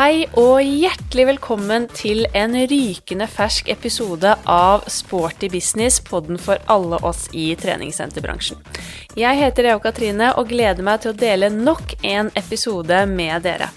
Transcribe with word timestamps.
Hei 0.00 0.22
og 0.40 0.62
hjertelig 0.64 1.26
velkommen 1.28 1.84
til 1.92 2.22
en 2.32 2.54
rykende 2.70 3.26
fersk 3.28 3.66
episode 3.68 4.30
av 4.48 4.86
Sporty 4.88 5.50
business, 5.52 5.98
podden 6.00 6.40
for 6.40 6.56
alle 6.72 6.96
oss 7.04 7.26
i 7.36 7.50
treningssenterbransjen. 7.60 8.56
Jeg 9.20 9.36
heter 9.42 9.68
Eva 9.68 9.82
Katrine 9.84 10.30
og 10.40 10.48
gleder 10.54 10.80
meg 10.88 11.02
til 11.02 11.12
å 11.12 11.20
dele 11.20 11.52
nok 11.52 11.98
en 12.00 12.32
episode 12.32 13.02
med 13.12 13.44
dere. 13.44 13.68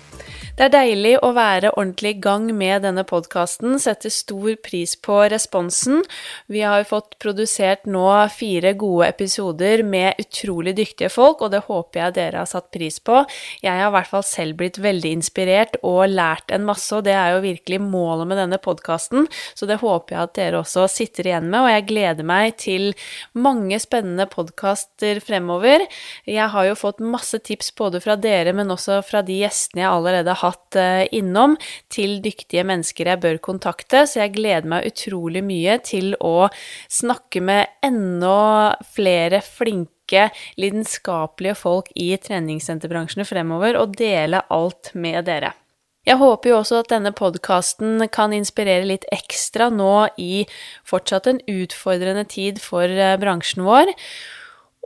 Det 0.53 0.67
er 0.67 0.69
deilig 0.69 1.11
å 1.25 1.31
være 1.33 1.71
ordentlig 1.71 2.11
i 2.13 2.19
gang 2.21 2.43
med 2.53 2.83
denne 2.85 3.01
podkasten. 3.09 3.79
Setter 3.81 4.11
stor 4.13 4.51
pris 4.61 4.91
på 5.01 5.15
responsen. 5.33 6.03
Vi 6.45 6.59
har 6.61 6.83
fått 6.85 7.15
produsert 7.23 7.87
nå 7.89 8.03
fire 8.29 8.75
gode 8.77 9.07
episoder 9.09 9.81
med 9.81 10.21
utrolig 10.21 10.75
dyktige 10.77 11.09
folk, 11.09 11.41
og 11.41 11.55
det 11.55 11.63
håper 11.65 12.03
jeg 12.03 12.15
dere 12.19 12.43
har 12.43 12.51
satt 12.51 12.67
pris 12.75 12.99
på. 13.01 13.23
Jeg 13.65 13.79
har 13.79 13.89
i 13.89 13.95
hvert 13.95 14.11
fall 14.11 14.25
selv 14.29 14.59
blitt 14.59 14.77
veldig 14.83 15.15
inspirert 15.17 15.79
og 15.81 16.13
lært 16.13 16.53
en 16.53 16.69
masse, 16.69 16.91
og 16.93 17.09
det 17.09 17.17
er 17.17 17.33
jo 17.33 17.41
virkelig 17.47 17.81
målet 17.87 18.29
med 18.29 18.41
denne 18.43 18.61
podkasten, 18.61 19.25
så 19.57 19.65
det 19.65 19.79
håper 19.81 20.13
jeg 20.19 20.21
at 20.27 20.37
dere 20.37 20.61
også 20.61 20.85
sitter 20.99 21.31
igjen 21.31 21.49
med, 21.49 21.63
og 21.63 21.73
jeg 21.73 21.87
gleder 21.89 22.29
meg 22.29 22.59
til 22.61 22.87
mange 23.33 23.81
spennende 23.81 24.29
podkaster 24.29 25.17
fremover. 25.25 25.87
Jeg 26.29 26.53
har 26.53 26.69
jo 26.69 26.77
fått 26.77 27.01
masse 27.01 27.41
tips 27.41 27.73
både 27.73 28.05
fra 28.05 28.19
dere, 28.21 28.53
men 28.53 28.69
også 28.77 29.01
fra 29.09 29.25
de 29.25 29.41
gjestene 29.41 29.87
jeg 29.87 29.89
allerede 29.89 30.29
har 30.29 30.42
hatt 30.43 30.77
eh, 30.79 31.05
innom, 31.15 31.55
til 31.93 32.19
dyktige 32.23 32.65
mennesker 32.67 33.09
jeg 33.13 33.23
bør 33.23 33.41
kontakte, 33.43 34.05
så 34.09 34.23
jeg 34.23 34.35
gleder 34.37 34.69
meg 34.69 34.87
utrolig 34.91 35.43
mye 35.45 35.79
til 35.85 36.13
å 36.21 36.49
snakke 36.91 37.41
med 37.43 37.73
enda 37.85 38.75
flere 38.93 39.41
flinke, 39.45 40.29
lidenskapelige 40.59 41.57
folk 41.57 41.89
i 41.99 42.11
treningssenterbransjen 42.21 43.25
fremover, 43.27 43.79
og 43.79 43.97
dele 43.99 44.43
alt 44.53 44.93
med 44.93 45.25
dere. 45.29 45.55
Jeg 46.03 46.19
håper 46.19 46.51
jo 46.51 46.57
også 46.59 46.81
at 46.81 46.89
denne 46.91 47.13
podkasten 47.15 48.03
kan 48.11 48.33
inspirere 48.35 48.83
litt 48.89 49.05
ekstra 49.15 49.69
nå 49.71 50.09
i 50.19 50.43
fortsatt 50.87 51.29
en 51.31 51.39
utfordrende 51.47 52.25
tid 52.27 52.59
for 52.59 52.91
eh, 52.91 53.15
bransjen 53.21 53.63
vår. 53.63 53.93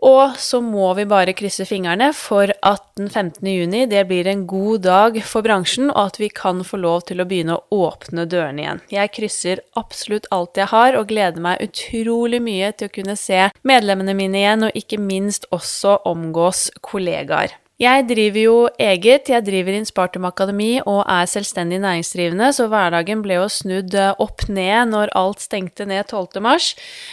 Og 0.06 0.36
så 0.38 0.60
må 0.62 0.92
vi 0.94 1.08
bare 1.10 1.34
krysse 1.34 1.66
fingrene 1.66 2.12
for 2.14 2.52
at 2.62 2.84
den 3.00 3.10
15. 3.10 3.42
juni 3.50 3.86
det 3.90 4.04
blir 4.10 4.30
en 4.30 4.46
god 4.50 4.84
dag 4.86 5.18
for 5.26 5.46
bransjen, 5.46 5.90
og 5.90 6.12
at 6.12 6.20
vi 6.22 6.30
kan 6.30 6.62
få 6.66 6.78
lov 6.84 7.08
til 7.10 7.22
å 7.22 7.28
begynne 7.30 7.58
å 7.58 7.82
åpne 7.90 8.28
dørene 8.30 8.62
igjen. 8.64 8.84
Jeg 8.94 9.14
krysser 9.18 9.64
absolutt 9.80 10.30
alt 10.32 10.60
jeg 10.60 10.70
har, 10.74 10.98
og 11.00 11.10
gleder 11.10 11.42
meg 11.42 11.64
utrolig 11.66 12.44
mye 12.46 12.74
til 12.78 12.92
å 12.92 12.98
kunne 13.00 13.18
se 13.18 13.48
medlemmene 13.68 14.18
mine 14.18 14.44
igjen, 14.44 14.68
og 14.70 14.78
ikke 14.78 15.02
minst 15.02 15.50
også 15.56 16.04
omgås 16.06 16.68
kollegaer. 16.86 17.58
Jeg 17.78 18.08
driver 18.10 18.42
jo 18.42 18.54
eget, 18.82 19.30
jeg 19.30 19.46
driver 19.46 19.76
Inspartum 19.78 20.24
Akademi 20.26 20.80
og 20.80 21.04
er 21.14 21.28
selvstendig 21.30 21.78
næringsdrivende, 21.84 22.48
så 22.50 22.66
hverdagen 22.72 23.20
ble 23.22 23.36
jo 23.38 23.44
snudd 23.54 23.94
eh, 23.94 24.16
opp 24.18 24.48
ned 24.50 24.90
når 24.96 25.12
alt 25.20 25.44
stengte 25.46 25.86
ned 25.86 26.08
12. 26.10 26.42
mars. 26.42 26.72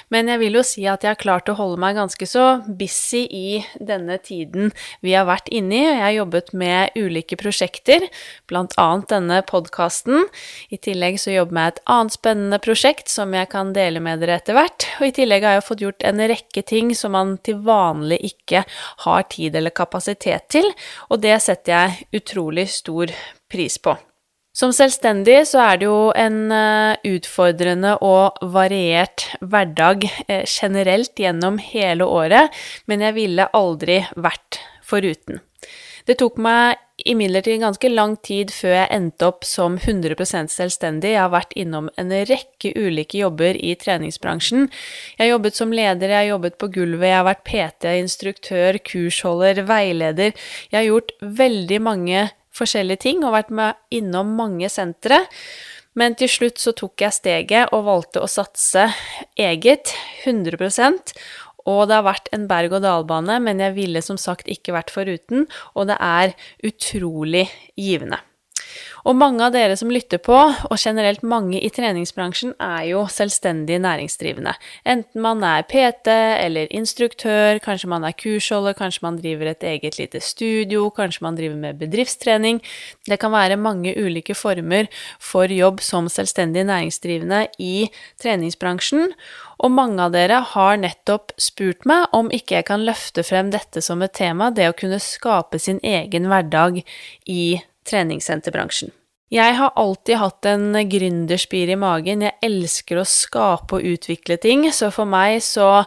Men 0.08 0.30
jeg 0.32 0.40
vil 0.40 0.56
jo 0.56 0.62
si 0.64 0.86
at 0.88 1.04
jeg 1.04 1.12
har 1.12 1.20
klart 1.20 1.50
å 1.52 1.56
holde 1.58 1.76
meg 1.82 1.98
ganske 1.98 2.24
så 2.24 2.46
busy 2.64 3.26
i 3.28 3.58
denne 3.76 4.16
tiden 4.24 4.72
vi 5.04 5.12
har 5.12 5.26
vært 5.28 5.50
inne 5.52 5.76
i. 5.76 5.82
Jeg 5.82 6.00
har 6.00 6.14
jobbet 6.14 6.48
med 6.56 6.96
ulike 6.96 7.36
prosjekter, 7.44 8.08
bl.a. 8.48 8.88
denne 9.12 9.42
podkasten. 9.44 10.24
I 10.72 10.80
tillegg 10.80 11.20
så 11.20 11.36
jobber 11.36 11.52
jeg 11.52 11.58
med 11.60 11.74
et 11.74 11.82
annet 11.98 12.16
spennende 12.16 12.62
prosjekt 12.64 13.12
som 13.12 13.36
jeg 13.36 13.52
kan 13.52 13.76
dele 13.76 14.00
med 14.00 14.24
dere 14.24 14.40
etter 14.40 14.56
hvert. 14.56 14.88
Og 14.96 15.10
i 15.10 15.14
tillegg 15.20 15.44
har 15.44 15.58
jeg 15.58 15.68
fått 15.68 15.84
gjort 15.84 16.08
en 16.08 16.24
rekke 16.32 16.64
ting 16.72 16.96
som 16.96 17.12
man 17.12 17.36
til 17.44 17.60
vanlig 17.68 18.22
ikke 18.32 18.64
har 19.04 19.28
tid 19.28 19.60
eller 19.60 19.76
kapasitet 19.84 20.48
til 20.48 20.53
til, 20.54 20.72
og 21.10 21.22
det 21.24 21.36
setter 21.42 21.76
jeg 21.76 22.22
utrolig 22.22 22.68
stor 22.72 23.12
pris 23.50 23.78
på. 23.82 23.96
Som 24.54 24.70
selvstendig 24.70 25.40
så 25.50 25.64
er 25.64 25.80
det 25.80 25.88
jo 25.88 26.12
en 26.14 26.52
eh, 26.54 27.08
utfordrende 27.16 27.96
og 28.06 28.38
variert 28.54 29.26
hverdag 29.42 30.06
eh, 30.28 30.44
generelt 30.46 31.18
gjennom 31.18 31.58
hele 31.58 32.06
året, 32.06 32.54
men 32.86 33.02
jeg 33.02 33.16
ville 33.18 33.48
aldri 33.50 33.98
vært 34.14 34.60
foruten. 34.86 35.42
Det 36.06 36.20
tok 36.20 36.38
meg 36.38 36.78
imidlertid 37.04 37.60
ganske 37.60 37.88
lang 37.92 38.16
tid 38.24 38.52
før 38.54 38.74
jeg 38.78 38.90
endte 38.96 39.28
opp 39.28 39.44
som 39.46 39.76
100% 39.76 40.52
selvstendig. 40.52 41.12
Jeg 41.14 41.20
har 41.20 41.32
vært 41.34 41.52
innom 41.58 41.90
en 42.00 42.14
rekke 42.28 42.72
ulike 42.76 43.20
jobber 43.20 43.58
i 43.58 43.74
treningsbransjen. 43.80 44.70
Jeg 45.18 45.22
har 45.24 45.34
jobbet 45.34 45.58
som 45.58 45.74
leder, 45.74 46.08
jeg 46.08 46.20
har 46.22 46.30
jobbet 46.32 46.56
på 46.60 46.70
gulvet, 46.78 47.10
jeg 47.10 47.18
har 47.20 47.28
vært 47.28 47.44
PT, 47.48 47.92
instruktør, 48.00 48.80
kursholder, 48.88 49.62
veileder. 49.68 50.32
Jeg 50.70 50.78
har 50.80 50.88
gjort 50.88 51.14
veldig 51.44 51.80
mange 51.84 52.26
forskjellige 52.54 53.04
ting 53.04 53.24
og 53.24 53.36
vært 53.36 53.54
med 53.54 53.78
innom 53.94 54.34
mange 54.38 54.70
sentre. 54.72 55.24
Men 55.94 56.16
til 56.18 56.30
slutt 56.30 56.58
så 56.58 56.72
tok 56.74 57.04
jeg 57.04 57.14
steget 57.14 57.74
og 57.74 57.86
valgte 57.86 58.24
å 58.24 58.30
satse 58.30 58.88
eget, 59.38 59.94
100 60.24 60.58
og 61.68 61.88
det 61.88 61.98
har 61.98 62.06
vært 62.06 62.30
en 62.36 62.46
berg-og-dal-bane, 62.50 63.40
men 63.44 63.62
jeg 63.62 63.76
ville 63.78 64.04
som 64.04 64.20
sagt 64.20 64.50
ikke 64.52 64.76
vært 64.76 64.92
foruten, 64.94 65.48
og 65.74 65.90
det 65.90 65.98
er 66.00 66.36
utrolig 66.66 67.48
givende. 67.80 68.20
Og 69.04 69.12
mange 69.20 69.44
av 69.44 69.52
dere 69.52 69.76
som 69.76 69.90
lytter 69.92 70.20
på, 70.24 70.34
og 70.34 70.78
generelt 70.80 71.20
mange 71.26 71.58
i 71.60 71.68
treningsbransjen, 71.72 72.54
er 72.62 72.86
jo 72.88 73.02
selvstendig 73.12 73.76
næringsdrivende. 73.84 74.54
Enten 74.88 75.24
man 75.24 75.44
er 75.44 75.66
PT 75.68 76.08
eller 76.08 76.72
instruktør, 76.72 77.60
kanskje 77.64 77.90
man 77.92 78.06
er 78.08 78.16
kursholder, 78.16 78.76
kanskje 78.78 79.04
man 79.04 79.18
driver 79.20 79.52
et 79.52 79.66
eget 79.74 79.98
lite 80.00 80.22
studio, 80.24 80.88
kanskje 80.94 81.26
man 81.26 81.36
driver 81.36 81.58
med 81.66 81.82
bedriftstrening. 81.82 82.62
Det 83.04 83.20
kan 83.20 83.34
være 83.34 83.60
mange 83.60 83.92
ulike 83.92 84.36
former 84.36 84.88
for 85.20 85.52
jobb 85.52 85.84
som 85.84 86.08
selvstendig 86.08 86.64
næringsdrivende 86.64 87.44
i 87.60 87.90
treningsbransjen. 88.22 89.12
Og 89.64 89.72
mange 89.72 90.02
av 90.04 90.12
dere 90.12 90.42
har 90.52 90.76
nettopp 90.76 91.32
spurt 91.40 91.86
meg 91.88 92.12
om 92.16 92.28
ikke 92.34 92.58
jeg 92.58 92.66
kan 92.68 92.84
løfte 92.84 93.24
frem 93.24 93.48
dette 93.54 93.80
som 93.84 94.02
et 94.04 94.12
tema, 94.12 94.50
det 94.52 94.68
å 94.68 94.76
kunne 94.76 95.00
skape 95.00 95.60
sin 95.62 95.80
egen 95.80 96.28
hverdag 96.28 96.82
i 97.24 97.44
treningssenterbransjen. 97.88 98.92
Jeg 99.32 99.56
har 99.56 99.72
alltid 99.80 100.20
hatt 100.20 100.46
en 100.46 100.76
gründerspir 100.90 101.72
i 101.72 101.78
magen. 101.80 102.22
Jeg 102.26 102.36
elsker 102.44 103.00
å 103.00 103.08
skape 103.08 103.78
og 103.78 103.88
utvikle 103.94 104.36
ting, 104.38 104.68
så 104.68 104.92
for 104.94 105.08
meg 105.08 105.40
så 105.42 105.86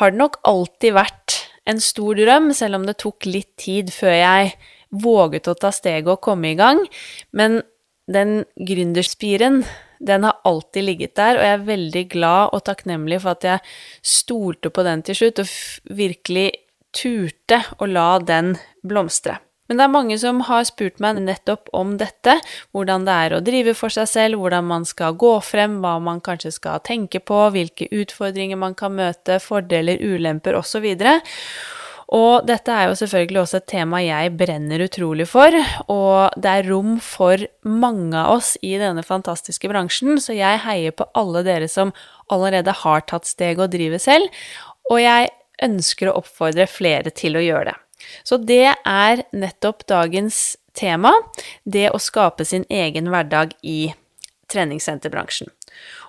har 0.00 0.14
det 0.14 0.18
nok 0.18 0.40
alltid 0.48 0.96
vært 0.96 1.36
en 1.68 1.80
stor 1.80 2.16
drøm, 2.18 2.50
selv 2.56 2.80
om 2.80 2.88
det 2.88 2.96
tok 3.04 3.28
litt 3.28 3.52
tid 3.60 3.92
før 3.94 4.16
jeg 4.16 4.56
våget 5.04 5.48
å 5.50 5.56
ta 5.58 5.70
steget 5.74 6.08
og 6.08 6.22
komme 6.24 6.54
i 6.54 6.58
gang. 6.58 6.80
Men 7.36 7.60
den 8.10 8.42
gründerspiren, 8.56 9.62
den 10.06 10.26
har 10.28 10.40
alltid 10.44 10.86
ligget 10.88 11.16
der, 11.18 11.38
og 11.38 11.46
jeg 11.46 11.56
er 11.56 11.66
veldig 11.70 12.04
glad 12.12 12.54
og 12.56 12.64
takknemlig 12.68 13.22
for 13.24 13.36
at 13.36 13.48
jeg 13.48 13.64
stolte 14.04 14.70
på 14.70 14.84
den 14.86 15.02
til 15.06 15.18
slutt, 15.18 15.42
og 15.42 15.96
virkelig 15.96 16.50
turte 16.94 17.62
å 17.82 17.90
la 17.90 18.10
den 18.22 18.54
blomstre. 18.86 19.40
Men 19.64 19.78
det 19.80 19.84
er 19.86 19.92
mange 19.94 20.16
som 20.20 20.42
har 20.44 20.66
spurt 20.68 20.98
meg 21.00 21.22
nettopp 21.24 21.70
om 21.72 21.94
dette, 22.00 22.36
hvordan 22.76 23.06
det 23.06 23.14
er 23.16 23.34
å 23.34 23.44
drive 23.44 23.72
for 23.78 23.92
seg 23.92 24.10
selv, 24.10 24.42
hvordan 24.42 24.66
man 24.68 24.84
skal 24.84 25.16
gå 25.16 25.38
frem, 25.40 25.78
hva 25.80 25.96
man 26.04 26.20
kanskje 26.24 26.52
skal 26.58 26.82
tenke 26.84 27.22
på, 27.24 27.38
hvilke 27.54 27.88
utfordringer 27.88 28.60
man 28.60 28.76
kan 28.76 28.92
møte, 28.92 29.40
fordeler, 29.40 30.04
ulemper 30.04 30.58
osv. 30.60 30.84
Og 30.84 31.32
dette 32.44 32.72
er 32.72 32.88
jo 32.90 32.96
selvfølgelig 32.98 33.40
også 33.40 33.60
et 33.60 33.68
tema 33.70 34.00
jeg 34.04 34.34
brenner 34.36 34.84
utrolig 34.84 35.26
for, 35.30 35.54
og 35.88 36.34
det 36.36 36.50
er 36.50 36.68
rom 36.68 36.98
for 37.02 37.40
mange 37.64 38.18
av 38.20 38.36
oss 38.36 38.54
i 38.62 38.74
denne 38.80 39.04
fantastiske 39.06 39.70
bransjen, 39.70 40.18
så 40.20 40.36
jeg 40.36 40.60
heier 40.66 40.94
på 40.96 41.08
alle 41.16 41.44
dere 41.46 41.70
som 41.70 41.94
allerede 42.32 42.74
har 42.84 43.06
tatt 43.08 43.28
steget 43.28 43.62
og 43.64 43.72
driver 43.72 44.02
selv, 44.02 44.28
og 44.90 45.00
jeg 45.00 45.32
ønsker 45.64 46.10
å 46.10 46.18
oppfordre 46.20 46.68
flere 46.68 47.12
til 47.14 47.38
å 47.38 47.44
gjøre 47.44 47.72
det. 47.72 47.76
Så 48.26 48.36
det 48.36 48.74
er 48.74 49.24
nettopp 49.32 49.86
dagens 49.88 50.58
tema, 50.76 51.14
det 51.64 51.88
å 51.94 52.00
skape 52.02 52.44
sin 52.44 52.66
egen 52.68 53.08
hverdag 53.12 53.54
i 53.62 53.94
treningssenterbransjen. 54.52 55.48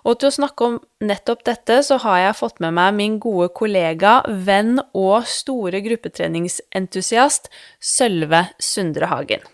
Og 0.05 0.19
til 0.19 0.29
å 0.29 0.35
snakke 0.35 0.67
om 0.67 0.75
nettopp 1.01 1.45
dette, 1.47 1.79
så 1.87 1.97
har 2.03 2.19
jeg 2.21 2.37
fått 2.39 2.61
med 2.63 2.75
meg 2.77 2.97
min 2.97 3.19
gode 3.23 3.49
kollega, 3.57 4.19
venn 4.27 4.77
og 4.93 5.25
store 5.29 5.81
gruppetreningsentusiast 5.85 7.49
Sølve 7.81 8.47
Sundrehagen. 8.61 9.45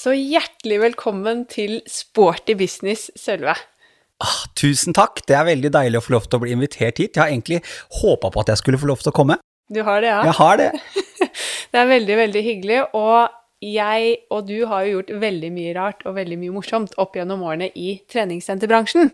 Så 0.00 0.14
hjertelig 0.16 0.78
velkommen 0.80 1.44
til 1.52 1.82
Sporty 1.90 2.56
business, 2.56 3.10
Sølve. 3.20 3.52
Ah, 4.20 4.40
tusen 4.56 4.96
takk, 4.96 5.20
det 5.28 5.36
er 5.36 5.46
veldig 5.48 5.70
deilig 5.72 6.00
å 6.00 6.04
få 6.04 6.14
lov 6.16 6.28
til 6.28 6.40
å 6.40 6.44
bli 6.44 6.54
invitert 6.56 7.00
hit. 7.00 7.14
Jeg 7.16 7.20
har 7.20 7.32
egentlig 7.32 7.60
håpa 8.00 8.32
på 8.32 8.42
at 8.42 8.52
jeg 8.52 8.60
skulle 8.60 8.80
få 8.80 8.88
lov 8.88 9.04
til 9.04 9.12
å 9.12 9.16
komme. 9.16 9.36
Du 9.70 9.82
har 9.86 10.00
det, 10.02 10.10
ja? 10.10 10.22
Jeg 10.26 10.36
har 10.40 10.56
det. 10.58 10.70
det 11.72 11.80
er 11.82 11.88
veldig, 11.88 12.16
veldig 12.24 12.42
hyggelig. 12.44 12.80
Og 12.96 13.39
jeg 13.60 14.12
og 14.32 14.46
du 14.48 14.64
har 14.68 14.86
jo 14.86 14.98
gjort 14.98 15.10
veldig 15.22 15.50
mye 15.52 15.72
rart 15.76 16.04
og 16.08 16.16
veldig 16.16 16.38
mye 16.40 16.54
morsomt 16.54 16.94
opp 17.00 17.18
gjennom 17.18 17.42
årene 17.44 17.70
i 17.76 17.98
treningssenterbransjen. 18.10 19.12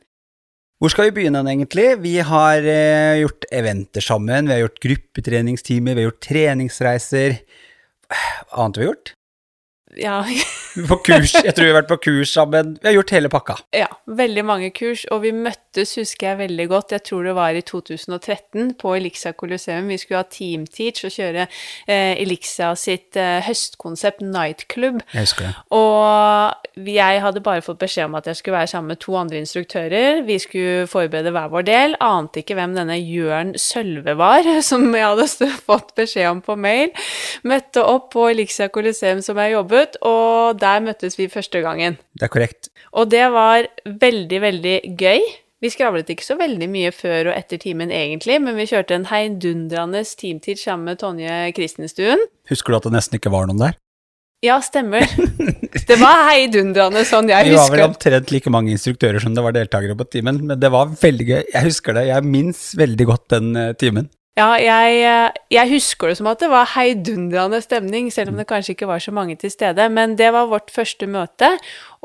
Hvor 0.77 0.93
skal 0.93 1.09
vi 1.09 1.17
begynne, 1.17 1.41
egentlig? 1.49 1.87
Vi 2.05 2.19
har 2.21 2.67
eh, 2.69 3.23
gjort 3.23 3.47
eventer 3.49 4.05
sammen, 4.05 4.47
vi 4.47 4.53
har 4.53 4.67
gjort 4.67 4.83
gruppetreningstimer, 4.85 5.97
vi 5.97 6.05
har 6.05 6.11
gjort 6.11 6.27
treningsreiser. 6.27 7.39
Hva 8.07 8.67
annet 8.67 8.77
har 8.77 8.85
vi 8.85 8.91
gjort? 8.91 9.15
Ja. 9.97 10.21
på 10.91 10.97
kurs. 11.07 11.35
Jeg 11.35 11.55
tror 11.57 11.67
vi 11.67 11.73
har 11.73 11.79
vært 11.81 11.91
på 11.91 11.99
kurs 12.09 12.33
sammen. 12.37 12.75
Vi 12.83 12.89
har 12.89 12.97
gjort 12.99 13.13
hele 13.17 13.31
pakka. 13.33 13.57
Ja, 13.77 13.89
veldig 14.19 14.45
mange 14.47 14.71
kurs, 14.77 15.07
og 15.13 15.23
vi 15.25 15.33
møttes, 15.33 15.95
husker 15.97 16.31
jeg 16.31 16.41
veldig 16.43 16.67
godt, 16.73 16.93
jeg 16.97 17.05
tror 17.09 17.25
det 17.25 17.35
var 17.37 17.57
i 17.57 17.63
2013 17.65 18.75
på 18.81 18.95
Elixa 18.99 19.33
Colosseum. 19.37 19.89
Vi 19.93 19.99
skulle 20.03 20.21
ha 20.21 20.29
teamteach 20.31 21.07
og 21.09 21.15
kjøre 21.17 21.47
eh, 21.47 22.13
Elixa 22.21 22.75
sitt 22.79 23.17
eh, 23.21 23.41
høstkonsept 23.47 24.25
Nightclub. 24.25 25.01
Jeg 25.15 25.29
husker 25.29 25.49
det. 25.49 25.55
Og 25.77 26.87
jeg 26.87 27.23
hadde 27.25 27.45
bare 27.45 27.65
fått 27.65 27.81
beskjed 27.81 28.11
om 28.11 28.19
at 28.19 28.29
jeg 28.29 28.41
skulle 28.41 28.59
være 28.59 28.71
sammen 28.75 28.93
med 28.93 29.01
to 29.01 29.17
andre 29.17 29.41
instruktører. 29.41 30.23
Vi 30.27 30.39
skulle 30.43 30.87
forberede 30.91 31.33
hver 31.33 31.49
vår 31.53 31.67
del. 31.69 31.97
Ante 32.05 32.43
ikke 32.43 32.59
hvem 32.59 32.77
denne 32.77 32.99
Jørn 33.01 33.55
Sølve 33.61 34.17
var, 34.19 34.45
som 34.69 34.85
jeg 34.93 35.07
hadde 35.07 35.51
fått 35.65 35.95
beskjed 35.97 36.29
om 36.35 36.43
på 36.45 36.59
mail. 36.61 36.93
Møtte 37.49 37.85
opp 37.85 38.11
på 38.13 38.29
Elixa 38.33 38.69
Colosseum 38.73 39.23
som 39.25 39.41
jeg 39.41 39.55
jobbet, 39.57 39.86
og 40.03 40.59
der 40.61 40.83
møttes 40.83 41.19
vi 41.19 41.29
første 41.31 41.63
gangen. 41.63 41.99
Det 42.19 42.27
er 42.27 42.33
korrekt. 42.33 42.71
Og 42.93 43.11
det 43.13 43.25
var 43.33 43.69
veldig, 43.87 44.41
veldig 44.43 44.77
gøy. 44.99 45.23
Vi 45.65 45.71
skravlet 45.73 46.11
ikke 46.13 46.27
så 46.27 46.37
veldig 46.37 46.69
mye 46.69 46.91
før 46.93 47.31
og 47.31 47.37
etter 47.39 47.61
timen 47.63 47.93
egentlig, 47.95 48.37
men 48.45 48.59
vi 48.59 48.69
kjørte 48.69 48.99
en 48.99 49.09
heidundrende 49.09 50.03
teamtid 50.05 50.61
sammen 50.61 50.91
med 50.91 51.01
Tonje 51.01 51.39
Kristenstuen. 51.57 52.21
Husker 52.51 52.75
du 52.75 52.81
at 52.81 52.89
det 52.89 52.97
nesten 52.99 53.21
ikke 53.21 53.33
var 53.33 53.49
noen 53.49 53.63
der? 53.63 53.79
Ja, 54.45 54.59
stemmer. 54.61 55.07
Det 55.89 55.97
var 56.01 56.27
heidundrende 56.29 57.03
sånn 57.09 57.31
jeg 57.31 57.47
husker. 57.47 57.55
Vi 57.55 57.57
var 57.57 57.73
vel 57.73 57.83
omtrent 57.87 58.33
like 58.35 58.51
mange 58.53 58.73
instruktører 58.75 59.23
som 59.23 59.35
det 59.37 59.43
var 59.45 59.55
deltakere 59.57 59.97
på 59.97 60.07
timen, 60.13 60.43
men 60.49 60.61
det 60.61 60.71
var 60.73 60.91
veldig 61.01 61.27
gøy. 61.29 61.43
Jeg 61.55 61.67
husker 61.69 61.97
det. 61.97 62.07
Jeg 62.11 62.27
minnes 62.27 62.61
veldig 62.77 63.07
godt 63.09 63.25
den 63.33 63.49
eh, 63.57 63.73
timen. 63.81 64.11
Ja, 64.37 64.51
jeg, 64.61 64.97
eh, 65.01 65.37
jeg 65.49 65.71
husker 65.71 66.11
det 66.11 66.19
som 66.19 66.27
at 66.29 66.43
det 66.43 66.51
var 66.53 66.69
heidundrende 66.75 67.57
stemning, 67.65 68.11
selv 68.13 68.35
om 68.35 68.37
det 68.37 68.45
kanskje 68.51 68.75
ikke 68.75 68.89
var 68.91 69.01
så 69.01 69.15
mange 69.17 69.33
til 69.41 69.49
stede. 69.49 69.87
Men 69.89 70.13
det 70.19 70.29
var 70.35 70.51
vårt 70.51 70.69
første 70.75 71.09
møte, 71.09 71.55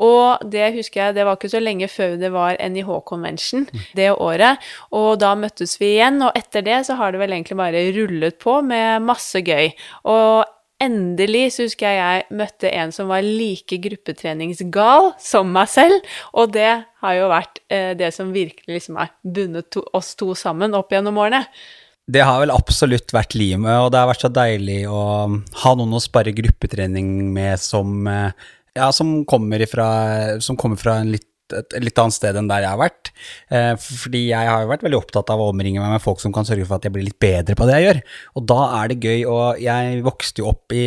og 0.00 0.40
det 0.48 0.70
husker 0.78 1.02
jeg, 1.02 1.16
det 1.18 1.26
var 1.28 1.36
ikke 1.36 1.50
så 1.52 1.60
lenge 1.60 1.90
før 1.92 2.16
det 2.16 2.30
var 2.32 2.56
NIH-convention 2.56 3.66
det 3.98 4.08
året. 4.14 4.64
Og 4.96 5.20
da 5.20 5.34
møttes 5.36 5.76
vi 5.76 5.90
igjen, 5.98 6.22
og 6.24 6.32
etter 6.38 6.64
det 6.64 6.78
så 6.88 6.96
har 6.96 7.12
det 7.12 7.20
vel 7.20 7.36
egentlig 7.36 7.58
bare 7.60 7.84
rullet 7.98 8.40
på 8.40 8.56
med 8.64 9.04
masse 9.04 9.44
gøy. 9.44 9.68
Og 10.08 10.48
endelig 10.80 11.44
så 11.52 11.68
husker 11.68 11.92
jeg 11.92 12.00
jeg 12.00 12.40
møtte 12.40 12.72
en 12.72 12.96
som 12.96 13.12
var 13.12 13.20
like 13.28 13.76
gruppetreningsgal 13.84 15.12
som 15.20 15.52
meg 15.52 15.68
selv, 15.68 16.00
og 16.32 16.56
det 16.56 16.72
har 17.04 17.20
jo 17.20 17.28
vært 17.28 17.60
eh, 17.68 17.92
det 17.92 18.08
som 18.16 18.32
virkelig 18.32 18.80
liksom 18.80 18.96
har 19.04 19.12
bundet 19.20 19.68
to, 19.68 19.84
oss 19.92 20.14
to 20.16 20.32
sammen 20.32 20.72
opp 20.80 20.96
gjennom 20.96 21.20
årene. 21.20 21.44
Det 22.12 22.24
har 22.26 22.42
vel 22.42 22.52
absolutt 22.52 23.12
vært 23.14 23.36
limet, 23.38 23.72
og 23.78 23.92
det 23.92 24.00
har 24.02 24.10
vært 24.10 24.24
så 24.26 24.32
deilig 24.32 24.80
å 24.90 25.02
ha 25.62 25.74
noen 25.78 25.96
å 25.96 26.02
spare 26.02 26.34
gruppetrening 26.36 27.08
med 27.32 27.60
som, 27.62 28.06
eh, 28.10 28.32
ja, 28.76 28.90
som 28.92 29.22
kommer 29.24 29.62
ifra, 29.64 30.40
som 30.44 30.58
kommer 30.60 30.80
fra 30.80 30.98
en 31.00 31.12
litt, 31.14 31.28
et 31.58 31.76
litt 31.82 31.98
annet 32.00 32.16
sted 32.16 32.38
enn 32.38 32.50
der 32.50 32.64
jeg 32.64 32.72
har 32.72 32.80
vært. 32.80 33.10
Eh, 33.52 33.72
fordi 33.80 34.22
jeg 34.30 34.50
har 34.50 34.64
jo 34.64 34.70
vært 34.70 34.84
veldig 34.86 35.00
opptatt 35.00 35.32
av 35.34 35.42
å 35.42 35.50
omringe 35.52 35.82
meg 35.82 35.94
med 35.96 36.04
folk 36.04 36.22
som 36.22 36.34
kan 36.34 36.48
sørge 36.48 36.66
for 36.68 36.78
at 36.78 36.88
jeg 36.88 36.94
blir 36.94 37.06
litt 37.06 37.18
bedre 37.22 37.56
på 37.58 37.68
det 37.68 37.78
jeg 37.78 37.86
gjør. 37.88 38.00
Og 38.38 38.48
da 38.52 38.60
er 38.80 38.92
det 38.92 38.98
gøy, 39.02 39.20
og 39.30 39.62
jeg 39.62 40.02
vokste 40.06 40.42
jo 40.42 40.50
opp 40.52 40.76
i 40.76 40.86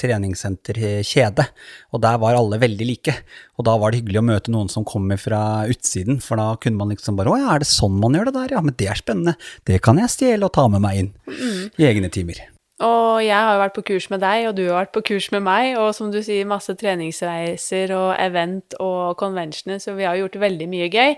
treningssenter 0.00 0.80
Kjede, 1.04 1.48
og 1.94 2.02
der 2.04 2.18
var 2.22 2.38
alle 2.38 2.60
veldig 2.62 2.88
like. 2.88 3.16
Og 3.58 3.68
da 3.68 3.76
var 3.78 3.92
det 3.92 4.02
hyggelig 4.02 4.22
å 4.22 4.26
møte 4.30 4.54
noen 4.54 4.70
som 4.72 4.86
kommer 4.88 5.20
fra 5.20 5.42
utsiden, 5.70 6.22
for 6.24 6.40
da 6.40 6.54
kunne 6.60 6.80
man 6.80 6.94
liksom 6.94 7.18
bare 7.18 7.34
Å 7.34 7.38
ja, 7.40 7.52
er 7.54 7.62
det 7.62 7.70
sånn 7.70 8.00
man 8.00 8.16
gjør 8.16 8.30
det 8.30 8.38
der? 8.38 8.56
Ja, 8.56 8.64
men 8.64 8.78
det 8.78 8.90
er 8.90 8.98
spennende. 8.98 9.38
Det 9.66 9.82
kan 9.84 10.00
jeg 10.00 10.12
stjele 10.12 10.48
og 10.48 10.56
ta 10.56 10.66
med 10.70 10.84
meg 10.84 11.04
inn 11.04 11.14
i 11.78 11.88
egne 11.88 12.10
timer. 12.12 12.53
Og 12.84 13.24
jeg 13.24 13.36
har 13.36 13.54
jo 13.54 13.60
vært 13.62 13.76
på 13.78 13.84
kurs 13.88 14.08
med 14.12 14.20
deg, 14.24 14.48
og 14.48 14.56
du 14.58 14.64
har 14.66 14.82
vært 14.82 14.94
på 14.96 15.04
kurs 15.08 15.30
med 15.32 15.44
meg, 15.46 15.74
og 15.80 15.94
som 15.96 16.10
du 16.12 16.20
sier, 16.22 16.48
masse 16.48 16.74
treningsreiser 16.80 17.94
og 17.96 18.10
event 18.20 18.76
og 18.82 19.16
conventioner, 19.20 19.80
så 19.80 19.96
vi 19.96 20.04
har 20.04 20.18
gjort 20.20 20.40
veldig 20.42 20.68
mye 20.68 20.90
gøy. 20.92 21.14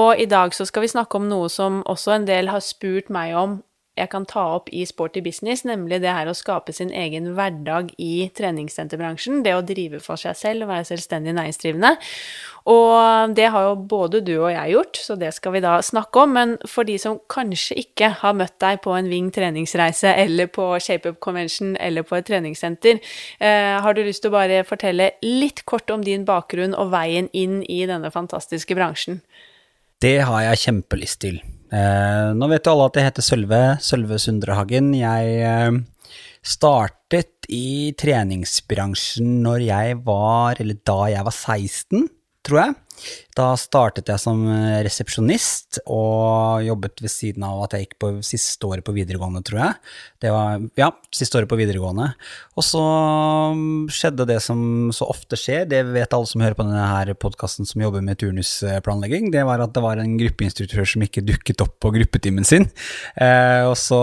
Og 0.00 0.22
i 0.22 0.28
dag 0.30 0.54
så 0.56 0.64
skal 0.68 0.86
vi 0.86 0.94
snakke 0.94 1.20
om 1.20 1.28
noe 1.28 1.50
som 1.52 1.82
også 1.84 2.16
en 2.16 2.28
del 2.30 2.48
har 2.52 2.64
spurt 2.64 3.12
meg 3.12 3.36
om 3.36 3.60
jeg 3.98 4.08
kan 4.12 4.24
ta 4.28 4.42
opp 4.56 4.70
i 4.72 4.84
Sporty 4.86 5.20
Business, 5.24 5.64
nemlig 5.66 5.98
det 6.02 6.12
her 6.14 6.28
å 6.30 6.36
skape 6.36 6.72
sin 6.72 6.92
egen 6.94 7.32
hverdag 7.36 7.90
i 8.00 8.30
treningssenterbransjen. 8.36 9.42
Det 9.44 9.52
å 9.56 9.64
drive 9.66 10.00
for 10.04 10.20
seg 10.20 10.38
selv 10.38 10.64
og 10.64 10.70
være 10.70 10.86
selvstendig 10.92 11.34
næringsdrivende. 11.36 11.90
Og 12.70 13.34
det 13.36 13.48
har 13.50 13.66
jo 13.66 13.74
både 13.90 14.22
du 14.24 14.32
og 14.36 14.50
jeg 14.52 14.74
gjort, 14.76 15.02
så 15.02 15.16
det 15.18 15.32
skal 15.36 15.56
vi 15.56 15.64
da 15.64 15.74
snakke 15.84 16.24
om. 16.24 16.34
Men 16.38 16.56
for 16.70 16.88
de 16.88 16.96
som 17.02 17.18
kanskje 17.32 17.80
ikke 17.82 18.12
har 18.22 18.38
møtt 18.38 18.56
deg 18.62 18.80
på 18.86 18.94
en 18.96 19.10
Ving 19.10 19.30
treningsreise 19.34 20.14
eller 20.22 20.50
på 20.54 20.70
ShapeUp 20.78 21.20
Convention 21.24 21.74
eller 21.80 22.06
på 22.06 22.20
et 22.20 22.28
treningssenter, 22.30 23.00
eh, 23.40 23.76
har 23.82 23.94
du 23.96 24.04
lyst 24.06 24.22
til 24.24 24.32
å 24.32 24.38
bare 24.38 24.64
fortelle 24.68 25.12
litt 25.26 25.64
kort 25.66 25.90
om 25.90 26.04
din 26.06 26.24
bakgrunn 26.28 26.76
og 26.78 26.92
veien 26.94 27.28
inn 27.32 27.64
i 27.66 27.82
denne 27.90 28.12
fantastiske 28.14 28.76
bransjen? 28.78 29.24
Det 30.00 30.20
har 30.24 30.46
jeg 30.46 30.68
kjempelyst 30.68 31.26
til. 31.26 31.42
Eh, 31.70 32.30
nå 32.34 32.48
vet 32.50 32.66
jo 32.66 32.74
alle 32.74 32.88
at 32.90 32.98
jeg 32.98 33.06
heter 33.06 33.26
Sølve, 33.26 33.62
Sølve 33.84 34.18
Sundrehagen. 34.18 34.90
Jeg 34.98 35.34
eh, 35.46 36.16
startet 36.42 37.46
i 37.50 37.92
treningsbransjen 37.98 39.40
når 39.44 39.66
jeg 39.68 40.00
var, 40.06 40.60
eller 40.62 40.80
da 40.86 41.00
jeg 41.14 41.26
var 41.26 41.36
16, 41.36 42.08
tror 42.46 42.62
jeg. 42.64 42.78
Da 43.36 43.52
startet 43.58 44.10
jeg 44.10 44.20
som 44.20 44.42
eh, 44.50 44.80
resepsjonist 44.84 45.80
og 45.84 46.64
jobbet 46.66 47.02
ved 47.04 47.12
siden 47.12 47.44
av 47.46 47.62
at 47.64 47.76
jeg 47.76 47.86
gikk 47.86 47.96
på 48.02 48.10
siste 48.26 48.66
året 48.68 48.84
på 48.86 48.94
videregående, 48.96 49.42
tror 49.46 49.60
jeg. 49.62 49.76
Det 50.20 50.32
var, 50.34 50.64
ja, 50.80 50.90
siste 51.14 51.38
året 51.40 51.50
på 51.50 51.58
videregående. 51.60 52.10
Og 52.58 52.66
så 52.66 52.82
mm, 53.56 53.90
skjedde 53.94 54.26
det 54.28 54.40
som 54.44 54.62
så 54.94 55.08
ofte 55.12 55.38
skjer, 55.40 55.68
det 55.70 55.84
vet 55.94 56.16
alle 56.16 56.28
som 56.28 56.44
hører 56.44 56.58
på 56.58 56.66
denne 56.66 56.88
her 56.90 57.12
podkasten 57.18 57.68
som 57.68 57.84
jobber 57.84 58.04
med 58.04 58.20
turnusplanlegging, 58.20 59.30
det 59.34 59.44
var 59.48 59.62
at 59.64 59.76
det 59.76 59.84
var 59.84 60.02
en 60.02 60.16
gruppeinstruktør 60.20 60.88
som 60.88 61.06
ikke 61.06 61.24
dukket 61.26 61.64
opp 61.64 61.78
på 61.80 61.94
gruppetimen 61.96 62.46
sin. 62.46 62.68
Eh, 63.16 63.62
og 63.68 63.76
så 63.80 64.00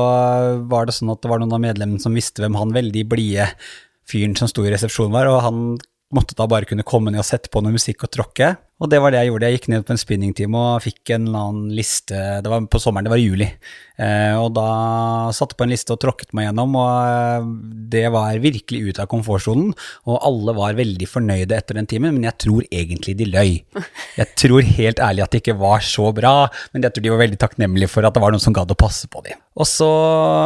var 0.69 0.87
det 0.87 0.97
sånn 0.97 1.11
at 1.13 1.21
det 1.23 1.31
var 1.31 1.43
noen 1.43 1.57
av 1.57 1.63
medlemmene 1.63 2.03
som 2.03 2.15
visste 2.17 2.43
hvem 2.43 2.57
han 2.57 2.73
veldig 2.75 3.05
blide 3.11 3.51
fyren 4.07 4.35
som 4.39 4.49
sto 4.49 4.63
i 4.65 4.71
resepsjonen 4.71 5.13
var, 5.13 5.29
og 5.29 5.43
han 5.43 5.61
måtte 6.15 6.37
da 6.37 6.47
bare 6.47 6.67
kunne 6.67 6.85
komme 6.87 7.11
ned 7.11 7.21
og 7.21 7.27
sette 7.27 7.51
på 7.51 7.61
noe 7.63 7.75
musikk 7.75 8.05
og 8.07 8.13
tråkke. 8.15 8.53
Og 8.77 8.89
det 8.91 8.99
var 9.01 9.13
det 9.13 9.23
jeg 9.23 9.31
gjorde. 9.31 9.47
Jeg 9.49 9.57
gikk 9.57 9.67
ned 9.73 9.85
på 9.87 9.93
en 9.93 9.99
spinningtime 9.99 10.59
og 10.61 10.83
fikk 10.85 11.11
en 11.15 11.23
eller 11.25 11.45
annen 11.47 11.69
liste 11.73 12.17
Det 12.45 12.51
var 12.51 12.65
på 12.69 12.81
sommeren, 12.81 13.07
det 13.07 13.13
var 13.13 13.21
i 13.21 13.25
juli. 13.25 13.47
Eh, 13.97 14.35
og 14.37 14.51
da 14.53 14.67
satte 15.33 15.57
på 15.57 15.65
en 15.65 15.73
liste 15.73 15.95
og 15.95 16.01
tråkket 16.03 16.35
meg 16.37 16.45
gjennom, 16.45 16.75
og 16.77 16.91
eh, 17.09 17.47
det 17.89 18.03
var 18.13 18.37
virkelig 18.43 18.91
ut 18.91 19.01
av 19.01 19.09
komfortsonen. 19.09 19.71
Og 20.05 20.19
alle 20.29 20.53
var 20.59 20.77
veldig 20.77 21.09
fornøyde 21.09 21.57
etter 21.57 21.79
den 21.79 21.89
timen, 21.89 22.13
men 22.13 22.29
jeg 22.29 22.37
tror 22.45 22.69
egentlig 22.69 23.17
de 23.17 23.29
løy. 23.31 23.57
Jeg 24.17 24.33
tror 24.37 24.65
helt 24.65 25.01
ærlig 25.03 25.21
at 25.25 25.33
det 25.33 25.41
ikke 25.43 25.57
var 25.59 25.83
så 25.85 26.07
bra, 26.15 26.47
men 26.73 26.81
jeg 26.81 26.93
tror 26.93 27.03
de 27.05 27.11
var 27.11 27.19
veldig 27.21 27.37
takknemlige 27.41 27.89
for 27.91 28.05
at 28.07 28.15
det 28.15 28.21
var 28.23 28.33
noen 28.33 28.41
som 28.41 28.55
gadd 28.55 28.71
å 28.73 28.77
passe 28.77 29.05
på 29.13 29.21
dem. 29.25 29.37
Og 29.61 29.67
så 29.69 29.89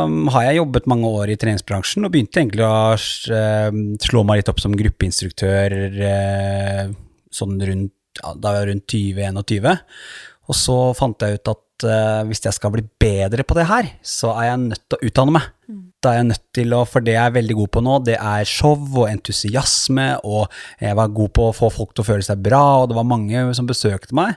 um, 0.07 0.27
har 0.35 0.49
jeg 0.49 0.57
jobbet 0.57 0.89
mange 0.91 1.07
år 1.07 1.31
i 1.31 1.37
treningsbransjen, 1.39 2.03
og 2.03 2.11
begynte 2.11 2.41
egentlig 2.41 2.67
å 2.67 2.97
eh, 2.97 3.79
slå 4.03 4.25
meg 4.27 4.41
litt 4.41 4.51
opp 4.51 4.59
som 4.63 4.75
gruppeinstruktør 4.75 5.77
sånn 7.31 7.63
rundt 7.63 7.95
ja, 8.19 8.33
da 8.35 8.51
var 8.51 8.61
jeg 8.61 8.73
rundt 8.73 8.95
20-21. 8.95 9.71
Og 10.51 10.57
så 10.57 10.77
fant 10.97 11.23
jeg 11.23 11.39
ut 11.39 11.51
at 11.53 11.85
uh, 11.87 12.21
hvis 12.27 12.43
jeg 12.43 12.55
skal 12.57 12.73
bli 12.73 12.83
bedre 12.99 13.45
på 13.47 13.55
det 13.57 13.67
her, 13.69 13.87
så 14.03 14.33
er 14.35 14.49
jeg 14.49 14.63
nødt 14.65 14.83
til 14.83 14.97
å 14.97 15.09
utdanne 15.09 15.35
meg. 15.37 15.49
Da 16.01 16.11
er 16.11 16.17
jeg 16.19 16.29
nødt 16.31 16.45
til 16.57 16.73
å, 16.75 16.81
for 16.89 17.05
det 17.05 17.13
jeg 17.13 17.23
er 17.23 17.35
veldig 17.35 17.55
god 17.59 17.71
på 17.75 17.83
nå, 17.85 17.97
det 18.09 18.17
er 18.17 18.49
show 18.49 18.73
og 18.73 19.05
entusiasme, 19.05 20.07
og 20.27 20.51
jeg 20.81 20.97
var 20.97 21.13
god 21.13 21.33
på 21.37 21.45
å 21.47 21.55
få 21.55 21.69
folk 21.71 21.93
til 21.93 22.03
å 22.03 22.07
føle 22.09 22.25
seg 22.25 22.41
bra, 22.43 22.63
og 22.81 22.89
det 22.89 22.97
var 22.97 23.07
mange 23.07 23.45
som 23.57 23.69
besøkte 23.69 24.17
meg, 24.17 24.33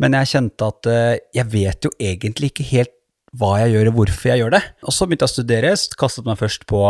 men 0.00 0.16
jeg 0.20 0.32
kjente 0.32 0.70
at 0.70 0.88
uh, 0.88 1.18
jeg 1.36 1.50
vet 1.52 1.90
jo 1.90 1.92
egentlig 1.98 2.52
ikke 2.54 2.68
helt 2.70 2.94
hva 3.36 3.58
jeg 3.60 3.74
gjør 3.74 3.90
og 3.90 3.98
hvorfor 3.98 4.30
jeg 4.30 4.40
gjør 4.40 4.54
det. 4.56 4.62
Og 4.86 4.94
så 4.94 5.04
begynte 5.04 5.26
jeg 5.26 5.34
å 5.34 5.36
studere, 5.36 5.74
kastet 6.00 6.28
meg 6.28 6.38
først 6.40 6.64
på 6.70 6.80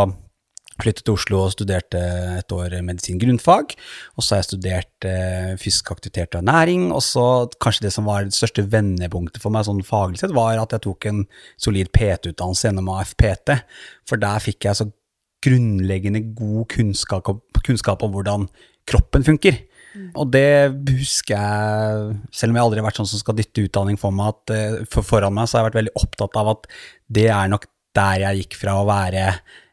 Flyttet 0.79 1.05
til 1.07 1.17
Oslo 1.17 1.41
og 1.43 1.55
studerte 1.55 2.01
et 2.39 2.55
år 2.55 2.77
medisin 2.87 3.19
grunnfag. 3.19 3.75
Og 4.15 4.23
så 4.23 4.35
har 4.35 4.43
jeg 4.43 4.49
studert 4.53 5.09
eh, 5.09 5.55
fysisk 5.59 5.91
aktivitet 5.95 6.37
og 6.37 6.45
ernæring. 6.45 6.89
Og 6.95 7.03
så 7.03 7.25
kanskje 7.63 7.89
det 7.89 7.95
som 7.97 8.07
var 8.07 8.27
det 8.27 8.37
største 8.37 8.67
vendepunktet 8.71 9.43
for 9.43 9.55
meg 9.55 9.67
sånn 9.67 9.83
faglig 9.87 10.23
sett, 10.23 10.37
var 10.37 10.61
at 10.63 10.77
jeg 10.77 10.87
tok 10.87 11.09
en 11.11 11.25
solid 11.59 11.91
PT-utdannelse 11.97 12.69
gjennom 12.69 12.93
AFPT. 12.95 13.57
For 14.09 14.23
der 14.23 14.45
fikk 14.45 14.69
jeg 14.69 14.79
så 14.79 14.89
grunnleggende 15.45 16.23
god 16.39 16.69
kunnskap, 16.73 17.33
kunnskap 17.67 18.05
om 18.07 18.15
hvordan 18.15 18.47
kroppen 18.89 19.27
funker. 19.27 19.59
Og 20.19 20.31
det 20.31 20.71
husker 20.93 21.35
jeg, 21.35 22.15
selv 22.35 22.53
om 22.53 22.59
jeg 22.59 22.65
aldri 22.65 22.81
har 22.81 22.87
vært 22.87 23.01
sånn 23.01 23.09
som 23.11 23.23
skal 23.23 23.37
dytte 23.39 23.65
utdanning 23.67 23.99
for 24.01 24.15
meg, 24.15 24.35
at, 24.35 24.55
eh, 24.55 24.79
for, 24.91 25.07
foran 25.07 25.35
meg, 25.35 25.49
så 25.49 25.59
har 25.59 25.65
jeg 25.65 25.71
vært 25.71 25.81
veldig 25.81 25.97
opptatt 26.03 26.39
av 26.39 26.53
at 26.55 26.71
det 27.19 27.27
er 27.35 27.51
nok 27.51 27.67
der 27.99 28.25
jeg 28.27 28.43
gikk 28.43 28.59
fra 28.61 28.77
å 28.79 28.87
være 28.89 29.25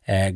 eh, 0.08 0.32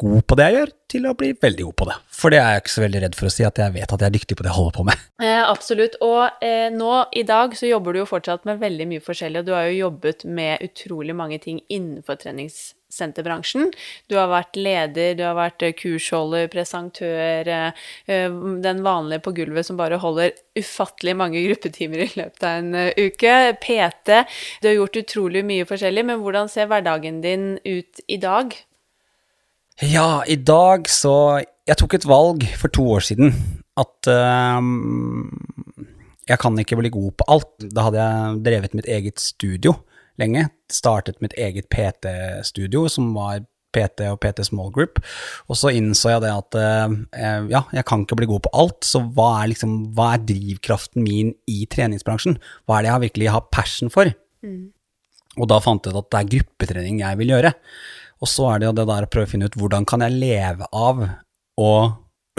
god 0.00 0.24
på 0.26 0.36
det 0.38 0.46
jeg 0.48 0.56
gjør, 0.58 0.70
til 0.94 1.06
å 1.06 1.14
bli 1.18 1.30
veldig 1.40 1.66
god 1.68 1.76
på 1.78 1.86
det. 1.88 1.96
For 2.14 2.34
det 2.34 2.40
er 2.40 2.54
jeg 2.54 2.62
ikke 2.64 2.74
så 2.74 2.84
veldig 2.84 3.02
redd 3.04 3.16
for 3.18 3.28
å 3.28 3.32
si, 3.34 3.46
at 3.46 3.58
jeg 3.62 3.74
vet 3.74 3.94
at 3.94 4.02
jeg 4.02 4.10
er 4.10 4.14
dyktig 4.14 4.36
på 4.38 4.46
det 4.46 4.50
jeg 4.50 4.58
holder 4.60 4.78
på 4.78 4.86
med. 4.90 5.02
Eh, 5.24 5.40
absolutt. 5.40 5.94
Og 6.04 6.42
eh, 6.44 6.66
nå 6.74 6.90
i 7.16 7.22
dag 7.24 7.54
så 7.56 7.68
jobber 7.68 7.94
du 7.94 8.02
jo 8.02 8.08
fortsatt 8.08 8.42
med 8.48 8.58
veldig 8.60 8.86
mye 8.90 9.02
forskjellig, 9.04 9.40
og 9.40 9.46
du 9.46 9.52
har 9.54 9.68
jo 9.70 9.76
jobbet 9.86 10.24
med 10.26 10.64
utrolig 10.66 11.14
mange 11.16 11.38
ting 11.40 11.62
innenfor 11.72 12.18
treningssenterbransjen. 12.20 13.70
Du 14.10 14.18
har 14.18 14.28
vært 14.28 14.58
leder, 14.58 15.14
du 15.16 15.22
har 15.24 15.38
vært 15.38 15.64
eh, 15.64 15.72
kursholder, 15.78 16.50
presentør, 16.52 17.48
eh, 17.48 17.86
eh, 18.10 18.36
den 18.66 18.84
vanlige 18.84 19.24
på 19.24 19.32
gulvet 19.38 19.70
som 19.70 19.80
bare 19.80 20.02
holder 20.02 20.34
ufattelig 20.58 21.16
mange 21.22 21.40
gruppetimer 21.46 22.04
i 22.04 22.10
løpet 22.18 22.44
av 22.50 22.60
en 22.60 22.76
uh, 22.76 22.90
uke. 22.98 23.38
PT. 23.64 24.20
Du 24.60 24.68
har 24.68 24.76
gjort 24.82 25.00
utrolig 25.06 25.46
mye 25.46 25.70
forskjellig, 25.70 26.04
men 26.10 26.20
hvordan 26.20 26.52
ser 26.52 26.68
hverdagen 26.68 27.22
din 27.24 27.54
ut 27.64 28.04
i 28.10 28.20
dag? 28.20 28.52
Ja, 29.82 30.22
i 30.26 30.36
dag 30.38 30.86
så 30.90 31.42
Jeg 31.66 31.78
tok 31.80 31.96
et 31.96 32.06
valg 32.06 32.44
for 32.60 32.70
to 32.70 32.84
år 32.94 33.02
siden 33.02 33.32
at 33.80 34.06
uh, 34.06 34.60
jeg 36.28 36.38
kan 36.38 36.58
ikke 36.60 36.76
bli 36.78 36.92
god 36.92 37.14
på 37.18 37.26
alt. 37.32 37.64
Da 37.74 37.88
hadde 37.88 38.04
jeg 38.04 38.36
drevet 38.44 38.76
mitt 38.78 38.86
eget 38.86 39.18
studio 39.18 39.72
lenge. 40.20 40.44
Startet 40.70 41.18
mitt 41.24 41.34
eget 41.40 41.66
PT-studio, 41.72 42.84
som 42.92 43.08
var 43.16 43.42
PT 43.74 44.06
og 44.12 44.20
PT 44.22 44.44
Small 44.46 44.70
Group. 44.76 45.00
Og 45.48 45.58
så 45.58 45.72
innså 45.74 46.12
jeg 46.12 46.22
det 46.22 46.30
at 46.36 46.60
uh, 46.60 46.94
ja, 47.50 47.64
jeg 47.74 47.86
kan 47.88 48.04
ikke 48.04 48.20
bli 48.20 48.30
god 48.30 48.44
på 48.46 48.54
alt, 48.62 48.86
så 48.86 49.02
hva 49.02 49.40
er, 49.40 49.50
liksom, 49.56 49.74
hva 49.96 50.12
er 50.14 50.28
drivkraften 50.28 51.02
min 51.02 51.34
i 51.50 51.64
treningsbransjen? 51.66 52.38
Hva 52.68 52.78
er 52.78 52.86
det 52.86 52.92
jeg 52.92 53.06
virkelig 53.08 53.34
har 53.34 53.50
passion 53.50 53.90
for? 53.90 54.12
Mm. 54.46 54.70
Og 55.40 55.50
da 55.50 55.58
fant 55.58 55.82
jeg 55.82 55.96
ut 55.96 56.04
at 56.04 56.12
det 56.14 56.20
er 56.20 56.32
gruppetrening 56.36 57.02
jeg 57.02 57.18
vil 57.24 57.34
gjøre. 57.34 57.56
Og 58.22 58.30
så 58.30 58.48
er 58.52 58.62
det 58.62 58.70
jo 58.70 58.76
det 58.78 58.88
der 58.90 59.06
å 59.06 59.10
prøve 59.10 59.28
å 59.28 59.32
finne 59.32 59.50
ut 59.50 59.58
hvordan 59.58 59.86
kan 59.88 60.04
jeg 60.04 60.16
leve 60.16 60.68
av 60.70 61.04
å 61.60 61.70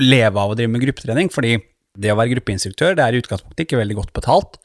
leve 0.01 0.41
av 0.41 0.51
å 0.51 0.58
drive 0.58 0.74
med 0.74 0.84
gruppetrening, 0.84 1.32
fordi 1.32 1.58
det 1.96 2.12
å 2.12 2.17
være 2.20 2.34
gruppeinstruktør 2.34 2.98
det 2.98 3.03
er 3.05 3.15
i 3.15 3.22
utgangspunktet 3.24 3.63
ikke 3.63 3.79
veldig 3.79 3.96
godt 4.01 4.15
betalt, 4.17 4.58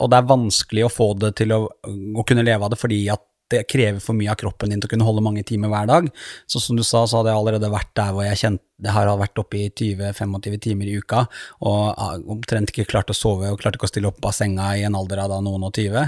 og 0.00 0.08
det 0.08 0.18
er 0.18 0.30
vanskelig 0.30 0.86
å 0.86 0.92
få 0.92 1.10
det 1.20 1.34
til 1.40 1.52
å, 1.52 1.58
å 1.68 2.24
kunne 2.28 2.46
leve 2.46 2.64
av 2.64 2.72
det 2.72 2.80
fordi 2.80 3.02
at 3.12 3.24
det 3.52 3.64
krever 3.70 4.00
for 4.02 4.16
mye 4.18 4.30
av 4.32 4.38
kroppen 4.40 4.72
din 4.72 4.80
til 4.82 4.90
å 4.90 4.92
kunne 4.92 5.06
holde 5.08 5.24
mange 5.24 5.44
timer 5.46 5.72
hver 5.72 5.88
dag. 5.90 6.08
Så 6.50 6.60
som 6.62 6.78
du 6.78 6.84
sa, 6.86 7.04
så 7.06 7.20
hadde 7.20 7.32
jeg 7.32 7.40
allerede 7.40 7.70
vært 7.72 7.94
der 7.98 8.14
hvor 8.14 8.26
jeg 8.26 8.40
kjente 8.42 8.64
det 8.78 8.92
har 8.94 9.08
vært 9.18 9.40
oppe 9.42 9.58
i 9.58 9.64
20-25 9.74 10.58
timer 10.62 10.86
i 10.86 10.98
uka, 11.00 11.24
og 11.66 12.28
omtrent 12.30 12.70
ikke 12.70 12.86
klart 12.86 13.10
å 13.10 13.16
sove 13.16 13.50
og 13.50 13.58
klarte 13.58 13.80
ikke 13.80 13.88
å 13.88 13.90
stille 13.90 14.10
opp 14.12 14.22
av 14.22 14.36
senga 14.36 14.68
i 14.78 14.84
en 14.86 14.94
alder 14.94 15.24
av 15.24 15.32
da 15.32 15.40
noen 15.42 15.66
og 15.66 15.72
tyve. 15.74 16.04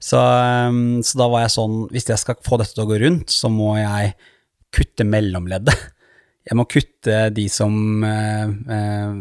Så, 0.00 0.16
um, 0.16 1.02
så 1.04 1.20
da 1.20 1.26
var 1.32 1.44
jeg 1.44 1.52
sånn, 1.58 1.76
hvis 1.92 2.08
jeg 2.08 2.22
skal 2.22 2.40
få 2.46 2.60
dette 2.62 2.72
til 2.72 2.86
å 2.86 2.88
gå 2.88 3.02
rundt, 3.04 3.28
så 3.34 3.52
må 3.52 3.74
jeg 3.76 4.16
kutte 4.76 5.06
mellomleddet. 5.08 5.76
Jeg 6.46 6.54
må 6.54 6.62
kutte 6.70 7.14
de 7.34 7.48
som 7.50 8.04
eh, 8.06 8.50
eh, 8.70 9.14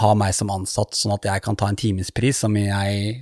har 0.00 0.16
meg 0.18 0.32
som 0.34 0.48
ansatt, 0.50 0.96
sånn 0.98 1.12
at 1.14 1.28
jeg 1.28 1.44
kan 1.44 1.54
ta 1.54 1.68
en 1.70 1.78
timespris 1.78 2.40
som 2.42 2.56
jeg 2.58 3.20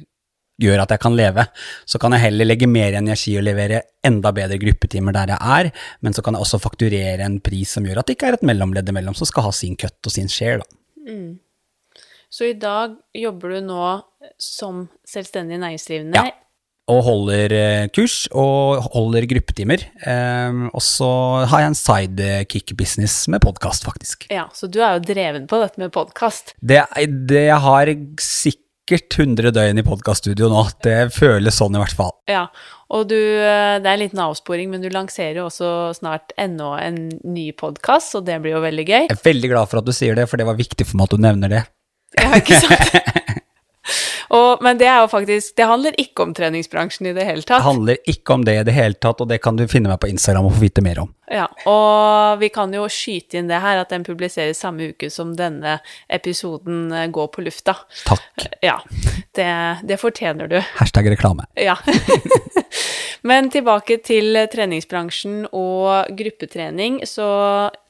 gjør 0.61 0.85
at 0.85 0.95
jeg 0.95 1.03
kan 1.03 1.17
leve. 1.17 1.47
Så 1.89 2.01
kan 2.03 2.15
jeg 2.17 2.27
heller 2.29 2.49
legge 2.49 2.69
mer 2.71 2.97
energi 3.01 3.37
og 3.41 3.47
levere 3.47 3.83
enda 4.07 4.33
bedre 4.37 4.59
gruppetimer 4.61 5.17
der 5.17 5.35
jeg 5.35 5.59
er, 5.59 5.71
men 6.01 6.17
så 6.17 6.25
kan 6.25 6.37
jeg 6.37 6.47
også 6.47 6.61
fakturere 6.63 7.27
en 7.27 7.41
pris 7.45 7.77
som 7.77 7.87
gjør 7.87 8.01
at 8.01 8.09
det 8.09 8.17
ikke 8.17 8.33
er 8.33 8.39
et 8.39 8.49
mellomledd 8.51 8.89
imellom 8.93 9.17
som 9.19 9.29
skal 9.29 9.49
ha 9.49 9.55
sin 9.55 9.77
cut 9.81 9.99
og 10.07 10.15
sin 10.15 10.31
share, 10.31 10.61
da. 10.63 10.77
Mm. 11.11 11.39
Så 12.31 12.47
i 12.47 12.55
dag 12.55 12.95
jobber 13.17 13.57
du 13.57 13.65
nå 13.67 13.87
som 14.39 14.85
selvstendig 15.09 15.59
næringsdrivende? 15.59 16.21
Ja. 16.21 16.37
Og 16.91 17.05
holder 17.07 17.53
eh, 17.55 17.89
kurs 17.95 18.25
og 18.35 18.87
holder 18.95 19.27
gruppetimer. 19.31 19.83
Um, 20.03 20.65
og 20.75 20.83
så 20.83 21.11
har 21.51 21.63
jeg 21.63 21.71
en 21.71 21.79
sidekick-business 21.79 23.29
med 23.31 23.43
podkast, 23.45 23.87
faktisk. 23.87 24.27
Ja, 24.31 24.49
Så 24.55 24.67
du 24.67 24.81
er 24.83 24.97
jo 24.97 25.05
dreven 25.07 25.47
på 25.51 25.61
dette 25.63 25.83
med 25.83 25.93
podkast? 25.95 26.55
Det, 26.59 26.83
det 27.31 27.45
jeg 27.47 27.61
har 27.67 27.93
sikkert 28.19 28.70
sikkert 28.91 29.19
100 29.19 29.53
døgn 29.55 29.79
i 29.79 29.85
podkaststudio 29.87 30.49
nå. 30.51 30.65
Det 30.83 31.13
føles 31.15 31.57
sånn 31.61 31.77
i 31.77 31.83
hvert 31.83 31.95
fall. 31.95 32.13
Ja, 32.31 32.49
og 32.91 33.07
du, 33.11 33.17
eh, 33.17 33.79
det 33.79 33.87
er 33.87 33.95
en 33.95 34.03
liten 34.03 34.23
avsporing, 34.23 34.71
men 34.71 34.83
du 34.83 34.89
lanserer 34.91 35.39
jo 35.39 35.47
også 35.47 35.95
snart 35.95 36.35
enda 36.41 36.75
en 36.83 37.09
ny 37.23 37.51
podkast, 37.53 38.17
og 38.19 38.27
det 38.27 38.41
blir 38.43 38.57
jo 38.57 38.65
veldig 38.65 38.87
gøy. 38.87 39.05
Jeg 39.07 39.15
er 39.15 39.23
veldig 39.23 39.53
glad 39.53 39.71
for 39.71 39.83
at 39.83 39.87
du 39.87 39.95
sier 39.95 40.19
det, 40.19 40.27
for 40.31 40.41
det 40.41 40.49
var 40.49 40.59
viktig 40.59 40.87
for 40.87 40.99
meg 40.99 41.07
at 41.07 41.15
du 41.15 41.23
nevner 41.23 41.55
det. 41.55 41.63
Ja, 42.19 42.33
ikke 42.41 42.59
sant? 42.59 43.39
Og, 44.37 44.63
men 44.65 44.79
det 44.79 44.87
er 44.87 45.01
jo 45.03 45.09
faktisk 45.11 45.57
Det 45.59 45.67
handler 45.67 45.97
ikke 45.99 46.25
om 46.27 46.35
treningsbransjen 46.37 47.11
i 47.11 47.15
det 47.17 47.25
hele 47.27 47.43
tatt. 47.43 47.61
Det 47.61 47.67
handler 47.69 48.13
ikke 48.13 48.37
om 48.37 48.45
det 48.47 48.57
i 48.61 48.67
det 48.69 48.75
hele 48.77 48.99
tatt, 48.99 49.23
og 49.23 49.31
det 49.31 49.41
kan 49.43 49.59
du 49.59 49.67
finne 49.71 49.91
meg 49.91 50.01
på 50.03 50.11
Instagram 50.11 50.49
og 50.51 50.55
få 50.57 50.65
vite 50.65 50.85
mer 50.85 51.03
om. 51.05 51.11
Ja, 51.31 51.47
og 51.71 52.41
vi 52.41 52.49
kan 52.51 52.73
jo 52.75 52.89
skyte 52.91 53.39
inn 53.39 53.51
det 53.51 53.61
her, 53.63 53.79
at 53.79 53.93
den 53.93 54.03
publiseres 54.07 54.59
samme 54.59 54.91
uke 54.91 55.11
som 55.15 55.37
denne 55.39 55.77
episoden 56.11 56.89
eh, 56.91 57.07
går 57.13 57.29
på 57.35 57.45
lufta. 57.47 57.77
Takk. 58.09 58.47
Ja, 58.65 58.81
det, 59.39 59.51
det 59.87 60.01
fortjener 60.03 60.51
du. 60.51 60.59
Hashtag 60.81 61.11
reklame. 61.13 61.47
Ja. 61.55 61.79
Men 63.27 63.51
tilbake 63.53 63.99
til 64.05 64.39
treningsbransjen 64.53 65.45
og 65.57 66.09
gruppetrening, 66.17 67.01
så 67.09 67.29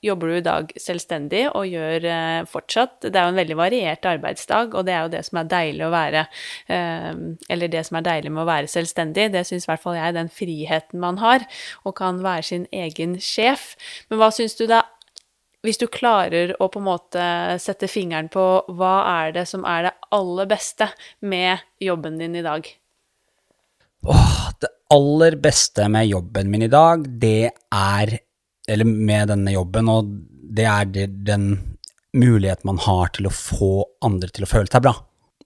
jobber 0.02 0.30
du 0.30 0.37
i 0.38 0.44
dag 0.44 0.72
selvstendig 0.80 1.44
og 1.52 1.68
gjør 1.70 2.06
eh, 2.08 2.38
fortsatt 2.50 3.06
Det 3.06 3.14
er 3.14 3.28
jo 3.28 3.34
en 3.34 3.40
veldig 3.40 3.58
variert 3.58 4.06
arbeidsdag, 4.10 4.75
og 4.75 4.87
det 4.88 4.94
er 4.96 5.04
jo 5.04 5.12
det 5.12 5.22
som 5.28 5.40
er 5.40 5.50
deilig 5.52 5.84
å 5.87 5.92
være 5.92 6.25
eh, 6.72 7.10
Eller 7.52 7.72
det 7.72 7.84
som 7.87 8.00
er 8.00 8.06
deilig 8.08 8.32
med 8.32 8.42
å 8.42 8.49
være 8.49 8.70
selvstendig, 8.72 9.28
det 9.34 9.44
syns 9.46 9.68
i 9.68 9.70
hvert 9.70 9.84
fall 9.84 9.99
jeg, 10.00 10.16
den 10.16 10.32
friheten 10.32 11.02
man 11.02 11.20
har, 11.22 11.46
og 11.84 11.94
kan 12.00 12.25
være 12.25 12.49
sin 12.50 12.66
egen 12.75 13.18
sjef. 13.22 13.75
Men 14.08 14.22
hva 14.22 14.32
syns 14.34 14.58
du 14.58 14.66
da 14.70 14.82
hvis 15.60 15.76
du 15.76 15.84
klarer 15.92 16.54
å 16.56 16.70
på 16.72 16.80
en 16.80 16.87
måte 16.87 17.25
sette 17.60 17.88
fingeren 17.90 18.30
på 18.32 18.44
hva 18.72 18.94
er 19.20 19.34
det 19.37 19.44
som 19.50 19.66
er 19.68 19.90
det 19.90 19.94
aller 20.16 20.49
beste 20.49 20.88
med 21.20 21.60
jobben 21.84 22.16
din 22.16 22.38
i 22.40 22.44
dag? 22.46 22.64
Åh, 24.08 24.46
det 24.56 24.70
aller 24.90 25.37
beste 25.42 25.88
med 25.88 26.09
jobben 26.11 26.50
min 26.50 26.66
i 26.66 26.73
dag, 26.73 27.06
det 27.20 27.50
er 27.75 28.18
Eller 28.70 28.85
med 28.85 29.28
denne 29.32 29.50
jobben, 29.50 29.88
og 29.88 30.11
det 30.54 30.66
er 30.68 31.06
den 31.26 31.47
muligheten 32.14 32.68
man 32.68 32.78
har 32.78 33.09
til 33.16 33.26
å 33.26 33.32
få 33.35 33.70
andre 34.04 34.28
til 34.30 34.44
å 34.47 34.50
føle 34.50 34.70
seg 34.70 34.85
bra. 34.85 34.92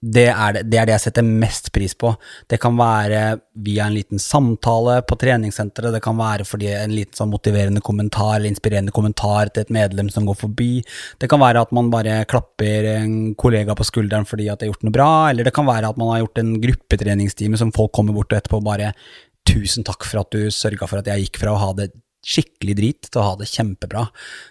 Det 0.05 0.27
er 0.27 0.53
det, 0.53 0.61
det 0.69 0.77
er 0.77 0.85
det, 0.85 0.93
jeg 0.97 1.03
setter 1.07 1.25
mest 1.25 1.71
pris 1.73 1.95
på. 1.97 2.11
Det 2.51 2.59
kan 2.61 2.75
være 2.77 3.21
via 3.65 3.87
en 3.87 3.95
liten 3.95 4.19
samtale 4.21 4.99
på 5.07 5.17
treningssenteret, 5.17 5.95
det 5.95 6.01
kan 6.03 6.17
være 6.19 6.45
fordi 6.45 6.67
en 6.75 6.93
liten 6.93 7.15
sånn 7.17 7.31
motiverende 7.31 7.81
kommentar 7.85 8.35
eller 8.35 8.51
inspirerende 8.51 8.93
kommentar 8.93 9.49
til 9.49 9.63
et 9.63 9.73
medlem 9.73 10.11
som 10.13 10.27
går 10.27 10.37
forbi. 10.43 10.83
Det 11.21 11.29
kan 11.31 11.41
være 11.41 11.63
at 11.63 11.73
man 11.73 11.89
bare 11.93 12.19
klapper 12.29 12.89
en 12.91 13.15
kollega 13.39 13.73
på 13.77 13.87
skulderen 13.87 14.27
fordi 14.29 14.49
at 14.51 14.59
de 14.59 14.67
har 14.67 14.75
gjort 14.75 14.85
noe 14.85 14.97
bra, 14.99 15.11
eller 15.31 15.47
det 15.47 15.55
kan 15.55 15.69
være 15.69 15.89
at 15.89 16.01
man 16.01 16.11
har 16.13 16.25
gjort 16.25 16.43
en 16.43 16.53
gruppetreningstime 16.67 17.61
som 17.63 17.73
folk 17.73 17.95
kommer 17.95 18.13
bort 18.13 18.35
og 18.35 18.41
etterpå 18.41 18.61
bare 18.67 18.91
tusen 19.47 19.85
takk 19.87 20.07
for 20.07 20.23
at 20.23 20.33
du 20.35 20.49
sørga 20.53 20.89
for 20.89 21.01
at 21.01 21.09
jeg 21.11 21.27
gikk 21.27 21.41
fra 21.43 21.53
å 21.53 21.61
ha 21.61 21.71
det 21.77 21.91
skikkelig 22.25 22.75
drit 22.79 23.09
til 23.09 23.21
å 23.21 23.25
ha 23.29 23.33
det 23.39 23.49
kjempebra. 23.51 24.07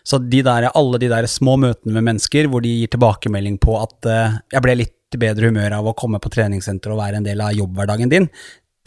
Så 0.07 0.21
de 0.23 0.43
der, 0.47 0.71
alle 0.79 1.01
de 1.03 1.11
der 1.11 1.27
små 1.31 1.57
møtene 1.61 1.97
med 1.97 2.07
mennesker 2.13 2.49
hvor 2.51 2.63
de 2.65 2.71
gir 2.71 2.93
tilbakemelding 2.93 3.59
på 3.63 3.75
at 3.81 4.11
uh, 4.11 4.37
jeg 4.55 4.65
ble 4.65 4.77
litt 4.85 5.19
bedre 5.19 5.51
humør 5.51 5.77
av 5.77 5.89
å 5.91 5.97
komme 5.99 6.21
på 6.23 6.31
treningssenter 6.33 6.95
og 6.95 7.01
være 7.03 7.21
en 7.21 7.27
del 7.27 7.43
av 7.43 7.55
jobbhverdagen 7.55 8.11
din, 8.11 8.29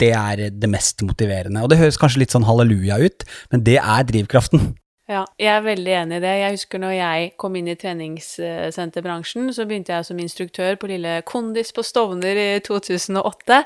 det 0.00 0.12
er 0.14 0.48
det 0.54 0.70
mest 0.70 1.02
motiverende. 1.04 1.62
Og 1.64 1.72
det 1.72 1.80
høres 1.80 1.98
kanskje 2.00 2.22
litt 2.22 2.34
sånn 2.34 2.46
halleluja 2.48 3.00
ut, 3.02 3.24
men 3.52 3.64
det 3.66 3.78
er 3.80 4.08
drivkraften. 4.08 4.72
Ja, 5.08 5.22
jeg 5.40 5.48
er 5.48 5.62
veldig 5.64 5.92
enig 6.02 6.16
i 6.18 6.20
det. 6.20 6.30
Jeg 6.36 6.52
husker 6.52 6.80
når 6.82 6.90
jeg 6.92 7.28
kom 7.40 7.54
inn 7.56 7.70
i 7.72 7.74
treningssenterbransjen, 7.80 9.46
så 9.56 9.64
begynte 9.64 9.94
jeg 9.94 10.04
som 10.04 10.18
instruktør 10.20 10.74
på 10.76 10.90
lille 10.90 11.14
Kondis 11.24 11.70
på 11.72 11.80
Stovner 11.80 12.36
i 12.36 12.58
2008, 12.60 13.62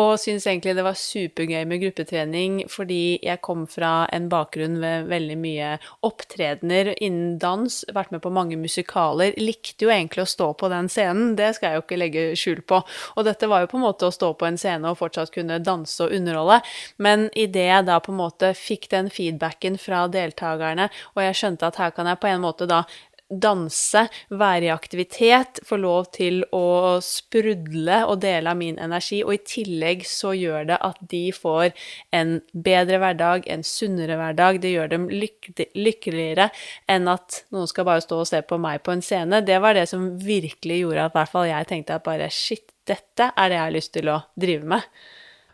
og 0.00 0.08
syntes 0.18 0.48
egentlig 0.50 0.74
det 0.74 0.82
var 0.82 0.98
supergøy 0.98 1.62
med 1.70 1.84
gruppetrening 1.84 2.56
fordi 2.74 3.20
jeg 3.22 3.38
kom 3.46 3.68
fra 3.70 4.08
en 4.10 4.26
bakgrunn 4.32 4.80
med 4.82 5.06
veldig 5.12 5.36
mye 5.38 5.68
opptredener 6.08 6.90
innen 6.96 7.38
dans, 7.38 7.78
vært 7.94 8.10
med 8.10 8.24
på 8.26 8.34
mange 8.34 8.58
musikaler, 8.58 9.38
likte 9.38 9.86
jo 9.86 9.94
egentlig 9.94 10.26
å 10.26 10.32
stå 10.34 10.50
på 10.58 10.72
den 10.74 10.90
scenen, 10.90 11.36
det 11.38 11.52
skal 11.54 11.70
jeg 11.70 11.78
jo 11.78 11.86
ikke 11.86 12.00
legge 12.02 12.26
skjul 12.34 12.64
på. 12.66 12.82
Og 13.14 13.28
dette 13.30 13.46
var 13.46 13.62
jo 13.62 13.70
på 13.70 13.78
en 13.78 13.86
måte 13.86 14.10
å 14.10 14.16
stå 14.18 14.32
på 14.34 14.50
en 14.50 14.58
scene 14.58 14.90
og 14.90 14.98
fortsatt 15.04 15.30
kunne 15.38 15.62
danse 15.62 16.02
og 16.02 16.18
underholde, 16.18 16.58
men 16.98 17.28
idet 17.38 17.68
jeg 17.70 17.88
da 17.92 18.02
på 18.02 18.10
en 18.10 18.20
måte 18.24 18.52
fikk 18.58 18.90
den 18.90 19.14
feedbacken 19.14 19.78
fra 19.78 20.08
deltakerne 20.10 20.79
og 20.88 21.22
jeg 21.24 21.38
skjønte 21.42 21.68
at 21.68 21.80
her 21.82 21.94
kan 21.96 22.08
jeg 22.10 22.22
på 22.22 22.30
en 22.30 22.44
måte 22.44 22.68
da 22.70 22.84
danse, 23.30 24.02
være 24.30 24.66
i 24.66 24.70
aktivitet, 24.72 25.60
få 25.66 25.78
lov 25.80 26.08
til 26.16 26.42
å 26.56 26.98
sprudle 27.04 28.00
og 28.08 28.18
dele 28.24 28.50
av 28.50 28.58
min 28.58 28.78
energi, 28.82 29.20
og 29.22 29.36
i 29.36 29.42
tillegg 29.46 30.02
så 30.08 30.32
gjør 30.34 30.66
det 30.72 30.78
at 30.86 30.98
de 31.12 31.22
får 31.34 31.70
en 32.16 32.38
bedre 32.52 32.98
hverdag, 33.02 33.46
en 33.46 33.62
sunnere 33.66 34.18
hverdag, 34.18 34.60
det 34.62 34.74
gjør 34.74 34.90
dem 34.94 35.06
lykkeligere 35.10 36.50
enn 36.90 37.06
at 37.10 37.44
noen 37.54 37.70
skal 37.70 37.86
bare 37.88 38.04
stå 38.04 38.20
og 38.24 38.28
se 38.32 38.42
på 38.42 38.58
meg 38.60 38.82
på 38.86 38.96
en 38.96 39.04
scene. 39.04 39.44
Det 39.46 39.60
var 39.62 39.78
det 39.78 39.86
som 39.90 40.10
virkelig 40.18 40.82
gjorde 40.82 41.06
at 41.06 41.16
hvert 41.16 41.34
fall 41.36 41.48
jeg 41.50 41.70
tenkte 41.70 42.00
at 42.00 42.06
bare 42.06 42.30
shit, 42.34 42.66
dette 42.88 43.30
er 43.30 43.50
det 43.50 43.58
jeg 43.60 43.66
har 43.68 43.74
lyst 43.76 43.94
til 43.94 44.10
å 44.10 44.20
drive 44.40 44.66
med. 44.74 44.86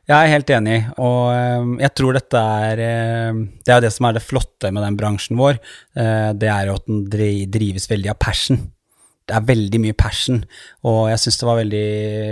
Jeg 0.06 0.14
er 0.14 0.30
helt 0.30 0.50
enig, 0.54 0.76
og 1.02 1.32
eh, 1.34 1.70
jeg 1.82 1.92
tror 1.98 2.14
dette 2.14 2.38
er 2.38 2.82
eh, 2.82 3.38
Det 3.66 3.72
er 3.74 3.80
det 3.82 3.90
som 3.90 4.06
er 4.06 4.14
det 4.14 4.22
flotte 4.22 4.70
med 4.70 4.84
den 4.86 4.98
bransjen 4.98 5.38
vår. 5.38 5.58
Eh, 5.98 6.30
det 6.38 6.50
er 6.52 6.68
jo 6.68 6.76
at 6.78 6.86
den 6.86 7.00
drives 7.50 7.88
veldig 7.90 8.12
av 8.12 8.20
passion. 8.22 8.60
Det 9.26 9.34
er 9.34 9.48
veldig 9.48 9.80
mye 9.82 9.96
passion, 9.98 10.44
og 10.86 11.08
jeg 11.10 11.18
syns 11.24 11.40
det 11.40 11.48
var 11.48 11.58
veldig 11.58 11.86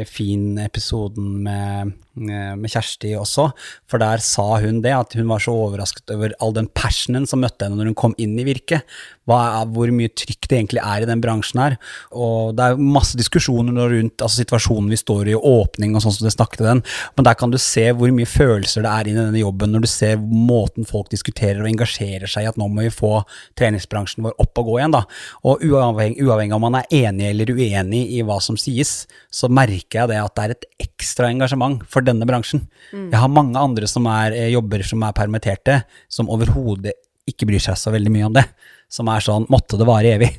fin 0.06 0.44
episoden 0.62 1.32
med, 1.42 1.96
med, 2.14 2.70
Kjersti 2.70 3.14
også, 3.18 3.50
for 3.90 4.02
der 4.02 4.22
sa 4.24 4.60
hun 4.62 4.80
det, 4.84 4.94
at 4.94 5.16
hun 5.18 5.28
var 5.30 5.42
så 5.42 5.54
overrasket 5.54 6.14
over 6.14 6.34
all 6.42 6.54
den 6.56 6.70
passionen 6.74 7.28
som 7.28 7.42
møtte 7.44 7.66
henne 7.66 7.78
når 7.80 7.92
hun 7.92 8.00
kom 8.04 8.16
inn 8.22 8.38
i 8.38 8.46
virket 8.46 8.86
hvor 9.24 9.90
mye 9.94 10.10
trykk 10.12 10.48
det 10.48 10.56
egentlig 10.58 10.82
er 10.84 11.04
i 11.04 11.08
den 11.08 11.22
bransjen 11.24 11.60
her. 11.62 11.76
Og 12.12 12.54
det 12.56 12.64
er 12.64 12.80
masse 12.80 13.16
diskusjoner 13.16 13.72
rundt 13.94 14.20
altså 14.20 14.42
situasjonen 14.42 14.90
vi 14.92 14.98
står 15.00 15.30
i, 15.32 15.34
åpning 15.34 15.94
og 15.96 16.04
sånn 16.04 16.16
som 16.18 16.26
det 16.26 16.34
snakket 16.34 16.64
den, 16.66 16.82
men 17.16 17.26
der 17.26 17.36
kan 17.38 17.52
du 17.52 17.58
se 17.60 17.86
hvor 17.96 18.12
mye 18.14 18.28
følelser 18.28 18.84
det 18.84 18.92
er 18.92 19.08
inn 19.08 19.18
i 19.18 19.22
denne 19.22 19.40
jobben, 19.40 19.72
når 19.72 19.84
du 19.84 19.90
ser 19.90 20.20
måten 20.20 20.88
folk 20.88 21.10
diskuterer 21.12 21.62
og 21.62 21.70
engasjerer 21.70 22.30
seg 22.30 22.44
i 22.44 22.50
at 22.50 22.60
nå 22.60 22.68
må 22.68 22.84
vi 22.84 22.92
få 22.92 23.14
treningsbransjen 23.58 24.24
vår 24.26 24.36
opp 24.44 24.60
og 24.60 24.70
gå 24.70 24.78
igjen. 24.80 24.94
da. 24.94 25.04
Og 25.48 25.64
uavhengig, 25.64 26.20
uavhengig 26.24 26.56
om 26.56 26.66
man 26.66 26.78
er 26.80 26.90
enig 27.04 27.30
eller 27.30 27.54
uenig 27.54 28.04
i 28.18 28.22
hva 28.26 28.38
som 28.44 28.58
sies, 28.60 29.04
så 29.32 29.48
merker 29.48 30.02
jeg 30.02 30.12
det 30.12 30.20
at 30.20 30.36
det 30.36 30.44
er 30.44 30.54
et 30.56 30.68
ekstra 30.86 31.30
engasjement 31.32 31.82
for 31.90 32.03
denne 32.06 32.28
bransjen. 32.28 32.66
Mm. 32.92 33.08
Jeg 33.10 33.20
har 33.20 33.32
mange 33.32 33.60
andre 33.60 33.88
som 33.90 34.06
er, 34.10 34.36
eh, 34.36 34.52
jobber 34.54 34.84
som 34.86 35.02
er 35.02 35.16
permitterte, 35.16 35.82
som 36.08 36.30
overhodet 36.30 36.94
ikke 37.28 37.48
bryr 37.48 37.62
seg 37.62 37.78
så 37.80 37.92
veldig 37.94 38.12
mye 38.12 38.28
om 38.28 38.36
det 38.36 38.44
som 38.92 39.08
er 39.08 39.24
sånn 39.24 39.48
måtte 39.52 39.78
det 39.80 39.88
vare 39.88 40.14
evig. 40.18 40.30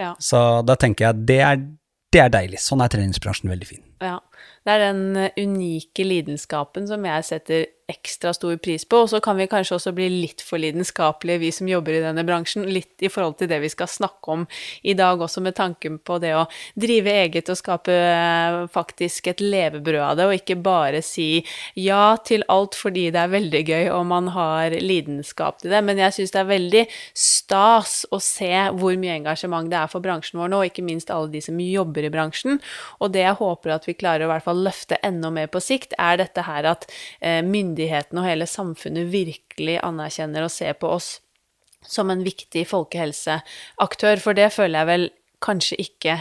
Ja. 0.00 0.14
Så 0.22 0.64
da 0.66 0.76
tenker 0.80 1.10
jeg 1.10 1.26
det 1.28 1.40
er, 1.44 1.60
det 2.10 2.22
er 2.24 2.32
deilig. 2.32 2.62
Sånn 2.64 2.82
er 2.82 2.92
treningsbransjen 2.92 3.52
veldig 3.52 3.68
fin. 3.68 3.82
Ja. 4.00 4.18
Det 4.64 4.74
er 4.74 4.92
den 4.92 5.28
unike 5.36 6.04
lidenskapen 6.04 6.88
som 6.88 7.04
jeg 7.08 7.26
setter 7.28 7.66
ekstra 7.90 8.32
stor 8.36 8.56
pris 8.62 8.86
på. 8.88 9.04
Og 9.04 9.10
så 9.12 9.20
kan 9.24 9.38
vi 9.40 9.48
kanskje 9.50 9.76
også 9.76 9.92
bli 9.96 10.08
litt 10.12 10.44
for 10.44 10.62
lidenskapelige, 10.62 11.42
vi 11.44 11.52
som 11.54 11.68
jobber 11.70 11.98
i 11.98 12.02
denne 12.04 12.24
bransjen, 12.26 12.66
litt 12.70 13.02
i 13.04 13.10
forhold 13.12 13.38
til 13.40 13.50
det 13.50 13.60
vi 13.64 13.70
skal 13.72 13.90
snakke 13.90 14.34
om 14.34 14.46
i 14.82 14.94
dag, 14.98 15.20
også 15.20 15.42
med 15.44 15.56
tanken 15.58 15.98
på 16.04 16.18
det 16.22 16.32
å 16.36 16.46
drive 16.80 17.12
eget 17.24 17.50
og 17.50 17.58
skape 17.58 17.94
eh, 17.94 18.58
faktisk 18.72 19.30
et 19.32 19.42
levebrød 19.44 20.02
av 20.04 20.18
det, 20.18 20.28
og 20.28 20.38
ikke 20.38 20.58
bare 20.60 21.02
si 21.04 21.42
ja 21.78 22.16
til 22.26 22.44
alt 22.52 22.76
fordi 22.78 23.08
det 23.14 23.20
er 23.20 23.32
veldig 23.32 23.62
gøy 23.66 23.90
og 23.94 24.06
man 24.10 24.30
har 24.34 24.74
lidenskap 24.74 25.60
til 25.60 25.74
det. 25.74 25.82
Men 25.86 26.00
jeg 26.00 26.16
syns 26.16 26.34
det 26.34 26.42
er 26.42 26.50
veldig 26.50 26.84
stas 27.16 28.00
å 28.10 28.20
se 28.22 28.52
hvor 28.76 28.96
mye 29.00 29.18
engasjement 29.18 29.70
det 29.70 29.78
er 29.80 29.90
for 29.90 30.04
bransjen 30.04 30.40
vår 30.40 30.52
nå, 30.52 30.62
og 30.62 30.70
ikke 30.70 30.86
minst 30.86 31.12
alle 31.12 31.30
de 31.32 31.42
som 31.44 31.58
jobber 31.60 32.06
i 32.06 32.12
bransjen. 32.12 32.60
Og 33.00 33.12
det 33.14 33.24
jeg 33.24 33.38
håper 33.40 33.74
at 33.74 33.88
vi 33.88 33.96
klarer 33.98 34.26
å 34.26 34.30
i 34.30 34.32
hvert 34.34 34.46
fall 34.46 34.64
løfte 34.66 35.00
enda 35.06 35.32
mer 35.34 35.50
på 35.50 35.62
sikt, 35.64 35.96
er 35.98 36.20
dette 36.20 36.44
her 36.46 36.68
at 36.70 36.86
eh, 37.20 37.40
myndighetene 37.44 37.79
myndighetene 37.80 38.20
og 38.20 38.28
hele 38.28 38.46
samfunnet 38.48 39.10
virkelig 39.12 39.78
anerkjenner 39.82 40.44
og 40.44 40.52
ser 40.52 40.76
på 40.78 40.90
oss 40.92 41.20
som 41.86 42.10
en 42.10 42.22
viktig 42.24 42.66
folkehelseaktør, 42.68 44.20
for 44.20 44.36
det 44.36 44.52
føler 44.52 44.82
jeg 44.82 44.88
vel 44.90 45.06
kanskje 45.40 45.78
ikke 45.80 46.18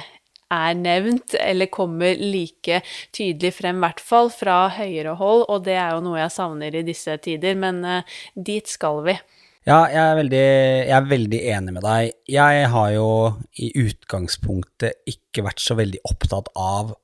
er 0.50 0.74
nevnt, 0.74 1.36
eller 1.36 1.68
kommer 1.70 2.16
like 2.16 2.80
tydelig 3.14 3.52
frem, 3.58 3.78
i 3.78 3.84
hvert 3.84 4.00
fall 4.00 4.32
fra 4.32 4.70
høyere 4.72 5.18
hold, 5.20 5.44
og 5.50 5.66
det 5.66 5.76
er 5.76 5.92
jo 5.94 6.06
noe 6.06 6.22
jeg 6.22 6.34
savner 6.34 6.74
i 6.74 6.86
disse 6.88 7.18
tider, 7.22 7.60
men 7.60 7.84
uh, 7.84 8.16
dit 8.34 8.66
skal 8.68 9.04
vi. 9.06 9.18
Ja, 9.68 9.84
jeg 9.92 10.00
er, 10.00 10.16
veldig, 10.18 10.46
jeg 10.88 10.96
er, 10.96 11.10
veldig, 11.12 11.42
enig 11.52 11.76
med 11.76 11.84
deg. 11.86 12.16
Jeg 12.32 12.64
har 12.72 12.90
jo 12.96 13.10
i 13.60 13.68
utgangspunktet 13.84 15.04
ikke 15.12 15.44
vært 15.46 15.62
så 15.62 15.76
veldig 15.78 16.00
opptatt 16.10 16.50
av 16.56 16.96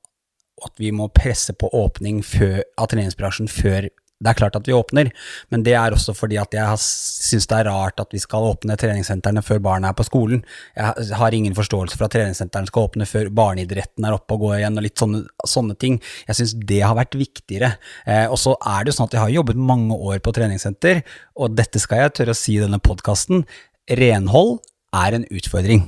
at 0.64 0.80
vi 0.80 0.90
må 0.96 1.10
presse 1.12 1.52
på 1.54 1.68
åpning 1.76 2.24
før, 2.24 2.64
av 2.80 2.88
treningsbransjen 2.90 3.52
før 3.52 3.90
det 4.16 4.30
er 4.30 4.38
klart 4.38 4.56
at 4.56 4.64
vi 4.68 4.72
åpner, 4.72 5.10
men 5.52 5.64
det 5.66 5.74
er 5.76 5.92
også 5.92 6.14
fordi 6.16 6.38
at 6.40 6.54
jeg 6.56 6.80
syns 6.80 7.48
det 7.50 7.58
er 7.58 7.68
rart 7.68 8.00
at 8.00 8.14
vi 8.14 8.20
skal 8.22 8.46
åpne 8.48 8.76
treningssentrene 8.80 9.42
før 9.44 9.60
barna 9.66 9.90
er 9.90 9.98
på 9.98 10.06
skolen. 10.08 10.40
Jeg 10.76 11.18
har 11.20 11.36
ingen 11.36 11.56
forståelse 11.56 11.98
for 11.98 12.08
at 12.08 12.14
treningssentrene 12.16 12.70
skal 12.70 12.88
åpne 12.88 13.08
før 13.08 13.28
barneidretten 13.36 14.06
er 14.08 14.16
oppe 14.16 14.38
og 14.38 14.46
går 14.46 14.54
igjen, 14.60 14.80
og 14.80 14.86
litt 14.86 15.02
sånne, 15.02 15.20
sånne 15.44 15.76
ting. 15.80 15.98
Jeg 16.30 16.40
syns 16.40 16.56
det 16.70 16.80
har 16.80 16.96
vært 16.96 17.18
viktigere. 17.20 17.74
Eh, 18.08 18.24
og 18.24 18.40
så 18.40 18.56
er 18.56 18.84
det 18.84 18.94
jo 18.94 18.98
sånn 19.00 19.10
at 19.10 19.18
jeg 19.18 19.24
har 19.26 19.34
jobbet 19.36 19.60
mange 19.72 20.00
år 20.12 20.22
på 20.24 20.32
treningssenter, 20.38 21.02
og 21.36 21.58
dette 21.58 21.82
skal 21.82 22.06
jeg 22.06 22.16
tørre 22.16 22.36
å 22.36 22.40
si 22.40 22.56
i 22.56 22.64
denne 22.64 22.80
podkasten, 22.80 23.44
renhold 24.00 24.56
er 24.96 25.18
en 25.18 25.28
utfordring 25.28 25.84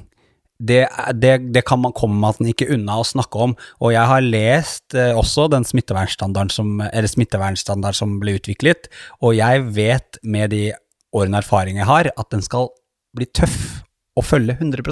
det, 0.58 0.88
det, 1.14 1.32
det, 1.54 1.62
kan 1.66 1.80
man 1.80 1.94
komme 1.94 2.32
ikke 2.50 2.68
unna 2.74 2.98
å 2.98 3.06
snakke 3.06 3.44
om. 3.46 3.54
Og 3.78 3.94
jeg 3.94 4.10
har 4.10 4.24
lest 4.24 4.96
eh, 4.98 5.14
også 5.14 5.46
den 5.52 5.66
smittevernstandarden 5.68 6.50
som, 6.52 6.82
smittevernstandard 6.82 7.98
som 7.98 8.18
ble 8.22 8.38
utviklet, 8.40 8.90
og 9.22 9.38
jeg 9.38 9.64
vet 9.76 10.20
med 10.22 10.54
de 10.54 10.64
årene 11.14 11.40
erfaring 11.40 11.78
jeg 11.80 11.88
har, 11.88 12.10
at 12.10 12.30
den 12.34 12.44
skal 12.44 12.72
bli 13.16 13.28
tøff 13.30 13.84
å 14.18 14.24
følge 14.26 14.58
100 14.58 14.82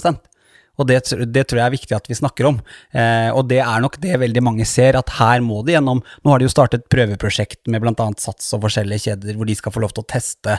og 0.76 0.88
det, 0.90 0.98
det, 1.33 1.46
tror 1.48 1.61
jeg 1.61 1.66
er 1.66 1.72
viktig 1.72 1.94
at 1.96 2.09
vi 2.11 2.18
snakker 2.18 2.50
om. 2.50 2.59
Eh, 2.92 3.31
og 3.33 3.46
det 3.48 3.62
er 3.64 3.81
nok 3.81 3.96
det 4.02 4.18
veldig 4.20 4.42
mange 4.44 4.66
ser, 4.68 4.98
at 4.98 5.14
her 5.16 5.40
må 5.44 5.62
de 5.64 5.72
gjennom 5.72 6.02
Nå 6.05 6.33
har 6.33 6.40
de 6.40 6.48
jo 6.48 6.52
startet 6.52 6.85
prøveprosjekt 6.92 7.70
med 7.72 7.81
bl.a. 7.81 8.09
Sats 8.20 8.52
og 8.57 8.66
forskjellige 8.66 9.09
kjeder, 9.09 9.38
hvor 9.38 9.48
de 9.48 9.57
skal 9.57 9.72
få 9.72 9.83
lov 9.87 9.96
til 9.96 10.05
å 10.05 10.11
teste 10.12 10.59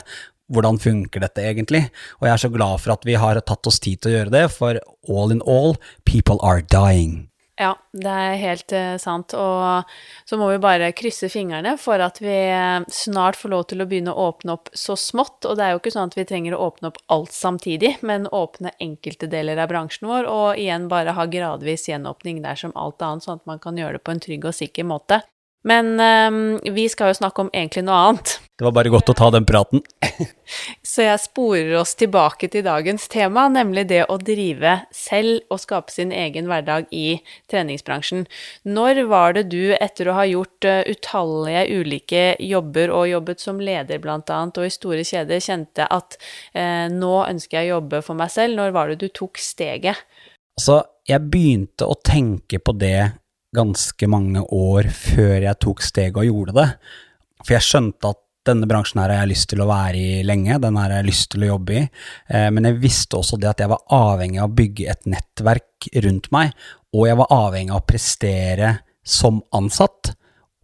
hvordan 0.52 0.80
funker 0.82 1.24
dette 1.24 1.44
egentlig? 1.44 1.86
Og 2.20 2.28
jeg 2.28 2.34
er 2.34 2.44
så 2.44 2.52
glad 2.52 2.84
for 2.84 2.96
at 2.96 3.08
vi 3.08 3.18
har 3.20 3.40
tatt 3.40 3.68
oss 3.70 3.80
tid 3.84 4.02
til 4.02 4.12
å 4.12 4.16
gjøre 4.18 4.34
det, 4.34 4.44
for 4.54 4.80
all 5.08 5.34
in 5.34 5.42
all, 5.46 5.76
people 6.08 6.40
are 6.42 6.64
dying. 6.64 7.28
Ja, 7.58 7.72
det 7.90 8.06
er 8.06 8.36
helt 8.38 8.72
uh, 8.72 8.94
sant. 9.02 9.34
Og 9.34 10.28
så 10.28 10.36
må 10.38 10.46
vi 10.52 10.60
bare 10.62 10.92
krysse 10.94 11.26
fingrene 11.32 11.72
for 11.80 11.98
at 12.04 12.20
vi 12.22 12.36
eh, 12.52 12.84
snart 12.94 13.38
får 13.40 13.50
lov 13.50 13.64
til 13.72 13.82
å 13.82 13.86
begynne 13.90 14.14
å 14.14 14.28
åpne 14.28 14.54
opp 14.54 14.70
så 14.78 14.94
smått. 14.94 15.42
Og 15.42 15.58
det 15.58 15.66
er 15.66 15.74
jo 15.74 15.80
ikke 15.80 15.92
sånn 15.96 16.12
at 16.12 16.14
vi 16.14 16.26
trenger 16.28 16.54
å 16.54 16.68
åpne 16.68 16.92
opp 16.92 17.00
alt 17.10 17.34
samtidig, 17.34 17.96
men 18.06 18.30
åpne 18.30 18.76
enkelte 18.84 19.26
deler 19.32 19.58
av 19.58 19.72
bransjen 19.72 20.06
vår, 20.06 20.30
og 20.30 20.60
igjen 20.60 20.86
bare 20.92 21.16
ha 21.18 21.26
gradvis 21.26 21.88
gjenåpning 21.90 22.44
der 22.46 22.60
som 22.60 22.76
alt 22.78 23.02
annet, 23.02 23.26
sånn 23.26 23.42
at 23.42 23.50
man 23.50 23.58
kan 23.64 23.80
gjøre 23.80 23.98
det 23.98 24.04
på 24.06 24.14
en 24.14 24.22
trygg 24.22 24.46
og 24.46 24.54
sikker 24.54 24.86
måte. 24.86 25.24
Men 25.68 25.98
um, 26.00 26.60
vi 26.74 26.86
skal 26.88 27.12
jo 27.12 27.18
snakke 27.18 27.44
om 27.44 27.50
egentlig 27.52 27.84
noe 27.84 27.96
annet. 28.08 28.38
Det 28.58 28.64
var 28.66 28.74
bare 28.74 28.90
godt 28.90 29.10
å 29.12 29.14
ta 29.18 29.28
den 29.30 29.44
praten. 29.46 29.82
Så 30.90 31.04
jeg 31.04 31.20
sporer 31.22 31.74
oss 31.78 31.92
tilbake 31.98 32.48
til 32.50 32.64
dagens 32.66 33.04
tema, 33.12 33.44
nemlig 33.52 33.84
det 33.90 34.00
å 34.08 34.16
drive 34.18 34.78
selv 34.94 35.44
og 35.52 35.60
skape 35.62 35.94
sin 35.94 36.14
egen 36.14 36.48
hverdag 36.50 36.88
i 36.94 37.20
treningsbransjen. 37.52 38.24
Når 38.66 39.02
var 39.12 39.36
det 39.36 39.44
du, 39.52 39.74
etter 39.76 40.08
å 40.08 40.16
ha 40.18 40.26
gjort 40.30 40.66
uh, 40.66 40.80
utallige 40.88 41.66
ulike 41.76 42.24
jobber 42.42 42.94
og 42.94 43.10
jobbet 43.12 43.44
som 43.44 43.60
leder 43.62 44.02
bl.a., 44.02 44.40
og 44.48 44.64
i 44.64 44.72
store 44.72 45.04
kjeder, 45.06 45.42
kjente 45.42 45.84
at 45.92 46.16
eh, 46.56 46.86
nå 46.90 47.12
ønsker 47.26 47.60
jeg 47.60 47.68
å 47.68 47.76
jobbe 47.76 48.00
for 48.06 48.18
meg 48.18 48.32
selv? 48.32 48.56
Når 48.58 48.74
var 48.74 48.90
det 48.90 48.98
du 49.02 49.08
tok 49.14 49.38
steget? 49.42 50.00
Altså, 50.58 50.80
jeg 51.06 51.28
begynte 51.30 51.86
å 51.86 51.94
tenke 52.02 52.58
på 52.58 52.74
det 52.74 53.10
ganske 53.56 54.08
mange 54.10 54.42
år 54.54 54.90
før 54.92 55.36
jeg 55.46 55.60
tok 55.62 55.84
steget 55.84 56.18
og 56.20 56.28
gjorde 56.28 56.56
det. 56.58 56.66
For 57.44 57.56
jeg 57.56 57.66
skjønte 57.66 58.12
at 58.12 58.24
denne 58.48 58.68
bransjen 58.68 59.00
her 59.02 59.12
har 59.12 59.24
jeg 59.24 59.32
lyst 59.34 59.48
til 59.50 59.62
å 59.62 59.68
være 59.68 60.00
i 60.00 60.20
lenge, 60.26 60.58
den 60.62 60.78
har 60.80 60.92
jeg 60.94 61.08
lyst 61.08 61.30
til 61.34 61.44
å 61.44 61.52
jobbe 61.52 61.76
i. 61.76 61.84
Eh, 62.32 62.48
men 62.54 62.68
jeg 62.68 62.80
visste 62.82 63.18
også 63.18 63.38
det 63.40 63.50
at 63.50 63.62
jeg 63.62 63.72
var 63.72 63.84
avhengig 63.94 64.40
av 64.40 64.50
å 64.50 64.58
bygge 64.58 64.88
et 64.92 65.08
nettverk 65.10 65.88
rundt 66.06 66.30
meg, 66.34 66.54
og 66.96 67.08
jeg 67.08 67.20
var 67.20 67.34
avhengig 67.36 67.74
av 67.74 67.82
å 67.82 67.88
prestere 67.88 68.72
som 69.08 69.42
ansatt 69.56 70.12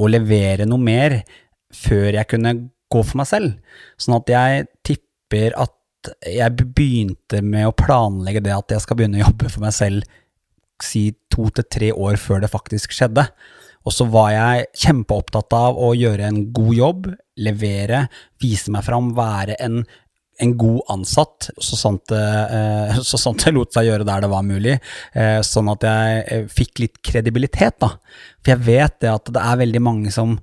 og 0.01 0.11
levere 0.11 0.67
noe 0.69 0.81
mer 0.81 1.21
før 1.75 2.11
jeg 2.17 2.31
kunne 2.31 2.55
gå 2.93 3.03
for 3.03 3.21
meg 3.21 3.29
selv. 3.31 3.79
Sånn 4.01 4.17
at 4.19 4.33
jeg 4.33 4.69
tipper 4.87 5.57
at 5.61 6.13
jeg 6.29 6.53
begynte 6.77 7.41
med 7.45 7.69
å 7.69 7.77
planlegge 7.77 8.43
det 8.45 8.53
at 8.53 8.75
jeg 8.75 8.85
skal 8.85 8.99
begynne 8.99 9.23
å 9.23 9.27
jobbe 9.29 9.49
for 9.49 9.65
meg 9.65 9.77
selv 9.77 10.21
si 10.83 11.11
to 11.33 11.49
til 11.55 11.67
tre 11.71 11.91
år 11.93 12.19
før 12.21 12.43
det 12.43 12.53
faktisk 12.53 12.95
skjedde. 12.97 13.27
Og 13.85 13.93
så 13.93 14.07
var 14.09 14.31
jeg 14.33 14.69
kjempeopptatt 14.81 15.55
av 15.57 15.77
å 15.77 15.93
gjøre 15.97 16.25
en 16.27 16.41
god 16.57 16.75
jobb, 16.79 17.11
levere, 17.45 18.07
vise 18.41 18.73
meg 18.73 18.87
fram, 18.87 19.11
være 19.17 19.59
en, 19.61 19.83
en 20.41 20.55
god 20.59 20.81
ansatt, 20.95 21.51
så 21.61 21.79
sant, 21.79 22.15
eh, 22.17 23.03
så 23.05 23.21
jeg 23.35 23.55
lot 23.55 23.77
seg 23.77 23.91
gjøre 23.91 24.07
der 24.09 24.25
det 24.25 24.31
var 24.33 24.47
mulig, 24.47 24.79
eh, 25.13 25.41
sånn 25.45 25.69
at 25.75 25.85
jeg 25.85 26.23
eh, 26.25 26.47
fikk 26.49 26.81
litt 26.81 27.03
kredibilitet, 27.05 27.77
da. 27.85 27.93
For 28.41 28.55
jeg 28.55 28.65
vet 28.71 28.97
det 29.05 29.13
at 29.13 29.29
det 29.37 29.45
er 29.45 29.63
veldig 29.65 29.85
mange 29.85 30.15
som 30.15 30.39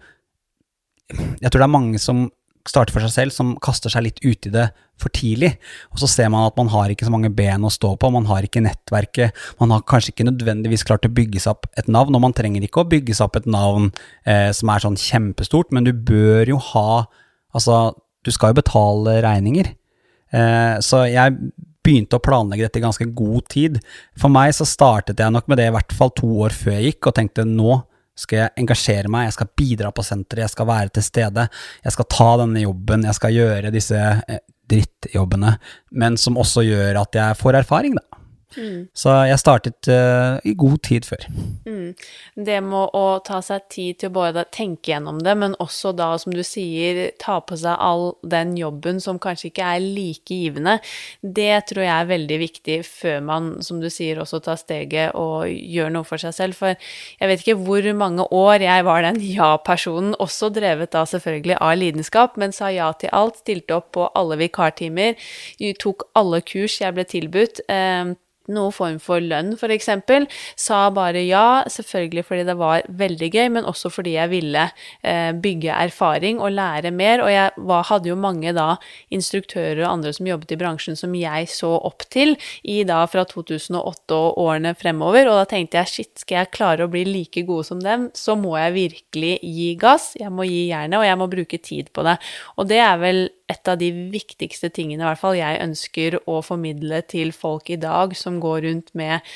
Jeg 1.12 1.52
tror 1.52 1.60
det 1.60 1.66
er 1.66 1.74
mange 1.74 2.00
som 2.00 2.30
starter 2.64 2.94
for 2.96 3.04
seg 3.04 3.12
selv, 3.12 3.34
som 3.36 3.56
kaster 3.60 3.92
seg 3.92 4.06
litt 4.06 4.22
uti 4.24 4.52
det 4.54 4.70
for 5.02 5.14
tidlig. 5.16 5.56
Og 5.92 6.02
så 6.04 6.10
ser 6.10 6.30
man 6.34 6.48
at 6.48 6.60
man 6.60 6.70
har 6.74 6.92
ikke 6.94 7.08
så 7.08 7.14
mange 7.14 7.32
ben 7.34 7.66
å 7.66 7.74
stå 7.74 7.94
på, 8.00 8.12
man 8.14 8.30
har 8.30 8.46
ikke 8.48 8.64
nettverket, 8.66 9.38
man 9.62 9.74
har 9.76 9.86
kanskje 9.90 10.14
ikke 10.14 10.30
nødvendigvis 10.30 10.86
klart 10.88 11.08
å 11.08 11.14
bygge 11.14 11.44
seg 11.44 11.56
opp 11.56 11.68
et 11.82 11.90
navn, 11.92 12.16
og 12.16 12.24
man 12.24 12.38
trenger 12.38 12.66
ikke 12.66 12.84
å 12.84 12.90
bygge 12.92 13.18
seg 13.18 13.28
opp 13.28 13.42
et 13.42 13.50
navn 13.50 13.90
eh, 14.26 14.50
som 14.56 14.72
er 14.74 14.86
sånn 14.86 15.00
kjempestort, 15.00 15.74
men 15.76 15.88
du 15.88 15.94
bør 15.96 16.56
jo 16.56 16.62
ha 16.74 17.04
Altså, 17.52 17.92
du 18.24 18.30
skal 18.32 18.54
jo 18.54 18.62
betale 18.62 19.18
regninger. 19.26 19.74
Eh, 20.32 20.76
så 20.80 21.02
jeg 21.12 21.36
begynte 21.84 22.18
å 22.18 22.24
planlegge 22.24 22.68
dette 22.68 22.80
i 22.80 22.84
ganske 22.86 23.08
god 23.18 23.48
tid. 23.52 23.80
For 24.20 24.32
meg 24.32 24.54
så 24.56 24.68
startet 24.70 25.20
jeg 25.20 25.34
nok 25.34 25.50
med 25.52 25.60
det 25.60 25.70
i 25.70 25.74
hvert 25.76 25.96
fall 25.96 26.14
to 26.16 26.30
år 26.46 26.56
før 26.56 26.78
jeg 26.78 26.94
gikk, 26.94 27.10
og 27.10 27.18
tenkte 27.18 27.48
nå 27.48 27.82
skal 28.22 28.42
jeg 28.42 28.62
engasjere 28.62 29.10
meg, 29.12 29.30
jeg 29.30 29.38
skal 29.38 29.52
bidra 29.58 29.92
på 29.96 30.04
senteret, 30.06 30.44
jeg 30.46 30.54
skal 30.54 30.68
være 30.70 30.94
til 30.94 31.06
stede, 31.06 31.46
jeg 31.82 31.96
skal 31.96 32.10
ta 32.12 32.30
denne 32.44 32.66
jobben, 32.66 33.06
jeg 33.08 33.18
skal 33.18 33.38
gjøre 33.38 33.74
disse 33.74 33.98
eh, 33.98 34.42
drittjobbene, 34.72 35.56
men 35.92 36.18
som 36.20 36.40
også 36.42 36.66
gjør 36.68 37.04
at 37.04 37.20
jeg 37.20 37.40
får 37.40 37.62
erfaring, 37.64 38.00
da. 38.00 38.11
Mm. 38.58 38.88
Så 38.94 39.14
jeg 39.30 39.40
startet 39.42 39.90
uh, 39.92 40.40
i 40.48 40.54
god 40.58 40.78
tid 40.88 41.08
før. 41.08 41.28
Mm. 41.66 41.94
Det 42.36 42.58
med 42.66 42.96
å 42.98 43.06
ta 43.26 43.40
seg 43.46 43.68
tid 43.72 44.02
til 44.02 44.12
å 44.12 44.16
både 44.20 44.46
tenke 44.54 44.94
gjennom 44.94 45.22
det, 45.24 45.36
men 45.40 45.56
også 45.64 45.94
da, 45.98 46.12
som 46.22 46.34
du 46.36 46.42
sier, 46.46 47.04
ta 47.22 47.40
på 47.44 47.58
seg 47.60 47.78
all 47.80 48.12
den 48.22 48.56
jobben 48.60 49.02
som 49.04 49.20
kanskje 49.22 49.52
ikke 49.52 49.70
er 49.76 49.84
like 49.84 50.32
givende, 50.32 50.78
det 51.22 51.68
tror 51.72 51.86
jeg 51.86 51.94
er 51.96 52.12
veldig 52.12 52.40
viktig 52.42 52.80
før 52.88 53.20
man, 53.28 53.52
som 53.66 53.82
du 53.84 53.90
sier, 53.92 54.22
også 54.22 54.42
tar 54.44 54.60
steget 54.60 55.16
og 55.20 55.48
gjør 55.50 55.94
noe 55.96 56.08
for 56.08 56.22
seg 56.22 56.36
selv. 56.38 56.60
For 56.60 56.76
jeg 56.76 57.32
vet 57.32 57.46
ikke 57.46 57.60
hvor 57.62 57.88
mange 57.98 58.26
år 58.36 58.66
jeg 58.66 58.88
var 58.88 59.06
den 59.06 59.22
ja-personen, 59.24 60.16
også 60.22 60.52
drevet 60.54 60.94
da 60.96 61.06
selvfølgelig 61.08 61.60
av 61.60 61.78
lidenskap, 61.80 62.38
men 62.42 62.56
sa 62.56 62.72
ja 62.74 62.92
til 63.00 63.14
alt, 63.16 63.42
stilte 63.42 63.78
opp 63.80 63.92
på 63.96 64.10
alle 64.18 64.38
vikartimer, 64.42 65.18
tok 65.82 66.06
alle 66.18 66.42
kurs 66.46 66.80
jeg 66.82 66.96
ble 66.96 67.06
tilbudt. 67.08 67.64
Eh, 67.72 68.14
noe 68.54 68.72
form 68.76 69.00
for 69.02 69.24
lønn, 69.24 69.54
f.eks. 69.58 69.90
Sa 70.60 70.82
bare 70.94 71.24
ja, 71.26 71.64
selvfølgelig 71.72 72.26
fordi 72.28 72.46
det 72.48 72.58
var 72.60 72.86
veldig 73.02 73.30
gøy, 73.34 73.48
men 73.58 73.68
også 73.70 73.92
fordi 73.94 74.16
jeg 74.18 74.32
ville 74.34 74.68
eh, 74.68 75.32
bygge 75.44 75.74
erfaring 75.74 76.42
og 76.42 76.56
lære 76.58 76.94
mer. 76.96 77.24
Og 77.26 77.32
jeg 77.32 77.66
var, 77.72 77.88
hadde 77.90 78.12
jo 78.12 78.20
mange 78.20 78.54
da 78.58 78.76
instruktører 79.14 79.84
og 79.84 79.92
andre 79.96 80.14
som 80.16 80.30
jobbet 80.30 80.56
i 80.56 80.60
bransjen 80.62 81.00
som 81.00 81.16
jeg 81.18 81.50
så 81.52 81.74
opp 81.80 82.06
til 82.12 82.36
i 82.64 82.82
da 82.88 83.02
fra 83.10 83.26
2008 83.28 84.18
og 84.18 84.40
årene 84.42 84.76
fremover. 84.78 85.30
Og 85.30 85.42
da 85.42 85.48
tenkte 85.50 85.82
jeg 85.82 85.94
shit, 85.94 86.14
skal 86.24 86.42
jeg 86.42 86.54
klare 86.56 86.88
å 86.88 86.92
bli 86.92 87.06
like 87.08 87.46
god 87.48 87.68
som 87.68 87.84
dem, 87.84 88.10
så 88.18 88.38
må 88.40 88.56
jeg 88.60 88.78
virkelig 88.78 89.36
gi 89.42 89.70
gass. 89.82 90.12
Jeg 90.20 90.34
må 90.34 90.48
gi 90.50 90.68
jernet, 90.72 91.00
og 91.00 91.08
jeg 91.08 91.22
må 91.22 91.30
bruke 91.32 91.62
tid 91.62 91.92
på 91.96 92.06
det. 92.08 92.18
Og 92.58 92.70
det 92.72 92.82
er 92.84 92.98
vel 93.02 93.24
et 93.52 93.72
av 93.72 93.80
de 93.82 93.90
viktigste 94.14 94.72
tingene 94.74 95.04
i 95.04 95.08
hvert 95.10 95.22
fall 95.22 95.38
jeg 95.40 95.62
ønsker 95.66 96.18
å 96.30 96.40
formidle 96.46 97.02
til 97.12 97.34
folk 97.36 97.70
i 97.74 97.80
dag 97.82 98.16
som 98.18 98.40
går 98.44 98.64
rundt 98.68 98.94
med 98.98 99.28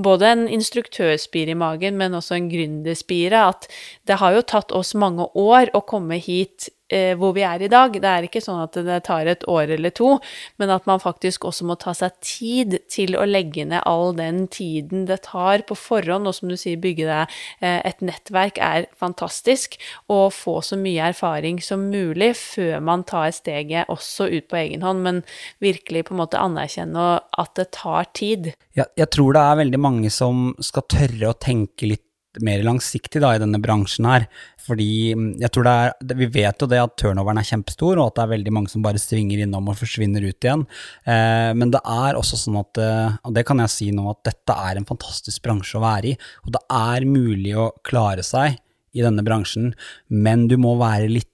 både 0.00 0.32
en 0.34 0.44
instruktørspire 0.50 1.54
i 1.54 1.58
magen, 1.58 1.98
men 2.00 2.16
også 2.16 2.36
en 2.36 2.50
gründerspire, 2.52 3.46
at 3.54 3.70
det 4.08 4.20
har 4.20 4.36
jo 4.36 4.46
tatt 4.46 4.74
oss 4.76 4.94
mange 4.98 5.28
år 5.38 5.72
å 5.76 5.84
komme 5.86 6.18
hit 6.20 6.70
hvor 6.90 7.34
vi 7.36 7.44
er 7.46 7.62
i 7.62 7.70
dag. 7.70 7.94
Det 7.94 8.10
er 8.10 8.26
ikke 8.26 8.42
sånn 8.42 8.62
at 8.64 8.76
det 8.86 9.00
tar 9.06 9.28
et 9.30 9.44
år 9.50 9.74
eller 9.76 9.92
to, 9.94 10.16
men 10.60 10.72
at 10.74 10.86
man 10.88 11.02
faktisk 11.02 11.46
også 11.48 11.66
må 11.68 11.76
ta 11.80 11.94
seg 11.96 12.16
tid 12.24 12.78
til 12.90 13.16
å 13.18 13.26
legge 13.28 13.64
ned 13.68 13.84
all 13.88 14.14
den 14.16 14.46
tiden 14.52 15.06
det 15.08 15.22
tar 15.28 15.64
på 15.68 15.76
forhånd, 15.78 16.28
og 16.28 16.36
som 16.36 16.50
du 16.50 16.56
sier, 16.58 16.80
bygge 16.80 17.06
deg 17.08 17.36
eh, 17.64 17.80
et 17.86 18.02
nettverk 18.04 18.60
er 18.62 18.88
fantastisk, 18.98 19.78
og 20.10 20.30
få 20.34 20.58
så 20.64 20.78
mye 20.80 21.10
erfaring 21.12 21.60
som 21.64 21.88
mulig 21.92 22.32
før 22.38 22.80
man 22.84 23.04
tar 23.08 23.30
steget 23.36 23.90
også 23.92 24.28
ut 24.30 24.50
på 24.50 24.60
egen 24.62 24.84
hånd, 24.86 25.02
men 25.06 25.22
virkelig 25.62 26.06
på 26.08 26.16
en 26.16 26.22
måte 26.22 26.40
anerkjenne 26.40 27.08
at 27.20 27.56
det 27.58 27.70
tar 27.76 28.10
tid. 28.16 28.52
Ja, 28.78 28.86
jeg 28.98 29.10
tror 29.14 29.34
det 29.36 29.42
er 29.44 29.60
veldig 29.64 29.82
mange 29.82 30.12
som 30.14 30.50
skal 30.62 30.86
tørre 30.90 31.32
å 31.32 31.38
tenke 31.38 31.88
litt 31.90 32.04
mer 32.44 32.62
langsiktig 32.62 33.22
da, 33.22 33.32
i 33.34 33.40
denne 33.42 33.60
bransjen 33.62 34.06
her. 34.08 34.26
Fordi 34.62 34.88
mm, 35.16 35.28
jeg 35.42 35.52
tror 35.54 35.66
det 35.66 35.74
er, 35.74 36.16
Vi 36.20 36.28
vet 36.36 36.62
jo 36.62 36.68
det 36.70 36.80
at 36.82 36.96
turnoveren 37.00 37.40
er 37.40 37.48
kjempestor, 37.48 37.98
og 37.98 38.10
at 38.10 38.18
det 38.18 38.24
er 38.24 38.32
veldig 38.36 38.54
mange 38.54 38.72
som 38.72 38.84
bare 38.84 39.02
svinger 39.02 39.42
innom 39.44 39.70
og 39.72 39.78
forsvinner 39.80 40.24
ut 40.28 40.46
igjen. 40.46 40.66
Eh, 41.04 41.50
men 41.58 41.74
det 41.74 41.82
er 41.82 42.18
også 42.18 42.38
sånn 42.40 42.60
at, 42.62 42.80
eh, 42.80 43.18
og 43.26 43.36
det 43.36 43.46
kan 43.48 43.62
jeg 43.64 43.74
si 43.74 43.90
nå, 43.94 44.06
at 44.12 44.22
dette 44.30 44.56
er 44.70 44.78
en 44.78 44.88
fantastisk 44.88 45.42
bransje 45.46 45.78
å 45.80 45.84
være 45.84 46.12
i. 46.12 46.18
Og 46.46 46.54
det 46.56 46.64
er 46.80 47.08
mulig 47.08 47.56
å 47.58 47.70
klare 47.86 48.26
seg 48.26 48.60
i 48.96 49.04
denne 49.04 49.22
bransjen, 49.26 49.72
men 50.10 50.48
du 50.50 50.56
må 50.58 50.74
være 50.80 51.10
litt 51.10 51.29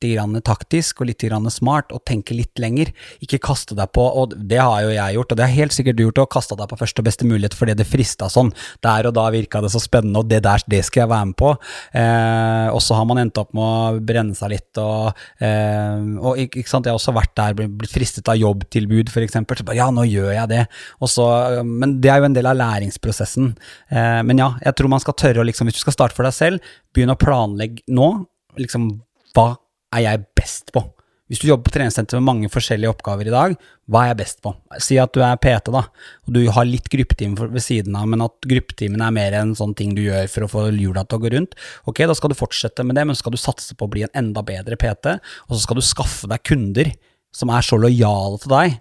taktisk 0.00 1.00
og 1.00 1.10
litt 1.10 1.24
smart 1.50 1.92
og 1.92 2.04
tenke 2.04 2.34
litt 2.34 2.58
lenger. 2.58 2.92
Ikke 3.20 3.38
kaste 3.38 3.74
deg 3.74 3.90
på, 3.92 4.02
og 4.02 4.34
det 4.36 4.58
har 4.58 4.82
jo 4.82 4.90
jeg 4.90 5.14
gjort, 5.14 5.32
og 5.32 5.36
det 5.38 5.44
har 5.44 5.54
helt 5.54 5.72
sikkert 5.72 5.96
du 5.96 6.04
gjort, 6.04 6.18
å 6.18 6.26
kaste 6.26 6.56
deg 6.56 6.68
på 6.68 6.78
første 6.80 7.00
og 7.00 7.04
beste 7.06 7.26
mulighet 7.26 7.54
fordi 7.54 7.74
det 7.74 7.86
frista 7.86 8.28
sånn. 8.28 8.52
Der 8.82 9.06
og 9.06 9.14
da 9.14 9.28
virka 9.30 9.60
det 9.60 9.70
så 9.72 9.80
spennende, 9.80 10.20
og 10.20 10.28
det 10.30 10.42
der, 10.44 10.62
det 10.66 10.82
skal 10.86 11.04
jeg 11.04 11.12
være 11.12 11.26
med 11.30 11.36
på. 11.40 11.52
Eh, 11.92 12.68
og 12.72 12.80
så 12.82 12.96
har 12.98 13.06
man 13.08 13.20
endt 13.22 13.38
opp 13.40 13.52
med 13.56 13.64
å 13.64 14.00
brenne 14.04 14.34
seg 14.34 14.54
litt, 14.54 14.80
og, 14.80 15.12
eh, 15.40 16.00
og 16.20 16.40
ikke, 16.40 16.64
sant, 16.68 16.86
jeg 16.86 16.94
har 16.94 17.00
også 17.00 17.14
vært 17.16 17.34
der, 17.36 17.56
blitt 17.68 17.92
fristet 17.92 18.28
av 18.30 18.38
jobbtilbud, 18.40 19.12
f.eks. 19.12 19.38
Så 19.60 19.66
bare 19.66 19.78
ja, 19.78 19.90
nå 19.92 20.06
gjør 20.08 20.32
jeg 20.32 20.50
det. 20.52 20.64
Så, 21.10 21.26
men 21.66 21.98
det 22.00 22.12
er 22.12 22.22
jo 22.22 22.30
en 22.30 22.36
del 22.36 22.48
av 22.48 22.58
læringsprosessen. 22.58 23.52
Eh, 23.90 24.20
men 24.26 24.40
ja, 24.40 24.52
jeg 24.64 24.78
tror 24.78 24.92
man 24.92 25.02
skal 25.02 25.18
tørre 25.18 25.42
å 25.42 25.46
liksom, 25.46 25.68
hvis 25.68 25.80
du 25.80 25.84
skal 25.84 25.96
starte 25.96 26.16
for 26.16 26.26
deg 26.26 26.36
selv, 26.36 26.72
begynne 26.94 27.16
å 27.16 27.20
planlegge 27.20 27.84
nå. 27.90 28.10
liksom, 28.58 28.90
hva 29.36 29.54
er 29.94 30.06
jeg 30.06 30.26
best 30.38 30.72
på? 30.74 30.84
Hvis 31.30 31.38
du 31.38 31.46
jobber 31.46 31.68
på 31.68 31.76
treningssenter 31.76 32.18
med 32.18 32.26
mange 32.26 32.48
forskjellige 32.50 32.90
oppgaver 32.90 33.28
i 33.28 33.32
dag, 33.32 33.52
hva 33.86 34.00
er 34.02 34.08
jeg 34.10 34.18
best 34.18 34.40
på? 34.42 34.50
Si 34.82 34.96
at 34.98 35.12
du 35.14 35.20
er 35.22 35.38
PT, 35.38 35.70
da, 35.70 35.84
og 36.26 36.34
du 36.34 36.40
har 36.50 36.66
litt 36.66 36.90
gruppetime 36.90 37.46
ved 37.54 37.62
siden 37.62 37.94
av, 37.94 38.08
men 38.10 38.24
at 38.24 38.34
gruppetimen 38.50 39.04
er 39.06 39.14
mer 39.14 39.36
en 39.38 39.54
sånn 39.54 39.76
ting 39.78 39.94
du 39.94 40.02
gjør 40.02 40.26
for 40.32 40.46
å 40.46 40.50
få 40.50 40.66
hjula 40.74 41.04
til 41.06 41.20
å 41.20 41.22
gå 41.22 41.30
rundt. 41.36 41.54
Ok, 41.86 42.02
da 42.10 42.18
skal 42.18 42.34
du 42.34 42.38
fortsette 42.38 42.82
med 42.82 42.98
det, 42.98 43.06
men 43.06 43.18
skal 43.18 43.36
du 43.36 43.38
satse 43.38 43.78
på 43.78 43.86
å 43.86 43.94
bli 43.94 44.02
en 44.08 44.16
enda 44.24 44.42
bedre 44.42 44.74
PT, 44.80 45.14
og 45.46 45.54
så 45.54 45.62
skal 45.62 45.78
du 45.78 45.86
skaffe 45.86 46.30
deg 46.34 46.42
kunder 46.50 46.90
som 47.30 47.54
er 47.54 47.62
så 47.62 47.78
lojale 47.78 48.42
til 48.42 48.56
deg. 48.56 48.78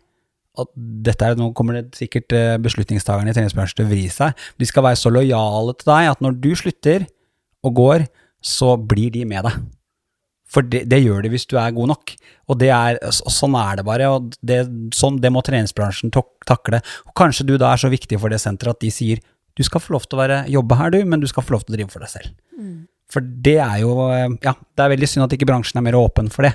At 0.60 0.74
dette 1.06 1.30
er, 1.30 1.38
nå 1.38 1.54
kommer 1.54 1.78
det 1.78 2.02
sikkert 2.02 2.34
eh, 2.34 2.58
beslutningstakerne 2.66 3.30
i 3.30 3.38
treningsbransjen 3.38 3.78
til 3.78 3.86
å 3.86 3.94
vri 3.94 4.08
seg. 4.10 4.48
De 4.58 4.66
skal 4.66 4.90
være 4.90 4.98
så 4.98 5.14
lojale 5.14 5.78
til 5.78 5.94
deg 5.94 6.16
at 6.16 6.26
når 6.26 6.42
du 6.42 6.56
slutter 6.58 7.06
og 7.62 7.78
går, 7.78 8.10
så 8.42 8.74
blir 8.74 9.14
de 9.14 9.30
med 9.30 9.46
deg. 9.46 9.70
For 10.50 10.66
det, 10.66 10.86
det, 10.90 11.02
gjør 11.06 11.24
det 11.24 11.34
hvis 11.34 11.46
du 11.50 11.58
er 11.62 11.74
god 11.76 11.92
nok. 11.92 12.14
Og, 12.50 12.64
er, 12.66 12.98
og 13.06 13.34
sånn 13.34 13.58
er 13.60 13.80
det 13.80 13.86
bare. 13.86 14.08
og 14.10 14.32
det, 14.42 14.64
sånn, 14.98 15.20
det 15.22 15.32
må 15.34 15.44
treningsbransjen 15.46 16.14
takle. 16.14 16.82
Og 17.06 17.14
kanskje 17.18 17.46
du 17.46 17.58
da 17.62 17.74
er 17.74 17.82
så 17.84 17.92
viktig 17.92 18.18
for 18.22 18.34
det 18.34 18.42
senteret 18.42 18.80
at 18.80 18.86
de 18.86 18.94
sier 18.94 19.22
du 19.60 19.66
skal 19.68 19.82
få 19.84 19.92
lov 19.98 20.06
til 20.08 20.16
å 20.16 20.22
være, 20.22 20.36
jobbe 20.54 20.76
her, 20.80 20.94
du, 20.94 21.02
men 21.10 21.20
du 21.20 21.28
skal 21.28 21.44
få 21.44 21.58
lov 21.58 21.66
til 21.66 21.74
å 21.74 21.78
drive 21.78 21.92
for 21.92 22.06
deg 22.06 22.12
selv. 22.14 22.32
Mm. 22.56 22.78
For 23.12 23.26
det 23.26 23.58
er 23.60 23.80
jo 23.82 23.92
Ja, 24.46 24.54
det 24.54 24.84
er 24.84 24.92
veldig 24.94 25.10
synd 25.10 25.26
at 25.26 25.34
ikke 25.36 25.50
bransjen 25.50 25.82
er 25.82 25.86
mer 25.86 25.98
åpen 26.00 26.30
for 26.32 26.48
det. 26.48 26.54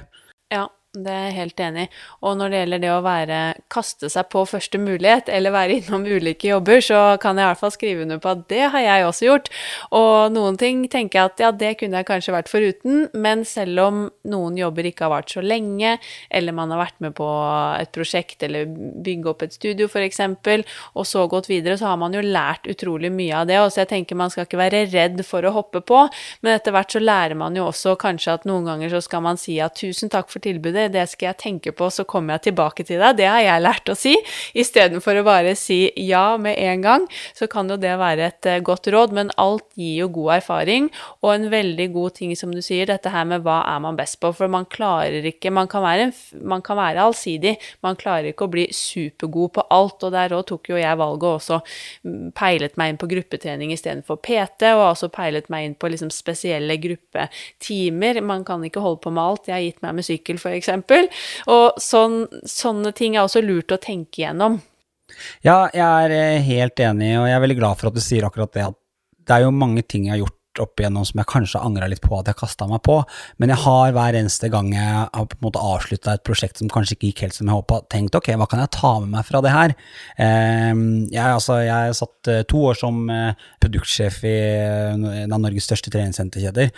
Det 0.94 1.10
er 1.10 1.24
jeg 1.26 1.34
helt 1.40 1.60
enig 1.64 1.84
i. 1.88 1.90
Og 2.22 2.36
når 2.38 2.52
det 2.52 2.58
gjelder 2.60 2.82
det 2.84 2.90
å 2.94 3.00
være, 3.02 3.38
kaste 3.72 4.06
seg 4.12 4.28
på 4.30 4.44
første 4.46 4.78
mulighet, 4.78 5.26
eller 5.32 5.50
være 5.54 5.78
innom 5.80 6.04
ulike 6.06 6.52
jobber, 6.52 6.78
så 6.86 7.00
kan 7.22 7.34
jeg 7.38 7.48
i 7.48 7.50
hvert 7.50 7.62
fall 7.64 7.72
skrive 7.74 8.04
under 8.04 8.20
på 8.22 8.30
at 8.30 8.44
det 8.52 8.60
har 8.70 8.84
jeg 8.84 9.06
også 9.08 9.26
gjort. 9.26 9.50
Og 9.98 10.34
noen 10.36 10.58
ting 10.60 10.84
tenker 10.92 11.18
jeg 11.18 11.32
at 11.32 11.42
ja, 11.42 11.50
det 11.64 11.72
kunne 11.80 11.98
jeg 11.98 12.08
kanskje 12.10 12.34
vært 12.36 12.52
foruten, 12.52 13.08
men 13.10 13.42
selv 13.48 13.82
om 13.82 13.98
noen 14.30 14.60
jobber 14.60 14.86
ikke 14.86 15.08
har 15.08 15.14
vart 15.16 15.34
så 15.34 15.42
lenge, 15.42 15.96
eller 16.30 16.54
man 16.54 16.70
har 16.70 16.84
vært 16.84 17.02
med 17.02 17.16
på 17.18 17.26
et 17.80 17.90
prosjekt 17.96 18.46
eller 18.46 18.70
bygge 18.70 19.32
opp 19.32 19.42
et 19.48 19.58
studio 19.58 19.90
f.eks., 19.90 20.22
og 20.94 21.10
så 21.10 21.26
gått 21.30 21.50
videre, 21.50 21.74
så 21.80 21.90
har 21.90 21.98
man 21.98 22.14
jo 22.14 22.22
lært 22.22 22.70
utrolig 22.70 23.10
mye 23.10 23.42
av 23.42 23.50
det. 23.50 23.58
Og 23.64 23.72
så 23.74 23.82
jeg 23.82 23.90
tenker 23.96 24.20
man 24.20 24.30
skal 24.30 24.46
ikke 24.46 24.62
være 24.62 24.86
redd 24.94 25.24
for 25.26 25.42
å 25.42 25.56
hoppe 25.58 25.82
på, 25.82 26.06
men 26.46 26.54
etter 26.54 26.74
hvert 26.76 26.94
så 26.94 27.02
lærer 27.02 27.34
man 27.38 27.58
jo 27.58 27.66
også 27.72 27.98
kanskje 27.98 28.38
at 28.38 28.46
noen 28.46 28.70
ganger 28.70 28.94
så 28.94 29.02
skal 29.02 29.26
man 29.26 29.40
si 29.40 29.58
at 29.58 29.74
tusen 29.80 30.12
takk 30.12 30.30
for 30.30 30.44
tilbudet 30.44 30.83
det 30.92 31.06
skal 31.10 31.30
jeg 31.30 31.40
tenke 31.40 31.72
på, 31.76 31.88
så 31.92 32.04
kommer 32.08 32.36
jeg 32.36 32.50
tilbake 32.50 32.84
til 32.86 33.00
deg. 33.02 33.18
Det 33.18 33.28
har 33.30 33.42
jeg 33.44 33.64
lært 33.64 33.90
å 33.92 33.96
si. 33.98 34.14
Istedenfor 34.58 35.20
å 35.20 35.26
bare 35.26 35.54
si 35.58 35.88
ja 36.00 36.36
med 36.40 36.58
en 36.60 36.84
gang, 36.84 37.06
så 37.36 37.48
kan 37.50 37.70
jo 37.70 37.78
det 37.80 37.94
være 38.00 38.28
et 38.28 38.50
eh, 38.50 38.62
godt 38.64 38.88
råd. 38.92 39.14
Men 39.16 39.32
alt 39.40 39.66
gir 39.78 40.04
jo 40.04 40.10
god 40.18 40.38
erfaring, 40.38 40.90
og 41.22 41.34
en 41.34 41.48
veldig 41.52 41.88
god 41.94 42.18
ting, 42.20 42.34
som 42.38 42.52
du 42.54 42.60
sier, 42.64 42.88
dette 42.90 43.12
her 43.12 43.26
med 43.28 43.44
hva 43.46 43.60
er 43.70 43.82
man 43.84 43.98
best 43.98 44.20
på. 44.22 44.32
For 44.34 44.50
man 44.50 44.68
klarer 44.70 45.24
ikke 45.24 45.52
Man 45.54 45.68
kan 45.70 45.84
være, 45.84 46.08
man 46.42 46.62
kan 46.64 46.76
være 46.76 47.02
allsidig, 47.04 47.54
man 47.84 47.96
klarer 48.00 48.32
ikke 48.32 48.48
å 48.48 48.52
bli 48.52 48.64
supergod 48.74 49.52
på 49.54 49.64
alt. 49.74 50.02
Og 50.02 50.12
der 50.14 50.34
òg 50.34 50.46
tok 50.48 50.72
jo 50.72 50.80
jeg 50.80 50.98
valget 50.98 51.28
og 51.28 51.38
også 51.38 51.60
mm, 52.04 52.32
peilet 52.36 52.78
meg 52.80 52.92
inn 52.92 53.00
på 53.00 53.08
gruppetrening 53.10 53.72
istedenfor 53.74 54.18
PT, 54.24 54.72
og 54.74 54.84
også 54.90 55.10
peilet 55.14 55.50
meg 55.52 55.68
inn 55.68 55.76
på 55.78 55.90
liksom 55.92 56.10
spesielle 56.14 56.76
gruppetimer. 56.82 58.20
Man 58.24 58.44
kan 58.46 58.64
ikke 58.66 58.82
holde 58.84 59.02
på 59.04 59.12
med 59.14 59.22
alt. 59.24 59.48
Jeg 59.50 59.56
har 59.56 59.64
gitt 59.66 59.82
meg 59.84 59.98
med 59.98 60.08
sykkel, 60.08 60.40
f.eks. 60.40 60.73
Og 61.46 61.80
sånn, 61.80 62.24
sånne 62.48 62.94
ting 62.96 63.16
er 63.16 63.24
også 63.24 63.44
lurt 63.44 63.74
å 63.74 63.80
tenke 63.80 64.24
gjennom. 64.24 64.60
Ja, 65.44 65.68
jeg 65.74 65.84
er 65.84 66.14
eh, 66.14 66.46
helt 66.46 66.80
enig, 66.80 67.12
og 67.20 67.28
jeg 67.28 67.36
er 67.36 67.44
veldig 67.44 67.60
glad 67.60 67.80
for 67.80 67.90
at 67.90 67.98
du 67.98 68.02
sier 68.02 68.26
akkurat 68.26 68.54
det. 68.56 68.70
At 68.72 68.80
det 69.24 69.36
er 69.36 69.46
jo 69.46 69.54
mange 69.54 69.84
ting 69.86 70.08
jeg 70.08 70.16
har 70.16 70.24
gjort 70.24 70.40
opp 70.62 70.78
igjennom 70.78 71.02
som 71.06 71.18
jeg 71.18 71.26
kanskje 71.30 71.62
angra 71.66 71.88
litt 71.90 72.02
på 72.04 72.14
at 72.14 72.28
jeg 72.30 72.38
kasta 72.38 72.68
meg 72.70 72.78
på, 72.86 73.00
men 73.42 73.50
jeg 73.50 73.62
har 73.64 73.94
hver 73.96 74.18
eneste 74.20 74.50
gang 74.52 74.68
jeg 74.70 74.86
har 74.86 75.26
på 75.30 75.38
en 75.40 75.46
måte 75.48 75.62
avslutta 75.62 76.14
et 76.14 76.24
prosjekt 76.26 76.60
som 76.60 76.70
kanskje 76.70 76.94
ikke 76.94 77.10
gikk 77.10 77.22
helt 77.24 77.38
som 77.38 77.50
jeg 77.50 77.58
håpa, 77.58 77.80
tenkt 77.90 78.14
ok, 78.14 78.30
hva 78.38 78.46
kan 78.50 78.62
jeg 78.62 78.70
ta 78.76 78.92
med 79.02 79.16
meg 79.16 79.26
fra 79.26 79.40
det 79.44 79.54
her? 79.54 79.74
Ehm, 80.22 80.84
jeg, 81.10 81.24
altså, 81.24 81.58
jeg 81.64 81.96
satt 81.98 82.30
eh, 82.30 82.44
to 82.50 82.62
år 82.70 82.78
som 82.78 83.02
eh, 83.10 83.48
produktsjef 83.64 84.20
i 84.30 84.36
en 85.24 85.34
av 85.34 85.42
Norges 85.42 85.66
største 85.66 85.90
treningssenterkjeder 85.94 86.70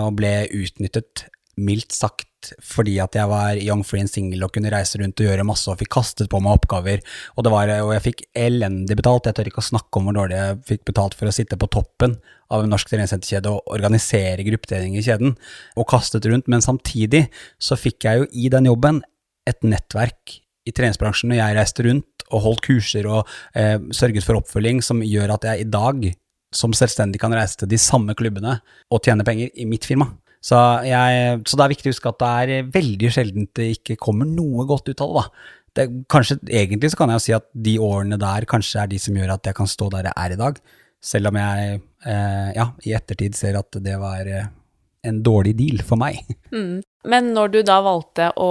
og 0.00 0.14
ble 0.16 0.32
utnyttet 0.56 1.26
mildt 1.58 1.94
sagt 1.94 2.26
fordi 2.64 2.94
at 3.02 3.16
jeg 3.18 3.28
var 3.28 3.58
young 3.60 3.82
free 3.84 4.00
and 4.00 4.10
single 4.10 4.46
og 4.46 4.54
kunne 4.54 4.70
reise 4.72 4.96
rundt 5.00 5.20
og 5.20 5.26
gjøre 5.28 5.44
masse 5.44 5.68
og 5.68 5.76
fikk 5.80 5.90
kastet 5.92 6.30
på 6.32 6.40
meg 6.40 6.56
oppgaver, 6.56 7.02
og, 7.36 7.44
det 7.44 7.52
var, 7.52 7.72
og 7.84 7.92
jeg 7.92 8.04
fikk 8.06 8.22
elendig 8.38 8.96
betalt. 8.96 9.28
Jeg 9.28 9.36
tør 9.36 9.50
ikke 9.50 9.60
å 9.60 9.68
snakke 9.68 10.00
om 10.00 10.08
hvor 10.08 10.16
dårlig 10.16 10.38
jeg 10.38 10.60
fikk 10.70 10.86
betalt 10.88 11.16
for 11.18 11.28
å 11.28 11.34
sitte 11.34 11.58
på 11.60 11.68
toppen 11.72 12.16
av 12.50 12.64
en 12.64 12.72
norsk 12.72 12.90
treningssenterkjede 12.90 13.52
og 13.52 13.74
organisere 13.76 14.46
gruppetrening 14.46 14.96
i 14.98 15.04
kjeden, 15.04 15.36
og 15.76 15.88
kastet 15.90 16.26
rundt. 16.30 16.48
Men 16.50 16.64
samtidig 16.64 17.26
så 17.62 17.78
fikk 17.78 18.08
jeg 18.08 18.22
jo 18.22 18.30
i 18.32 18.48
den 18.52 18.70
jobben 18.70 19.02
et 19.48 19.60
nettverk 19.66 20.40
i 20.68 20.74
treningsbransjen 20.76 21.30
når 21.32 21.40
jeg 21.40 21.58
reiste 21.58 21.86
rundt 21.86 22.26
og 22.30 22.44
holdt 22.46 22.64
kurser 22.66 23.06
og 23.10 23.28
eh, 23.58 23.78
sørget 23.96 24.26
for 24.26 24.38
oppfølging 24.40 24.82
som 24.84 25.00
gjør 25.04 25.34
at 25.36 25.46
jeg 25.48 25.64
i 25.64 25.70
dag 25.70 26.10
som 26.54 26.74
selvstendig 26.74 27.20
kan 27.22 27.34
reise 27.34 27.58
til 27.60 27.70
de 27.70 27.78
samme 27.78 28.14
klubbene 28.18 28.56
og 28.90 29.02
tjene 29.04 29.26
penger 29.26 29.52
i 29.54 29.66
mitt 29.70 29.86
firma. 29.86 30.10
Så, 30.40 30.58
jeg, 30.88 31.40
så, 31.44 31.56
det 31.58 31.64
er 31.64 31.72
viktig 31.74 31.90
å 31.90 31.94
huske 31.94 32.12
at 32.12 32.20
det 32.22 32.28
er 32.42 32.68
veldig 32.72 33.10
sjeldent 33.12 33.50
det 33.58 33.70
ikke 33.76 33.98
kommer 34.00 34.28
noe 34.28 34.64
godt 34.68 34.88
ut 34.88 35.02
av 35.04 35.16
det. 35.18 35.24
Det, 35.76 35.84
kanskje, 36.10 36.38
egentlig 36.48 36.90
så 36.90 36.98
kan 36.98 37.12
jeg 37.12 37.20
jo 37.20 37.24
si 37.26 37.34
at 37.36 37.46
de 37.66 37.74
årene 37.84 38.18
der 38.20 38.46
kanskje 38.50 38.82
er 38.82 38.90
de 38.90 38.98
som 39.02 39.16
gjør 39.16 39.36
at 39.36 39.50
jeg 39.50 39.58
kan 39.58 39.68
stå 39.70 39.90
der 39.92 40.08
jeg 40.08 40.16
er 40.16 40.34
i 40.34 40.40
dag. 40.40 40.62
Selv 41.10 41.30
om 41.30 41.38
jeg 41.40 41.76
eh, 41.76 42.48
ja, 42.56 42.66
i 42.88 42.96
ettertid 42.96 43.36
ser 43.38 43.60
at 43.60 43.78
det 43.84 43.94
var 44.00 44.28
eh, 44.28 44.48
en 45.06 45.20
dårlig 45.24 45.56
deal 45.60 45.84
for 45.86 46.00
meg. 46.00 46.22
Mm. 46.50 46.80
Men 47.06 47.28
når 47.30 47.52
du 47.54 47.58
da 47.62 47.76
valgte 47.78 48.32
å 48.34 48.50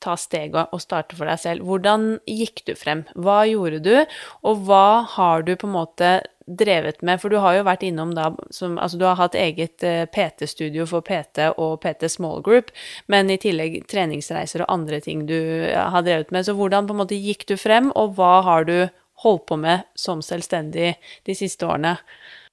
ta 0.00 0.14
steget 0.16 0.70
og 0.70 0.80
starte 0.80 1.16
for 1.18 1.26
deg 1.26 1.40
selv, 1.42 1.66
hvordan 1.66 2.20
gikk 2.30 2.62
du 2.68 2.76
frem? 2.78 3.02
Hva 3.18 3.42
gjorde 3.48 3.80
du, 3.82 3.96
og 4.46 4.62
hva 4.68 5.02
har 5.16 5.42
du 5.44 5.56
på 5.58 5.66
en 5.66 5.74
måte 5.74 6.12
drevet 6.58 7.02
med? 7.02 7.20
For 7.22 7.32
du 7.32 7.38
har 7.42 7.58
jo 7.58 7.66
vært 7.68 7.84
innom 7.86 8.14
da 8.16 8.30
som, 8.50 8.78
Altså, 8.78 8.98
du 8.98 9.04
har 9.06 9.18
hatt 9.20 9.38
eget 9.38 9.84
eh, 9.86 10.06
PT-studio 10.10 10.86
for 10.90 11.04
PT 11.06 11.50
og 11.56 11.80
PT 11.84 12.10
Small 12.10 12.42
Group, 12.42 12.72
men 13.06 13.30
i 13.30 13.38
tillegg 13.40 13.82
treningsreiser 13.90 14.64
og 14.64 14.72
andre 14.72 15.00
ting 15.04 15.26
du 15.28 15.38
har 15.74 16.02
drevet 16.06 16.30
med. 16.30 16.46
Så 16.46 16.56
hvordan 16.58 16.88
på 16.88 16.96
en 16.96 17.02
måte 17.04 17.18
gikk 17.18 17.46
du 17.48 17.56
frem, 17.60 17.92
og 17.94 18.16
hva 18.18 18.40
har 18.46 18.68
du 18.68 18.76
holdt 19.24 19.46
på 19.46 19.56
med 19.60 19.84
som 19.98 20.22
selvstendig 20.24 20.94
de 21.28 21.36
siste 21.36 21.66
årene? 21.68 21.98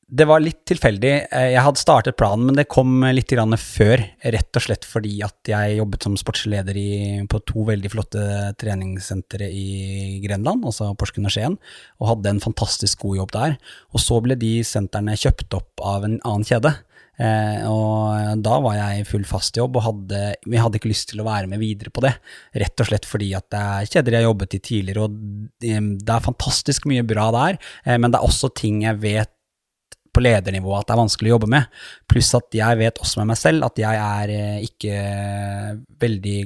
Det 0.07 0.23
var 0.23 0.39
litt 0.39 0.61
tilfeldig. 0.69 1.09
Eh, 1.35 1.49
jeg 1.51 1.63
hadde 1.65 1.81
startet 1.81 2.15
planen, 2.15 2.45
men 2.47 2.55
det 2.55 2.69
kom 2.71 3.03
litt 3.11 3.33
før. 3.59 4.03
Rett 4.23 4.55
og 4.55 4.63
slett 4.63 4.87
fordi 4.87 5.17
at 5.25 5.51
jeg 5.51 5.75
jobbet 5.81 6.07
som 6.07 6.15
sportsleder 6.15 6.79
i, 6.79 6.91
på 7.27 7.41
to 7.43 7.65
veldig 7.67 7.91
flotte 7.91 8.23
treningssentre 8.55 9.49
i 9.51 10.21
Grenland, 10.23 10.63
altså 10.63 10.93
Porsgrunn 10.95 11.27
og 11.27 11.35
Skien, 11.35 11.59
og 11.99 12.07
hadde 12.13 12.29
en 12.29 12.39
fantastisk 12.39 13.03
god 13.03 13.17
jobb 13.17 13.35
der. 13.35 13.57
Og 13.91 13.99
så 13.99 14.21
ble 14.23 14.39
de 14.39 14.63
sentrene 14.63 15.19
kjøpt 15.19 15.59
opp 15.59 15.83
av 15.83 16.07
en 16.07 16.21
annen 16.23 16.47
kjede. 16.47 16.77
Eh, 17.17 17.63
og 17.65 18.43
da 18.45 18.57
var 18.61 18.75
jeg 18.77 19.01
i 19.01 19.05
full 19.09 19.23
fast 19.27 19.57
jobb, 19.57 19.75
og 19.75 19.87
hadde, 19.89 20.25
vi 20.45 20.59
hadde 20.61 20.79
ikke 20.79 20.91
lyst 20.91 21.11
til 21.11 21.23
å 21.23 21.27
være 21.27 21.49
med 21.51 21.59
videre 21.59 21.91
på 21.91 22.03
det. 22.05 22.13
Rett 22.55 22.79
og 22.79 22.87
slett 22.87 23.07
fordi 23.09 23.33
at 23.35 23.49
det 23.51 23.59
er 23.59 23.89
kjeder 23.89 24.15
jeg 24.15 24.23
har 24.23 24.29
jobbet 24.31 24.55
i 24.55 24.65
tidligere, 24.71 25.07
og 25.07 25.55
det, 25.65 25.79
det 25.99 26.13
er 26.13 26.27
fantastisk 26.31 26.87
mye 26.87 27.05
bra 27.07 27.31
der, 27.35 27.57
eh, 27.83 27.97
men 27.97 28.13
det 28.13 28.21
er 28.21 28.29
også 28.29 28.55
ting 28.55 28.85
jeg 28.85 29.01
vet 29.03 29.33
på 30.17 30.23
ledernivå 30.25 30.73
at 30.77 30.89
det 30.89 30.95
er 30.95 31.03
vanskelig 31.03 31.31
å 31.31 31.35
jobbe 31.35 31.51
med. 31.53 31.81
Pluss 32.09 32.33
at 32.37 32.57
jeg 32.57 32.81
vet 32.81 33.03
også 33.03 33.21
med 33.21 33.31
meg 33.33 33.41
selv 33.41 33.67
at 33.69 33.83
jeg 33.83 34.01
er 34.07 34.33
eh, 34.33 34.65
ikke 34.65 34.97
veldig 36.01 36.39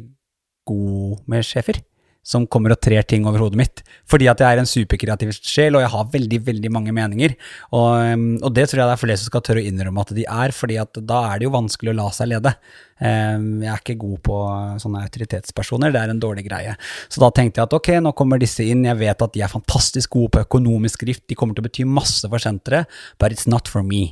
god 0.72 1.24
med 1.32 1.48
sjefer 1.48 1.82
som 2.22 2.46
kommer 2.46 2.76
og 2.76 2.82
trer 2.84 3.06
ting 3.08 3.26
over 3.26 3.42
hodet 3.42 3.58
mitt. 3.58 3.82
Fordi 4.10 4.28
at 4.30 4.42
jeg 4.42 4.54
er 4.54 4.62
en 4.62 4.70
superkreativ 4.70 5.34
sjel, 5.40 5.76
og 5.78 5.84
jeg 5.84 5.92
har 5.94 6.12
veldig 6.14 6.40
veldig 6.46 6.72
mange 6.74 6.94
meninger. 6.94 7.34
Og, 7.74 7.88
um, 8.14 8.28
og 8.46 8.54
det 8.54 8.68
tror 8.70 8.84
jeg 8.84 8.90
det 8.92 8.96
er 8.96 9.02
flere 9.02 9.22
som 9.22 9.32
skal 9.32 9.44
tørre 9.48 9.64
å 9.64 9.70
innrømme 9.72 10.06
at 10.06 10.14
de 10.18 10.26
er, 10.28 10.54
fordi 10.56 10.78
at 10.82 11.02
da 11.10 11.24
er 11.32 11.42
det 11.42 11.48
jo 11.48 11.56
vanskelig 11.56 11.94
å 11.94 11.98
la 11.98 12.08
seg 12.14 12.30
lede. 12.34 12.54
Um, 13.02 13.48
jeg 13.66 13.72
er 13.74 13.82
ikke 13.82 13.98
god 14.04 14.22
på 14.28 14.38
sånne 14.84 15.02
autoritetspersoner, 15.08 15.94
det 15.94 16.04
er 16.04 16.14
en 16.14 16.22
dårlig 16.22 16.46
greie. 16.46 16.76
Så 17.10 17.24
da 17.24 17.32
tenkte 17.34 17.62
jeg 17.62 17.70
at 17.72 17.78
ok, 17.80 17.90
nå 18.06 18.14
kommer 18.18 18.42
disse 18.42 18.68
inn, 18.68 18.86
jeg 18.86 19.02
vet 19.02 19.26
at 19.26 19.34
de 19.34 19.42
er 19.42 19.52
fantastisk 19.52 20.14
gode 20.14 20.36
på 20.36 20.46
økonomisk 20.46 21.08
drift, 21.08 21.26
de 21.26 21.38
kommer 21.40 21.58
til 21.58 21.66
å 21.66 21.70
bety 21.70 21.88
masse 21.90 22.30
for 22.30 22.44
senteret, 22.44 23.02
but 23.18 23.34
it's 23.34 23.50
not 23.50 23.72
for 23.72 23.82
me. 23.86 24.12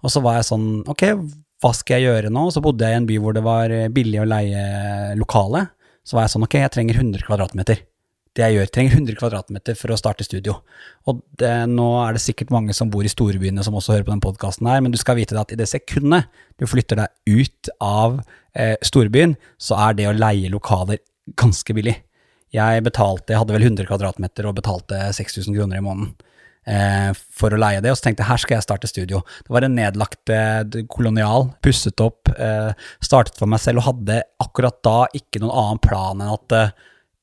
Og 0.00 0.14
så 0.14 0.24
var 0.24 0.40
jeg 0.40 0.48
sånn, 0.48 0.70
ok, 0.88 1.04
hva 1.60 1.74
skal 1.76 2.00
jeg 2.00 2.08
gjøre 2.08 2.32
nå? 2.32 2.46
Så 2.54 2.64
bodde 2.64 2.88
jeg 2.88 2.96
i 2.96 3.02
en 3.02 3.10
by 3.10 3.20
hvor 3.20 3.36
det 3.36 3.44
var 3.44 3.74
billig 3.92 4.22
å 4.22 4.30
leie 4.30 4.64
lokale. 5.20 5.66
Så 6.06 6.16
var 6.16 6.26
jeg 6.26 6.34
sånn, 6.34 6.46
ok, 6.46 6.58
jeg 6.62 6.72
trenger 6.74 7.00
100 7.00 7.26
kvadratmeter. 7.28 7.82
Det 8.36 8.44
jeg 8.44 8.56
gjør, 8.56 8.68
trenger 8.70 8.94
100 8.94 9.18
kvadratmeter 9.18 9.76
for 9.78 9.90
å 9.90 9.98
starte 9.98 10.26
studio. 10.26 10.60
Og 11.10 11.22
det, 11.40 11.50
nå 11.70 11.88
er 12.04 12.14
det 12.14 12.22
sikkert 12.22 12.52
mange 12.54 12.74
som 12.76 12.90
bor 12.92 13.06
i 13.06 13.10
storbyene 13.10 13.64
som 13.66 13.74
også 13.74 13.96
hører 13.96 14.06
på 14.06 14.14
den 14.14 14.22
podkasten 14.22 14.68
her, 14.70 14.82
men 14.84 14.94
du 14.94 14.98
skal 15.00 15.18
vite 15.18 15.38
at 15.38 15.50
i 15.50 15.58
det 15.58 15.66
sekundet 15.70 16.30
du 16.60 16.66
flytter 16.70 17.02
deg 17.02 17.40
ut 17.40 17.72
av 17.82 18.20
eh, 18.54 18.76
storbyen, 18.86 19.34
så 19.58 19.80
er 19.88 19.98
det 19.98 20.06
å 20.08 20.14
leie 20.14 20.52
lokaler 20.52 21.02
ganske 21.40 21.74
billig. 21.74 21.96
Jeg 22.54 22.86
betalte, 22.86 23.34
jeg 23.34 23.42
hadde 23.42 23.54
vel 23.54 23.66
100 23.66 23.90
kvadratmeter 23.90 24.46
og 24.46 24.56
betalte 24.58 25.02
6000 25.14 25.54
kroner 25.54 25.78
i 25.78 25.84
måneden 25.84 26.14
eh, 26.66 27.10
for 27.14 27.54
å 27.54 27.60
leie 27.60 27.82
det. 27.82 27.92
Og 27.92 27.98
så 27.98 28.08
tenkte 28.08 28.24
jeg 28.24 28.30
her 28.30 28.42
skal 28.42 28.58
jeg 28.58 28.66
starte 28.66 28.90
studio. 28.90 29.22
Det 29.46 29.54
var 29.54 29.66
en 29.66 29.76
nedlagt 29.78 30.32
eh, 30.34 30.82
kolonial, 30.92 31.50
pusset 31.64 32.04
opp, 32.04 32.32
eh, 32.36 32.72
startet 33.04 33.40
for 33.40 33.50
meg 33.50 33.62
selv 33.62 33.82
og 33.82 33.88
hadde 33.92 34.20
akkurat 34.42 34.80
da 34.86 34.98
ikke 35.16 35.42
noen 35.42 35.56
annen 35.62 35.82
plan 35.84 36.20
enn 36.20 36.34
at 36.34 36.58
eh, 36.58 36.76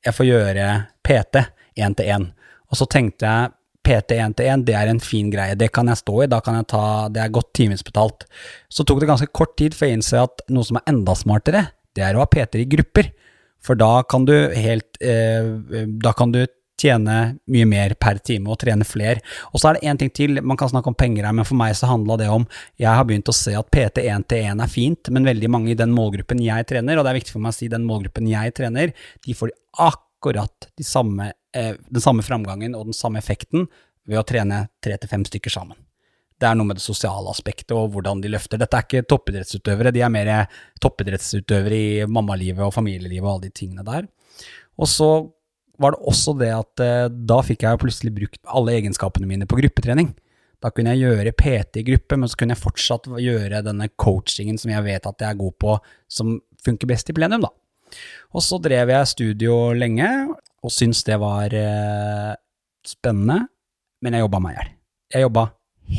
jeg 0.08 0.16
får 0.16 0.30
gjøre 0.30 0.72
PT 1.06 1.46
én 1.84 1.96
til 1.98 2.12
én. 2.16 2.28
Og 2.72 2.80
så 2.80 2.88
tenkte 2.90 3.28
jeg 3.28 3.54
PT 3.88 4.18
1 4.20 4.36
til 4.36 4.50
1, 4.52 4.66
det 4.68 4.76
er 4.76 4.90
en 4.92 5.00
fin 5.00 5.30
greie, 5.32 5.56
det 5.56 5.70
kan 5.76 5.88
jeg 5.88 6.02
stå 6.02 6.24
i, 6.26 6.30
da 6.32 6.42
kan 6.44 6.58
jeg 6.60 6.68
ta, 6.74 6.84
det 7.14 7.22
er 7.24 7.32
godt 7.32 7.54
timesbetalt. 7.56 8.26
Så 8.68 8.84
tok 8.84 9.00
det 9.00 9.08
ganske 9.08 9.30
kort 9.32 9.56
tid 9.60 9.78
før 9.78 9.88
jeg 9.88 10.00
innså 10.02 10.26
at 10.26 10.44
noe 10.52 10.68
som 10.68 10.80
er 10.80 10.92
enda 10.92 11.16
smartere, 11.16 11.64
det 11.96 12.04
er 12.04 12.18
å 12.18 12.26
ha 12.26 12.28
PT 12.30 12.60
i 12.60 12.68
grupper. 12.68 13.14
For 13.64 13.80
da 13.80 14.04
kan 14.08 14.28
du 14.28 14.36
helt 14.54 15.00
eh, 15.02 15.48
Da 16.00 16.12
kan 16.16 16.30
du 16.30 16.44
tjene 16.78 17.16
mye 17.50 17.68
mer 17.70 17.96
per 18.00 18.20
time 18.26 18.52
og 18.54 18.60
trene 18.62 18.86
flere. 18.88 19.24
Og 19.52 19.62
så 19.62 19.70
er 19.70 19.78
det 19.78 19.90
én 19.90 20.00
ting 20.00 20.12
til, 20.14 20.42
man 20.42 20.60
kan 20.60 20.70
snakke 20.72 20.92
om 20.92 20.98
penger 20.98 21.28
her, 21.28 21.36
men 21.36 21.48
for 21.48 21.58
meg 21.60 21.76
så 21.78 21.90
handla 21.90 22.20
det 22.22 22.30
om 22.34 22.46
Jeg 22.78 22.94
har 22.94 23.06
begynt 23.08 23.30
å 23.30 23.36
se 23.36 23.56
at 23.58 23.72
PT 23.74 24.04
1 24.06 24.28
til 24.30 24.46
1 24.54 24.62
er 24.64 24.72
fint, 24.72 25.10
men 25.14 25.28
veldig 25.28 25.50
mange 25.50 25.74
i 25.74 25.80
den 25.80 25.94
målgruppen 25.96 26.44
jeg 26.44 26.68
trener, 26.70 26.98
og 26.98 27.06
det 27.06 27.12
er 27.12 27.20
viktig 27.20 27.34
for 27.34 27.44
meg 27.44 27.56
å 27.56 27.58
si 27.58 27.72
den 27.72 27.88
målgruppen 27.88 28.30
jeg 28.30 28.54
trener, 28.58 28.94
de 29.26 29.36
får 29.38 29.54
akkurat 29.88 30.70
de 30.78 30.86
samme, 30.86 31.32
eh, 31.54 31.74
den 31.90 32.04
samme 32.04 32.26
framgangen 32.26 32.78
og 32.78 32.92
den 32.92 32.98
samme 32.98 33.22
effekten 33.22 33.68
ved 34.08 34.22
å 34.22 34.26
trene 34.28 34.68
tre 34.84 34.98
til 34.98 35.10
fem 35.10 35.26
stykker 35.28 35.54
sammen. 35.54 35.78
Det 36.38 36.46
er 36.46 36.58
noe 36.58 36.70
med 36.70 36.78
det 36.78 36.86
sosiale 36.86 37.32
aspektet 37.34 37.74
og 37.74 37.96
hvordan 37.96 38.22
de 38.22 38.30
løfter. 38.30 38.60
Dette 38.62 38.78
er 38.78 38.86
ikke 38.86 39.08
toppidrettsutøvere, 39.10 39.92
de 39.94 40.04
er 40.06 40.14
mer 40.14 40.30
toppidrettsutøvere 40.84 41.78
i 41.78 42.06
mammalivet 42.06 42.62
og 42.62 42.76
familielivet 42.76 43.26
og 43.26 43.32
alle 43.32 43.50
de 43.50 43.58
tingene 43.58 43.86
der. 43.88 44.06
Og 44.78 44.90
så 44.92 45.10
var 45.82 45.94
det 45.94 46.06
også 46.10 46.34
det 46.40 46.50
at 46.54 46.84
eh, 46.84 47.10
da 47.10 47.42
fikk 47.46 47.66
jeg 47.66 47.82
plutselig 47.82 48.14
brukt 48.16 48.40
alle 48.50 48.78
egenskapene 48.80 49.30
mine 49.30 49.48
på 49.50 49.60
gruppetrening. 49.60 50.12
Da 50.64 50.72
kunne 50.74 50.96
jeg 50.96 51.06
gjøre 51.06 51.36
PT 51.38 51.84
i 51.84 51.86
gruppe, 51.92 52.18
men 52.18 52.30
så 52.30 52.40
kunne 52.40 52.56
jeg 52.56 52.64
fortsatt 52.64 53.10
gjøre 53.22 53.62
denne 53.66 53.90
coachingen 53.94 54.58
som 54.58 54.74
jeg 54.74 54.86
vet 54.88 55.06
at 55.06 55.22
jeg 55.22 55.30
er 55.30 55.42
god 55.42 55.56
på, 55.62 55.78
som 56.10 56.40
funker 56.66 56.90
best 56.90 57.12
i 57.14 57.16
plenum, 57.18 57.46
da. 57.46 57.52
Og 58.36 58.44
så 58.44 58.58
drev 58.62 58.90
jeg 58.92 59.12
studio 59.14 59.60
lenge, 59.78 60.10
og 60.66 60.74
syntes 60.74 61.06
det 61.08 61.20
var 61.22 61.54
eh, 61.54 62.34
spennende, 62.88 63.44
men 64.02 64.18
jeg 64.18 64.26
jobba 64.26 64.42
meg 64.44 64.56
i 64.56 64.60
hjel. 64.60 64.74
Jeg 65.14 65.28
jobba 65.28 65.46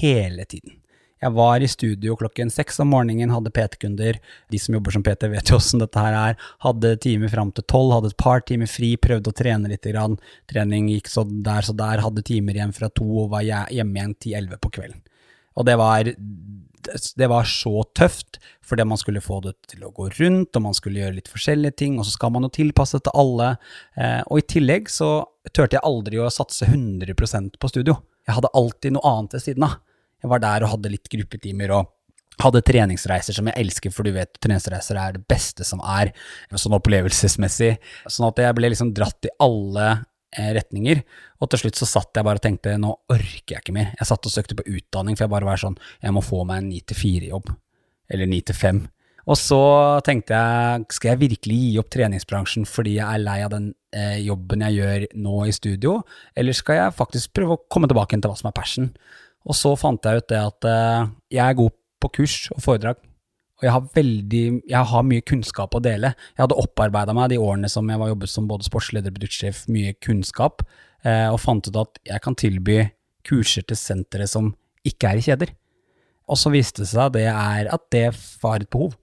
hele 0.03 0.51
tiden. 0.51 0.78
Jeg 1.19 1.35
var 1.35 1.63
i 1.63 1.69
studio 1.71 2.15
klokken 2.19 2.51
seks 2.53 2.79
om 2.83 2.93
morgenen, 2.95 3.33
hadde 3.35 3.51
PT-kunder. 3.55 4.21
De 4.53 4.61
som 4.63 4.77
jobber 4.77 4.95
som 4.95 5.03
PT, 5.07 5.27
vet 5.33 5.51
jo 5.51 5.59
åssen 5.59 5.83
dette 5.83 5.99
her 6.03 6.15
er. 6.15 6.39
Hadde 6.63 6.95
timer 7.03 7.33
fram 7.33 7.51
til 7.55 7.67
tolv, 7.71 7.97
hadde 7.97 8.13
et 8.13 8.21
par 8.21 8.45
timer 8.47 8.71
fri, 8.71 8.93
prøvde 9.01 9.33
å 9.33 9.37
trene 9.37 9.71
litt. 9.71 9.87
Grann. 9.89 10.19
Trening 10.51 10.91
gikk 10.93 11.09
så 11.09 11.25
der 11.25 11.65
så 11.65 11.73
der, 11.77 12.03
hadde 12.05 12.25
timer 12.27 12.57
igjen 12.59 12.75
fra 12.77 12.91
to 12.93 13.07
og 13.25 13.31
var 13.33 13.47
hjemme 13.47 13.97
igjen 13.97 14.17
til 14.21 14.35
elleve 14.37 14.59
på 14.63 14.73
kvelden. 14.75 15.01
Og 15.59 15.67
det 15.67 15.75
var, 15.81 16.11
det 17.19 17.29
var 17.31 17.49
så 17.51 17.83
tøft, 17.97 18.39
fordi 18.63 18.85
man 18.87 19.01
skulle 19.01 19.23
få 19.25 19.41
det 19.47 19.55
til 19.71 19.87
å 19.87 19.91
gå 19.95 20.11
rundt, 20.19 20.55
og 20.55 20.65
man 20.67 20.77
skulle 20.77 21.01
gjøre 21.01 21.17
litt 21.17 21.31
forskjellige 21.33 21.79
ting, 21.83 21.97
og 21.99 22.07
så 22.07 22.15
skal 22.15 22.35
man 22.35 22.47
jo 22.47 22.53
tilpasse 22.61 23.01
til 23.03 23.17
alle. 23.19 23.55
Eh, 23.99 24.21
og 24.29 24.43
i 24.43 24.47
tillegg 24.55 24.93
så 24.93 25.11
turte 25.51 25.79
jeg 25.79 25.87
aldri 25.89 26.21
å 26.21 26.31
satse 26.31 26.69
100 26.69 27.17
på 27.59 27.73
studio. 27.73 27.99
Jeg 28.29 28.37
hadde 28.37 28.55
alltid 28.61 28.95
noe 28.95 29.15
annet 29.17 29.39
ved 29.39 29.47
siden 29.47 29.67
av. 29.67 29.79
Jeg 30.23 30.33
var 30.33 30.43
der 30.43 30.67
og 30.67 30.75
hadde 30.75 30.93
litt 30.93 31.09
gruppetimer 31.13 31.73
og 31.77 31.95
hadde 32.43 32.63
treningsreiser 32.67 33.35
som 33.35 33.49
jeg 33.51 33.59
elsker, 33.59 33.93
for 33.95 34.07
du 34.07 34.13
vet 34.15 34.39
treningsreiser 34.43 34.99
er 35.01 35.17
det 35.17 35.25
beste 35.31 35.67
som 35.67 35.83
er, 35.83 36.13
sånn 36.55 36.77
opplevelsesmessig. 36.79 37.73
Sånn 38.07 38.29
at 38.29 38.45
jeg 38.45 38.59
ble 38.59 38.71
liksom 38.73 38.93
dratt 38.95 39.27
i 39.27 39.33
alle 39.43 39.89
eh, 39.91 40.53
retninger. 40.59 41.03
Og 41.43 41.51
til 41.51 41.65
slutt 41.65 41.81
så 41.81 41.89
satt 41.89 42.19
jeg 42.19 42.27
bare 42.27 42.41
og 42.41 42.45
tenkte 42.47 42.77
nå 42.79 42.93
orker 43.11 43.57
jeg 43.57 43.65
ikke 43.65 43.75
mer. 43.75 43.91
Jeg 43.99 44.11
satt 44.11 44.31
og 44.31 44.35
søkte 44.35 44.59
på 44.59 44.67
utdanning, 44.69 45.19
for 45.19 45.27
jeg 45.27 45.35
bare 45.35 45.51
var 45.51 45.63
sånn 45.63 45.79
jeg 46.05 46.15
må 46.15 46.23
få 46.25 46.45
meg 46.49 46.63
en 46.63 46.71
9-4-jobb. 46.77 47.51
Eller 48.15 48.31
9-5. 48.31 48.87
Og 49.29 49.37
så 49.37 49.61
tenkte 50.07 50.37
jeg 50.37 50.95
skal 50.95 51.13
jeg 51.13 51.23
virkelig 51.27 51.57
gi 51.61 51.73
opp 51.83 51.91
treningsbransjen 51.93 52.65
fordi 52.69 52.97
jeg 52.97 53.05
er 53.05 53.21
lei 53.21 53.39
av 53.45 53.53
den 53.53 53.73
eh, 53.93 54.23
jobben 54.25 54.65
jeg 54.65 54.79
gjør 54.79 55.07
nå 55.21 55.41
i 55.45 55.53
studio, 55.53 55.99
eller 56.39 56.57
skal 56.57 56.81
jeg 56.81 56.97
faktisk 56.97 57.35
prøve 57.37 57.59
å 57.59 57.65
komme 57.69 57.91
tilbake 57.91 58.17
til 58.17 58.31
hva 58.31 58.39
som 58.39 58.49
er 58.49 58.57
passion? 58.57 58.89
Og 59.47 59.57
så 59.57 59.75
fant 59.79 60.05
jeg 60.05 60.23
ut 60.23 60.31
det 60.31 60.41
at 60.41 60.67
uh, 60.67 61.11
jeg 61.31 61.45
er 61.45 61.59
god 61.59 61.75
på 62.03 62.11
kurs 62.21 62.37
og 62.55 62.63
foredrag, 62.63 62.99
Og 63.59 63.65
jeg 63.67 63.75
har, 63.75 63.87
veldig, 63.95 64.43
jeg 64.71 64.87
har 64.87 65.03
mye 65.03 65.23
kunnskap 65.27 65.73
å 65.75 65.81
dele. 65.83 66.13
Jeg 66.37 66.45
hadde 66.45 66.59
opparbeida 66.63 67.15
meg 67.17 67.33
de 67.33 67.41
årene 67.43 67.67
som 67.67 67.89
jeg 67.91 67.99
var 67.99 68.13
jobbet 68.13 68.31
som 68.31 68.47
både 68.47 68.69
sportsleder 68.69 69.11
og 69.11 69.17
produktsjef, 69.17 69.65
mye 69.75 69.97
kunnskap, 69.99 70.63
eh, 71.03 71.27
og 71.27 71.41
fant 71.43 71.67
ut 71.67 71.81
at 71.83 71.99
jeg 72.07 72.23
kan 72.23 72.39
tilby 72.39 72.77
kurser 73.27 73.67
til 73.67 73.81
sentre 73.81 74.29
som 74.31 74.53
ikke 74.87 75.11
er 75.11 75.19
i 75.19 75.27
kjeder. 75.27 75.51
Og 76.31 76.39
så 76.39 76.53
viste 76.55 76.85
det 76.85 76.91
seg 76.93 77.17
det 77.17 77.27
at 77.33 77.85
det 77.91 78.07
var 78.45 78.63
et 78.63 78.71
behov, 78.71 78.95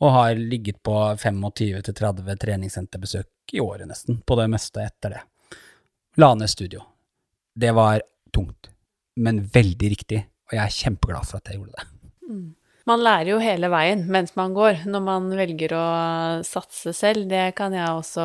og 0.00 0.14
har 0.16 0.34
ligget 0.34 0.80
på 0.82 0.96
25-30 1.20 2.40
treningssenterbesøk 2.40 3.54
i 3.54 3.60
året 3.60 3.86
nesten, 3.90 4.22
på 4.26 4.38
det 4.40 4.48
meste 4.50 4.82
etter 4.88 5.14
det. 5.14 5.22
La 6.18 6.32
ned 6.34 6.50
studio. 6.50 6.82
Det 7.54 7.70
var 7.76 8.02
tungt, 8.34 8.69
men 9.20 9.44
veldig 9.52 9.92
riktig, 9.92 10.24
og 10.48 10.56
jeg 10.56 10.64
er 10.64 10.78
kjempeglad 10.80 11.28
for 11.28 11.40
at 11.40 11.50
jeg 11.50 11.60
gjorde 11.60 11.76
det. 11.76 11.86
Mm. 12.30 12.48
Man 12.88 13.02
lærer 13.04 13.28
jo 13.34 13.40
hele 13.42 13.68
veien 13.70 14.06
mens 14.10 14.32
man 14.38 14.54
går, 14.56 14.86
når 14.88 15.02
man 15.04 15.26
velger 15.36 15.74
å 15.76 15.86
satse 16.46 16.94
selv. 16.96 17.28
Det 17.30 17.50
kan 17.58 17.74
jeg 17.76 17.86
også 17.86 18.24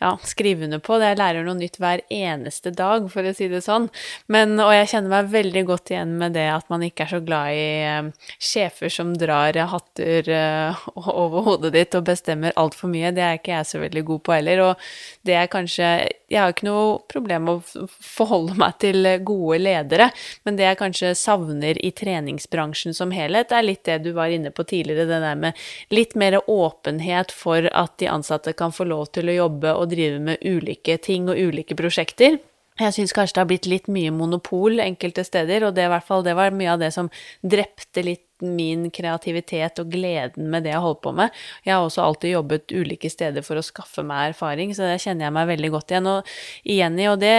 ja, 0.00 0.18
skrive 0.26 0.64
under 0.64 0.80
på. 0.82 0.98
Jeg 1.02 1.18
lærer 1.18 1.46
noe 1.46 1.56
nytt 1.58 1.78
hver 1.82 2.02
eneste 2.12 2.72
dag, 2.74 3.06
for 3.12 3.26
å 3.26 3.34
si 3.36 3.48
det 3.50 3.62
sånn. 3.64 3.88
Men, 4.32 4.56
og 4.62 4.72
jeg 4.74 4.90
kjenner 4.92 5.12
meg 5.12 5.30
veldig 5.32 5.64
godt 5.68 5.92
igjen 5.94 6.16
med 6.20 6.34
det 6.36 6.46
at 6.52 6.68
man 6.72 6.84
ikke 6.86 7.06
er 7.06 7.12
så 7.14 7.20
glad 7.24 7.54
i 7.54 7.68
uh, 7.84 8.30
sjefer 8.42 8.92
som 8.92 9.14
drar 9.18 9.56
hatter 9.70 10.30
uh, 10.30 10.84
over 11.24 11.46
hodet 11.48 11.74
ditt 11.76 11.96
og 11.98 12.06
bestemmer 12.08 12.56
altfor 12.60 12.92
mye. 12.92 13.14
Det 13.14 13.24
er 13.24 13.38
ikke 13.38 13.54
jeg 13.54 13.70
så 13.70 13.82
veldig 13.82 14.04
god 14.10 14.24
på 14.26 14.36
heller. 14.36 14.64
Og 14.68 14.88
det 15.26 15.38
er 15.38 15.50
kanskje 15.52 15.92
Jeg 16.34 16.40
har 16.40 16.50
ikke 16.50 16.66
noe 16.66 16.98
problem 17.10 17.44
med 17.46 17.60
å 17.60 17.86
forholde 18.02 18.56
meg 18.58 18.78
til 18.82 19.06
gode 19.22 19.60
ledere, 19.60 20.08
men 20.42 20.56
det 20.58 20.64
jeg 20.66 20.78
kanskje 20.80 21.12
savner 21.14 21.78
i 21.78 21.92
treningsbransjen 21.94 22.96
som 22.96 23.12
helhet, 23.14 23.52
er 23.54 23.62
litt 23.62 23.84
det 23.86 24.00
du 24.02 24.10
var 24.16 24.32
inne 24.34 24.50
på 24.50 24.64
tidligere, 24.66 25.06
det 25.06 25.20
der 25.22 25.38
med 25.38 25.60
litt 25.94 26.16
mer 26.18 26.40
åpenhet 26.50 27.30
for 27.30 27.68
at 27.70 27.94
de 28.02 28.08
ansatte 28.10 28.54
kan 28.58 28.74
få 28.74 28.88
lov 28.88 29.12
til 29.14 29.30
å 29.30 29.36
jobbe 29.36 29.76
og 29.78 29.83
drive 29.90 30.20
med 30.22 30.42
ulike 30.44 30.98
ting 31.02 31.30
og 31.30 31.38
ulike 31.38 31.76
prosjekter. 31.78 32.40
Jeg 32.74 32.90
syns 32.90 33.12
kanskje 33.14 33.36
det 33.36 33.42
har 33.44 33.50
blitt 33.52 33.66
litt 33.70 33.84
mye 33.92 34.10
monopol 34.10 34.80
enkelte 34.82 35.22
steder, 35.22 35.62
og 35.62 35.76
det, 35.76 35.86
fall, 36.08 36.24
det 36.26 36.32
var 36.34 36.50
mye 36.50 36.72
av 36.72 36.80
det 36.82 36.90
som 36.94 37.06
drepte 37.46 38.02
litt 38.02 38.24
min 38.42 38.88
kreativitet 38.90 39.78
og 39.78 39.92
gleden 39.92 40.48
med 40.50 40.66
det 40.66 40.72
jeg 40.72 40.82
holdt 40.82 41.00
på 41.04 41.12
med. 41.14 41.30
Jeg 41.62 41.76
har 41.76 41.84
også 41.86 42.02
alltid 42.02 42.34
jobbet 42.34 42.74
ulike 42.74 43.10
steder 43.12 43.46
for 43.46 43.60
å 43.60 43.64
skaffe 43.64 44.02
meg 44.02 44.32
erfaring, 44.32 44.74
så 44.74 44.88
det 44.88 44.98
kjenner 45.04 45.28
jeg 45.28 45.36
meg 45.36 45.50
veldig 45.52 45.70
godt 45.76 45.94
igjen, 45.94 46.10
og, 46.10 46.34
igjen 46.74 46.98
i. 46.98 47.08
Og 47.12 47.22
det 47.22 47.38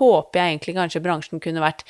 håper 0.00 0.40
jeg 0.42 0.50
egentlig 0.50 0.78
kanskje 0.80 1.04
bransjen 1.06 1.46
kunne 1.46 1.62
vært 1.62 1.86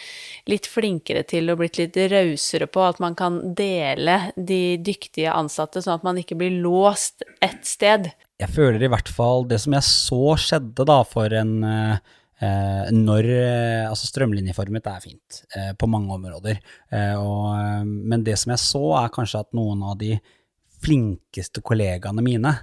litt 0.52 0.68
flinkere 0.68 1.24
til 1.32 1.48
og 1.48 1.62
blitt 1.62 1.80
litt 1.80 1.96
rausere 2.12 2.68
på, 2.68 2.84
at 2.84 3.00
man 3.00 3.16
kan 3.16 3.40
dele 3.56 4.20
de 4.36 4.76
dyktige 4.84 5.32
ansatte, 5.32 5.80
sånn 5.80 5.96
at 5.96 6.04
man 6.06 6.20
ikke 6.20 6.36
blir 6.44 6.60
låst 6.60 7.24
ett 7.40 7.64
sted. 7.64 8.12
Jeg 8.40 8.54
føler 8.54 8.82
i 8.82 8.88
hvert 8.88 9.10
fall 9.12 9.44
det 9.50 9.60
som 9.60 9.74
jeg 9.76 9.84
så 9.84 10.22
skjedde 10.40 10.86
da 10.88 11.02
for 11.08 11.40
en 11.40 11.60
uh 11.60 12.16
Eh, 12.40 12.88
når 12.96 13.26
eh, 13.28 13.84
Altså, 13.84 14.08
strømlinjeformet 14.08 14.86
er 14.88 15.02
fint 15.04 15.42
eh, 15.56 15.72
på 15.76 15.88
mange 15.92 16.14
områder, 16.14 16.60
eh, 16.88 17.16
og, 17.20 17.50
eh, 17.52 17.82
men 17.84 18.24
det 18.24 18.38
som 18.40 18.54
jeg 18.54 18.62
så, 18.62 18.84
er 19.02 19.12
kanskje 19.12 19.42
at 19.44 19.50
noen 19.56 19.82
av 19.84 19.98
de 20.00 20.14
flinkeste 20.80 21.60
kollegaene 21.66 22.24
mine, 22.24 22.54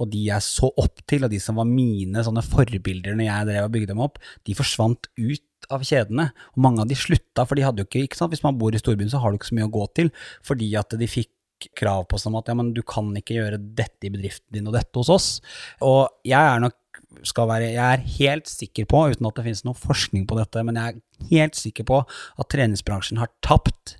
og 0.00 0.08
de 0.12 0.22
jeg 0.30 0.44
så 0.44 0.70
opp 0.80 1.02
til, 1.08 1.24
og 1.24 1.32
de 1.32 1.40
som 1.40 1.60
var 1.60 1.68
mine 1.68 2.24
sånne 2.24 2.44
forbilder 2.44 3.16
når 3.16 3.28
jeg 3.28 3.50
drev 3.50 3.68
og 3.68 3.74
bygde 3.76 3.92
dem 3.92 4.02
opp, 4.04 4.18
de 4.48 4.56
forsvant 4.56 5.08
ut 5.16 5.68
av 5.72 5.84
kjedene. 5.84 6.28
Og 6.54 6.62
mange 6.62 6.84
av 6.84 6.88
de 6.88 6.96
slutta, 6.96 7.44
for 7.44 7.56
de 7.56 7.64
hadde 7.64 7.80
jo 7.82 7.88
ikke, 7.88 8.04
ikke 8.04 8.18
sant? 8.18 8.32
Hvis 8.32 8.44
man 8.44 8.58
bor 8.60 8.76
i 8.76 8.80
storbyen, 8.80 9.08
så 9.12 9.20
har 9.20 9.32
du 9.32 9.40
ikke 9.40 9.48
så 9.50 9.56
mye 9.56 9.68
å 9.68 9.72
gå 9.72 9.86
til, 9.96 10.12
fordi 10.44 10.68
at 10.80 10.96
de 11.00 11.08
fikk 11.10 11.32
krav 11.78 12.06
på 12.10 12.18
seg 12.20 12.30
om 12.30 12.40
at 12.40 12.50
ja, 12.50 12.56
men 12.58 12.72
du 12.76 12.82
kan 12.86 13.08
ikke 13.16 13.38
gjøre 13.38 13.60
dette 13.60 14.08
i 14.08 14.12
bedriften 14.12 14.56
din 14.56 14.68
og 14.68 14.76
dette 14.76 15.00
hos 15.00 15.12
oss. 15.12 15.28
Og 15.84 16.08
jeg 16.26 16.40
er 16.40 16.62
nok 16.62 16.76
skal 17.28 17.48
være 17.48 17.72
Jeg 17.72 17.92
er 17.92 18.08
helt 18.18 18.48
sikker 18.48 18.86
på, 18.88 19.02
uten 19.12 19.28
at 19.28 19.36
det 19.36 19.44
finnes 19.46 19.64
noe 19.66 19.76
forskning 19.78 20.26
på 20.28 20.36
dette, 20.38 20.62
men 20.64 20.78
jeg 20.78 20.96
er 20.96 21.30
helt 21.30 21.58
sikker 21.58 21.86
på 21.88 22.00
at 22.04 22.48
treningsbransjen 22.52 23.20
har 23.20 23.32
tapt 23.44 23.96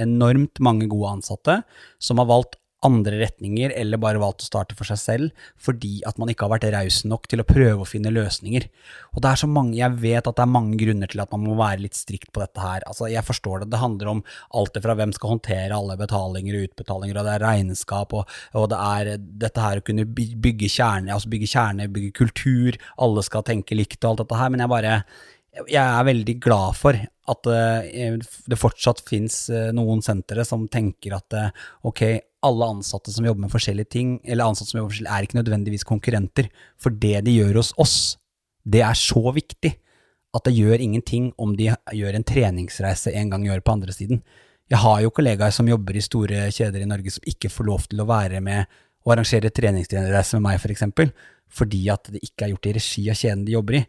enormt 0.00 0.60
mange 0.60 0.88
gode 0.90 1.16
ansatte 1.18 1.60
som 2.02 2.20
har 2.20 2.28
valgt 2.28 2.58
andre 2.86 3.20
retninger, 3.24 3.74
eller 3.76 4.00
bare 4.00 4.20
valgt 4.22 4.44
å 4.44 4.48
starte 4.48 4.76
for 4.78 4.88
seg 4.88 5.00
selv 5.00 5.44
fordi 5.62 5.98
at 6.08 6.18
man 6.20 6.30
ikke 6.32 6.46
har 6.46 6.54
vært 6.54 6.68
raus 6.74 7.02
nok 7.08 7.26
til 7.30 7.42
å 7.42 7.46
prøve 7.48 7.82
å 7.82 7.88
finne 7.88 8.12
løsninger. 8.14 8.68
Og 9.14 9.22
det 9.24 9.32
er 9.32 9.42
så 9.42 9.50
mange, 9.50 9.76
Jeg 9.76 9.98
vet 10.00 10.26
at 10.26 10.36
det 10.36 10.44
er 10.44 10.52
mange 10.52 10.78
grunner 10.80 11.10
til 11.10 11.20
at 11.22 11.32
man 11.34 11.44
må 11.44 11.56
være 11.58 11.82
litt 11.84 11.98
strikt 11.98 12.32
på 12.32 12.40
dette 12.40 12.60
her. 12.60 12.82
Altså, 12.86 13.08
Jeg 13.10 13.24
forstår 13.24 13.60
det. 13.60 13.70
Det 13.70 13.82
handler 13.82 14.12
om 14.14 14.24
alt 14.54 14.78
fra 14.82 14.94
hvem 14.94 15.12
skal 15.12 15.36
håndtere 15.36 15.76
alle 15.76 15.98
betalinger 16.00 16.56
og 16.56 16.66
utbetalinger, 16.70 17.18
og 17.18 17.26
det 17.26 17.34
er 17.34 17.46
regnskap, 17.46 18.12
og, 18.12 18.34
og 18.54 18.68
det 18.72 18.80
er 18.80 19.12
dette 19.18 19.60
her 19.62 19.80
å 19.80 19.86
kunne 19.86 20.06
bygge 20.06 20.68
kjerne, 20.70 21.12
altså 21.12 21.32
bygge 21.32 21.52
kjerne, 21.52 21.90
bygge 21.92 22.12
kultur, 22.16 22.76
alle 22.98 23.24
skal 23.26 23.46
tenke 23.46 23.78
likt 23.78 24.02
og 24.04 24.12
alt 24.12 24.24
dette 24.24 24.40
her, 24.40 24.52
men 24.52 24.64
jeg 24.64 24.72
bare 24.72 25.00
jeg 25.64 25.82
er 25.82 26.06
veldig 26.06 26.36
glad 26.42 26.76
for 26.76 26.98
at 27.32 27.48
eh, 27.50 28.16
det 28.20 28.58
fortsatt 28.60 29.02
finnes 29.06 29.38
eh, 29.50 29.70
noen 29.74 30.02
sentre 30.04 30.44
som 30.46 30.66
tenker 30.70 31.16
at 31.16 31.36
eh, 31.36 31.64
ok, 31.88 32.02
alle 32.46 32.68
ansatte 32.76 33.12
som 33.12 33.26
jobber 33.26 33.46
med 33.46 33.52
forskjellige 33.52 33.92
ting, 33.92 34.14
eller 34.24 34.46
ansatte 34.46 34.72
som 34.72 34.80
jobber 34.80 34.90
med 34.90 34.94
forskjellige, 34.94 35.16
er 35.16 35.26
ikke 35.26 35.40
nødvendigvis 35.40 35.86
konkurrenter. 35.88 36.48
For 36.80 36.94
det 36.94 37.20
de 37.26 37.34
gjør 37.36 37.60
hos 37.60 37.72
oss, 37.82 37.98
det 38.66 38.82
er 38.86 38.98
så 38.98 39.22
viktig 39.34 39.76
at 40.36 40.48
det 40.48 40.56
gjør 40.56 40.82
ingenting 40.84 41.30
om 41.40 41.54
de 41.56 41.70
gjør 41.96 42.18
en 42.18 42.26
treningsreise 42.26 43.12
en 43.16 43.30
gang 43.32 43.46
i 43.46 43.52
året 43.52 43.64
på 43.64 43.76
andre 43.76 43.94
siden. 43.94 44.20
Jeg 44.66 44.82
har 44.82 45.00
jo 45.04 45.12
kollegaer 45.14 45.54
som 45.54 45.68
jobber 45.70 45.96
i 45.96 46.02
store 46.02 46.48
kjeder 46.50 46.82
i 46.82 46.90
Norge 46.90 47.12
som 47.14 47.28
ikke 47.30 47.50
får 47.52 47.68
lov 47.68 47.86
til 47.86 48.02
å 48.02 48.08
være 48.08 48.42
med 48.44 48.66
og 49.06 49.14
arrangere 49.14 49.52
treningsreise 49.54 50.36
med 50.36 50.44
meg, 50.48 50.58
for 50.58 50.74
eksempel, 50.74 51.12
fordi 51.46 51.84
at 51.94 52.10
det 52.10 52.24
ikke 52.26 52.46
er 52.46 52.52
gjort 52.52 52.66
i 52.66 52.74
regi 52.74 53.04
av 53.12 53.20
kjeden 53.20 53.44
de 53.46 53.54
jobber 53.54 53.80
i. 53.80 53.82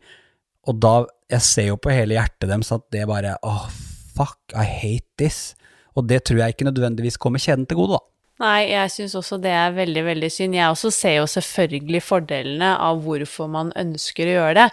Og 0.67 0.81
da 0.83 0.95
Jeg 1.27 1.43
ser 1.43 1.65
jo 1.67 1.75
på 1.75 1.91
hele 1.91 2.15
hjertet 2.15 2.47
deres 2.47 2.69
at 2.71 2.85
det 2.95 3.01
bare 3.03 3.33
åh, 3.43 3.65
oh, 3.65 3.71
fuck, 4.15 4.37
I 4.55 4.63
hate 4.63 5.09
this. 5.19 5.57
Og 5.99 6.05
det 6.07 6.21
tror 6.23 6.39
jeg 6.39 6.55
ikke 6.55 6.69
nødvendigvis 6.69 7.17
kommer 7.19 7.41
kjeden 7.41 7.65
til 7.67 7.81
gode, 7.81 7.97
da. 7.97 8.16
Nei, 8.37 8.67
jeg 8.69 8.91
syns 8.93 9.15
også 9.17 9.39
det 9.41 9.49
er 9.49 9.71
veldig, 9.73 10.03
veldig 10.05 10.27
synd. 10.29 10.53
Jeg 10.53 10.69
også 10.69 10.91
ser 10.93 11.15
jo 11.15 11.23
selvfølgelig 11.31 12.03
fordelene 12.05 12.69
av 12.85 12.99
hvorfor 13.01 13.49
man 13.49 13.71
ønsker 13.81 14.29
å 14.29 14.35
gjøre 14.35 14.53
det, 14.59 14.65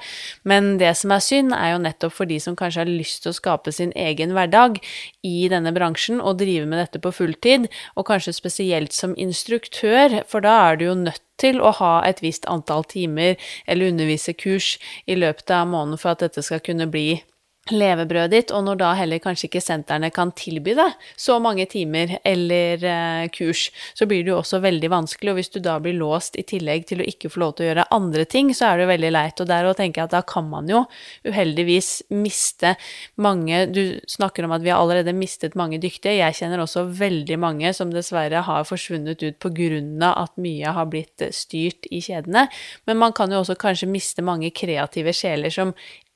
men 0.45 0.75
det 0.83 0.91
som 1.01 1.15
er 1.17 1.25
synd, 1.25 1.55
er 1.57 1.73
jo 1.73 1.81
nettopp 1.81 2.13
for 2.13 2.29
de 2.29 2.37
som 2.45 2.59
kanskje 2.61 2.83
har 2.83 2.93
lyst 2.93 3.23
til 3.25 3.33
å 3.33 3.39
skape 3.39 3.73
sin 3.73 3.95
egen 3.97 4.37
hverdag 4.37 4.77
i 5.25 5.49
denne 5.49 5.73
bransjen 5.73 6.21
og 6.21 6.43
drive 6.45 6.69
med 6.69 6.83
dette 6.83 7.01
på 7.01 7.15
fulltid, 7.17 7.71
og 7.97 8.11
kanskje 8.13 8.37
spesielt 8.37 8.93
som 8.93 9.17
instruktør, 9.17 10.21
for 10.29 10.45
da 10.45 10.59
er 10.69 10.77
du 10.77 10.91
jo 10.91 11.01
nødt 11.07 11.25
til 11.41 11.65
å 11.65 11.73
ha 11.81 11.95
et 12.05 12.21
visst 12.21 12.45
antall 12.53 12.85
timer 12.85 13.41
eller 13.65 13.95
undervise 13.95 14.37
kurs 14.37 14.75
i 15.09 15.17
løpet 15.17 15.49
av 15.57 15.71
måneden 15.73 16.05
for 16.05 16.13
at 16.13 16.29
dette 16.29 16.45
skal 16.45 16.61
kunne 16.61 16.93
bli 16.93 17.23
levebrødet 17.73 18.33
ditt, 18.35 18.51
og 18.53 18.65
når 18.67 18.79
da 18.81 18.91
heller 18.99 19.21
kanskje 19.23 19.49
ikke 19.49 19.63
sentrene 19.65 20.11
kan 20.13 20.33
tilby 20.37 20.75
deg 20.77 20.93
så 21.17 21.39
mange 21.41 21.65
timer 21.71 22.19
eller 22.27 22.85
eh, 22.85 23.29
kurs, 23.33 23.71
så 23.97 24.09
blir 24.11 24.25
det 24.25 24.33
jo 24.35 24.41
også 24.43 24.61
veldig 24.65 24.91
vanskelig, 24.93 25.33
og 25.33 25.39
hvis 25.39 25.53
du 25.55 25.61
da 25.65 25.79
blir 25.81 25.97
låst 25.97 26.37
i 26.41 26.45
tillegg 26.45 26.85
til 26.91 27.01
å 27.01 27.09
ikke 27.09 27.31
få 27.33 27.41
lov 27.41 27.55
til 27.57 27.67
å 27.67 27.69
gjøre 27.71 27.87
andre 27.97 28.27
ting, 28.29 28.53
så 28.57 28.69
er 28.69 28.77
det 28.77 28.87
jo 28.87 28.93
veldig 28.93 29.13
leit, 29.17 29.41
og 29.41 29.49
der 29.49 29.69
å 29.71 29.77
tenke 29.79 30.05
at 30.05 30.13
da 30.13 30.21
kan 30.29 30.49
man 30.51 30.69
jo 30.69 30.85
uheldigvis 31.25 31.91
miste 32.13 32.75
mange. 33.17 33.65
Du 33.73 33.83
snakker 34.13 34.45
om 34.45 34.57
at 34.57 34.65
vi 34.65 34.73
har 34.75 34.83
allerede 34.83 35.17
mistet 35.17 35.57
mange 35.57 35.81
dyktige, 35.81 36.19
jeg 36.21 36.39
kjenner 36.41 36.65
også 36.65 36.85
veldig 37.01 37.41
mange 37.41 37.73
som 37.77 37.93
dessverre 37.95 38.45
har 38.45 38.69
forsvunnet 38.69 39.25
ut 39.25 39.41
på 39.41 39.55
grunn 39.57 39.97
av 40.05 40.27
at 40.27 40.37
mye 40.41 40.77
har 40.77 40.91
blitt 40.93 41.25
styrt 41.33 41.89
i 41.89 42.05
kjedene, 42.05 42.47
men 42.85 43.01
man 43.01 43.17
kan 43.17 43.33
jo 43.33 43.41
også 43.41 43.57
kanskje 43.61 43.89
miste 43.89 44.25
mange 44.25 44.53
kreative 44.53 45.17
sjeler 45.17 45.53
som 45.55 45.73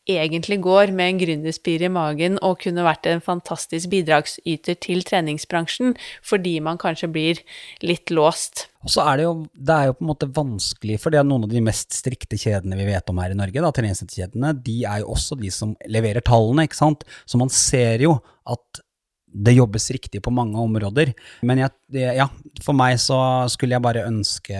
egentlig 0.09 0.61
går 0.64 0.92
med 0.97 1.12
en 1.12 1.21
gründerspire 1.21 1.88
i 1.88 1.92
magen 1.92 2.38
og 2.44 2.62
kunne 2.62 2.87
vært 2.87 3.07
en 3.11 3.21
fantastisk 3.25 3.90
bidragsyter 3.92 4.79
til 4.81 5.05
treningsbransjen, 5.07 5.94
fordi 6.25 6.57
man 6.64 6.81
kanskje 6.81 7.11
blir 7.12 7.42
litt 7.85 8.12
låst. 8.14 8.66
Og 8.87 8.94
så 8.94 9.05
er 9.11 9.21
det 9.21 9.29
jo, 9.29 9.35
det 9.53 9.75
er 9.75 9.90
jo 9.90 9.97
på 9.99 10.05
en 10.07 10.11
måte 10.12 10.31
vanskelig, 10.33 10.99
for 11.03 11.12
det 11.12 11.21
er 11.21 11.29
noen 11.29 11.47
av 11.49 11.53
de 11.53 11.62
mest 11.64 11.97
strikte 11.97 12.38
kjedene 12.40 12.79
vi 12.79 12.88
vet 12.88 13.12
om 13.12 13.21
her 13.21 13.35
i 13.35 13.38
Norge, 13.38 13.62
da, 13.64 13.73
treningskjedene, 13.75 14.53
de 14.64 14.81
er 14.88 15.03
jo 15.05 15.14
også 15.16 15.38
de 15.40 15.53
som 15.55 15.75
leverer 15.90 16.25
tallene, 16.25 16.68
ikke 16.68 16.79
sant. 16.79 17.05
Så 17.29 17.40
man 17.40 17.53
ser 17.53 18.07
jo 18.07 18.16
at 18.49 18.83
det 19.29 19.53
jobbes 19.59 19.90
riktig 19.92 20.23
på 20.25 20.33
mange 20.33 20.57
områder. 20.61 21.12
Men 21.47 21.61
jeg, 21.61 21.75
ja, 22.16 22.29
for 22.64 22.77
meg 22.77 22.97
så 23.03 23.18
skulle 23.53 23.77
jeg 23.77 23.85
bare 23.85 24.07
ønske 24.09 24.57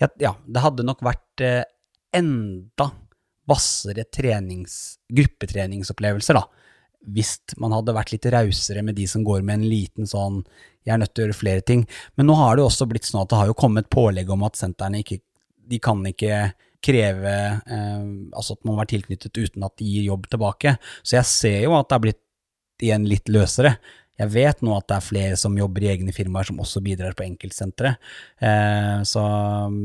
Ja, 0.00 0.34
det 0.34 0.64
hadde 0.64 0.86
nok 0.86 1.04
vært 1.06 1.44
eh, 1.46 1.62
enda 2.16 2.90
hvassere 3.50 4.06
gruppetreningsopplevelser, 5.10 6.38
da. 6.38 6.46
Hvis 7.10 7.38
man 7.60 7.72
hadde 7.72 7.96
vært 7.96 8.12
litt 8.12 8.28
rausere 8.28 8.82
med 8.84 8.98
de 8.98 9.06
som 9.08 9.24
går 9.24 9.42
med 9.42 9.60
en 9.60 9.68
liten 9.70 10.06
sånn 10.06 10.44
'jeg 10.84 10.94
er 10.94 10.98
nødt 10.98 11.14
til 11.14 11.24
å 11.24 11.26
gjøre 11.26 11.40
flere 11.42 11.62
ting'. 11.62 11.86
Men 12.16 12.26
nå 12.26 12.34
har 12.36 12.56
det 12.56 12.62
jo 12.62 12.68
også 12.68 12.88
blitt 12.88 13.04
sånn 13.04 13.22
at 13.22 13.28
det 13.28 13.38
har 13.38 13.46
jo 13.46 13.54
kommet 13.54 13.90
pålegg 13.90 14.30
om 14.30 14.42
at 14.44 14.56
sentrene 14.56 15.00
ikke 15.00 15.20
de 15.70 15.78
kan 15.78 16.02
ikke 16.06 16.52
kreve 16.82 17.36
eh, 17.60 18.04
altså 18.32 18.56
at 18.56 18.64
man 18.64 18.78
var 18.80 18.88
tilknyttet 18.90 19.36
uten 19.36 19.64
at 19.66 19.76
de 19.80 19.84
gir 19.84 20.08
jobb 20.08 20.28
tilbake. 20.32 20.76
Så 21.02 21.16
jeg 21.18 21.28
ser 21.30 21.62
jo 21.64 21.76
at 21.76 21.88
det 21.90 21.96
er 21.96 22.04
blitt 22.06 22.22
igjen 22.80 23.08
litt 23.08 23.28
løsere. 23.28 23.76
Jeg 24.20 24.32
vet 24.34 24.58
nå 24.64 24.74
at 24.76 24.88
det 24.90 24.96
er 24.98 25.04
flere 25.04 25.36
som 25.40 25.56
jobber 25.56 25.84
i 25.84 25.90
egne 25.94 26.12
firmaer 26.12 26.48
som 26.48 26.58
også 26.60 26.82
bidrar 26.84 27.14
på 27.16 27.24
enkeltsentre. 27.24 27.94
Eh, 28.36 28.98
så 29.08 29.22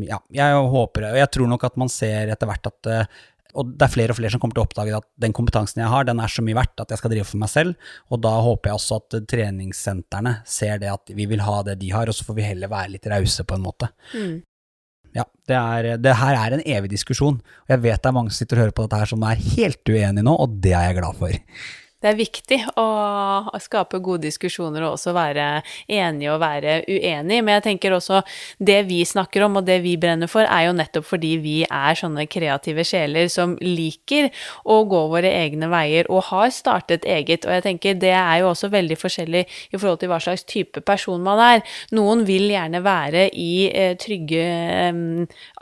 ja, 0.07 0.19
jeg 0.35 0.65
håper 0.75 1.09
Og 1.11 1.19
jeg 1.21 1.31
tror 1.31 1.51
nok 1.51 1.63
at 1.67 1.79
man 1.79 1.91
ser 1.91 2.33
etter 2.33 2.49
hvert 2.49 2.71
at 2.71 2.91
eh, 2.91 3.21
og 3.55 3.75
det 3.75 3.87
er 3.87 3.93
flere 3.93 4.13
og 4.13 4.19
flere 4.19 4.33
som 4.33 4.41
kommer 4.43 4.57
til 4.57 4.63
å 4.63 4.67
oppdage 4.67 4.97
at 4.97 5.07
den 5.23 5.35
kompetansen 5.35 5.81
jeg 5.81 5.91
har, 5.91 6.07
den 6.07 6.19
er 6.21 6.31
så 6.31 6.43
mye 6.45 6.57
verdt 6.57 6.83
at 6.83 6.91
jeg 6.91 7.01
skal 7.01 7.13
drive 7.13 7.27
for 7.29 7.41
meg 7.41 7.51
selv. 7.51 7.93
Og 8.11 8.21
da 8.25 8.33
håper 8.45 8.71
jeg 8.71 8.79
også 8.79 8.99
at 8.99 9.17
treningssentrene 9.31 10.35
ser 10.49 10.81
det 10.81 10.91
at 10.91 11.15
vi 11.15 11.29
vil 11.31 11.43
ha 11.45 11.61
det 11.67 11.77
de 11.81 11.93
har, 11.95 12.11
og 12.11 12.17
så 12.17 12.27
får 12.27 12.39
vi 12.39 12.49
heller 12.49 12.71
være 12.71 12.95
litt 12.97 13.07
rause 13.11 13.47
på 13.47 13.57
en 13.57 13.65
måte. 13.65 13.89
Mm. 14.13 14.35
Ja, 15.15 15.23
det, 15.47 15.55
er, 15.55 15.89
det, 16.03 16.17
her 16.19 16.35
er 16.35 16.57
en 16.57 16.65
evig 16.67 16.91
diskusjon. 16.91 17.39
Og 17.39 17.71
jeg 17.71 17.83
vet 17.85 18.03
det 18.03 18.11
er 18.11 18.15
mange 18.17 18.33
som 18.33 18.43
sitter 18.43 18.59
og 18.59 18.65
hører 18.65 18.75
på 18.75 18.85
dette 18.85 18.99
her 18.99 19.11
som 19.13 19.23
er 19.23 19.41
helt 19.55 19.91
uenige 19.91 20.27
nå, 20.27 20.35
og 20.35 20.59
det 20.63 20.75
er 20.75 20.89
jeg 20.89 20.99
glad 20.99 21.19
for 21.21 21.31
det 22.03 22.11
er 22.11 22.17
viktig 22.19 22.57
å, 22.77 22.85
skape 23.63 23.97
gode 24.03 24.27
diskusjoner 24.27 24.83
og 24.85 24.97
også 24.97 25.13
være 25.15 25.45
enig 25.89 26.27
og 26.29 26.41
være 26.43 26.81
uenig. 26.85 27.39
Men 27.39 27.55
jeg 27.55 27.63
tenker 27.65 27.95
også 27.95 28.19
det 28.59 28.81
vi 28.89 28.99
snakker 29.07 29.45
om 29.47 29.57
og 29.61 29.65
det 29.65 29.79
vi 29.81 29.95
brenner 29.97 30.29
for, 30.29 30.45
er 30.45 30.67
jo 30.67 30.75
nettopp 30.75 31.07
fordi 31.07 31.31
vi 31.41 31.55
er 31.65 31.97
sånne 31.97 32.27
kreative 32.29 32.85
sjeler 32.85 33.29
som 33.31 33.55
liker 33.63 34.29
å 34.69 34.81
gå 34.89 35.01
våre 35.13 35.31
egne 35.33 35.69
veier 35.71 36.09
og 36.11 36.27
har 36.29 36.51
startet 36.53 37.07
eget. 37.09 37.47
Og 37.47 37.55
jeg 37.55 37.65
tenker 37.65 37.97
det 38.01 38.13
er 38.13 38.43
jo 38.43 38.51
også 38.51 38.69
veldig 38.73 38.99
forskjellig 38.99 39.45
i 39.45 39.79
forhold 39.79 40.03
til 40.03 40.11
hva 40.11 40.19
slags 40.21 40.45
type 40.49 40.83
person 40.85 41.23
man 41.25 41.41
er. 41.41 41.63
Noen 41.95 42.25
vil 42.27 42.51
gjerne 42.51 42.83
være 42.85 43.27
i 43.31 43.69
eh, 43.71 43.95
trygge 44.01 44.45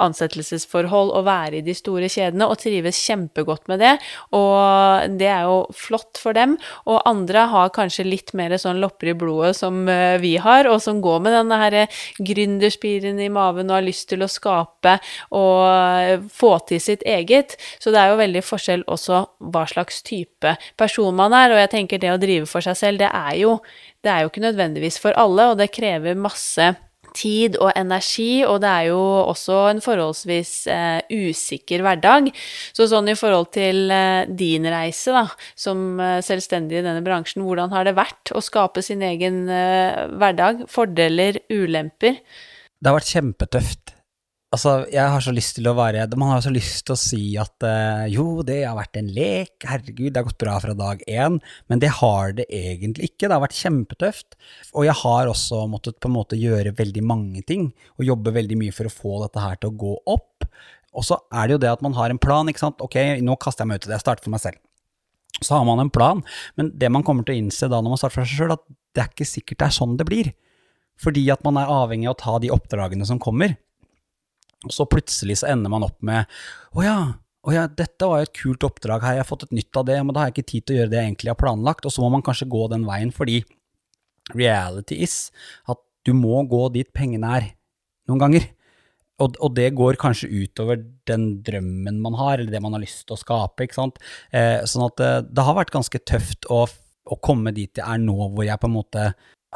ansettelsesforhold 0.04 1.14
og 1.14 1.28
være 1.30 1.62
i 1.62 1.66
de 1.66 1.78
store 1.78 2.12
kjedene 2.12 2.50
og 2.50 2.60
trives 2.64 3.00
kjempegodt 3.06 3.70
med 3.72 3.84
det. 3.86 3.96
Og 4.36 5.16
det 5.22 5.30
er 5.32 5.48
jo 5.48 5.62
flott 5.78 6.20
for 6.20 6.33
dem, 6.38 6.56
og 6.90 7.02
andre 7.10 7.48
har 7.52 7.74
kanskje 7.76 8.06
litt 8.08 8.34
mer 8.38 8.56
sånn 8.62 8.82
lopper 8.84 9.12
i 9.12 9.16
blodet 9.18 9.54
som 9.58 9.84
eh, 9.90 10.18
vi 10.22 10.36
har, 10.42 10.70
og 10.70 10.82
som 10.84 11.02
går 11.04 11.24
med 11.26 11.36
denne 11.38 11.60
her 11.62 11.78
gründerspiren 12.20 13.20
i 13.22 13.32
maven 13.34 13.72
og 13.72 13.80
har 13.80 13.88
lyst 13.88 14.10
til 14.12 14.26
å 14.26 14.32
skape 14.32 14.98
og 15.36 15.60
eh, 15.68 16.28
få 16.34 16.56
til 16.70 16.82
sitt 16.84 17.06
eget. 17.08 17.58
Så 17.80 17.94
det 17.94 18.02
er 18.02 18.14
jo 18.14 18.22
veldig 18.22 18.46
forskjell 18.46 18.88
også 18.88 19.24
hva 19.54 19.66
slags 19.70 20.02
type 20.06 20.56
person 20.80 21.16
man 21.16 21.36
er, 21.38 21.54
og 21.54 21.62
jeg 21.64 21.74
tenker 21.76 22.02
det 22.02 22.14
å 22.14 22.22
drive 22.22 22.50
for 22.50 22.66
seg 22.66 22.80
selv, 22.80 23.04
det 23.04 23.12
er 23.12 23.38
jo, 23.42 23.58
det 24.04 24.12
er 24.14 24.24
jo 24.24 24.34
ikke 24.34 24.48
nødvendigvis 24.48 25.00
for 25.02 25.16
alle, 25.20 25.52
og 25.52 25.62
det 25.62 25.72
krever 25.74 26.20
masse 26.20 26.74
tid 27.16 27.58
og 27.62 27.72
energi, 27.76 28.44
og 28.48 28.60
det 28.64 28.72
er 28.72 28.90
jo 28.92 29.02
også 29.24 29.60
en 29.72 29.82
forholdsvis 29.84 30.54
eh, 30.72 31.00
usikker 31.14 31.84
hverdag. 31.86 32.32
Så 32.76 32.88
sånn 32.92 33.12
i 33.12 33.18
forhold 33.18 33.52
til 33.56 33.92
eh, 33.94 34.26
din 34.30 34.68
reise 34.72 35.16
da, 35.16 35.26
som 35.56 36.00
eh, 36.02 36.20
selvstendig 36.26 36.82
i 36.82 36.86
denne 36.86 37.04
bransjen, 37.06 37.46
hvordan 37.46 37.74
har 37.74 37.88
det 37.88 37.98
vært 37.98 38.34
å 38.34 38.44
skape 38.44 38.84
sin 38.86 39.04
egen 39.06 39.44
eh, 39.52 40.06
hverdag? 40.18 40.66
Fordeler, 40.72 41.42
ulemper? 41.54 42.20
Det 42.84 42.92
har 42.92 43.00
vært 43.00 43.14
kjempetøft. 43.16 43.98
Altså, 44.54 44.84
jeg 44.94 45.10
har 45.10 45.24
så 45.24 45.32
lyst 45.34 45.56
til 45.58 45.66
å 45.66 45.74
være 45.74 46.04
Man 46.20 46.30
har 46.30 46.44
så 46.46 46.52
lyst 46.54 46.84
til 46.86 46.94
å 46.94 47.00
si 47.00 47.22
at 47.42 47.66
uh, 47.66 48.04
jo, 48.12 48.44
det 48.46 48.60
har 48.68 48.78
vært 48.78 49.00
en 49.00 49.10
lek, 49.16 49.56
herregud, 49.66 50.12
det 50.14 50.22
har 50.22 50.28
gått 50.28 50.44
bra 50.44 50.60
fra 50.62 50.76
dag 50.78 51.02
én, 51.10 51.40
men 51.72 51.82
det 51.82 51.90
har 51.98 52.36
det 52.38 52.46
egentlig 52.54 53.10
ikke. 53.10 53.26
Det 53.26 53.34
har 53.34 53.42
vært 53.42 53.58
kjempetøft. 53.58 54.38
Og 54.78 54.86
jeg 54.86 54.96
har 55.00 55.32
også 55.32 55.64
måttet 55.72 55.98
på 55.98 56.12
en 56.12 56.18
måte 56.20 56.38
gjøre 56.38 56.76
veldig 56.78 57.06
mange 57.10 57.42
ting, 57.50 57.72
og 57.98 58.06
jobbe 58.12 58.36
veldig 58.36 58.60
mye 58.62 58.76
for 58.76 58.90
å 58.90 58.94
få 58.94 59.16
dette 59.24 59.42
her 59.42 59.58
til 59.58 59.74
å 59.74 59.80
gå 59.86 59.96
opp. 60.14 60.46
Og 60.94 61.08
så 61.08 61.18
er 61.34 61.50
det 61.50 61.58
jo 61.58 61.64
det 61.66 61.74
at 61.74 61.82
man 61.82 61.98
har 61.98 62.14
en 62.14 62.22
plan, 62.22 62.46
ikke 62.50 62.62
sant. 62.62 62.86
Ok, 62.86 63.00
nå 63.26 63.40
kaster 63.42 63.66
jeg 63.66 63.74
meg 63.74 63.82
ut 63.82 63.88
i 63.88 63.90
det, 63.90 63.98
jeg 63.98 64.06
starter 64.06 64.28
for 64.28 64.36
meg 64.36 64.46
selv. 64.46 64.62
Så 65.42 65.58
har 65.58 65.66
man 65.66 65.82
en 65.82 65.90
plan, 65.90 66.22
men 66.62 66.70
det 66.78 66.94
man 66.94 67.02
kommer 67.06 67.26
til 67.26 67.34
å 67.34 67.42
innse 67.42 67.66
da 67.66 67.82
når 67.82 67.96
man 67.96 68.06
starter 68.06 68.22
for 68.22 68.30
seg 68.30 68.44
sjøl, 68.44 68.54
at 68.54 68.66
det 68.94 69.02
er 69.02 69.10
ikke 69.10 69.32
sikkert 69.34 69.64
det 69.64 69.72
er 69.72 69.78
sånn 69.82 69.98
det 69.98 70.06
blir. 70.06 70.34
Fordi 71.02 71.26
at 71.34 71.42
man 71.42 71.58
er 71.58 71.74
avhengig 71.74 72.12
av 72.12 72.14
å 72.14 72.22
ta 72.22 72.40
de 72.44 72.54
oppdragene 72.54 73.10
som 73.10 73.18
kommer. 73.18 73.58
Og 74.64 74.74
så 74.76 74.88
plutselig 74.90 75.42
så 75.42 75.52
ender 75.52 75.72
man 75.74 75.86
opp 75.86 76.00
med 76.06 76.30
å 76.74 76.86
ja, 76.86 76.98
å 77.44 77.52
ja, 77.52 77.66
dette 77.68 78.08
var 78.08 78.22
jo 78.22 78.28
et 78.30 78.38
kult 78.38 78.64
oppdrag, 78.64 79.04
her 79.04 79.18
jeg 79.18 79.26
har 79.26 79.28
fått 79.28 79.48
et 79.50 79.58
nytt 79.58 79.80
av 79.80 79.88
det, 79.90 79.98
men 80.00 80.16
da 80.16 80.22
har 80.22 80.30
jeg 80.30 80.38
ikke 80.38 80.52
tid 80.54 80.66
til 80.66 80.76
å 80.76 80.78
gjøre 80.80 80.92
det 80.94 81.00
jeg 81.02 81.10
egentlig 81.10 81.32
har 81.34 81.42
planlagt, 81.42 81.88
og 81.88 81.92
så 81.92 82.04
må 82.04 82.12
man 82.14 82.24
kanskje 82.24 82.48
gå 82.52 82.62
den 82.72 82.86
veien, 82.88 83.12
fordi 83.16 83.42
reality 84.32 85.02
is 85.04 85.18
at 85.68 85.82
du 86.08 86.14
må 86.16 86.44
gå 86.48 86.62
dit 86.76 86.88
pengene 86.96 87.34
er, 87.40 87.50
noen 88.08 88.22
ganger. 88.24 88.48
Og, 89.22 89.36
og, 89.38 89.52
det 89.56 89.68
går 89.78 90.00
kanskje 90.02 90.32
utover 90.32 90.80
den 91.08 91.28
drømmen 91.46 92.00
man 92.02 92.16
har, 92.18 92.40
eller 92.40 92.52
det 92.52 92.64
man 92.64 92.74
har 92.76 92.82
lyst 92.82 93.06
til 93.06 93.16
å 93.16 93.20
skape, 93.20 93.68
ikke 93.68 93.78
sant. 93.78 94.00
Eh, 94.34 94.64
sånn 94.68 94.88
at 94.88 94.98
det, 95.00 95.12
eh, 95.12 95.28
det, 95.30 95.46
har 95.46 95.60
vært 95.60 95.76
ganske 95.76 96.02
tøft 96.10 96.48
å, 96.52 96.64
å 96.66 97.20
komme 97.24 97.54
dit 97.56 97.78
jeg 97.78 97.86
er 97.86 98.02
nå, 98.02 98.16
hvor 98.34 98.48
jeg 98.48 98.60
på 98.60 98.72
en 98.72 98.76
måte 98.80 99.06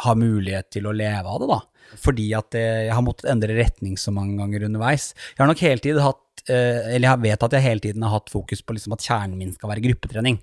har 0.03 0.19
mulighet 0.19 0.69
til 0.73 0.87
å 0.89 0.95
leve 0.95 1.31
av 1.31 1.41
det, 1.41 1.49
da. 1.51 1.59
Fordi 2.03 2.27
at 2.35 2.57
jeg 2.57 2.91
har 2.91 3.03
måttet 3.05 3.29
endre 3.31 3.55
retning 3.57 3.95
så 3.99 4.11
mange 4.15 4.35
ganger 4.39 4.67
underveis. 4.67 5.13
Jeg 5.33 5.41
har 5.41 5.51
nok 5.51 5.63
hele 5.63 5.83
tiden 5.83 6.03
hatt, 6.03 6.43
eh, 6.49 6.95
eller 6.95 7.07
jeg 7.09 7.23
vet 7.23 7.45
at 7.47 7.55
jeg 7.55 7.65
hele 7.65 7.83
tiden 7.83 8.03
har 8.05 8.17
hatt 8.17 8.33
fokus 8.33 8.61
på 8.61 8.75
liksom 8.75 8.97
at 8.97 9.05
kjernen 9.05 9.37
min 9.39 9.53
skal 9.55 9.71
være 9.71 9.85
gruppetrening. 9.87 10.41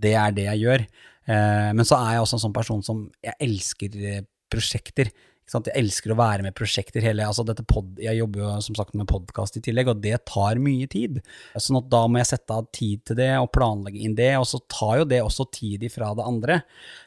Det 0.00 0.14
er 0.16 0.34
det 0.36 0.48
jeg 0.48 0.64
gjør. 0.64 0.86
Eh, 1.26 1.70
men 1.76 1.84
så 1.88 1.98
er 1.98 2.16
jeg 2.16 2.24
også 2.24 2.38
en 2.38 2.44
sånn 2.46 2.56
person 2.56 2.82
som 2.86 3.04
jeg 3.24 3.36
elsker 3.48 4.00
eh, 4.02 4.24
prosjekter. 4.52 5.10
Jeg 5.46 5.78
elsker 5.78 6.10
å 6.10 6.16
være 6.18 6.42
med 6.42 6.56
prosjekter 6.58 7.04
hele 7.04 7.22
altså 7.22 7.44
pod, 7.70 8.00
Jeg 8.02 8.18
jobber 8.18 8.40
jo 8.42 8.48
som 8.64 8.74
sagt 8.74 8.96
med 8.98 9.06
podkast 9.06 9.54
i 9.60 9.62
tillegg, 9.62 9.92
og 9.92 10.00
det 10.02 10.18
tar 10.26 10.58
mye 10.58 10.88
tid. 10.90 11.20
Sånn 11.54 11.78
at 11.78 11.86
da 11.92 12.00
må 12.10 12.18
jeg 12.18 12.30
sette 12.32 12.56
av 12.56 12.66
tid 12.74 13.04
til 13.06 13.18
det 13.20 13.30
og 13.38 13.52
planlegge 13.54 14.02
inn 14.02 14.16
det, 14.18 14.32
og 14.40 14.48
så 14.50 14.58
tar 14.66 15.00
jo 15.00 15.06
det 15.12 15.22
også 15.22 15.46
tid 15.54 15.86
ifra 15.86 16.10
det 16.18 16.26
andre. 16.26 16.58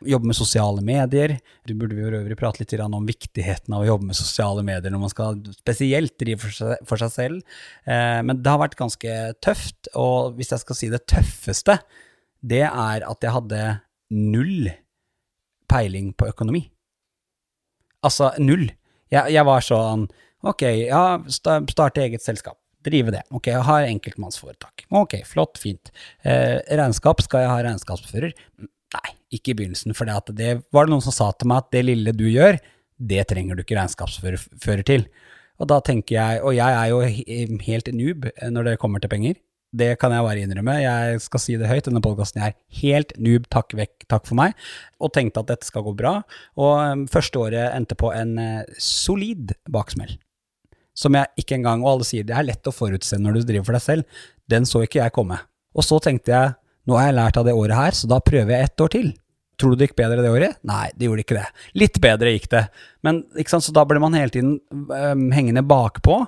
Jobbe 0.08 0.32
med 0.32 0.40
sosiale 0.40 0.84
medier. 0.86 1.36
Du 1.68 1.76
burde 1.76 2.00
jo 2.00 2.14
øvrig 2.22 2.40
prate 2.40 2.64
litt 2.64 2.78
om 2.80 3.12
viktigheten 3.12 3.76
av 3.76 3.84
å 3.84 3.92
jobbe 3.92 4.08
med 4.14 4.20
sosiale 4.22 4.64
medier 4.64 4.96
når 4.96 5.04
man 5.04 5.12
skal 5.12 5.44
spesielt 5.60 6.16
drive 6.22 6.40
for 6.46 6.56
seg, 6.56 6.88
for 6.88 7.04
seg 7.04 7.14
selv. 7.18 7.62
Eh, 7.84 8.22
men 8.24 8.40
det 8.40 8.56
har 8.56 8.64
vært 8.64 8.80
ganske 8.80 9.20
tøft, 9.44 9.92
og 10.00 10.40
hvis 10.40 10.56
jeg 10.56 10.64
skal 10.64 10.80
si 10.80 10.94
det 10.96 11.04
tøffeste, 11.12 11.82
det 12.40 12.64
er 12.70 13.04
at 13.04 13.20
jeg 13.20 13.36
hadde 13.36 13.64
null 14.16 14.72
peiling 15.70 16.14
på 16.16 16.32
økonomi. 16.32 16.70
Altså 18.06 18.32
null. 18.42 18.70
Jeg, 19.10 19.34
jeg 19.34 19.46
var 19.48 19.66
sånn 19.66 20.10
Ok, 20.48 20.64
ja, 20.88 21.20
starte 21.28 22.00
eget 22.06 22.24
selskap. 22.24 22.56
Drive 22.88 23.12
det. 23.12 23.26
Ok, 23.36 23.50
jeg 23.52 23.64
har 23.68 23.88
enkeltmannsforetak. 23.90 24.86
Ok, 24.96 25.18
flott, 25.28 25.60
fint. 25.60 25.92
Eh, 26.24 26.62
regnskap, 26.80 27.20
skal 27.26 27.44
jeg 27.44 27.50
ha 27.52 27.58
regnskapsfører? 27.66 28.32
Nei, 28.96 29.10
ikke 29.36 29.52
i 29.52 29.58
begynnelsen, 29.60 29.92
for 29.98 30.08
det 30.08 30.54
var 30.72 30.88
det 30.88 30.94
noen 30.94 31.04
som 31.04 31.12
sa 31.12 31.28
til 31.36 31.52
meg 31.52 31.66
at 31.66 31.74
det 31.76 31.82
lille 31.90 32.14
du 32.16 32.24
gjør, 32.30 32.56
det 33.12 33.26
trenger 33.28 33.60
du 33.60 33.66
ikke 33.66 33.76
regnskapsfører 33.82 34.86
til. 34.88 35.04
Og 35.60 35.68
da 35.68 35.82
tenker 35.84 36.16
jeg, 36.16 36.40
og 36.40 36.56
jeg 36.56 36.80
er 36.80 36.88
jo 36.94 37.60
helt 37.68 37.92
noob 38.00 38.30
når 38.56 38.72
det 38.72 38.80
kommer 38.80 39.04
til 39.04 39.12
penger, 39.12 39.36
det 39.76 39.92
kan 40.02 40.14
jeg 40.14 40.26
bare 40.26 40.44
innrømme. 40.44 40.76
Jeg 40.82 41.20
skal 41.22 41.42
si 41.44 41.58
det 41.60 41.70
høyt. 41.70 41.86
Denne 41.86 42.02
podkasten 42.02 42.42
er 42.42 42.56
helt 42.80 43.14
noob, 43.22 43.46
takk 43.54 43.76
vekk, 43.78 44.08
takk 44.10 44.26
for 44.26 44.40
meg. 44.40 44.56
Og 44.98 45.14
tenkte 45.14 45.44
at 45.44 45.52
dette 45.52 45.70
skal 45.70 45.86
gå 45.86 45.94
bra. 45.98 46.16
Og 46.58 46.72
um, 46.80 47.06
første 47.12 47.42
året 47.42 47.76
endte 47.76 47.98
på 48.00 48.10
en 48.16 48.34
uh, 48.42 48.80
solid 48.82 49.54
baksmell. 49.70 50.16
Som 50.98 51.16
jeg 51.16 51.30
ikke 51.40 51.56
engang 51.56 51.84
Og 51.86 51.94
alle 51.94 52.08
sier 52.08 52.26
det 52.28 52.34
er 52.36 52.44
lett 52.44 52.68
å 52.68 52.76
forutse 52.76 53.16
når 53.22 53.38
du 53.38 53.46
driver 53.52 53.70
for 53.70 53.78
deg 53.78 53.86
selv. 53.86 54.22
Den 54.50 54.66
så 54.68 54.82
ikke 54.84 55.04
jeg 55.04 55.16
komme. 55.16 55.38
Og 55.78 55.86
så 55.86 56.02
tenkte 56.04 56.34
jeg 56.34 56.56
nå 56.90 56.98
har 56.98 57.12
jeg 57.12 57.20
lært 57.20 57.38
av 57.38 57.46
det 57.46 57.54
året 57.54 57.78
her, 57.78 57.94
så 57.94 58.08
da 58.10 58.18
prøver 58.24 58.56
jeg 58.56 58.66
ett 58.66 58.82
år 58.82 58.90
til. 58.96 59.10
Tror 59.60 59.74
du 59.76 59.78
det 59.78 59.90
gikk 59.90 59.98
bedre 60.00 60.24
det 60.24 60.32
året? 60.32 60.58
Nei, 60.66 60.88
det 60.98 61.06
gjorde 61.06 61.22
ikke 61.26 61.38
det. 61.38 61.48
Litt 61.78 62.00
bedre 62.02 62.32
gikk 62.34 62.48
det. 62.50 62.64
Men 63.06 63.20
ikke 63.38 63.54
sant, 63.54 63.66
så 63.68 63.76
da 63.76 63.84
ble 63.86 64.00
man 64.02 64.16
hele 64.18 64.34
tiden 64.34 64.56
um, 64.72 65.28
hengende 65.36 65.62
bakpå. 65.68 66.24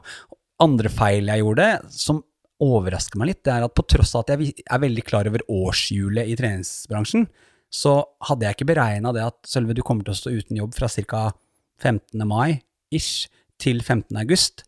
Andre 0.61 0.91
feil 0.93 1.31
jeg 1.31 1.41
gjorde, 1.41 1.69
som 1.95 2.21
overrasker 2.61 3.19
meg 3.19 3.31
litt, 3.31 3.43
det 3.47 3.53
er 3.53 3.65
at 3.65 3.75
på 3.77 3.85
tross 3.89 4.13
av 4.15 4.25
at 4.25 4.33
jeg 4.35 4.53
er 4.63 4.81
veldig 4.83 5.03
klar 5.07 5.29
over 5.29 5.43
årshjulet 5.49 6.29
i 6.29 6.35
treningsbransjen, 6.39 7.27
så 7.71 8.01
hadde 8.27 8.45
jeg 8.45 8.57
ikke 8.57 8.71
beregna 8.73 9.13
det 9.15 9.23
at 9.23 9.39
Sølve, 9.47 9.75
du 9.75 9.83
kommer 9.85 10.05
til 10.05 10.13
å 10.13 10.19
stå 10.19 10.33
uten 10.33 10.59
jobb 10.59 10.75
fra 10.75 10.89
ca. 10.91 11.29
15. 11.81 12.19
mai 12.27 12.61
ish 12.93 13.29
til 13.61 13.79
15. 13.81 14.11
august. 14.19 14.65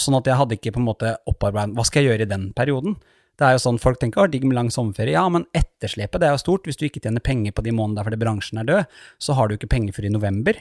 Sånn 0.00 0.16
at 0.18 0.28
jeg 0.28 0.38
hadde 0.40 0.56
ikke 0.56 0.74
på 0.74 0.80
en 0.80 0.88
måte 0.88 1.14
opparbeidet 1.28 1.76
Hva 1.76 1.84
skal 1.84 2.02
jeg 2.02 2.12
gjøre 2.12 2.26
i 2.26 2.30
den 2.30 2.50
perioden? 2.56 2.96
Det 3.40 3.46
er 3.46 3.56
jo 3.56 3.62
sånn 3.62 3.80
Folk 3.80 4.00
tenker 4.00 4.30
digg 4.32 4.44
med 4.48 4.56
lang 4.56 4.70
sommerferie. 4.72 5.16
Ja, 5.16 5.26
men 5.32 5.46
etterslepet 5.56 6.20
det 6.20 6.28
er 6.28 6.36
jo 6.36 6.42
stort. 6.42 6.66
Hvis 6.68 6.80
du 6.80 6.86
ikke 6.88 7.02
tjener 7.04 7.24
penger 7.24 7.54
på 7.56 7.64
de 7.64 7.72
månedene 7.76 8.04
fordi 8.06 8.20
bransjen 8.20 8.60
er 8.60 8.68
død, 8.68 8.98
så 9.20 9.36
har 9.36 9.48
du 9.48 9.56
ikke 9.56 9.70
penger 9.72 9.96
før 9.96 10.08
i 10.08 10.12
november. 10.12 10.60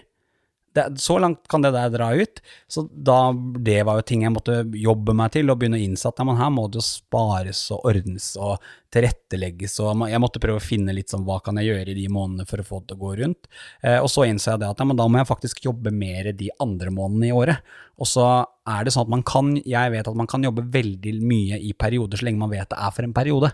Det, 0.75 0.85
så 1.01 1.17
langt 1.17 1.47
kan 1.49 1.63
det 1.63 1.71
der 1.73 1.89
dra 1.89 2.11
ut. 2.13 2.41
Så 2.67 2.83
da, 2.91 3.31
det 3.57 3.79
var 3.87 3.99
jo 3.99 4.05
ting 4.05 4.25
jeg 4.25 4.33
måtte 4.35 4.59
jobbe 4.77 5.15
meg 5.17 5.33
til 5.33 5.49
og 5.49 5.57
begynne 5.61 5.79
å 5.79 5.81
innse 5.81 6.09
at 6.09 6.21
ja, 6.21 6.35
her 6.39 6.51
må 6.53 6.67
det 6.69 6.79
jo 6.81 6.85
spares 6.85 7.63
og 7.73 7.87
ordnes 7.89 8.27
og 8.37 8.59
tilrettelegges. 8.93 9.79
og 9.81 10.05
Jeg 10.09 10.21
måtte 10.21 10.41
prøve 10.41 10.61
å 10.61 10.63
finne 10.63 10.93
litt 10.95 11.13
sånn 11.13 11.25
hva 11.27 11.39
kan 11.45 11.57
jeg 11.59 11.71
gjøre 11.71 11.93
i 11.93 11.97
de 11.97 12.07
månedene 12.13 12.47
for 12.49 12.61
å 12.61 12.67
få 12.67 12.81
det 12.81 12.91
til 12.91 12.99
å 12.99 13.03
gå 13.03 13.13
rundt. 13.21 13.49
Eh, 13.81 13.97
og 13.97 14.09
så 14.13 14.27
innså 14.29 14.53
jeg 14.53 14.63
det 14.63 14.69
at 14.69 14.83
ja, 14.83 14.97
da 15.01 15.07
må 15.09 15.21
jeg 15.21 15.31
faktisk 15.31 15.63
jobbe 15.65 15.93
mer 15.95 16.31
de 16.37 16.51
andre 16.61 16.93
månedene 16.93 17.29
i 17.29 17.35
året. 17.35 17.73
Og 17.99 18.09
så 18.09 18.27
er 18.69 18.85
det 18.85 18.93
sånn 18.95 19.07
at 19.07 19.15
man 19.15 19.25
kan, 19.27 19.55
jeg 19.65 19.95
vet 19.95 20.09
at 20.09 20.17
man 20.17 20.29
kan 20.29 20.45
jobbe 20.45 20.67
veldig 20.73 21.17
mye 21.25 21.59
i 21.65 21.73
perioder 21.77 22.21
så 22.21 22.29
lenge 22.29 22.41
man 22.41 22.53
vet 22.53 22.69
det 22.69 22.77
er 22.79 22.93
for 22.95 23.07
en 23.07 23.15
periode. 23.15 23.51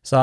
Så, 0.00 0.18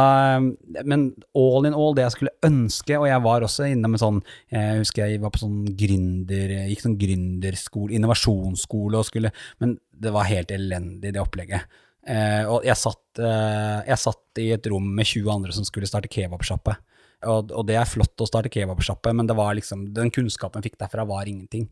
men 0.90 1.04
all 1.38 1.68
in 1.70 1.76
all, 1.78 1.94
det 1.94 2.08
jeg 2.08 2.16
skulle 2.16 2.34
ønske, 2.48 2.96
og 2.98 3.06
jeg 3.06 3.24
var 3.28 3.46
også 3.46 3.68
innom 3.70 3.94
en 3.94 4.02
sånn 4.02 4.22
Jeg 4.50 4.80
husker 4.80 5.06
jeg 5.06 5.22
var 5.22 5.30
på 5.36 5.44
sånn 5.44 5.60
gründer, 5.78 6.54
gikk 6.72 6.82
sånn 6.82 6.98
gründerskole, 6.98 7.94
innovasjonsskole, 7.94 8.98
og 8.98 9.06
skulle 9.06 9.34
Men 9.62 9.78
det 9.94 10.14
var 10.16 10.30
helt 10.30 10.54
elendig, 10.54 11.14
det 11.14 11.22
opplegget. 11.22 11.70
Eh, 12.08 12.44
og 12.48 12.66
jeg 12.66 12.80
satt, 12.80 13.20
eh, 13.20 13.80
jeg 13.90 14.00
satt 14.00 14.42
i 14.42 14.52
et 14.56 14.68
rom 14.72 14.86
med 14.96 15.06
20 15.06 15.34
andre 15.34 15.56
som 15.56 15.66
skulle 15.68 15.90
starte 15.90 16.10
kebabsjappe. 16.12 16.78
Og, 17.26 17.50
og, 17.50 17.64
det 17.66 17.76
er 17.80 17.90
flott 17.90 18.22
å 18.22 18.28
starte 18.30 18.52
kebabsjappe, 18.54 19.10
men 19.18 19.26
det 19.28 19.36
var 19.38 19.56
liksom, 19.58 19.88
den 19.96 20.12
kunnskapen 20.14 20.62
jeg 20.62 20.70
fikk 20.70 20.84
derfra, 20.84 21.06
var 21.10 21.26
ingenting. 21.26 21.66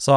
Så 0.00 0.16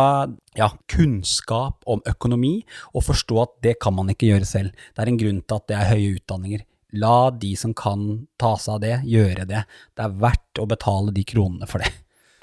ja, 0.58 0.72
kunnskap 0.90 1.86
om 1.86 2.02
økonomi, 2.10 2.64
og 2.98 3.06
forstå 3.06 3.38
at 3.44 3.54
det 3.62 3.76
kan 3.84 3.96
man 3.96 4.10
ikke 4.12 4.32
gjøre 4.32 4.50
selv. 4.50 4.74
Det 4.92 5.06
er 5.06 5.14
en 5.14 5.22
grunn 5.22 5.44
til 5.46 5.60
at 5.62 5.70
det 5.70 5.78
er 5.78 5.92
høye 5.94 6.16
utdanninger. 6.18 6.66
La 6.92 7.32
de 7.32 7.54
som 7.56 7.74
kan 7.78 8.26
ta 8.42 8.56
seg 8.60 8.76
av 8.76 8.82
det, 8.84 8.96
gjøre 9.08 9.46
det. 9.48 9.64
Det 9.96 10.06
er 10.06 10.18
verdt 10.24 10.60
å 10.60 10.68
betale 10.68 11.14
de 11.16 11.24
kronene 11.28 11.70
for 11.70 11.84
det. 11.84 11.92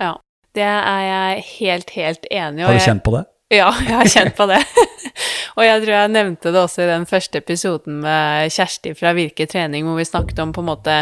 Ja, 0.01 0.14
det 0.57 0.68
er 0.68 1.03
jeg 1.05 1.42
helt, 1.59 1.90
helt 1.96 2.30
enig 2.30 2.62
i. 2.62 2.68
Har 2.68 2.78
du 2.78 2.86
kjent 2.86 3.05
på 3.05 3.16
det? 3.18 3.26
Ja, 3.53 3.68
jeg 3.80 3.94
har 3.96 4.09
kjent 4.12 4.36
på 4.36 4.44
det. 4.51 4.61
og 5.57 5.62
jeg 5.64 5.82
tror 5.82 5.94
jeg 5.94 6.12
nevnte 6.12 6.53
det 6.53 6.61
også 6.61 6.84
i 6.84 6.90
den 6.90 7.07
første 7.09 7.40
episoden 7.40 8.03
med 8.05 8.53
Kjersti 8.53 8.92
fra 8.96 9.14
Virke 9.16 9.46
trening, 9.49 9.86
hvor 9.88 9.96
vi 9.96 10.09
snakket 10.09 10.42
om 10.44 10.53
på 10.53 10.64
en 10.64 10.68
måte 10.68 10.96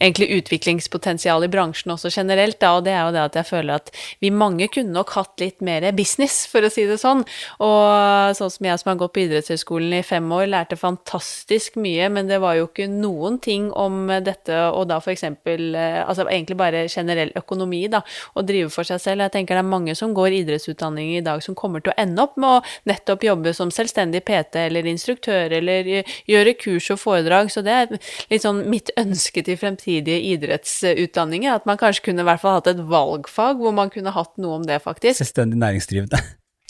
egentlig 0.00 0.30
utviklingspotensial 0.38 1.44
i 1.44 1.50
bransjen 1.52 1.92
også 1.94 2.10
generelt, 2.14 2.58
da, 2.62 2.72
og 2.78 2.86
det 2.86 2.94
er 2.94 3.04
jo 3.04 3.14
det 3.14 3.22
at 3.22 3.38
jeg 3.40 3.48
føler 3.50 3.80
at 3.80 3.92
vi 4.22 4.32
mange 4.32 4.68
kunne 4.72 4.94
nok 4.94 5.12
hatt 5.16 5.42
litt 5.42 5.60
mer 5.64 5.84
business, 5.96 6.42
for 6.50 6.64
å 6.64 6.70
si 6.72 6.86
det 6.88 6.98
sånn. 7.02 7.22
Og 7.64 8.36
sånn 8.36 8.52
som 8.54 8.68
jeg 8.68 8.80
som 8.80 8.92
har 8.92 9.00
gått 9.02 9.14
på 9.16 9.24
idrettshøyskolen 9.26 9.98
i 9.98 10.04
fem 10.06 10.26
år, 10.32 10.46
lærte 10.54 10.78
fantastisk 10.80 11.76
mye, 11.80 12.08
men 12.12 12.30
det 12.30 12.40
var 12.42 12.56
jo 12.58 12.68
ikke 12.70 12.88
noen 12.90 13.38
ting 13.42 13.68
om 13.76 14.08
dette, 14.24 14.56
og 14.70 14.88
da 14.90 15.00
eksempel 15.10 15.74
eh, 15.74 15.98
Altså 16.10 16.24
egentlig 16.30 16.56
bare 16.58 16.84
generell 16.90 17.30
økonomi, 17.38 17.82
da, 17.90 18.00
å 18.38 18.42
drive 18.46 18.70
for 18.72 18.86
seg 18.86 19.00
selv. 19.02 19.24
Jeg 19.24 19.34
tenker 19.34 19.56
det 19.56 19.62
er 19.62 19.68
mange 19.68 19.94
som 19.98 20.12
går 20.16 20.36
idrettsutdanning 20.40 21.12
i 21.16 21.22
dag 21.24 21.42
som 21.44 21.56
kommer 21.58 21.82
til 21.82 21.92
å 21.92 21.96
ende 22.00 22.22
opp 22.22 22.38
med 22.40 22.60
å 22.60 22.62
nettopp 22.88 23.24
jobbe 23.26 23.52
som 23.56 23.72
selvstendig 23.74 24.22
PT 24.26 24.62
eller 24.64 24.88
instruktør 24.90 25.52
eller 25.58 25.90
gjøre 26.30 26.54
kurs 26.58 26.88
og 26.94 27.00
foredrag, 27.02 27.50
så 27.52 27.62
det 27.66 27.74
er 27.74 27.92
litt 28.30 28.44
sånn 28.46 28.62
mitt 28.70 28.92
ønske 29.00 29.44
til 29.46 29.58
fremtiden 29.60 29.89
fremtidige 29.90 30.20
idrettsutdanninger. 30.34 31.54
At 31.54 31.66
man 31.66 31.78
kanskje 31.78 32.04
kunne 32.04 32.22
i 32.22 32.28
hvert 32.28 32.40
fall 32.40 32.58
hatt 32.58 32.70
et 32.70 32.82
valgfag 32.88 33.56
hvor 33.60 33.72
man 33.72 33.90
kunne 33.90 34.10
hatt 34.10 34.36
noe 34.38 34.60
om 34.60 34.66
det, 34.66 34.82
faktisk. 34.82 35.18
Selvstendig 35.18 35.58
næringsdrivende. 35.58 36.18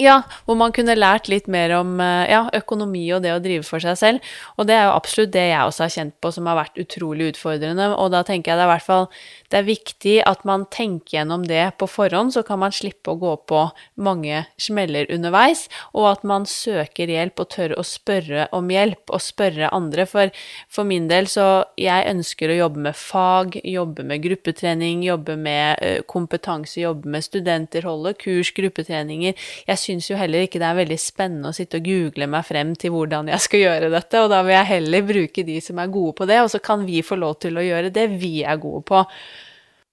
Ja, 0.00 0.22
hvor 0.46 0.56
man 0.56 0.72
kunne 0.72 0.94
lært 0.96 1.28
litt 1.28 1.48
mer 1.50 1.74
om 1.76 1.98
eh, 2.00 2.30
ja, 2.30 2.46
økonomi 2.56 3.02
og 3.12 3.20
det 3.24 3.34
å 3.34 3.40
drive 3.42 3.66
for 3.68 3.82
seg 3.84 3.98
selv. 4.00 4.30
Og 4.56 4.68
det 4.68 4.78
er 4.78 4.86
jo 4.86 4.94
absolutt 4.96 5.34
det 5.34 5.42
jeg 5.50 5.60
også 5.60 5.84
har 5.84 5.92
kjent 5.92 6.14
på 6.24 6.30
som 6.32 6.48
har 6.48 6.56
vært 6.56 6.80
utrolig 6.80 7.34
utfordrende. 7.34 7.90
Og 8.00 8.08
da 8.14 8.22
tenker 8.24 8.52
jeg 8.52 8.60
det 8.60 8.64
er 8.64 8.72
hvert 8.72 8.86
fall 8.86 9.08
det 9.50 9.58
er 9.58 9.66
viktig 9.66 10.14
at 10.30 10.44
man 10.46 10.64
tenker 10.70 11.18
gjennom 11.18 11.42
det 11.48 11.64
på 11.80 11.88
forhånd, 11.90 12.30
så 12.32 12.44
kan 12.46 12.60
man 12.62 12.74
slippe 12.74 13.10
å 13.10 13.18
gå 13.18 13.32
på 13.50 13.64
mange 13.98 14.44
smeller 14.62 15.10
underveis, 15.10 15.64
og 15.90 16.06
at 16.12 16.22
man 16.28 16.46
søker 16.46 17.10
hjelp 17.10 17.42
og 17.42 17.50
tør 17.50 17.74
å 17.74 17.84
spørre 17.86 18.46
om 18.54 18.70
hjelp, 18.70 19.02
og 19.10 19.24
spørre 19.24 19.72
andre. 19.74 20.06
For, 20.06 20.30
for 20.70 20.86
min 20.86 21.08
del 21.10 21.26
så 21.30 21.64
jeg 21.80 22.06
ønsker 22.12 22.52
å 22.52 22.60
jobbe 22.60 22.84
med 22.86 22.98
fag, 22.98 23.58
jobbe 23.66 24.06
med 24.06 24.22
gruppetrening, 24.22 25.02
jobbe 25.08 25.34
med 25.34 25.82
uh, 25.82 25.98
kompetanse, 26.06 26.78
jobbe 26.84 27.10
med 27.10 27.26
studenter, 27.26 27.88
holde 27.90 28.14
kurs, 28.22 28.54
gruppetreninger. 28.54 29.34
Jeg 29.66 29.82
syns 29.90 30.10
jo 30.10 30.18
heller 30.18 30.46
ikke 30.46 30.60
det 30.62 30.68
er 30.70 30.78
veldig 30.78 30.98
spennende 31.02 31.50
å 31.50 31.56
sitte 31.56 31.80
og 31.80 31.86
google 31.86 32.30
meg 32.30 32.46
frem 32.48 32.72
til 32.78 32.94
hvordan 32.94 33.30
jeg 33.32 33.46
skal 33.46 33.64
gjøre 33.66 33.92
dette, 33.92 34.22
og 34.22 34.32
da 34.32 34.40
vil 34.46 34.56
jeg 34.56 34.70
heller 34.70 35.06
bruke 35.12 35.46
de 35.46 35.60
som 35.64 35.80
er 35.82 35.92
gode 35.92 36.16
på 36.20 36.28
det, 36.30 36.40
og 36.44 36.50
så 36.52 36.62
kan 36.64 36.86
vi 36.88 37.04
få 37.06 37.18
lov 37.20 37.38
til 37.42 37.58
å 37.58 37.66
gjøre 37.66 37.92
det 37.94 38.06
vi 38.16 38.40
er 38.46 38.60
gode 38.62 38.84
på. 38.88 39.04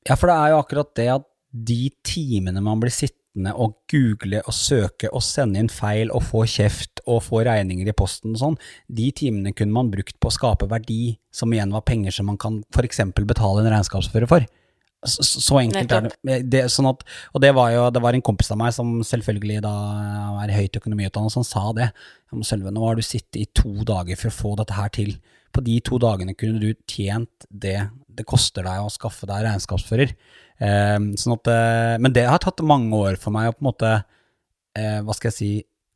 Ja, 0.07 0.15
for 0.15 0.29
det 0.31 0.37
er 0.37 0.53
jo 0.53 0.59
akkurat 0.61 0.93
det 0.99 1.07
at 1.17 1.25
de 1.67 1.87
timene 2.05 2.61
man 2.63 2.79
blir 2.81 2.93
sittende 2.93 3.53
og 3.53 3.75
google 3.91 4.41
og 4.49 4.55
søke 4.55 5.09
og 5.13 5.23
sende 5.25 5.61
inn 5.61 5.69
feil 5.71 6.11
og 6.15 6.23
få 6.25 6.43
kjeft 6.49 7.03
og 7.05 7.21
få 7.25 7.43
regninger 7.47 7.87
i 7.87 7.95
posten 7.97 8.33
og 8.33 8.41
sånn, 8.41 8.61
de 8.87 9.11
timene 9.15 9.53
kunne 9.55 9.75
man 9.75 9.91
brukt 9.93 10.17
på 10.19 10.31
å 10.31 10.33
skape 10.33 10.69
verdi, 10.71 11.17
som 11.33 11.53
igjen 11.53 11.73
var 11.75 11.85
penger 11.87 12.15
som 12.15 12.29
man 12.31 12.39
kan 12.41 12.63
f.eks. 12.73 13.03
betale 13.19 13.63
en 13.63 13.71
regnskapsfører 13.75 14.29
for. 14.29 14.47
Så, 15.05 15.21
så, 15.21 15.59
enkelt 15.61 15.91
er 15.93 16.07
det. 16.09 16.37
det 16.49 16.63
sånn 16.73 16.87
at, 16.89 17.03
og 17.35 17.41
det 17.43 17.51
var 17.53 17.69
jo 17.69 17.83
det 17.93 18.01
var 18.01 18.15
en 18.17 18.23
kompis 18.25 18.49
av 18.51 18.57
meg 18.57 18.73
som 18.73 18.95
selvfølgelig 19.05 19.59
da 19.61 19.73
er 20.41 20.55
høyt 20.55 20.79
økonomiutdannet, 20.79 21.33
som 21.35 21.45
sa 21.45 21.69
det. 21.77 21.91
Sølve, 22.41 22.73
nå 22.73 22.81
har 22.81 22.97
du 22.97 23.05
sittet 23.05 23.39
i 23.43 23.45
to 23.55 23.85
dager 23.87 24.17
for 24.17 24.31
å 24.31 24.37
få 24.39 24.55
dette 24.57 24.75
her 24.77 24.89
til. 24.97 25.13
På 25.53 25.61
de 25.63 25.77
to 25.85 25.99
dagene 26.01 26.33
kunne 26.37 26.59
du 26.63 26.73
tjent 26.89 27.47
det 27.49 27.79
det 28.17 28.25
koster 28.25 28.65
deg 28.65 28.81
å 28.81 28.91
skaffe 28.91 29.29
deg 29.29 29.45
regnskapsfører. 29.45 30.13
Eh, 30.57 30.99
sånn 31.21 31.35
at, 31.37 31.49
eh, 31.53 31.97
men 32.01 32.13
det 32.15 32.25
har 32.25 32.41
tatt 32.41 32.65
mange 32.65 32.97
år 32.97 33.19
for 33.21 33.35
meg 33.35 33.51
å 33.51 33.55
på 33.55 33.61
en 33.61 33.69
måte, 33.69 33.91
eh, 34.75 34.99
hva 35.05 35.13
skal 35.13 35.29
jeg 35.29 35.37
si, 35.37 35.51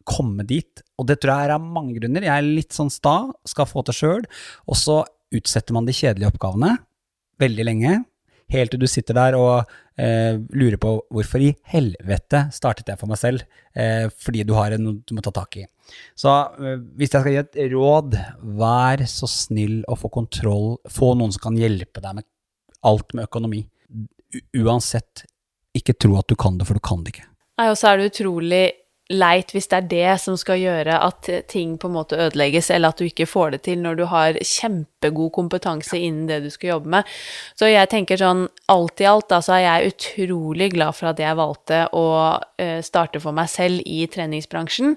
komme 0.06 0.46
dit. 0.46 0.82
Og 1.00 1.08
det 1.08 1.20
tror 1.22 1.34
jeg 1.34 1.50
er 1.50 1.56
av 1.56 1.62
mange 1.62 1.98
grunner. 1.98 2.22
Jeg 2.22 2.38
er 2.38 2.46
litt 2.46 2.74
sånn 2.74 2.90
sta, 2.94 3.32
skal 3.46 3.66
få 3.66 3.84
til 3.86 3.98
sjøl. 3.98 4.24
Og 4.68 4.76
så 4.76 5.02
utsetter 5.34 5.74
man 5.74 5.86
de 5.86 5.94
kjedelige 5.94 6.32
oppgavene 6.34 6.78
veldig 7.42 7.66
lenge. 7.66 8.06
Helt 8.52 8.74
til 8.74 8.82
du 8.82 8.88
sitter 8.90 9.16
der 9.16 9.38
og 9.40 9.70
eh, 9.96 10.36
lurer 10.58 10.80
på 10.82 10.94
hvorfor 11.14 11.44
i 11.44 11.54
helvete 11.72 12.46
startet 12.56 12.92
jeg 12.92 13.00
for 13.00 13.12
meg 13.12 13.20
selv, 13.22 13.46
eh, 13.76 14.08
fordi 14.12 14.44
du 14.48 14.56
har 14.58 14.76
noe 14.82 15.00
du 15.08 15.16
må 15.16 15.24
ta 15.24 15.34
tak 15.36 15.62
i. 15.62 15.66
Så 16.20 16.32
eh, 16.60 16.80
hvis 17.00 17.14
jeg 17.14 17.24
skal 17.24 17.36
gi 17.36 17.42
et 17.44 17.60
råd, 17.74 18.18
vær 18.60 19.06
så 19.10 19.30
snill 19.32 19.82
å 19.88 19.98
få 20.00 20.12
kontroll, 20.14 20.76
få 20.92 21.14
noen 21.20 21.34
som 21.36 21.48
kan 21.48 21.60
hjelpe 21.60 22.04
deg 22.04 22.20
med 22.20 22.28
alt 22.88 23.16
med 23.16 23.30
økonomi. 23.30 23.66
U 24.32 24.64
uansett, 24.64 25.26
ikke 25.76 25.96
tro 26.00 26.18
at 26.20 26.28
du 26.32 26.38
kan 26.40 26.58
det, 26.60 26.68
for 26.68 26.80
du 26.80 26.84
kan 26.84 27.04
det 27.04 27.16
ikke. 27.16 27.28
Nei, 27.60 27.68
og 27.72 27.78
så 27.80 27.92
er 27.92 28.00
det 28.00 28.12
utrolig 28.12 28.64
leit 29.12 29.52
hvis 29.54 29.70
det 29.72 29.78
er 29.78 29.90
det 29.92 30.16
som 30.24 30.38
skal 30.40 30.60
gjøre 30.62 30.98
at 31.04 31.30
ting 31.52 31.78
på 31.80 31.90
en 31.90 31.96
måte 31.96 32.18
ødelegges, 32.20 32.72
eller 32.74 32.92
at 32.92 33.02
du 33.02 33.08
ikke 33.08 33.30
får 33.30 33.56
det 33.56 33.62
til 33.68 33.82
når 33.84 34.00
du 34.00 34.06
har 34.12 34.40
kjempegod 34.40 35.32
kompetanse 35.36 36.00
innen 36.00 36.28
det 36.30 36.42
du 36.46 36.50
skal 36.54 36.76
jobbe 36.76 36.94
med. 36.96 37.12
Så 37.60 37.70
jeg 37.70 37.90
tenker 37.92 38.20
sånn 38.22 38.48
alt 38.72 39.04
i 39.04 39.08
alt, 39.10 39.28
da, 39.32 39.42
så 39.44 39.58
er 39.58 39.64
jeg 39.66 39.94
utrolig 39.94 40.72
glad 40.76 40.98
for 40.98 41.12
at 41.12 41.22
jeg 41.22 41.40
valgte 41.40 41.84
å 41.98 42.06
uh, 42.40 42.80
starte 42.86 43.22
for 43.24 43.36
meg 43.36 43.50
selv 43.52 43.82
i 43.86 44.06
treningsbransjen. 44.12 44.96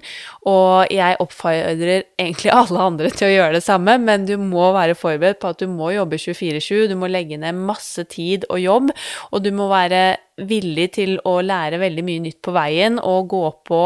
Og 0.49 0.93
jeg 0.93 1.19
oppfordrer 1.23 2.07
egentlig 2.19 2.53
alle 2.53 2.83
andre 2.89 3.11
til 3.13 3.29
å 3.29 3.33
gjøre 3.33 3.57
det 3.59 3.65
samme, 3.65 3.97
men 4.01 4.27
du 4.29 4.35
må 4.41 4.71
være 4.75 4.97
forberedt 4.97 5.41
på 5.41 5.53
at 5.53 5.63
du 5.63 5.67
må 5.71 5.91
jobbe 5.95 6.19
24-7, 6.21 6.87
du 6.91 6.97
må 6.99 7.11
legge 7.11 7.39
ned 7.41 7.57
masse 7.65 8.07
tid 8.11 8.47
og 8.49 8.61
jobb, 8.63 8.93
og 9.31 9.43
du 9.43 9.51
må 9.55 9.69
være 9.71 10.05
villig 10.35 10.89
til 10.97 11.15
å 11.23 11.37
lære 11.43 11.79
veldig 11.79 12.03
mye 12.03 12.23
nytt 12.25 12.41
på 12.43 12.51
veien 12.55 12.97
og 12.99 13.29
gå 13.31 13.43
på 13.67 13.79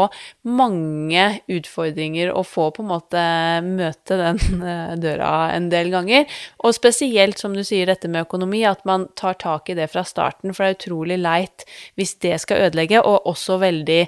mange 0.50 1.26
utfordringer 1.50 2.32
og 2.34 2.46
få 2.48 2.68
på 2.74 2.82
en 2.82 2.90
måte 2.90 3.22
møte 3.66 4.18
den 4.18 4.40
eh, 4.72 4.94
døra 5.00 5.30
en 5.54 5.68
del 5.72 5.92
ganger. 5.94 6.26
Og 6.66 6.74
spesielt, 6.76 7.38
som 7.38 7.54
du 7.54 7.62
sier, 7.66 7.86
dette 7.90 8.10
med 8.10 8.26
økonomi, 8.26 8.64
at 8.66 8.82
man 8.88 9.06
tar 9.18 9.38
tak 9.40 9.70
i 9.70 9.78
det 9.78 9.90
fra 9.92 10.04
starten, 10.06 10.54
for 10.54 10.64
det 10.64 10.72
er 10.72 10.78
utrolig 10.78 11.20
leit 11.20 11.66
hvis 11.98 12.16
det 12.24 12.36
skal 12.42 12.66
ødelegge, 12.66 13.02
og 13.06 13.28
også 13.30 13.60
veldig 13.60 14.00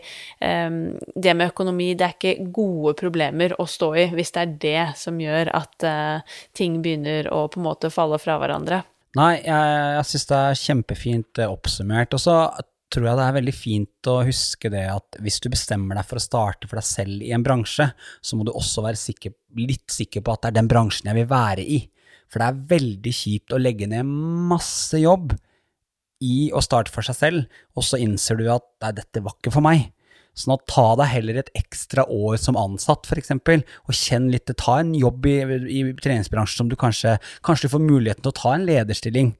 um, 0.43 0.80
Det 1.14 1.34
med 1.36 1.53
økonomi, 1.53 1.93
det 1.99 2.07
er 2.07 2.16
ikke 2.16 2.51
gode 2.55 2.95
problemer 2.99 3.55
å 3.61 3.66
stå 3.68 3.93
i 4.03 4.07
hvis 4.12 4.34
det 4.34 4.43
er 4.43 4.57
det 4.66 4.86
som 4.99 5.20
gjør 5.20 5.53
at 5.57 5.86
uh, 5.86 6.38
ting 6.57 6.80
begynner 6.82 7.30
å 7.32 7.47
på 7.53 7.61
en 7.61 7.68
måte 7.70 7.93
falle 7.93 8.18
fra 8.22 8.38
hverandre. 8.43 8.82
Nei, 9.18 9.32
jeg, 9.44 9.72
jeg 9.98 10.08
syns 10.08 10.28
det 10.30 10.36
er 10.38 10.60
kjempefint 10.62 11.40
eh, 11.42 11.50
oppsummert. 11.52 12.14
Og 12.16 12.22
så 12.22 12.36
tror 12.92 13.08
jeg 13.08 13.18
det 13.18 13.26
er 13.26 13.36
veldig 13.38 13.54
fint 13.56 14.10
å 14.10 14.18
huske 14.26 14.70
det 14.72 14.84
at 14.92 15.18
hvis 15.24 15.38
du 15.40 15.48
bestemmer 15.52 15.96
deg 15.96 16.08
for 16.08 16.20
å 16.20 16.24
starte 16.24 16.68
for 16.68 16.80
deg 16.80 16.86
selv 16.88 17.24
i 17.24 17.32
en 17.36 17.44
bransje, 17.44 17.88
så 18.20 18.36
må 18.36 18.44
du 18.46 18.52
også 18.52 18.84
være 18.84 19.00
sikker, 19.00 19.34
litt 19.60 19.88
sikker 19.92 20.24
på 20.24 20.34
at 20.34 20.44
det 20.44 20.52
er 20.52 20.58
den 20.60 20.70
bransjen 20.72 21.08
jeg 21.10 21.22
vil 21.22 21.30
være 21.32 21.64
i. 21.64 21.80
For 22.32 22.40
det 22.40 22.48
er 22.48 22.60
veldig 22.72 23.14
kjipt 23.16 23.52
å 23.52 23.60
legge 23.60 23.88
ned 23.88 24.08
masse 24.52 25.00
jobb 25.00 25.34
i 26.22 26.48
å 26.54 26.62
starte 26.64 26.92
for 26.94 27.04
seg 27.04 27.18
selv, 27.18 27.58
og 27.76 27.84
så 27.84 28.00
innser 28.00 28.38
du 28.38 28.46
at 28.52 28.64
nei, 28.84 28.94
dette 28.96 29.24
var 29.24 29.36
ikke 29.36 29.52
for 29.52 29.64
meg. 29.64 29.90
Sånn 30.33 30.55
at 30.55 30.64
ta 30.70 30.85
deg 30.97 31.11
heller 31.12 31.39
et 31.43 31.51
ekstra 31.59 32.07
år 32.09 32.39
som 32.41 32.57
ansatt, 32.57 33.05
f.eks., 33.05 33.35
og 33.37 33.97
kjenn 33.97 34.30
litt 34.33 34.49
Ta 34.57 34.78
en 34.80 34.95
jobb 34.97 35.26
i, 35.28 35.37
i 35.68 35.83
treningsbransjen 35.99 36.62
som 36.62 36.70
du 36.70 36.76
kanskje, 36.78 37.18
kanskje 37.45 37.68
du 37.68 37.74
får 37.74 37.85
muligheten 37.85 38.24
til 38.24 38.33
å 38.33 38.39
ta 38.41 38.55
en 38.57 38.66
lederstilling. 38.68 39.35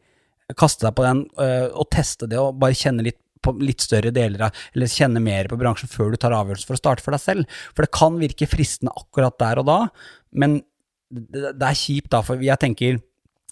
Kaste 0.59 0.85
deg 0.85 0.97
på 0.99 1.07
den 1.07 1.25
øh, 1.41 1.69
og 1.71 1.89
teste 1.95 2.29
det, 2.29 2.41
og 2.41 2.59
bare 2.61 2.77
kjenne 2.77 3.07
litt 3.07 3.21
på 3.43 3.55
litt 3.59 3.83
større 3.83 4.13
deler 4.15 4.47
av, 4.47 4.59
eller 4.75 4.91
kjenne 4.91 5.23
mer 5.23 5.49
på 5.51 5.59
bransjen 5.59 5.91
før 5.91 6.13
du 6.13 6.19
tar 6.21 6.35
avgjørelsen 6.37 6.69
for 6.69 6.79
å 6.79 6.83
starte 6.83 7.05
for 7.05 7.17
deg 7.17 7.23
selv. 7.23 7.63
For 7.75 7.85
det 7.85 7.95
kan 7.97 8.21
virke 8.21 8.47
fristende 8.47 8.95
akkurat 8.95 9.39
der 9.43 9.63
og 9.63 9.67
da, 9.67 9.79
men 10.39 10.61
det, 11.13 11.57
det 11.59 11.69
er 11.69 11.79
kjipt 11.79 12.13
da, 12.15 12.23
for 12.25 12.41
jeg 12.41 12.61
tenker 12.61 13.01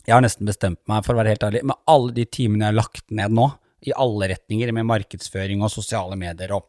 Jeg 0.07 0.15
har 0.17 0.23
nesten 0.25 0.49
bestemt 0.49 0.81
meg, 0.89 1.03
for 1.05 1.13
å 1.13 1.21
være 1.21 1.35
helt 1.35 1.43
ærlig, 1.45 1.61
med 1.69 1.77
alle 1.91 2.15
de 2.17 2.25
timene 2.25 2.65
jeg 2.65 2.73
har 2.73 2.79
lagt 2.79 3.11
ned 3.13 3.35
nå, 3.37 3.51
i 3.85 3.93
alle 3.93 4.31
retninger, 4.33 4.73
med 4.77 4.89
markedsføring 4.89 5.61
og 5.65 5.73
sosiale 5.73 6.17
medier 6.19 6.55
og 6.57 6.65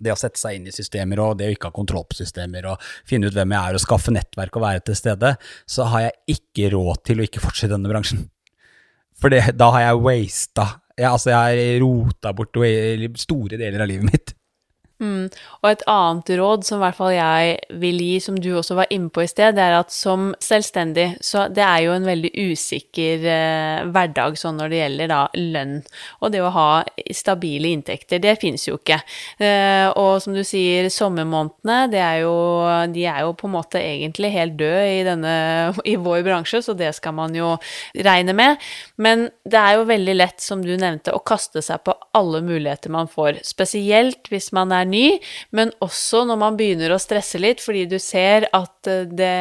det 0.00 0.12
å 0.12 0.18
sette 0.18 0.40
seg 0.40 0.58
inn 0.58 0.68
i 0.68 0.74
systemer 0.74 1.20
og 1.22 1.38
det 1.38 1.48
å 1.48 1.54
ikke 1.54 1.70
ha 1.70 1.76
kontroll 1.76 2.06
på 2.10 2.18
systemer 2.18 2.66
og 2.72 2.86
finne 3.08 3.30
ut 3.30 3.36
hvem 3.36 3.54
jeg 3.54 3.70
er 3.70 3.78
og 3.78 3.84
skaffe 3.84 4.14
nettverk 4.14 4.58
og 4.58 4.64
være 4.66 4.84
til 4.88 4.98
stede, 4.98 5.34
så 5.66 5.88
har 5.92 6.08
jeg 6.08 6.38
ikke 6.38 6.72
råd 6.74 7.04
til 7.06 7.20
å 7.20 7.26
ikke 7.28 7.42
fortsette 7.44 7.72
i 7.72 7.76
denne 7.76 7.92
bransjen. 7.92 8.24
For 9.20 9.30
det, 9.30 9.44
da 9.54 9.70
har 9.76 9.88
jeg 9.88 10.00
wasta 10.02 10.70
jeg, 10.94 11.10
Altså, 11.10 11.30
jeg 11.32 11.38
har 11.38 11.82
rota 11.82 12.32
bort 12.36 12.58
store 13.18 13.58
deler 13.58 13.82
av 13.82 13.90
livet 13.90 14.10
mitt. 14.10 14.34
Mm. 15.02 15.26
Og 15.64 15.66
et 15.66 15.82
annet 15.90 16.30
råd 16.38 16.62
som 16.66 16.78
i 16.78 16.84
hvert 16.84 16.96
fall 16.96 17.12
jeg 17.16 17.78
vil 17.82 17.98
gi, 17.98 18.18
som 18.22 18.36
du 18.38 18.52
også 18.54 18.76
var 18.78 18.92
inne 18.94 19.10
på 19.10 19.24
i 19.24 19.30
sted, 19.30 19.56
det 19.56 19.64
er 19.64 19.74
at 19.80 19.90
som 19.90 20.28
selvstendig, 20.42 21.16
så 21.24 21.48
det 21.50 21.64
er 21.66 21.80
jo 21.86 21.96
en 21.96 22.06
veldig 22.06 22.30
usikker 22.30 23.26
eh, 23.26 23.80
hverdag 23.90 24.38
sånn 24.38 24.60
når 24.60 24.70
det 24.70 24.80
gjelder 24.80 25.10
da 25.10 25.20
lønn. 25.34 25.74
Og 26.22 26.30
det 26.34 26.44
å 26.44 26.52
ha 26.54 26.68
stabile 27.10 27.72
inntekter, 27.74 28.22
det 28.22 28.36
finnes 28.42 28.68
jo 28.68 28.78
ikke. 28.78 29.00
Eh, 29.42 29.88
og 29.98 30.22
som 30.22 30.36
du 30.36 30.44
sier, 30.46 30.86
sommermånedene, 30.94 31.80
det 31.90 32.02
er 32.04 32.22
jo, 32.22 32.36
de 32.94 33.06
er 33.10 33.24
jo 33.26 33.34
på 33.38 33.50
en 33.50 33.56
måte 33.56 33.82
egentlig 33.82 34.30
helt 34.36 34.56
døde 34.60 34.86
i, 34.94 35.02
denne, 35.06 35.34
i 35.92 35.96
vår 35.98 36.22
bransje, 36.26 36.62
så 36.62 36.76
det 36.78 36.92
skal 37.00 37.16
man 37.18 37.34
jo 37.34 37.56
regne 38.06 38.36
med. 38.36 38.62
Men 38.94 39.26
det 39.42 39.58
er 39.58 39.80
jo 39.80 39.90
veldig 39.90 40.16
lett, 40.20 40.38
som 40.44 40.62
du 40.62 40.76
nevnte, 40.78 41.14
å 41.14 41.24
kaste 41.26 41.64
seg 41.64 41.82
på 41.82 41.96
alle 42.14 42.44
muligheter 42.46 42.94
man 42.94 43.10
får, 43.10 43.42
spesielt 43.46 44.30
hvis 44.30 44.52
man 44.54 44.70
er 44.70 44.83
ny, 44.88 45.18
men 45.56 45.72
også 45.84 46.24
når 46.28 46.40
man 46.40 46.56
begynner 46.60 46.94
å 46.94 47.02
stresse 47.02 47.40
litt 47.42 47.62
fordi 47.64 47.86
du 47.90 47.98
ser 48.02 48.48
at 48.52 48.90
eh, 48.90 49.04
det 49.08 49.34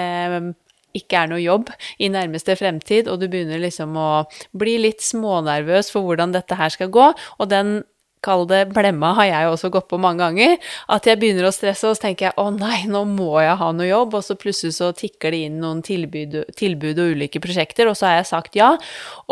ikke 0.94 1.24
er 1.24 1.32
noe 1.32 1.42
jobb 1.42 1.72
i 2.02 2.10
nærmeste 2.14 2.56
fremtid, 2.60 3.08
og 3.10 3.22
du 3.22 3.28
begynner 3.32 3.62
liksom 3.62 3.96
å 3.98 4.26
bli 4.58 4.78
litt 4.82 5.02
smånervøs 5.02 5.90
for 5.94 6.06
hvordan 6.06 6.36
dette 6.36 6.58
her 6.60 6.74
skal 6.74 6.92
gå, 6.94 7.08
og 7.14 7.50
den 7.50 7.80
kall 8.24 8.46
det 8.50 8.64
blemma, 8.74 9.14
har 9.20 9.30
jeg 9.30 9.52
også 9.52 9.72
gått 9.74 9.90
på 9.92 10.00
mange 10.02 10.24
ganger. 10.24 10.58
At 10.94 11.08
jeg 11.10 11.20
begynner 11.22 11.50
å 11.50 11.54
stresse, 11.56 11.90
og 11.90 11.98
så 11.98 12.08
tenker 12.08 12.30
jeg 12.30 12.38
å 12.42 12.50
nei, 12.56 12.84
nå 12.90 13.04
må 13.10 13.36
jeg 13.44 13.58
ha 13.60 13.70
noe 13.76 13.90
jobb, 13.90 14.18
og 14.20 14.26
så 14.26 14.38
plutselig 14.40 14.78
så 14.80 14.92
tikker 14.98 15.36
det 15.36 15.44
inn 15.48 15.60
noen 15.64 15.84
tilbud, 15.86 16.40
tilbud 16.60 17.02
og 17.04 17.14
ulike 17.18 17.42
prosjekter, 17.44 17.90
og 17.92 17.98
så 18.00 18.10
har 18.10 18.20
jeg 18.22 18.30
sagt 18.32 18.58
ja. 18.60 18.74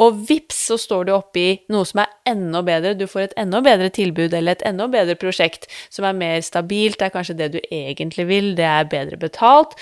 Og 0.02 0.22
vips, 0.30 0.66
så 0.72 0.80
står 0.80 1.08
du 1.08 1.14
oppi 1.16 1.48
noe 1.74 1.88
som 1.88 2.04
er 2.04 2.12
enda 2.30 2.62
bedre. 2.66 2.94
Du 2.98 3.08
får 3.10 3.30
et 3.30 3.38
enda 3.42 3.62
bedre 3.66 3.90
tilbud 3.94 4.34
eller 4.38 4.58
et 4.58 4.66
enda 4.68 4.88
bedre 4.92 5.18
prosjekt 5.20 5.68
som 5.90 6.06
er 6.08 6.18
mer 6.18 6.40
stabilt, 6.46 7.00
det 7.00 7.10
er 7.10 7.16
kanskje 7.16 7.38
det 7.40 7.52
du 7.56 7.60
egentlig 7.72 8.28
vil, 8.30 8.54
det 8.58 8.68
er 8.68 8.90
bedre 8.92 9.20
betalt, 9.22 9.78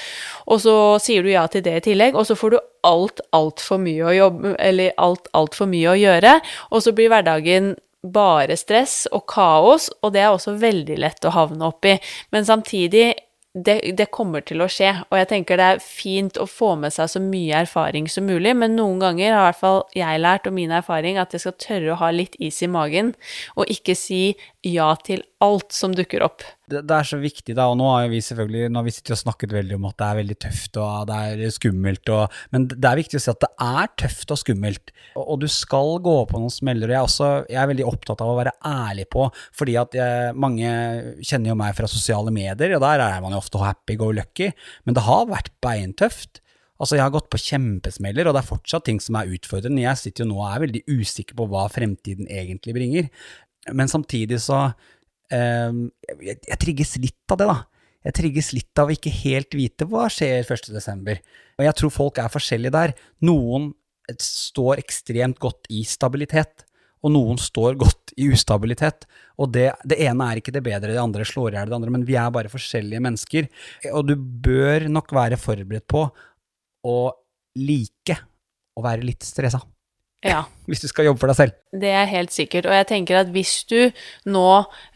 og 0.49 0.62
så 0.64 0.76
sier 1.03 1.26
du 1.26 1.32
ja 1.32 1.45
til 1.51 1.64
det 1.66 1.80
i 1.80 1.86
tillegg, 1.91 2.18
og 2.18 2.28
så 2.30 2.38
får 2.39 2.55
du 2.55 2.60
alt 2.88 3.22
altfor 3.36 3.80
mye 3.84 4.05
å 4.07 4.16
jobbe 4.16 4.53
Eller 4.64 4.93
alt 5.03 5.28
altfor 5.36 5.68
mye 5.68 5.91
å 5.91 5.99
gjøre, 5.99 6.38
og 6.72 6.84
så 6.84 6.95
blir 6.95 7.12
hverdagen 7.12 7.74
bare 8.04 8.56
stress 8.58 9.08
og 9.12 9.26
kaos, 9.30 9.89
og 10.04 10.14
det 10.16 10.24
er 10.24 10.34
også 10.34 10.56
veldig 10.60 11.00
lett 11.02 11.26
å 11.28 11.34
havne 11.36 11.68
oppi. 11.68 11.97
Men 12.32 12.47
samtidig, 12.47 13.12
det, 13.54 13.80
det, 13.97 14.06
kommer 14.14 14.43
til 14.45 14.62
å 14.62 14.70
skje, 14.72 14.91
og 15.10 15.18
jeg 15.18 15.30
tenker 15.32 15.58
det 15.58 15.68
er 15.74 15.82
fint 15.84 16.38
å 16.38 16.45
få 16.47 16.76
med 16.80 16.93
seg 16.93 17.10
så 17.12 17.22
mye 17.24 17.64
erfaring 17.66 18.08
som 18.12 18.28
mulig, 18.30 18.54
men 18.56 18.78
noen 18.78 19.02
ganger 19.02 19.34
har 19.34 19.41
i 19.41 19.47
hvert 19.50 19.62
fall 19.64 19.82
jeg 19.97 20.22
lært, 20.22 20.47
og 20.47 20.56
min 20.56 20.76
erfaring, 20.76 21.18
at 21.18 21.34
jeg 21.34 21.43
skal 21.43 21.58
tørre 21.60 21.95
å 21.95 22.00
ha 22.04 22.12
litt 22.14 22.38
is 22.39 22.62
i 22.64 22.70
magen, 22.72 23.16
og 23.58 23.74
ikke 23.74 23.97
si 23.97 24.22
ja 24.66 24.89
til 25.07 25.22
alt 25.39 25.72
som 25.72 25.93
dukker 25.95 26.24
opp. 26.26 26.43
Det, 26.68 26.82
det, 26.84 26.95
er 26.95 27.07
så 27.07 27.18
viktig, 27.22 27.53
da, 27.55 27.70
og 27.72 27.78
nå 27.80 27.88
har 27.93 28.10
vi 28.12 28.20
selvfølgelig 28.24 28.70
nå 28.70 28.82
har 28.82 28.88
vi 28.89 28.93
sittet 28.93 29.14
og 29.16 29.22
snakket 29.22 29.53
veldig 29.55 29.78
om 29.78 29.88
at 29.88 29.95
det 30.01 30.07
er 30.07 30.18
veldig 30.20 30.38
tøft 30.43 30.80
og 30.82 31.07
det 31.10 31.20
er 31.30 31.53
skummelt, 31.55 32.12
og, 32.14 32.36
men 32.53 32.68
det 32.70 32.89
er 32.89 32.99
viktig 32.99 33.18
å 33.20 33.24
si 33.24 33.32
at 33.32 33.45
det 33.45 33.51
er 33.66 33.93
tøft 34.03 34.36
og 34.36 34.41
skummelt, 34.41 34.93
og, 35.16 35.24
og 35.24 35.39
du 35.45 35.47
skal 35.51 35.95
gå 36.03 36.18
på 36.30 36.41
noen 36.41 36.53
smeller. 36.53 36.91
og 36.91 36.95
jeg 36.95 36.99
er, 36.99 37.07
også, 37.07 37.32
jeg 37.47 37.62
er 37.64 37.72
veldig 37.72 37.88
opptatt 37.93 38.26
av 38.26 38.34
å 38.34 38.38
være 38.41 38.55
ærlig 38.68 39.07
på, 39.16 39.30
fordi 39.62 39.80
at 39.80 39.97
jeg, 39.97 40.36
mange 40.36 40.76
kjenner 41.24 41.53
jo 41.53 41.57
meg 41.64 41.80
fra 41.80 41.89
sosiale 41.91 42.36
medier, 42.36 42.76
og 42.76 42.84
der 42.84 43.07
er 43.07 43.24
man 43.24 43.34
jo 43.34 43.41
ofte 43.41 43.64
happy 43.64 43.97
go 43.99 44.12
lucky, 44.12 44.51
men 44.84 44.99
det 44.99 45.07
har 45.07 45.26
vært 45.32 45.53
beintøft. 45.64 46.43
Altså, 46.80 46.95
jeg 46.95 47.03
har 47.03 47.12
gått 47.12 47.28
på 47.28 47.41
kjempesmeller, 47.43 48.30
og 48.30 48.36
det 48.36 48.39
er 48.39 48.51
fortsatt 48.53 48.86
ting 48.88 49.01
som 49.03 49.18
er 49.20 49.32
utfordrende. 49.36 49.84
Jeg 49.84 49.99
sitter 49.99 50.24
jo 50.24 50.30
nå 50.30 50.38
og 50.39 50.45
er 50.47 50.62
veldig 50.64 50.82
usikker 50.88 51.36
på 51.36 51.47
hva 51.51 51.66
fremtiden 51.72 52.30
egentlig 52.32 52.76
bringer. 52.78 53.10
Men 53.76 53.91
samtidig 53.91 54.39
så 54.43 54.61
eh, 55.34 55.76
jeg, 56.20 56.39
jeg 56.47 56.61
trigges 56.61 56.95
litt 57.01 57.36
av 57.36 57.41
det, 57.41 57.49
da. 57.49 57.59
Jeg 58.07 58.15
trigges 58.15 58.53
litt 58.55 58.80
av 58.80 58.88
å 58.88 58.95
ikke 58.95 59.11
helt 59.11 59.55
vite 59.57 59.88
hva 59.89 60.07
skjer 60.11 60.47
1.12. 60.47 61.20
Og 61.59 61.65
jeg 61.67 61.76
tror 61.82 61.91
folk 61.91 62.22
er 62.22 62.32
forskjellige 62.32 62.76
der. 62.76 62.95
Noen 63.28 63.74
står 64.24 64.80
ekstremt 64.82 65.38
godt 65.41 65.67
i 65.70 65.84
stabilitet, 65.86 66.63
og 67.03 67.13
noen 67.13 67.39
står 67.39 67.76
godt 67.80 68.13
i 68.20 68.30
ustabilitet. 68.34 69.05
Og 69.39 69.51
det, 69.53 69.70
det 69.88 69.99
ene 70.07 70.30
er 70.32 70.39
ikke 70.39 70.53
det 70.55 70.63
bedre, 70.65 70.93
det 70.95 71.01
andre 71.01 71.28
slår 71.28 71.53
i 71.53 71.59
hjel 71.59 71.72
det 71.72 71.78
andre, 71.78 71.93
men 71.95 72.07
vi 72.07 72.17
er 72.20 72.32
bare 72.34 72.51
forskjellige 72.51 73.03
mennesker. 73.03 73.49
Og 73.93 74.07
du 74.09 74.15
bør 74.17 74.88
nok 74.91 75.13
være 75.15 75.39
forberedt 75.39 75.88
på 75.91 76.07
å 76.88 76.97
like 77.59 78.17
å 78.80 78.84
være 78.86 79.05
litt 79.05 79.28
stressa. 79.28 79.61
Ja. 80.26 80.45
Hvis 80.70 80.84
du 80.84 80.88
skal 80.89 81.09
jobbe 81.09 81.22
for 81.22 81.32
deg 81.32 81.38
selv. 81.39 81.55
Det 81.70 81.89
er 81.93 82.07
helt 82.09 82.34
sikkert. 82.34 82.67
Og 82.70 82.74
jeg 82.74 82.88
tenker 82.89 83.20
at 83.20 83.30
hvis 83.34 83.63
du 83.70 83.91
nå 84.30 84.45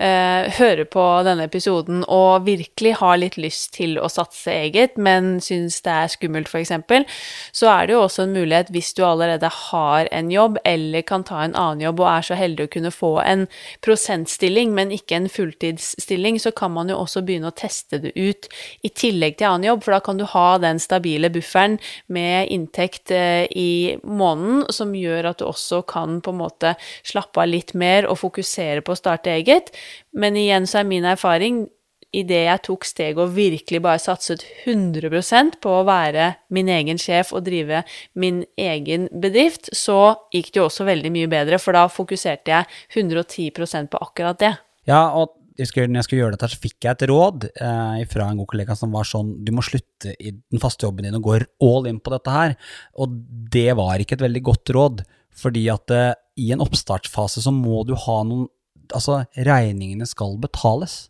eh, 0.02 0.50
hører 0.58 0.88
på 0.90 1.04
denne 1.26 1.48
episoden 1.50 2.04
og 2.10 2.46
virkelig 2.48 2.96
har 3.00 3.20
litt 3.22 3.38
lyst 3.42 3.74
til 3.78 3.98
å 4.02 4.10
satse 4.12 4.54
eget, 4.54 4.98
men 4.98 5.40
syns 5.44 5.80
det 5.86 5.94
er 5.94 6.12
skummelt, 6.14 6.50
f.eks., 6.50 6.74
så 7.54 7.70
er 7.72 7.88
det 7.88 7.96
jo 7.96 8.04
også 8.04 8.26
en 8.26 8.36
mulighet 8.36 8.72
hvis 8.74 8.94
du 8.98 9.04
allerede 9.06 9.50
har 9.50 10.10
en 10.14 10.32
jobb 10.34 10.60
eller 10.66 11.06
kan 11.06 11.26
ta 11.26 11.44
en 11.44 11.56
annen 11.58 11.84
jobb 11.86 12.02
og 12.04 12.10
er 12.10 12.28
så 12.30 12.38
heldig 12.38 12.68
å 12.68 12.74
kunne 12.74 12.94
få 12.94 13.12
en 13.24 13.46
prosentstilling, 13.86 14.74
men 14.78 14.94
ikke 14.94 15.18
en 15.18 15.30
fulltidsstilling, 15.32 16.40
så 16.42 16.54
kan 16.56 16.74
man 16.74 16.90
jo 16.92 17.00
også 17.02 17.24
begynne 17.26 17.50
å 17.50 17.58
teste 17.58 18.02
det 18.04 18.14
ut 18.18 18.50
i 18.86 18.90
tillegg 18.90 19.38
til 19.40 19.50
annen 19.50 19.70
jobb, 19.72 19.86
for 19.86 19.98
da 19.98 20.02
kan 20.06 20.22
du 20.22 20.26
ha 20.30 20.48
den 20.62 20.82
stabile 20.82 21.32
bufferen 21.34 21.80
med 22.14 22.50
inntekt 22.54 23.14
eh, 23.14 23.46
i 23.50 23.98
måneden 24.04 24.66
som 24.74 24.94
gjør 24.98 25.32
at 25.34 25.42
du 25.42 25.48
også 25.50 25.63
kan 25.88 26.20
på 26.24 26.34
en 26.34 26.42
måte 26.42 26.74
slappe 27.06 27.44
av 27.44 27.52
litt 27.52 27.74
mer 27.78 28.10
og 28.10 28.20
fokusere 28.22 28.84
på 28.84 28.94
å 28.94 29.00
starte 29.00 29.34
eget. 29.34 29.72
Men 30.12 30.38
igjen 30.40 30.68
så 30.70 30.82
er 30.82 30.90
min 30.90 31.08
erfaring 31.10 31.66
idet 32.14 32.44
jeg 32.46 32.62
tok 32.68 32.86
steget 32.86 33.22
og 33.22 33.34
virkelig 33.36 33.82
bare 33.84 34.02
satset 34.02 34.44
100% 34.68 35.58
på 35.64 35.78
å 35.80 35.86
være 35.88 36.34
min 36.54 36.70
egen 36.72 37.00
sjef 37.02 37.34
og 37.34 37.46
drive 37.48 37.82
min 38.20 38.44
egen 38.60 39.08
bedrift, 39.12 39.72
så 39.76 40.16
gikk 40.34 40.52
det 40.54 40.62
jo 40.62 40.68
også 40.70 40.88
veldig 40.88 41.14
mye 41.16 41.32
bedre, 41.32 41.60
for 41.62 41.76
da 41.76 41.88
fokuserte 41.92 42.54
jeg 42.54 43.02
110% 43.02 43.90
på 43.90 44.04
akkurat 44.06 44.44
det. 44.44 44.54
Ja, 44.90 45.08
og 45.18 45.40
jeg 45.54 45.68
husker, 45.68 45.86
når 45.86 46.02
jeg 46.02 46.08
skulle 46.08 46.22
gjøre 46.24 46.34
dette, 46.34 46.50
så 46.50 46.62
fikk 46.62 46.78
jeg 46.82 46.96
et 46.96 47.04
råd 47.12 47.44
eh, 47.52 48.00
fra 48.10 48.26
en 48.30 48.40
god 48.42 48.50
kollega 48.50 48.74
som 48.78 48.94
var 48.96 49.06
sånn 49.06 49.36
Du 49.46 49.52
må 49.54 49.62
slutte 49.62 50.16
i 50.18 50.32
den 50.34 50.62
faste 50.62 50.88
jobben 50.88 51.06
din 51.06 51.18
og 51.20 51.28
gå 51.28 51.36
all 51.62 51.90
in 51.92 52.00
på 52.02 52.14
dette 52.14 52.34
her. 52.34 52.56
Og 52.98 53.14
det 53.54 53.70
var 53.78 54.02
ikke 54.02 54.18
et 54.18 54.26
veldig 54.26 54.42
godt 54.50 54.74
råd, 54.74 55.04
fordi 55.38 55.68
at 55.74 55.94
eh, 55.94 56.12
i 56.40 56.52
en 56.54 56.64
oppstartsfase 56.64 57.44
så 57.46 57.54
må 57.54 57.84
du 57.88 57.96
ha 58.08 58.20
noen 58.28 58.50
Altså, 58.94 59.22
regningene 59.48 60.06
skal 60.06 60.36
betales. 60.38 61.08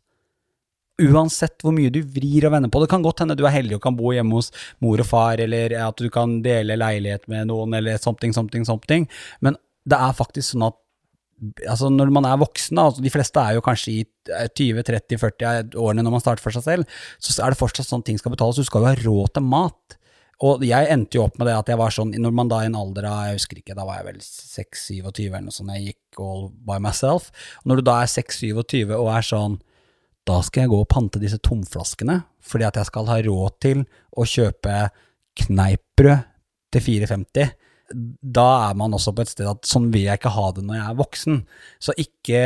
Uansett 1.02 1.66
hvor 1.66 1.74
mye 1.76 1.90
du 1.92 1.98
vrir 2.16 2.46
og 2.46 2.54
vender 2.54 2.70
på. 2.72 2.80
Det 2.84 2.90
kan 2.92 3.04
godt 3.04 3.24
hende 3.24 3.36
du 3.36 3.42
er 3.44 3.56
heldig 3.56 3.76
og 3.76 3.82
kan 3.84 3.98
bo 3.98 4.14
hjemme 4.14 4.38
hos 4.38 4.52
mor 4.86 5.02
og 5.02 5.10
far, 5.10 5.42
eller 5.42 5.74
at 5.82 6.00
du 6.00 6.06
kan 6.14 6.38
dele 6.46 6.78
leilighet 6.80 7.26
med 7.34 7.50
noen, 7.50 7.74
eller 7.76 7.98
something, 8.00 8.32
something, 8.38 8.64
something. 8.70 9.10
Men 9.44 9.58
det 9.90 10.00
er 10.00 10.16
faktisk 10.16 10.54
sånn 10.54 10.68
at 10.70 10.78
altså 11.68 11.90
når 11.92 12.12
man 12.14 12.28
er 12.30 12.40
voksen, 12.40 12.80
altså 12.80 13.04
de 13.04 13.12
fleste 13.12 13.42
er 13.42 13.58
jo 13.58 13.66
kanskje 13.66 13.98
i 13.98 14.06
20-30-40 14.60 15.76
årene 15.82 16.06
når 16.06 16.16
man 16.16 16.24
starter 16.24 16.46
for 16.46 16.56
seg 16.56 16.66
selv, 16.66 17.02
så 17.20 17.36
er 17.44 17.52
det 17.52 17.60
fortsatt 17.60 17.90
sånn 17.90 18.06
ting 18.06 18.22
skal 18.22 18.34
betales. 18.36 18.62
Du 18.62 18.70
skal 18.70 18.86
jo 18.86 18.92
ha 18.92 18.96
råd 19.02 19.34
til 19.36 19.48
mat. 19.50 19.98
Og 20.44 20.64
jeg 20.68 20.90
endte 20.92 21.18
jo 21.18 21.26
opp 21.28 21.38
med 21.40 21.48
det 21.48 21.56
at 21.56 21.70
jeg 21.72 21.80
var 21.80 21.94
sånn, 21.96 22.12
når 22.20 22.34
man 22.36 22.50
da 22.52 22.64
i 22.64 22.68
en 22.68 22.76
alder 22.76 23.06
av, 23.08 23.28
jeg 23.30 23.38
husker 23.38 23.62
ikke, 23.62 23.76
da 23.78 23.86
var 23.88 24.02
jeg 24.02 24.08
vel 24.10 24.18
6-27 24.24 25.22
eller 25.30 25.46
noe 25.46 25.56
sånt, 25.56 25.72
jeg 25.78 25.94
gikk 25.94 26.24
all 26.24 26.50
by 26.68 26.80
myself. 26.84 27.30
Og 27.62 27.72
når 27.72 27.80
du 27.80 27.86
da 27.88 28.02
er 28.04 28.12
6-27 28.12 28.92
og 28.98 29.08
er 29.14 29.28
sånn, 29.28 29.56
da 30.28 30.40
skal 30.44 30.66
jeg 30.66 30.74
gå 30.74 30.82
og 30.84 30.90
pante 30.92 31.22
disse 31.22 31.40
tomflaskene, 31.44 32.22
fordi 32.44 32.68
at 32.68 32.80
jeg 32.80 32.90
skal 32.90 33.08
ha 33.12 33.20
råd 33.24 33.58
til 33.64 33.86
å 34.20 34.28
kjøpe 34.28 34.76
kneippbrød 35.44 36.28
til 36.74 36.86
4,50. 36.90 37.56
Da 37.94 38.48
er 38.68 38.78
man 38.80 38.96
også 38.96 39.14
på 39.16 39.24
et 39.24 39.32
sted 39.32 39.48
at 39.50 39.68
sånn 39.68 39.90
vil 39.94 40.08
jeg 40.08 40.20
ikke 40.20 40.36
ha 40.36 40.46
det 40.56 40.64
når 40.66 40.80
jeg 40.80 40.86
er 40.86 41.02
voksen. 41.02 41.42
Så 41.84 41.96
ikke, 42.04 42.44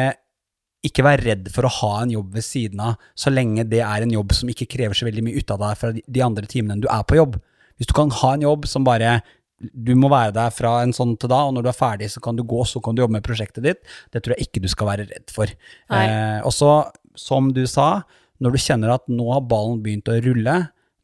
ikke 0.86 1.06
vær 1.06 1.24
redd 1.24 1.52
for 1.54 1.68
å 1.68 1.76
ha 1.82 1.92
en 2.04 2.14
jobb 2.14 2.34
ved 2.38 2.46
siden 2.46 2.82
av, 2.84 2.98
så 3.18 3.34
lenge 3.34 3.66
det 3.70 3.84
er 3.86 4.06
en 4.06 4.18
jobb 4.18 4.34
som 4.38 4.54
ikke 4.54 4.70
krever 4.70 4.98
så 4.98 5.08
veldig 5.08 5.26
mye 5.26 5.42
ut 5.42 5.54
av 5.54 5.62
deg 5.66 5.80
fra 5.82 5.94
de 5.98 6.26
andre 6.26 6.50
timene 6.50 6.82
du 6.84 6.90
er 6.92 7.06
på 7.08 7.20
jobb. 7.20 7.38
Hvis 7.78 7.90
du 7.90 7.96
kan 7.98 8.14
ha 8.22 8.36
en 8.36 8.46
jobb 8.46 8.68
som 8.70 8.88
bare 8.88 9.20
du 9.58 9.96
må 9.98 10.10
være 10.12 10.36
der 10.36 10.52
fra 10.54 10.76
en 10.84 10.94
sånn 10.94 11.16
til 11.18 11.32
da, 11.32 11.40
og 11.48 11.56
når 11.56 11.66
du 11.66 11.70
er 11.72 11.78
ferdig, 11.78 12.12
så 12.14 12.22
kan 12.22 12.38
du 12.38 12.44
gå, 12.46 12.62
så 12.70 12.82
kan 12.84 12.94
du 12.94 13.02
jobbe 13.02 13.18
med 13.18 13.26
prosjektet 13.26 13.66
ditt. 13.66 13.80
Det 14.14 14.22
tror 14.22 14.36
jeg 14.36 14.48
ikke 14.48 14.62
du 14.62 14.70
skal 14.70 14.92
være 14.92 15.08
redd 15.10 15.34
for. 15.34 15.50
Eh, 15.50 16.40
og 16.46 16.54
så, 16.54 16.74
som 17.18 17.50
du 17.56 17.64
sa, 17.70 18.04
når 18.44 18.54
du 18.54 18.62
kjenner 18.62 18.94
at 18.94 19.08
nå 19.10 19.32
har 19.32 19.48
ballen 19.50 19.82
begynt 19.82 20.12
å 20.14 20.20
rulle, 20.22 20.60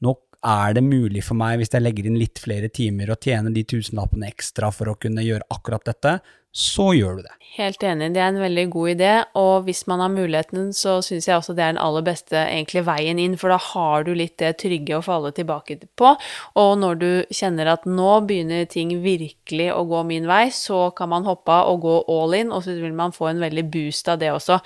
nå 0.06 0.14
er 0.54 0.78
det 0.78 0.84
mulig 0.86 1.24
for 1.26 1.40
meg, 1.40 1.58
hvis 1.60 1.74
jeg 1.74 1.82
legger 1.82 2.10
inn 2.10 2.20
litt 2.20 2.42
flere 2.44 2.70
timer 2.70 3.14
og 3.14 3.26
tjener 3.26 3.54
de 3.56 3.66
tusenlappene 3.74 4.30
ekstra 4.30 4.70
for 4.76 4.92
å 4.92 4.98
kunne 5.02 5.26
gjøre 5.26 5.48
akkurat 5.56 5.90
dette, 5.90 6.18
så 6.54 6.94
gjør 6.94 7.18
du 7.20 7.26
det. 7.28 7.38
Helt 7.54 7.84
enig, 7.86 8.08
det 8.16 8.18
er 8.18 8.32
en 8.32 8.42
veldig 8.42 8.64
god 8.74 8.90
idé, 8.96 9.10
og 9.38 9.68
hvis 9.68 9.84
man 9.86 10.02
har 10.02 10.10
muligheten, 10.10 10.72
så 10.74 10.96
syns 11.06 11.28
jeg 11.28 11.36
også 11.38 11.54
det 11.54 11.62
er 11.62 11.76
den 11.76 11.82
aller 11.84 12.02
beste 12.02 12.34
egentlig 12.40 12.82
veien 12.88 13.20
inn, 13.22 13.36
for 13.38 13.54
da 13.54 13.60
har 13.62 14.08
du 14.08 14.10
litt 14.18 14.40
det 14.42 14.56
trygge 14.64 14.98
å 14.98 15.04
falle 15.06 15.30
tilbake 15.38 15.78
på, 15.94 16.16
og 16.58 16.72
når 16.82 16.98
du 16.98 17.12
kjenner 17.30 17.70
at 17.70 17.86
nå 17.86 18.16
begynner 18.26 18.66
ting 18.66 18.96
virkelig 19.04 19.68
å 19.70 19.84
gå 19.86 20.02
min 20.10 20.26
vei, 20.26 20.48
så 20.50 20.88
kan 20.98 21.12
man 21.12 21.28
hoppe 21.30 21.54
av 21.54 21.70
og 21.76 21.84
gå 21.84 21.94
all 22.16 22.34
in, 22.40 22.50
og 22.50 22.64
så 22.66 22.74
vil 22.74 22.96
man 22.98 23.14
få 23.14 23.30
en 23.30 23.44
veldig 23.46 23.68
boost 23.76 24.10
av 24.10 24.18
det 24.24 24.32
også. 24.34 24.58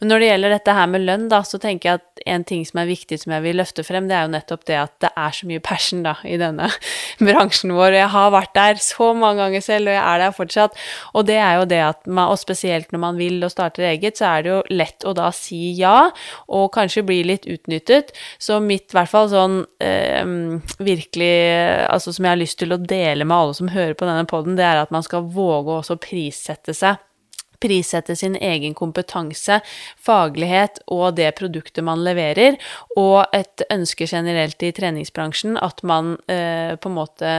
Men 0.00 0.14
når 0.14 0.24
det 0.24 0.32
gjelder 0.32 0.56
dette 0.56 0.78
her 0.80 0.88
med 0.94 1.04
lønn, 1.04 1.28
da, 1.28 1.42
så 1.44 1.60
tenker 1.60 1.90
jeg 1.90 2.00
at 2.00 2.24
en 2.38 2.48
ting 2.48 2.64
som 2.64 2.80
er 2.80 2.88
viktig 2.88 3.20
som 3.20 3.36
jeg 3.36 3.44
vil 3.50 3.60
løfte 3.60 3.84
frem, 3.84 4.08
det 4.08 4.16
er 4.16 4.24
jo 4.24 4.32
nettopp 4.38 4.64
det 4.72 4.80
at 4.80 4.96
det 5.04 5.12
er 5.12 5.36
så 5.36 5.50
mye 5.52 5.66
passion 5.68 6.08
da, 6.08 6.16
i 6.24 6.40
denne 6.40 6.72
bransjen 7.28 7.76
vår, 7.76 8.00
jeg 8.00 8.08
har 8.16 8.32
vært 8.32 8.56
der 8.56 8.80
så 8.80 9.12
mange 9.12 9.44
ganger 9.44 9.68
selv, 9.68 9.92
og 9.92 9.98
jeg 9.98 10.02
er 10.08 10.24
der 10.24 10.36
fortsatt, 10.40 10.82
og 11.12 11.28
det 11.30 11.38
er 11.40 11.60
jo 11.60 11.66
det 11.70 11.80
at 11.86 12.08
man 12.10 12.32
og 12.32 12.40
spesielt 12.40 12.90
når 12.92 13.02
man 13.06 13.20
vil 13.20 13.38
og 13.46 13.52
starter 13.52 13.88
eget, 13.92 14.18
så 14.20 14.28
er 14.32 14.44
det 14.44 14.52
jo 14.52 14.60
lett 14.74 15.06
å 15.06 15.14
da 15.16 15.30
si 15.34 15.72
ja, 15.78 16.10
og 16.50 16.70
kanskje 16.74 17.06
bli 17.06 17.22
litt 17.30 17.48
utnyttet. 17.50 18.12
Så 18.42 18.60
mitt, 18.64 18.90
i 18.90 18.98
hvert 18.98 19.12
fall 19.12 19.30
sånn 19.32 19.60
eh, 19.82 20.24
virkelig 20.80 21.30
Altså 21.90 22.12
som 22.14 22.26
jeg 22.26 22.32
har 22.32 22.40
lyst 22.40 22.58
til 22.60 22.74
å 22.74 22.80
dele 22.80 23.26
med 23.26 23.36
alle 23.36 23.54
som 23.56 23.70
hører 23.72 23.94
på 23.98 24.08
denne 24.08 24.26
poden, 24.28 24.56
det 24.58 24.66
er 24.66 24.82
at 24.82 24.92
man 24.94 25.04
skal 25.06 25.28
våge 25.30 25.72
å 25.72 25.80
også 25.80 25.96
prissette 26.02 26.74
seg 26.76 26.98
prissette 27.60 28.16
sin 28.16 28.36
egen 28.40 28.74
kompetanse, 28.76 29.60
faglighet 30.00 30.80
og 30.92 31.18
det 31.18 31.30
produktet 31.38 31.84
man 31.86 32.02
leverer, 32.04 32.56
og 32.96 33.28
et 33.36 33.64
ønske 33.72 34.08
generelt 34.08 34.62
i 34.64 34.72
treningsbransjen 34.76 35.58
at 35.60 35.84
man 35.86 36.14
eh, 36.30 36.76
på 36.80 36.90
en 36.90 36.96
måte 36.96 37.34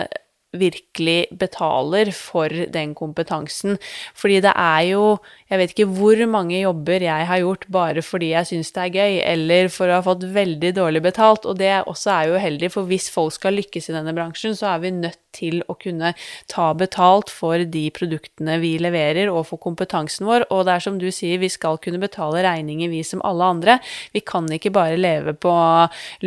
virkelig 0.52 1.32
betaler 1.39 2.12
for 2.16 2.52
den 2.74 2.93
kompetansen. 2.97 3.78
Fordi 4.16 4.41
det 4.43 4.54
er 4.56 4.82
jo 4.91 5.20
Jeg 5.52 5.60
vet 5.60 5.74
ikke 5.74 5.91
hvor 5.91 6.26
mange 6.32 6.62
jobber 6.62 7.04
jeg 7.04 7.28
har 7.28 7.39
gjort 7.43 7.66
bare 7.68 8.02
fordi 8.02 8.30
jeg 8.32 8.47
syns 8.47 8.72
det 8.72 8.84
er 8.84 8.93
gøy, 8.95 9.18
eller 9.20 9.68
for 9.68 9.91
å 9.91 9.97
ha 9.97 10.06
fått 10.06 10.24
veldig 10.24 10.72
dårlig 10.78 11.02
betalt. 11.04 11.45
Og 11.45 11.60
det 11.60 11.84
også 11.86 12.12
er 12.14 12.30
jo 12.30 12.38
uheldig, 12.39 12.72
for 12.72 12.88
hvis 12.88 13.10
folk 13.12 13.36
skal 13.36 13.60
lykkes 13.60 13.89
i 13.89 13.95
denne 13.97 14.16
bransjen, 14.16 14.56
så 14.56 14.72
er 14.72 14.80
vi 14.86 14.93
nødt 14.95 15.21
til 15.36 15.62
å 15.72 15.76
kunne 15.80 16.14
ta 16.52 16.70
betalt 16.78 17.32
for 17.34 17.64
de 17.74 17.84
produktene 17.96 18.58
vi 18.62 18.76
leverer, 18.82 19.32
og 19.32 19.46
for 19.50 19.62
kompetansen 19.62 20.28
vår. 20.30 20.48
Og 20.52 20.66
det 20.68 20.76
er 20.76 20.86
som 20.86 21.00
du 21.02 21.10
sier, 21.14 21.42
vi 21.42 21.52
skal 21.52 21.80
kunne 21.84 22.02
betale 22.02 22.44
regninger, 22.46 22.92
vi 22.92 23.04
som 23.08 23.24
alle 23.28 23.52
andre. 23.56 23.78
Vi 24.16 24.24
kan 24.26 24.50
ikke 24.52 24.74
bare 24.76 25.00
leve 25.00 25.36
på 25.36 25.54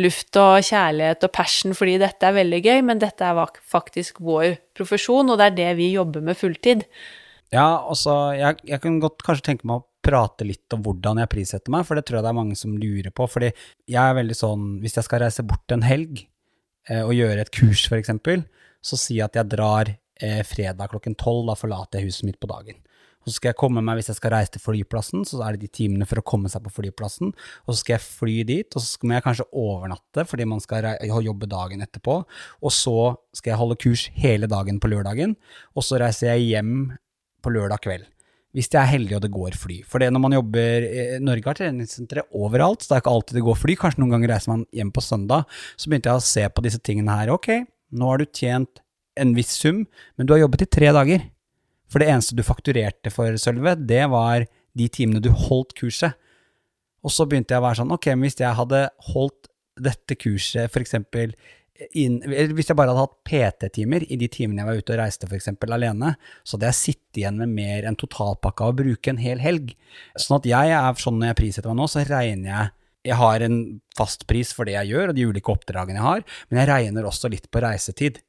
luft 0.01 0.39
og 0.41 0.61
kjærlighet 0.65 1.27
og 1.27 1.35
passion 1.35 1.75
fordi 1.75 1.97
dette 2.01 2.27
er 2.27 2.39
veldig 2.39 2.61
gøy, 2.65 2.79
men 2.87 3.01
dette 3.01 3.25
er 3.27 3.59
faktisk 3.69 4.21
vår 4.23 4.57
profesjon, 4.75 5.29
og 5.31 5.39
det 5.39 5.51
er 5.51 5.59
det 5.59 5.71
vi 5.79 5.93
jobber 5.95 6.23
med 6.25 6.37
fulltid. 6.39 6.85
Ja, 7.53 7.85
altså, 7.87 8.33
jeg, 8.35 8.57
jeg 8.67 8.81
kan 8.83 8.97
godt 9.03 9.23
kanskje 9.25 9.51
tenke 9.51 9.67
meg 9.69 9.83
å 9.83 9.87
prate 10.05 10.45
litt 10.47 10.73
om 10.75 10.83
hvordan 10.85 11.21
jeg 11.21 11.31
prissetter 11.31 11.73
meg, 11.73 11.85
for 11.87 11.97
det 11.97 12.05
tror 12.07 12.19
jeg 12.19 12.25
det 12.27 12.31
er 12.31 12.39
mange 12.39 12.57
som 12.59 12.75
lurer 12.77 13.13
på. 13.15 13.27
Fordi 13.31 13.51
jeg 13.51 14.01
er 14.01 14.17
veldig 14.19 14.37
sånn, 14.37 14.67
hvis 14.83 14.97
jeg 14.99 15.07
skal 15.07 15.23
reise 15.25 15.45
bort 15.47 15.73
en 15.73 15.85
helg 15.85 16.25
eh, 16.89 17.01
og 17.01 17.15
gjøre 17.17 17.45
et 17.45 17.53
kurs, 17.55 17.87
f.eks., 17.89 18.13
så 18.85 18.99
jeg 19.11 19.25
at 19.25 19.39
jeg 19.39 19.51
drar 19.55 19.89
eh, 19.89 20.41
fredag 20.45 20.91
klokken 20.93 21.17
tolv, 21.17 21.47
da 21.49 21.57
forlater 21.57 22.01
jeg 22.01 22.11
huset 22.11 22.29
mitt 22.29 22.41
på 22.41 22.49
dagen. 22.51 22.81
Og 23.25 23.31
så 23.31 23.39
skal 23.39 23.51
jeg 23.51 23.57
komme 23.57 23.81
meg, 23.81 23.97
hvis 23.97 24.11
jeg 24.11 24.19
skal 24.19 24.35
reise 24.35 24.53
til 24.53 24.61
flyplassen, 24.61 25.23
så 25.25 25.39
er 25.41 25.55
det 25.55 25.65
de 25.65 25.71
timene 25.81 26.05
for 26.05 26.21
å 26.21 26.25
komme 26.25 26.49
seg 26.51 26.61
på 26.67 26.75
flyplassen. 26.75 27.31
Og 27.65 27.71
så 27.73 27.79
skal 27.79 27.95
jeg 27.95 28.05
fly 28.05 28.35
dit, 28.45 28.67
og 28.69 28.83
så 28.83 28.85
skal 28.85 29.15
jeg 29.15 29.25
kanskje 29.25 29.47
overnatte 29.49 30.27
fordi 30.29 30.45
man 30.49 30.61
skal 30.61 31.01
jobbe 31.25 31.49
dagen 31.49 31.81
etterpå. 31.81 32.19
Og 32.61 32.73
så 32.73 33.15
skal 33.33 33.55
jeg 33.55 33.61
holde 33.63 33.79
kurs 33.81 34.05
hele 34.13 34.49
dagen 34.51 34.77
på 34.81 34.93
lørdagen, 34.93 35.33
og 35.73 35.87
så 35.87 35.97
reiser 36.01 36.35
jeg 36.35 36.51
hjem 36.51 36.75
på 37.41 37.53
lørdag 37.55 37.81
kveld. 37.81 38.05
Hvis 38.55 38.69
jeg 38.71 38.79
er 38.79 38.93
heldig 38.93 39.17
og 39.17 39.23
det 39.25 39.33
går 39.35 39.55
fly. 39.59 39.81
For 39.83 39.99
det 39.99 40.13
når 40.13 40.21
man 40.23 40.35
jobber 40.37 40.85
Norge 41.19 41.49
har 41.49 41.57
treningssentre 41.57 42.23
overalt, 42.39 42.85
så 42.85 42.93
det 42.93 42.95
er 42.95 43.01
ikke 43.03 43.15
alltid 43.17 43.39
det 43.39 43.47
går 43.49 43.57
fly. 43.59 43.75
Kanskje 43.81 43.99
noen 43.99 44.13
ganger 44.15 44.31
reiser 44.31 44.53
man 44.53 44.63
hjem 44.71 44.93
på 44.95 45.03
søndag. 45.03 45.49
Så 45.75 45.89
begynte 45.91 46.13
jeg 46.13 46.21
å 46.21 46.23
se 46.23 46.45
på 46.47 46.63
disse 46.63 46.79
tingene 46.79 47.17
her. 47.19 47.33
Ok, 47.35 47.49
nå 47.95 48.11
har 48.11 48.21
du 48.21 48.27
tjent 48.29 48.81
en 49.19 49.33
viss 49.37 49.55
sum, 49.61 49.85
men 50.15 50.27
du 50.27 50.35
har 50.35 50.43
jobbet 50.43 50.65
i 50.65 50.71
tre 50.77 50.91
dager. 50.95 51.25
For 51.91 52.01
det 52.01 52.09
eneste 52.11 52.35
du 52.35 52.43
fakturerte 52.45 53.11
for, 53.13 53.37
Sølve, 53.39 53.75
det 53.79 54.03
var 54.11 54.47
de 54.75 54.87
timene 54.91 55.23
du 55.23 55.31
holdt 55.31 55.75
kurset. 55.77 56.17
Og 57.05 57.13
så 57.13 57.27
begynte 57.29 57.53
jeg 57.53 57.61
å 57.61 57.67
være 57.67 57.79
sånn, 57.79 57.93
ok, 57.93 58.09
men 58.15 58.25
hvis 58.27 58.41
jeg 58.41 58.57
hadde 58.57 58.87
holdt 59.11 59.51
dette 59.85 60.17
kurset 60.17 60.71
for 60.71 60.81
eksempel 60.81 61.35
inn, 61.91 62.21
hvis 62.55 62.69
jeg 62.71 62.77
bare 62.79 62.93
hadde 62.93 63.03
hatt 63.03 63.17
PT-timer 63.27 64.05
i 64.07 64.17
de 64.19 64.29
timene 64.31 64.63
jeg 64.63 64.69
var 64.69 64.79
ute 64.79 64.95
og 64.95 64.99
reiste 65.01 65.27
f.eks. 65.27 65.51
alene, 65.75 66.13
så 66.43 66.55
hadde 66.55 66.71
jeg 66.71 66.79
sittet 66.79 67.19
igjen 67.21 67.39
med 67.41 67.51
mer 67.51 67.87
enn 67.87 67.99
totalpakka 67.99 68.71
å 68.71 68.77
bruke 68.79 69.11
en 69.11 69.19
hel 69.21 69.43
helg. 69.43 69.75
Sånn 70.15 70.39
at 70.39 70.47
jeg 70.49 70.75
er 70.75 71.01
sånn 71.01 71.19
når 71.19 71.33
jeg 71.33 71.39
prissetter 71.41 71.71
meg 71.71 71.81
nå, 71.81 71.89
så 71.91 72.05
regner 72.07 72.51
jeg 72.51 72.73
Jeg 73.05 73.19
har 73.19 73.43
en 73.45 73.59
fast 73.97 74.25
pris 74.29 74.51
for 74.55 74.67
det 74.67 74.75
jeg 74.75 74.93
gjør, 74.93 75.11
og 75.11 75.17
de 75.17 75.27
ulike 75.29 75.53
oppdragene 75.53 75.99
jeg 75.99 76.07
har, 76.07 76.23
men 76.49 76.61
jeg 76.61 76.71
regner 76.71 77.07
også 77.07 77.29
litt 77.31 77.49
på 77.53 77.61
reisetid. 77.63 78.23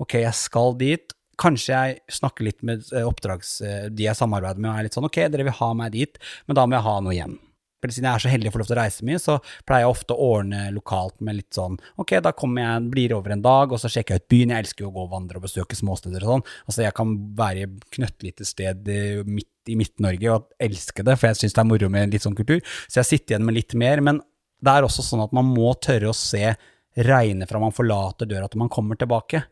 Ok, 0.00 0.18
jeg 0.22 0.36
skal 0.38 0.78
dit, 0.80 1.12
Kanskje 1.40 1.72
jeg 1.72 2.12
snakker 2.12 2.46
litt 2.46 2.60
med 2.66 2.84
eh, 2.92 3.06
oppdrags... 3.08 3.56
Eh, 3.64 3.86
de 3.90 4.04
jeg 4.04 4.18
samarbeider 4.18 4.60
med, 4.60 4.70
og 4.70 4.78
er 4.78 4.86
litt 4.86 4.98
sånn 4.98 5.08
ok, 5.08 5.24
dere 5.32 5.46
vil 5.48 5.56
ha 5.58 5.70
meg 5.78 5.94
dit, 5.94 6.20
men 6.46 6.58
da 6.58 6.66
må 6.66 6.76
jeg 6.76 6.86
ha 6.86 6.98
noe 7.02 7.14
igjen. 7.16 7.38
Siden 7.82 8.06
jeg 8.06 8.14
er 8.14 8.22
så 8.22 8.30
heldig 8.30 8.50
å 8.50 8.52
få 8.54 8.60
lov 8.60 8.68
til 8.68 8.76
å 8.76 8.78
reise 8.78 9.06
mye, 9.08 9.18
så 9.18 9.38
pleier 9.66 9.82
jeg 9.82 9.90
ofte 9.90 10.14
å 10.14 10.26
ordne 10.36 10.60
lokalt 10.70 11.16
med 11.24 11.40
litt 11.40 11.56
sånn 11.56 11.80
ok, 11.98 12.12
da 12.22 12.30
kommer 12.36 12.62
jeg, 12.62 12.84
blir 12.92 13.14
over 13.16 13.34
en 13.34 13.42
dag, 13.42 13.74
og 13.74 13.80
så 13.82 13.90
sjekker 13.90 14.14
jeg 14.14 14.22
ut 14.22 14.28
byen. 14.30 14.52
Jeg 14.54 14.66
elsker 14.66 14.84
jo 14.84 14.92
å 14.92 14.94
gå 14.94 15.06
og 15.08 15.16
vandre 15.16 15.40
og 15.40 15.48
besøke 15.48 15.74
småsteder 15.74 16.22
og 16.22 16.30
sånn. 16.30 16.44
Altså 16.68 16.84
jeg 16.84 16.94
kan 17.00 17.16
være 17.40 17.64
i 17.64 17.72
knøttlite 17.96 18.46
sted 18.46 18.92
midt 19.26 19.50
i 19.70 19.76
Midt-Norge 19.78 20.34
og 20.34 20.48
elsker 20.62 21.06
det, 21.06 21.16
for 21.20 21.30
jeg 21.30 21.42
syns 21.42 21.56
det 21.56 21.62
er 21.62 21.70
moro 21.70 21.90
med 21.92 22.14
litt 22.14 22.24
sånn 22.24 22.38
kultur. 22.38 22.62
Så 22.88 23.02
jeg 23.02 23.10
sitter 23.10 23.34
igjen 23.34 23.46
med 23.46 23.58
litt 23.58 23.76
mer. 23.78 24.02
Men 24.04 24.20
det 24.62 24.74
er 24.74 24.86
også 24.86 25.04
sånn 25.06 25.24
at 25.24 25.34
man 25.36 25.48
må 25.50 25.74
tørre 25.82 26.10
å 26.10 26.16
se 26.16 26.54
regne 26.92 27.48
fra 27.48 27.60
man 27.62 27.74
forlater 27.74 28.28
døra 28.28 28.50
til 28.50 28.62
man 28.62 28.72
kommer 28.72 28.98
tilbake. 29.00 29.44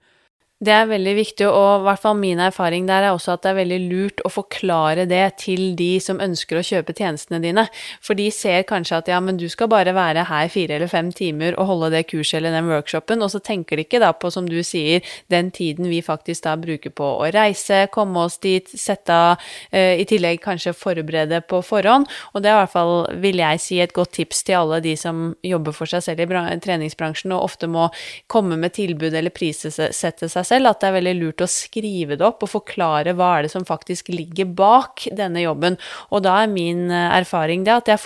Det 0.61 0.75
er 0.77 0.91
veldig 0.91 1.13
viktig, 1.17 1.47
og 1.49 1.81
i 1.81 1.85
hvert 1.87 2.03
fall 2.03 2.19
min 2.21 2.41
erfaring 2.45 2.85
der 2.85 3.07
er 3.07 3.15
også 3.15 3.33
at 3.33 3.47
det 3.47 3.49
er 3.49 3.57
veldig 3.63 3.77
lurt 3.89 4.19
å 4.29 4.31
forklare 4.35 5.07
det 5.09 5.23
til 5.41 5.71
de 5.73 5.95
som 6.05 6.19
ønsker 6.21 6.59
å 6.59 6.65
kjøpe 6.69 6.93
tjenestene 6.99 7.39
dine. 7.41 7.63
For 8.05 8.13
de 8.19 8.27
ser 8.29 8.67
kanskje 8.69 8.99
at 8.99 9.09
ja, 9.09 9.23
men 9.25 9.39
du 9.41 9.47
skal 9.49 9.71
bare 9.73 9.95
være 9.97 10.27
her 10.29 10.51
fire 10.53 10.77
eller 10.77 10.91
fem 10.93 11.09
timer 11.17 11.57
og 11.57 11.71
holde 11.71 11.89
det 11.95 12.03
kurset 12.11 12.43
eller 12.43 12.53
den 12.53 12.69
workshopen, 12.69 13.25
og 13.25 13.33
så 13.33 13.41
tenker 13.41 13.81
de 13.81 13.87
ikke 13.87 14.03
da 14.03 14.11
på, 14.13 14.29
som 14.35 14.51
du 14.51 14.59
sier, 14.61 15.01
den 15.33 15.49
tiden 15.49 15.89
vi 15.89 16.03
faktisk 16.05 16.45
da 16.45 16.53
bruker 16.61 16.93
på 16.93 17.09
å 17.09 17.33
reise, 17.33 17.87
komme 17.97 18.27
oss 18.29 18.37
dit, 18.45 18.69
sette 18.69 19.17
av, 19.17 19.49
uh, 19.73 19.95
i 19.97 20.05
tillegg 20.13 20.45
kanskje 20.45 20.77
forberede 20.77 21.41
på 21.41 21.63
forhånd. 21.65 22.05
Og 22.35 22.45
det 22.45 22.53
er 22.53 22.59
i 22.59 22.61
hvert 22.67 22.75
fall, 22.77 22.95
vil 23.25 23.41
jeg 23.41 23.65
si, 23.65 23.81
et 23.81 23.97
godt 23.97 24.13
tips 24.19 24.45
til 24.45 24.61
alle 24.61 24.85
de 24.85 24.93
som 25.01 25.31
jobber 25.41 25.73
for 25.81 25.89
seg 25.89 26.05
selv 26.05 26.29
i 26.29 26.61
treningsbransjen 26.69 27.33
og 27.33 27.49
ofte 27.49 27.73
må 27.73 27.89
komme 28.29 28.61
med 28.61 28.77
tilbud 28.77 29.17
eller 29.17 29.33
prissette 29.33 30.29
seg 30.29 30.50
selv, 30.51 30.71
at 30.71 30.83
det 30.83 30.91
er 30.91 30.97
veldig 30.99 31.15
lurt 31.19 31.45
å 31.45 31.49
skrive 31.51 32.19
det 32.19 32.27
opp 32.27 32.45
og 32.45 32.53
forklare 32.53 33.15
hva 33.17 33.31
er 33.37 33.47
det 33.47 33.53
som 33.55 33.67
faktisk 33.67 34.11
ligger 34.13 34.51
bak 34.59 35.07
denne 35.17 35.45
jobben. 35.45 35.79
Og 36.11 36.25
da 36.27 36.41
er 36.43 36.53
min 36.53 36.89
eh, 36.91 37.09
erfaring 37.21 37.65
det 37.67 37.77
at 37.77 37.91
jeg 37.93 38.03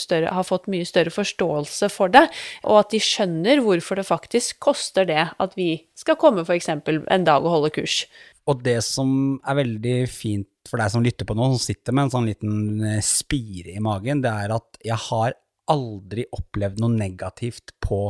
større, 0.00 0.32
har 0.32 0.48
fått 0.48 0.68
mye 0.72 0.88
større 0.88 1.12
forståelse 1.14 1.90
for 1.92 2.12
det, 2.12 2.26
og 2.66 2.82
at 2.82 2.92
de 2.94 3.02
skjønner 3.02 3.62
hvorfor 3.64 4.00
det 4.00 4.08
faktisk 4.08 4.60
koster 4.62 5.08
det 5.08 5.28
at 5.30 5.58
vi 5.58 5.74
skal 5.98 6.18
komme 6.20 6.46
f.eks. 6.46 6.70
en 6.72 7.28
dag 7.28 7.44
og 7.44 7.56
holde 7.58 7.74
kurs. 7.74 8.02
Og 8.50 8.62
det 8.64 8.80
som 8.82 9.38
er 9.46 9.60
veldig 9.60 9.98
fint 10.10 10.48
for 10.68 10.80
deg 10.80 10.90
som 10.94 11.04
lytter 11.04 11.26
på 11.26 11.36
nå, 11.36 11.52
som 11.52 11.62
sitter 11.62 11.94
med 11.94 12.08
en 12.08 12.16
sånn 12.16 12.28
liten 12.30 12.56
eh, 12.86 13.04
spire 13.04 13.76
i 13.76 13.82
magen, 13.82 14.22
det 14.24 14.32
er 14.32 14.54
at 14.56 14.82
jeg 14.82 14.98
har 15.10 15.36
aldri 15.70 16.26
opplevd 16.34 16.80
noe 16.82 16.94
negativt 16.94 17.74
på 17.82 18.04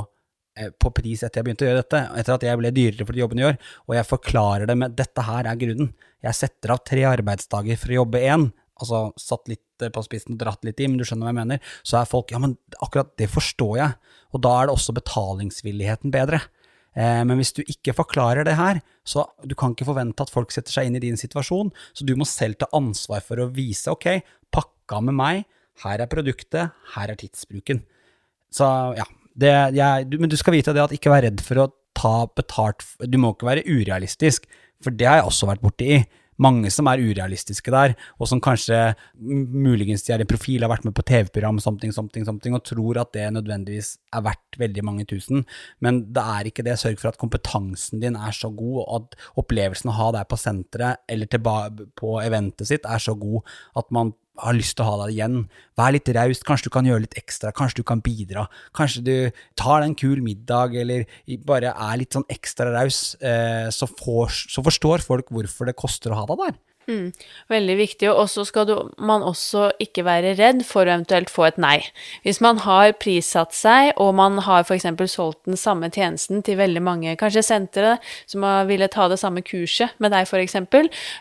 på 0.53 0.91
pris 0.95 1.23
etter 1.23 1.41
jeg 1.41 1.47
begynte 1.47 1.65
å 1.65 1.71
gjøre 1.71 1.83
dette, 1.83 2.01
etter 2.21 2.35
at 2.35 2.47
jeg 2.47 2.61
ble 2.61 2.73
dyrere 2.77 3.07
for 3.09 3.19
jobben 3.19 3.41
jeg 3.41 3.47
gjør, 3.47 3.61
og 3.89 3.95
jeg 3.97 4.09
forklarer 4.09 4.69
det 4.69 4.77
med 4.79 4.97
dette 4.99 5.25
her 5.25 5.49
er 5.49 5.61
grunnen. 5.61 5.93
Jeg 6.23 6.39
setter 6.39 6.75
av 6.75 6.83
tre 6.87 7.07
arbeidsdager 7.09 7.79
for 7.81 7.93
å 7.93 8.01
jobbe 8.03 8.21
én, 8.21 8.49
altså 8.83 9.05
satt 9.21 9.49
litt 9.51 9.85
eh, 9.85 9.93
på 9.93 10.03
spissen 10.05 10.37
og 10.37 10.43
dratt 10.43 10.67
litt 10.67 10.81
i, 10.81 10.89
men 10.89 10.99
du 11.01 11.07
skjønner 11.09 11.29
hva 11.29 11.33
jeg 11.33 11.41
mener, 11.41 11.77
så 11.87 12.01
er 12.01 12.11
folk 12.11 12.35
ja, 12.35 12.41
men 12.43 12.57
akkurat 12.85 13.15
det 13.21 13.31
forstår 13.33 13.79
jeg, 13.81 14.19
og 14.33 14.45
da 14.45 14.57
er 14.59 14.69
det 14.69 14.77
også 14.77 14.97
betalingsvilligheten 14.97 16.13
bedre. 16.15 16.43
Eh, 16.93 17.23
men 17.29 17.41
hvis 17.41 17.55
du 17.57 17.63
ikke 17.65 17.97
forklarer 17.97 18.45
det 18.49 18.59
her, 18.59 18.83
så 19.09 19.25
du 19.49 19.57
kan 19.59 19.73
ikke 19.73 19.89
forvente 19.89 20.25
at 20.25 20.33
folk 20.33 20.53
setter 20.55 20.75
seg 20.75 20.89
inn 20.89 20.99
i 21.01 21.05
din 21.05 21.19
situasjon, 21.21 21.73
så 21.97 22.07
du 22.07 22.15
må 22.19 22.29
selv 22.29 22.61
ta 22.61 22.69
ansvar 22.77 23.25
for 23.25 23.41
å 23.41 23.49
vise 23.55 23.93
ok, 23.93 24.21
pakka 24.53 25.01
med 25.09 25.17
meg, 25.17 25.49
her 25.87 26.05
er 26.05 26.11
produktet, 26.11 26.77
her 26.95 27.11
er 27.11 27.19
tidsbruken. 27.19 27.81
Så 28.53 28.69
ja, 28.99 29.07
det, 29.39 29.53
jeg, 29.78 30.09
du, 30.11 30.18
men 30.20 30.33
du 30.33 30.37
skal 30.41 30.57
vite 30.57 30.74
det 30.74 30.83
at 30.83 30.97
ikke 30.97 31.12
vær 31.12 31.24
redd 31.26 31.41
for 31.45 31.62
å 31.62 31.70
ta 31.97 32.26
betalt 32.33 32.85
Du 33.05 33.18
må 33.20 33.35
ikke 33.35 33.49
være 33.49 33.66
urealistisk, 33.68 34.49
for 34.83 34.95
det 34.97 35.09
har 35.09 35.20
jeg 35.20 35.30
også 35.30 35.49
vært 35.51 35.64
borti 35.64 36.03
mange 36.41 36.70
som 36.72 36.89
er 36.91 37.03
urealistiske 37.03 37.72
der, 37.72 37.95
og 38.18 38.28
som 38.30 38.41
kanskje 38.43 38.78
muligens 39.20 40.05
de 40.07 40.14
er 40.14 40.24
i 40.24 40.28
profil, 40.28 40.64
har 40.64 40.72
vært 40.72 40.87
med 40.89 40.95
på 40.97 41.05
TV-program, 41.09 41.61
something, 41.62 41.93
something, 41.95 42.26
something, 42.26 42.57
og 42.57 42.64
tror 42.68 43.03
at 43.03 43.12
det 43.16 43.28
nødvendigvis 43.37 43.95
er 44.16 44.24
verdt 44.26 44.59
veldig 44.62 44.85
mange 44.87 45.07
tusen. 45.11 45.45
Men 45.85 46.03
det 46.14 46.24
er 46.37 46.49
ikke 46.49 46.64
det. 46.66 46.78
Sørg 46.80 46.99
for 47.03 47.12
at 47.12 47.20
kompetansen 47.20 48.03
din 48.03 48.16
er 48.18 48.35
så 48.37 48.51
god, 48.51 48.80
og 48.83 48.97
at 48.97 49.20
opplevelsen 49.43 49.93
å 49.93 49.99
ha 49.99 50.11
deg 50.18 50.28
på 50.30 50.41
senteret 50.41 51.05
eller 51.11 51.30
på 51.99 52.16
eventet 52.24 52.70
sitt 52.70 52.89
er 52.89 53.03
så 53.03 53.14
god 53.18 53.43
at 53.78 53.93
man 53.95 54.14
har 54.41 54.57
lyst 54.57 54.76
til 54.78 54.85
å 54.85 54.89
ha 54.89 54.99
deg 55.05 55.16
igjen. 55.16 55.39
Vær 55.78 55.93
litt 55.95 56.09
raus, 56.16 56.41
kanskje 56.47 56.70
du 56.70 56.74
kan 56.74 56.89
gjøre 56.89 57.05
litt 57.05 57.18
ekstra, 57.20 57.53
kanskje 57.57 57.83
du 57.83 57.87
kan 57.89 58.03
bidra. 58.05 58.47
Kanskje 58.76 59.05
du 59.05 59.14
tar 59.61 59.83
deg 59.83 59.91
en 59.91 59.99
kul 59.99 60.22
middag, 60.24 60.76
eller 60.80 61.05
bare 61.47 61.74
er 61.74 62.01
litt 62.01 62.16
sånn 62.16 62.28
ekstra 62.33 62.72
raus, 62.72 63.14
eh, 63.20 63.68
så, 63.74 63.89
så 63.89 64.64
forstår 64.64 65.05
folk 65.05 65.33
hvorfor 65.33 65.68
det 65.68 65.76
koster 65.78 66.14
å 66.14 66.22
ha 66.22 66.28
deg 66.30 66.47
der. 66.47 66.61
Mm, 66.91 67.12
veldig 67.53 67.76
viktig. 67.78 68.09
Og 68.11 68.26
så 68.30 68.45
skal 68.49 68.66
du, 68.68 68.74
man 68.99 69.22
også 69.26 69.70
ikke 69.83 70.05
være 70.07 70.35
redd 70.39 70.64
for 70.66 70.87
å 70.87 70.97
eventuelt 70.97 71.30
få 71.33 71.47
et 71.49 71.61
nei. 71.62 71.76
Hvis 72.26 72.41
man 72.45 72.62
har 72.64 72.95
prissatt 73.03 73.55
seg, 73.57 73.93
og 74.03 74.14
man 74.18 74.41
har 74.43 74.66
f.eks. 74.66 74.89
solgt 75.12 75.45
den 75.49 75.61
samme 75.61 75.91
tjenesten 75.93 76.43
til 76.47 76.59
veldig 76.61 76.83
mange, 76.83 77.16
kanskje 77.20 77.45
sentre 77.47 77.97
som 78.26 78.47
har 78.47 78.66
ville 78.70 78.91
ta 78.93 79.09
det 79.11 79.20
samme 79.22 79.45
kurset 79.47 79.95
med 80.03 80.14
deg, 80.14 80.26
f.eks., 80.26 80.59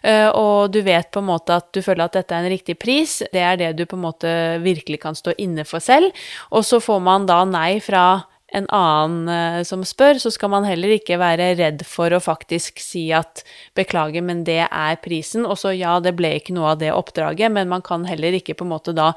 eh, 0.03 0.30
og 0.30 0.74
du 0.74 0.82
vet 0.86 1.12
på 1.14 1.22
en 1.22 1.30
måte 1.30 1.62
at 1.62 1.70
du 1.76 1.82
føler 1.86 2.07
at 2.07 2.18
dette 2.18 2.36
er 2.36 2.45
en 2.45 2.53
riktig 2.53 2.78
pris, 2.82 3.20
det 3.34 3.45
er 3.45 3.62
det 3.62 3.72
du 3.78 3.86
på 3.86 3.99
en 3.99 4.05
måte 4.07 4.34
virkelig 4.66 5.01
kan 5.03 5.18
stå 5.18 5.36
inne 5.41 5.66
for 5.68 5.84
selv, 5.84 6.12
og 6.49 6.66
så 6.66 6.82
får 6.82 7.01
man 7.03 7.30
da 7.30 7.43
nei 7.45 7.80
fra 7.84 8.24
en 8.52 8.68
annen 8.76 9.30
uh, 9.32 9.64
som 9.68 9.84
spør, 9.88 10.20
så 10.20 10.32
skal 10.34 10.52
man 10.54 10.68
heller 10.68 10.95
ikke 10.97 11.20
være 11.22 11.54
redd 11.60 11.86
for 11.88 12.12
å 12.14 12.22
faktisk 12.24 12.82
si 12.84 13.08
at 13.16 13.45
beklager, 13.78 14.24
men 14.26 14.43
det 14.47 14.66
er 14.68 14.99
prisen. 15.04 15.47
Og 15.47 15.60
så 15.62 15.74
ja, 15.76 15.97
det 16.04 16.16
ble 16.20 16.36
ikke 16.39 16.56
noe 16.58 16.74
av 16.74 16.82
det 16.84 16.91
oppdraget, 16.95 17.52
men 17.56 17.72
man 17.72 17.84
kan 17.86 18.06
heller 18.10 18.36
ikke 18.38 18.58
på 18.60 18.68
en 18.68 18.74
måte 18.74 18.95
da 18.97 19.12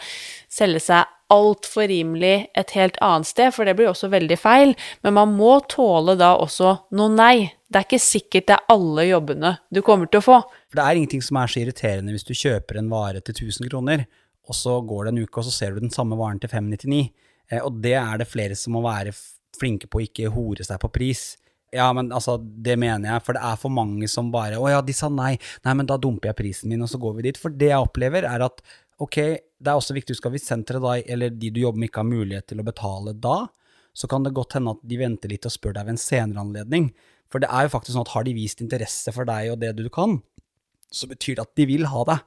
selge 0.52 0.82
seg 0.86 1.10
altfor 1.34 1.88
rimelig 1.88 2.48
et 2.54 2.74
helt 2.76 2.98
annet 3.02 3.28
sted, 3.28 3.50
for 3.54 3.66
det 3.66 3.74
blir 3.78 3.90
også 3.90 4.10
veldig 4.12 4.36
feil. 4.38 4.74
Men 5.06 5.16
man 5.18 5.34
må 5.36 5.56
tåle 5.70 6.16
da 6.20 6.34
også 6.38 6.76
noe 6.94 7.12
nei. 7.12 7.36
Det 7.66 7.80
er 7.80 7.88
ikke 7.88 8.02
sikkert 8.02 8.48
det 8.50 8.58
er 8.58 8.74
alle 8.74 9.08
jobbene 9.08 9.56
du 9.74 9.80
kommer 9.82 10.10
til 10.10 10.22
å 10.22 10.26
få. 10.28 10.40
For 10.70 10.78
det 10.78 10.84
er 10.84 11.00
ingenting 11.00 11.24
som 11.24 11.40
er 11.40 11.50
så 11.50 11.62
irriterende 11.64 12.14
hvis 12.14 12.28
du 12.28 12.34
kjøper 12.36 12.78
en 12.78 12.92
vare 12.92 13.24
til 13.24 13.34
1000 13.34 13.70
kroner, 13.72 14.06
og 14.44 14.56
så 14.56 14.76
går 14.84 15.06
det 15.06 15.14
en 15.14 15.22
uke, 15.24 15.40
og 15.40 15.46
så 15.46 15.54
ser 15.54 15.74
du 15.74 15.82
den 15.82 15.94
samme 15.94 16.18
varen 16.20 16.38
til 16.42 16.52
599. 16.52 17.08
Eh, 17.50 17.62
og 17.62 17.80
det 17.84 17.96
er 18.00 18.20
det 18.20 18.30
flere 18.30 18.58
som 18.58 18.76
må 18.76 18.84
være 18.84 19.14
flinke 19.58 19.88
på 19.90 20.00
å 20.00 20.04
ikke 20.04 20.32
hore 20.34 20.66
seg 20.66 20.80
på 20.82 20.90
pris. 20.94 21.34
Ja, 21.74 21.88
men 21.96 22.12
altså, 22.14 22.36
det 22.38 22.76
mener 22.78 23.10
jeg, 23.10 23.24
for 23.26 23.36
det 23.36 23.42
er 23.42 23.58
for 23.58 23.74
mange 23.74 24.06
som 24.10 24.30
bare 24.34 24.60
Å 24.62 24.68
ja, 24.70 24.82
de 24.84 24.94
sa 24.94 25.08
nei. 25.10 25.34
Nei, 25.66 25.74
men 25.74 25.88
da 25.90 25.98
dumper 25.98 26.30
jeg 26.30 26.38
prisen 26.38 26.70
min, 26.70 26.84
og 26.86 26.90
så 26.90 27.00
går 27.02 27.16
vi 27.16 27.28
dit. 27.28 27.40
For 27.40 27.54
det 27.54 27.72
jeg 27.72 27.82
opplever, 27.82 28.26
er 28.28 28.46
at 28.46 28.62
ok, 29.02 29.18
det 29.58 29.70
er 29.70 29.80
også 29.80 29.96
viktig, 29.96 30.14
skal 30.18 30.34
vi 30.34 30.42
senteret 30.42 30.84
da, 30.84 30.94
eller 31.16 31.34
de 31.34 31.50
du 31.50 31.62
jobber 31.64 31.82
med, 31.82 31.90
ikke 31.90 32.04
har 32.04 32.12
mulighet 32.12 32.46
til 32.52 32.62
å 32.62 32.66
betale 32.66 33.16
da, 33.18 33.40
så 33.94 34.10
kan 34.10 34.26
det 34.26 34.34
godt 34.36 34.54
hende 34.58 34.74
at 34.74 34.86
de 34.86 35.00
venter 35.00 35.30
litt 35.30 35.46
og 35.46 35.54
spør 35.54 35.74
deg 35.74 35.88
ved 35.88 35.96
en 35.96 36.04
senere 36.04 36.44
anledning. 36.44 36.92
For 37.30 37.42
det 37.42 37.50
er 37.50 37.66
jo 37.66 37.74
faktisk 37.74 37.96
sånn 37.96 38.06
at 38.06 38.14
har 38.14 38.26
de 38.26 38.36
vist 38.36 38.62
interesse 38.62 39.14
for 39.14 39.26
deg 39.26 39.50
og 39.50 39.58
det 39.62 39.72
du 39.78 39.88
kan, 39.90 40.20
så 40.94 41.10
betyr 41.10 41.38
det 41.38 41.46
at 41.48 41.58
de 41.58 41.66
vil 41.66 41.88
ha 41.90 42.06
deg 42.06 42.22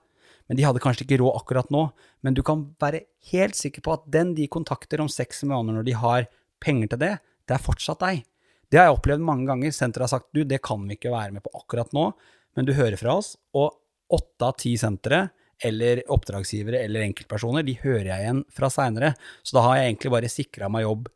men 0.48 0.60
de 0.60 0.66
hadde 0.66 0.82
kanskje 0.84 1.06
ikke 1.06 1.20
råd 1.22 1.42
akkurat 1.42 1.72
nå. 1.74 1.84
Men 2.26 2.38
du 2.38 2.42
kan 2.46 2.66
være 2.82 3.06
helt 3.32 3.58
sikker 3.60 3.84
på 3.86 3.96
at 3.98 4.06
den 4.12 4.34
de 4.38 4.48
kontakter 4.52 5.04
om 5.04 5.12
seks 5.12 5.44
måneder 5.44 5.80
når 5.80 5.88
de 5.88 5.96
har 6.00 6.28
penger 6.64 6.94
til 6.94 7.04
det, 7.04 7.14
det 7.48 7.56
er 7.56 7.64
fortsatt 7.64 8.04
deg. 8.04 8.24
Det 8.72 8.80
har 8.80 8.90
jeg 8.90 8.98
opplevd 8.98 9.24
mange 9.24 9.48
ganger. 9.48 9.76
Senteret 9.76 10.08
har 10.08 10.14
sagt 10.18 10.32
du, 10.36 10.44
det 10.48 10.62
kan 10.66 10.84
vi 10.88 10.98
ikke 10.98 11.14
være 11.14 11.36
med 11.36 11.44
på 11.46 11.54
akkurat 11.56 11.94
nå, 11.96 12.10
men 12.58 12.68
du 12.68 12.74
hører 12.76 13.00
fra 13.00 13.20
oss. 13.20 13.36
Og 13.56 13.76
åtte 14.16 14.48
av 14.48 14.56
ti 14.60 14.74
sentre, 14.80 15.28
eller 15.66 16.04
oppdragsgivere 16.14 16.84
eller 16.86 17.06
enkeltpersoner, 17.08 17.66
de 17.66 17.78
hører 17.82 18.12
jeg 18.12 18.26
igjen 18.26 18.44
fra 18.54 18.70
seinere. 18.70 19.14
Så 19.42 19.58
da 19.58 19.64
har 19.66 19.80
jeg 19.80 19.92
egentlig 19.92 20.14
bare 20.14 20.30
sikra 20.32 20.70
meg 20.70 20.86
jobb 20.86 21.08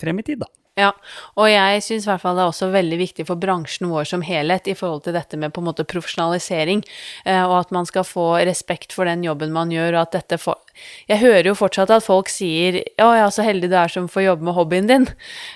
frem 0.00 0.22
i 0.22 0.24
tid, 0.24 0.40
da. 0.40 0.48
Ja, 0.78 0.92
og 1.34 1.48
jeg 1.50 1.82
syns 1.82 2.04
i 2.06 2.08
hvert 2.12 2.22
fall 2.22 2.36
det 2.38 2.44
er 2.44 2.52
også 2.52 2.68
veldig 2.70 2.98
viktig 3.00 3.24
for 3.28 3.40
bransjen 3.42 3.88
vår 3.90 4.06
som 4.06 4.22
helhet 4.24 4.68
i 4.70 4.76
forhold 4.78 5.02
til 5.04 5.16
dette 5.16 5.36
med 5.40 5.50
på 5.52 5.60
en 5.60 5.66
måte 5.66 5.84
profesjonalisering, 5.88 6.84
eh, 7.26 7.42
og 7.42 7.56
at 7.58 7.74
man 7.74 7.88
skal 7.88 8.06
få 8.06 8.28
respekt 8.46 8.94
for 8.94 9.10
den 9.10 9.24
jobben 9.26 9.52
man 9.52 9.74
gjør, 9.74 9.96
og 9.96 10.02
at 10.06 10.14
dette 10.20 10.38
får 10.40 10.60
Jeg 11.10 11.22
hører 11.22 11.50
jo 11.50 11.56
fortsatt 11.58 11.90
at 11.90 12.06
folk 12.06 12.28
sier 12.32 12.82
'Å 13.00 13.10
ja, 13.16 13.28
så 13.30 13.42
heldig 13.46 13.70
du 13.70 13.76
er 13.76 13.88
som 13.88 14.08
får 14.08 14.26
jobbe 14.26 14.44
med 14.44 14.54
hobbyen 14.54 14.88
din'. 14.88 15.08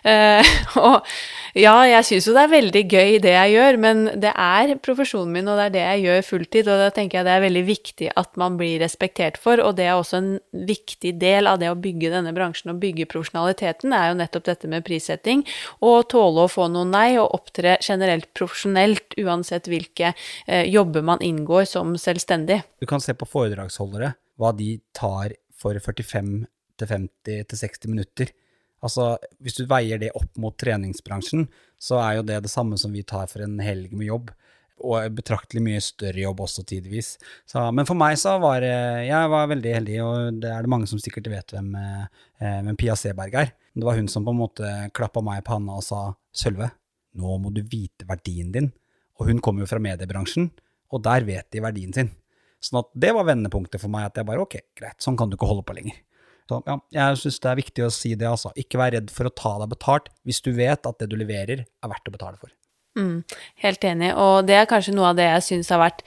Uh, 0.05 0.45
og 0.89 1.07
ja, 1.55 1.75
jeg 1.87 2.05
syns 2.09 2.27
jo 2.27 2.35
det 2.35 2.43
er 2.43 2.51
veldig 2.51 2.83
gøy 2.91 3.19
det 3.23 3.35
jeg 3.35 3.53
gjør, 3.55 3.77
men 3.79 4.05
det 4.21 4.33
er 4.35 4.75
profesjonen 4.83 5.33
min, 5.37 5.49
og 5.49 5.59
det 5.61 5.67
er 5.69 5.75
det 5.75 5.85
jeg 5.85 6.03
gjør 6.05 6.25
fulltid, 6.31 6.69
og 6.69 6.81
da 6.83 6.89
tenker 6.91 7.21
jeg 7.21 7.29
det 7.29 7.35
er 7.35 7.45
veldig 7.45 7.65
viktig 7.69 8.09
at 8.19 8.41
man 8.41 8.57
blir 8.59 8.81
respektert 8.83 9.39
for, 9.39 9.63
og 9.63 9.77
det 9.79 9.87
er 9.87 9.95
også 9.95 10.19
en 10.19 10.33
viktig 10.67 11.15
del 11.21 11.47
av 11.47 11.61
det 11.63 11.71
å 11.71 11.79
bygge 11.79 12.11
denne 12.11 12.35
bransjen 12.35 12.75
og 12.75 12.81
bygge 12.83 13.07
profesjonaliteten, 13.13 13.95
er 13.95 14.11
jo 14.11 14.19
nettopp 14.19 14.49
dette 14.51 14.71
med 14.71 14.85
prissetting 14.87 15.45
og 15.79 16.09
tåle 16.11 16.49
å 16.49 16.51
få 16.51 16.67
noe 16.73 16.89
nei, 16.89 17.15
og 17.23 17.31
opptre 17.39 17.77
generelt 17.85 18.31
profesjonelt 18.35 19.15
uansett 19.23 19.71
hvilke 19.71 20.11
eh, 20.11 20.67
jobber 20.67 21.07
man 21.07 21.23
inngår 21.23 21.69
som 21.71 21.95
selvstendig. 22.01 22.63
Du 22.83 22.89
kan 22.91 23.03
se 23.03 23.15
på 23.15 23.29
foredragsholdere, 23.31 24.15
hva 24.41 24.53
de 24.57 24.77
tar 24.97 25.37
for 25.55 25.79
45 25.79 26.47
til 26.81 26.91
50 26.91 27.47
til 27.51 27.61
60 27.61 27.91
minutter. 27.93 28.33
Altså, 28.85 29.15
hvis 29.41 29.57
du 29.57 29.65
veier 29.71 30.01
det 30.01 30.13
opp 30.19 30.33
mot 30.41 30.57
treningsbransjen, 30.61 31.47
så 31.81 32.01
er 32.03 32.19
jo 32.19 32.27
det 32.27 32.43
det 32.45 32.53
samme 32.53 32.77
som 32.81 32.93
vi 32.93 33.05
tar 33.07 33.31
for 33.31 33.45
en 33.45 33.57
helg 33.65 33.95
med 33.95 34.11
jobb 34.11 34.35
og 34.85 35.15
betraktelig 35.17 35.63
mye 35.63 35.81
større 35.83 36.25
jobb 36.25 36.43
også 36.45 36.65
tidvis. 36.67 37.15
Så, 37.49 37.63
men 37.73 37.87
for 37.89 37.99
meg 37.99 38.19
så 38.21 38.37
var 38.43 38.65
jeg 38.65 39.31
var 39.33 39.51
veldig 39.53 39.75
heldig, 39.79 39.99
og 40.05 40.41
det 40.43 40.51
er 40.51 40.65
det 40.67 40.73
mange 40.73 40.89
som 40.91 41.01
sikkert 41.01 41.31
vet 41.33 41.55
hvem, 41.55 41.71
eh, 41.79 42.25
hvem 42.67 42.79
Pia 42.81 42.97
Seberg 42.99 43.37
er. 43.39 43.55
Det 43.75 43.87
var 43.87 43.99
hun 43.99 44.11
som 44.11 44.27
på 44.27 44.35
en 44.35 44.43
måte 44.43 44.73
klappa 44.95 45.23
meg 45.25 45.45
på 45.47 45.57
handa 45.57 45.79
og 45.79 45.87
sa 45.87 46.03
Sølve, 46.35 46.69
nå 47.15 47.39
må 47.39 47.53
du 47.55 47.63
vite 47.63 48.07
verdien 48.09 48.51
din. 48.55 48.73
Og 49.21 49.31
hun 49.31 49.41
kommer 49.43 49.63
jo 49.63 49.71
fra 49.71 49.83
mediebransjen, 49.83 50.51
og 50.91 51.03
der 51.07 51.27
vet 51.27 51.47
de 51.55 51.63
verdien 51.63 51.95
sin. 51.95 52.11
Sånn 52.65 52.81
at 52.81 52.91
det 52.97 53.13
var 53.17 53.29
vendepunktet 53.29 53.83
for 53.83 53.93
meg, 53.93 54.09
at 54.09 54.21
jeg 54.21 54.29
bare 54.29 54.45
ok, 54.45 54.59
greit, 54.79 54.99
sånn 55.05 55.19
kan 55.21 55.31
du 55.31 55.37
ikke 55.37 55.49
holde 55.51 55.67
på 55.69 55.77
lenger. 55.77 56.01
Så 56.49 56.61
ja, 56.69 56.77
jeg 56.93 57.21
syns 57.23 57.41
det 57.41 57.51
er 57.51 57.61
viktig 57.61 57.85
å 57.87 57.93
si 57.93 58.13
det, 58.21 58.29
altså. 58.29 58.53
Ikke 58.61 58.81
vær 58.81 58.93
redd 58.93 59.13
for 59.13 59.29
å 59.29 59.33
ta 59.33 59.55
deg 59.63 59.71
betalt 59.73 60.11
hvis 60.29 60.43
du 60.45 60.53
vet 60.57 60.89
at 60.89 61.01
det 61.01 61.09
du 61.13 61.17
leverer, 61.21 61.65
er 61.65 61.93
verdt 61.93 62.11
å 62.11 62.15
betale 62.15 62.41
for. 62.41 62.53
Mm, 62.95 63.25
helt 63.65 63.85
enig, 63.89 64.13
og 64.21 64.47
det 64.47 64.55
er 64.55 64.69
kanskje 64.71 64.95
noe 64.95 65.09
av 65.11 65.17
det 65.19 65.25
jeg 65.27 65.47
syns 65.49 65.73
har 65.75 65.81
vært 65.83 66.05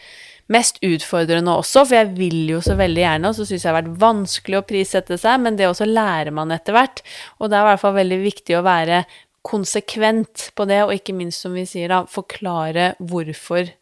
mest 0.53 0.77
utfordrende 0.85 1.57
også, 1.59 1.83
for 1.83 1.97
jeg 1.97 2.13
vil 2.15 2.53
jo 2.53 2.61
så 2.63 2.77
veldig 2.79 3.01
gjerne, 3.03 3.31
og 3.31 3.35
så 3.35 3.47
syns 3.47 3.65
jeg 3.65 3.67
det 3.67 3.73
har 3.73 3.79
vært 3.81 3.97
vanskelig 4.03 4.59
å 4.59 4.67
prissette 4.69 5.17
seg, 5.19 5.41
men 5.43 5.57
det 5.59 5.67
også 5.67 5.89
lærer 5.89 6.31
man 6.35 6.53
etter 6.55 6.77
hvert. 6.77 7.01
Og 7.41 7.51
det 7.51 7.57
er 7.57 7.65
i 7.65 7.69
hvert 7.73 7.83
fall 7.83 7.97
veldig 7.97 8.21
viktig 8.23 8.55
å 8.55 8.63
være 8.67 9.01
konsekvent 9.47 10.49
på 10.55 10.67
det, 10.69 10.79
og 10.85 10.95
ikke 10.95 11.15
minst, 11.17 11.43
som 11.43 11.57
vi 11.57 11.65
sier, 11.67 11.91
da, 11.91 12.05
forklare 12.11 12.93
hvorfor 13.03 13.73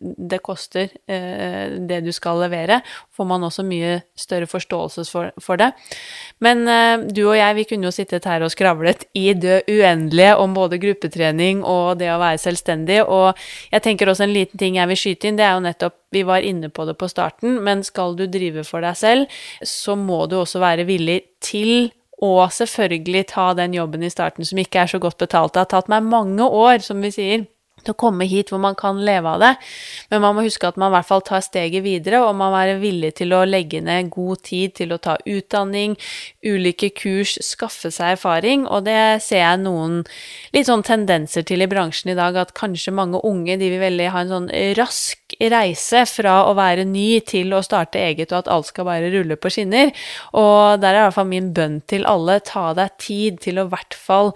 det 0.00 0.40
koster 0.44 0.88
eh, 1.10 1.76
det 1.88 2.00
du 2.04 2.10
skal 2.14 2.40
levere, 2.44 2.80
får 3.16 3.28
man 3.28 3.44
også 3.46 3.64
mye 3.66 4.00
større 4.18 4.48
forståelse 4.50 5.04
for, 5.10 5.30
for 5.40 5.60
det. 5.60 5.70
Men 6.44 6.66
eh, 6.68 7.06
du 7.08 7.22
og 7.26 7.36
jeg, 7.38 7.58
vi 7.58 7.66
kunne 7.70 7.88
jo 7.88 7.94
sittet 7.94 8.28
her 8.28 8.44
og 8.46 8.52
skravlet 8.54 9.06
i 9.18 9.30
det 9.34 9.62
uendelige 9.70 10.36
om 10.40 10.56
både 10.56 10.80
gruppetrening 10.82 11.64
og 11.64 12.00
det 12.00 12.10
å 12.12 12.20
være 12.22 12.42
selvstendig, 12.42 13.02
og 13.04 13.38
jeg 13.72 13.84
tenker 13.86 14.10
også 14.10 14.26
en 14.26 14.34
liten 14.34 14.60
ting 14.60 14.80
jeg 14.80 14.90
vil 14.90 15.02
skyte 15.04 15.30
inn, 15.30 15.40
det 15.40 15.46
er 15.46 15.56
jo 15.56 15.64
nettopp 15.68 15.96
vi 16.10 16.24
var 16.26 16.42
inne 16.42 16.72
på 16.74 16.84
det 16.88 16.96
på 16.98 17.06
starten, 17.10 17.60
men 17.62 17.84
skal 17.86 18.16
du 18.18 18.26
drive 18.26 18.64
for 18.66 18.82
deg 18.82 18.98
selv, 18.98 19.40
så 19.62 19.94
må 19.94 20.24
du 20.26 20.40
også 20.40 20.62
være 20.62 20.88
villig 20.88 21.20
til 21.44 21.92
og 22.20 22.52
selvfølgelig 22.52 23.24
ta 23.32 23.46
den 23.56 23.74
jobben 23.74 24.02
i 24.04 24.12
starten 24.12 24.44
som 24.44 24.58
ikke 24.60 24.82
er 24.82 24.90
så 24.92 25.00
godt 25.00 25.18
betalt. 25.22 25.54
Det 25.54 25.62
har 25.62 25.70
tatt 25.72 25.88
meg 25.88 26.04
mange 26.04 26.44
år, 26.44 26.82
som 26.84 27.00
vi 27.00 27.12
sier, 27.14 27.46
til 27.84 27.94
å 27.94 28.00
komme 28.00 28.28
hit 28.30 28.52
hvor 28.52 28.60
man 28.62 28.76
kan 28.78 29.00
leve 29.04 29.34
av 29.34 29.42
det. 29.42 29.52
Men 30.12 30.24
man 30.24 30.36
må 30.36 30.44
huske 30.46 30.68
at 30.68 30.78
man 30.80 30.92
i 30.92 30.96
hvert 30.98 31.08
fall 31.08 31.24
tar 31.26 31.44
steget 31.44 31.84
videre, 31.86 32.22
og 32.24 32.34
man 32.34 32.50
må 32.50 32.58
være 32.58 32.78
villig 32.82 33.14
til 33.20 33.34
å 33.36 33.44
legge 33.48 33.82
ned 33.84 34.10
god 34.12 34.42
tid 34.46 34.76
til 34.80 34.94
å 34.94 35.00
ta 35.02 35.16
utdanning, 35.24 35.96
ulike 36.44 36.90
kurs, 36.96 37.36
skaffe 37.44 37.92
seg 37.94 38.16
erfaring, 38.16 38.66
og 38.68 38.84
det 38.88 39.22
ser 39.24 39.44
jeg 39.44 39.62
noen 39.64 40.02
litt 40.54 40.68
sånn 40.68 40.84
tendenser 40.86 41.46
til 41.46 41.64
i 41.64 41.70
bransjen 41.70 42.12
i 42.12 42.18
dag, 42.18 42.36
at 42.36 42.54
kanskje 42.58 42.94
mange 42.96 43.22
unge 43.26 43.56
de 43.60 43.72
vil 43.72 43.82
veldig 43.82 44.10
ha 44.14 44.24
en 44.24 44.34
sånn 44.34 44.50
rask 44.78 45.36
reise 45.40 46.04
fra 46.10 46.40
å 46.48 46.54
være 46.58 46.84
ny 46.88 47.20
til 47.26 47.54
å 47.54 47.62
starte 47.64 48.00
eget, 48.02 48.32
og 48.32 48.42
at 48.42 48.52
alt 48.52 48.70
skal 48.70 48.88
bare 48.88 49.10
rulle 49.12 49.38
på 49.40 49.52
skinner. 49.52 49.92
Og 50.36 50.80
der 50.82 50.94
er 50.94 51.00
i 51.00 51.06
hvert 51.06 51.18
fall 51.18 51.30
min 51.30 51.52
bønn 51.56 51.80
til 51.90 52.06
alle, 52.08 52.40
ta 52.44 52.70
deg 52.76 52.96
tid 53.00 53.40
til 53.44 53.60
å 53.60 53.68
i 53.68 53.72
hvert 53.74 53.96
fall 53.96 54.32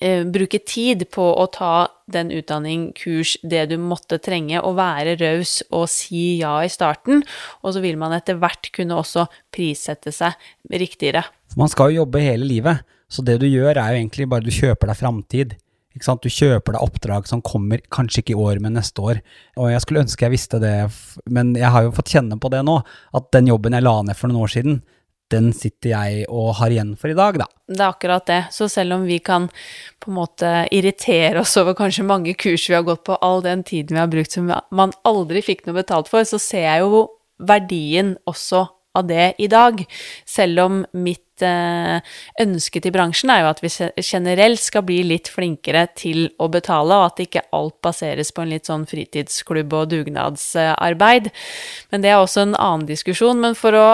eh, 0.00 0.22
bruke 0.28 0.62
tid 0.66 1.08
på 1.14 1.26
å 1.34 1.48
ta 1.52 1.74
den 2.12 2.32
utdanning, 2.34 2.90
kurs, 2.96 3.36
det 3.42 3.66
du 3.70 3.76
måtte 3.80 4.20
trenge, 4.22 4.60
og 4.60 4.76
være 4.78 5.16
raus 5.20 5.60
og 5.70 5.88
si 5.92 6.40
ja 6.40 6.58
i 6.64 6.70
starten. 6.72 7.24
Og 7.64 7.74
så 7.76 7.82
vil 7.84 7.98
man 8.00 8.14
etter 8.16 8.38
hvert 8.40 8.70
kunne 8.76 8.98
også 9.00 9.26
prissette 9.54 10.12
seg 10.14 10.36
riktigere. 10.70 11.24
Man 11.58 11.70
skal 11.72 11.90
jo 11.90 12.04
jobbe 12.04 12.22
hele 12.22 12.46
livet, 12.46 12.84
så 13.10 13.24
det 13.26 13.40
du 13.42 13.48
gjør 13.48 13.74
er 13.74 13.94
jo 13.94 14.04
egentlig 14.04 14.28
bare 14.30 14.46
du 14.46 14.54
kjøper 14.54 14.92
deg 14.92 15.00
framtid. 15.00 15.58
Du 15.90 16.28
kjøper 16.30 16.76
deg 16.76 16.84
oppdrag 16.84 17.26
som 17.26 17.42
kommer 17.42 17.82
kanskje 17.90 18.22
ikke 18.22 18.36
i 18.36 18.38
år, 18.38 18.60
men 18.62 18.76
neste 18.78 19.02
år. 19.02 19.18
Og 19.58 19.72
jeg 19.72 19.82
skulle 19.82 20.04
ønske 20.04 20.22
jeg 20.22 20.36
visste 20.36 20.60
det, 20.62 20.74
men 21.26 21.50
jeg 21.58 21.66
har 21.74 21.88
jo 21.88 21.96
fått 21.96 22.12
kjenne 22.14 22.38
på 22.38 22.50
det 22.52 22.62
nå. 22.66 22.76
At 23.18 23.26
den 23.34 23.50
jobben 23.50 23.74
jeg 23.74 23.82
la 23.82 23.96
ned 24.06 24.18
for 24.18 24.30
noen 24.30 24.46
år 24.46 24.54
siden, 24.54 24.78
den 25.30 25.52
sitter 25.56 25.92
jeg 25.92 26.24
og 26.28 26.56
har 26.60 26.74
igjen 26.74 26.96
for 26.98 27.12
i 27.12 27.18
dag, 27.18 27.38
da. 27.42 27.46
Det 27.70 27.78
er 27.78 27.92
akkurat 27.92 28.26
det. 28.26 28.40
Så 28.54 28.68
selv 28.72 28.98
om 28.98 29.06
vi 29.06 29.20
kan 29.22 29.48
på 30.00 30.10
en 30.10 30.18
måte 30.18 30.50
irritere 30.74 31.42
oss 31.42 31.56
over 31.60 31.76
kanskje 31.78 32.06
mange 32.06 32.34
kurs 32.34 32.66
vi 32.68 32.76
har 32.76 32.86
gått 32.86 33.04
på, 33.06 33.18
all 33.22 33.42
den 33.46 33.64
tiden 33.66 33.96
vi 33.96 34.02
har 34.02 34.10
brukt 34.10 34.34
som 34.34 34.50
man 34.50 34.94
aldri 35.08 35.44
fikk 35.44 35.66
noe 35.66 35.80
betalt 35.80 36.10
for, 36.10 36.26
så 36.26 36.40
ser 36.42 36.66
jeg 36.66 36.84
jo 36.84 37.06
verdien 37.40 38.16
også 38.28 38.66
av 38.98 39.06
det 39.06 39.34
i 39.38 39.46
dag. 39.50 39.82
Selv 40.26 40.64
om 40.64 40.80
mitt 40.98 41.44
eh, 41.46 42.02
ønske 42.42 42.82
til 42.82 42.94
bransjen 42.94 43.30
er 43.32 43.44
jo 43.44 43.50
at 43.52 43.62
vi 43.62 43.70
generelt 44.02 44.62
skal 44.62 44.84
bli 44.86 45.00
litt 45.06 45.30
flinkere 45.30 45.86
til 45.98 46.26
å 46.42 46.50
betale, 46.52 46.98
og 46.98 47.12
at 47.12 47.24
ikke 47.24 47.46
alt 47.56 47.78
baseres 47.84 48.34
på 48.34 48.44
en 48.44 48.54
litt 48.54 48.70
sånn 48.70 48.88
fritidsklubb 48.90 49.76
og 49.78 49.92
dugnadsarbeid. 49.94 51.30
Men 51.94 52.04
det 52.04 52.12
er 52.12 52.20
også 52.20 52.48
en 52.48 52.56
annen 52.58 52.88
diskusjon. 52.90 53.40
Men 53.42 53.58
for 53.58 53.78
å 53.78 53.88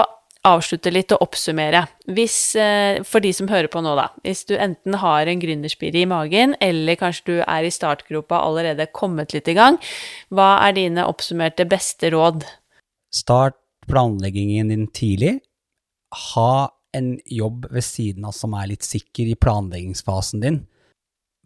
avslutte 0.47 0.91
litt 0.93 1.11
og 1.15 1.27
oppsummere. 1.27 1.83
Hvis, 2.09 2.55
eh, 2.55 3.03
for 3.07 3.23
de 3.23 3.33
som 3.35 3.49
hører 3.51 3.69
på 3.71 3.81
nå, 3.83 3.95
da. 3.99 4.07
Hvis 4.23 4.45
du 4.47 4.55
enten 4.55 4.97
har 5.01 5.27
en 5.27 5.41
gründerspire 5.41 6.01
i 6.01 6.09
magen, 6.09 6.55
eller 6.61 6.99
kanskje 6.99 7.25
du 7.25 7.35
er 7.41 7.67
i 7.67 7.73
startgropa 7.73 8.39
allerede 8.41 8.87
kommet 8.93 9.35
litt 9.35 9.47
i 9.47 9.57
gang, 9.57 9.77
hva 10.31 10.67
er 10.67 10.73
dine 10.79 11.05
oppsummerte 11.07 11.67
beste 11.69 12.11
råd? 12.15 12.45
Start 13.13 13.59
planleggingen 13.87 14.71
din 14.71 14.87
tidlig. 14.87 15.39
Ha 16.33 16.71
en 16.97 17.19
jobb 17.25 17.67
ved 17.71 17.85
siden 17.85 18.25
av 18.27 18.35
som 18.35 18.55
er 18.57 18.71
litt 18.71 18.85
sikker 18.85 19.29
i 19.31 19.37
planleggingsfasen 19.39 20.43
din. 20.43 20.61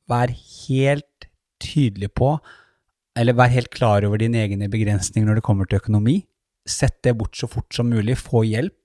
Vær 0.09 0.31
helt 0.31 1.27
tydelig 1.61 2.11
på, 2.17 2.35
eller 3.17 3.37
vær 3.37 3.51
helt 3.53 3.71
klar 3.73 4.05
over 4.07 4.21
dine 4.21 4.41
egne 4.41 4.69
begrensninger 4.71 5.27
når 5.27 5.39
det 5.39 5.45
kommer 5.45 5.69
til 5.69 5.81
økonomi. 5.81 6.21
Sett 6.69 7.01
det 7.05 7.15
bort 7.17 7.37
så 7.37 7.49
fort 7.49 7.73
som 7.73 7.89
mulig, 7.89 8.17
få 8.21 8.43
hjelp. 8.45 8.80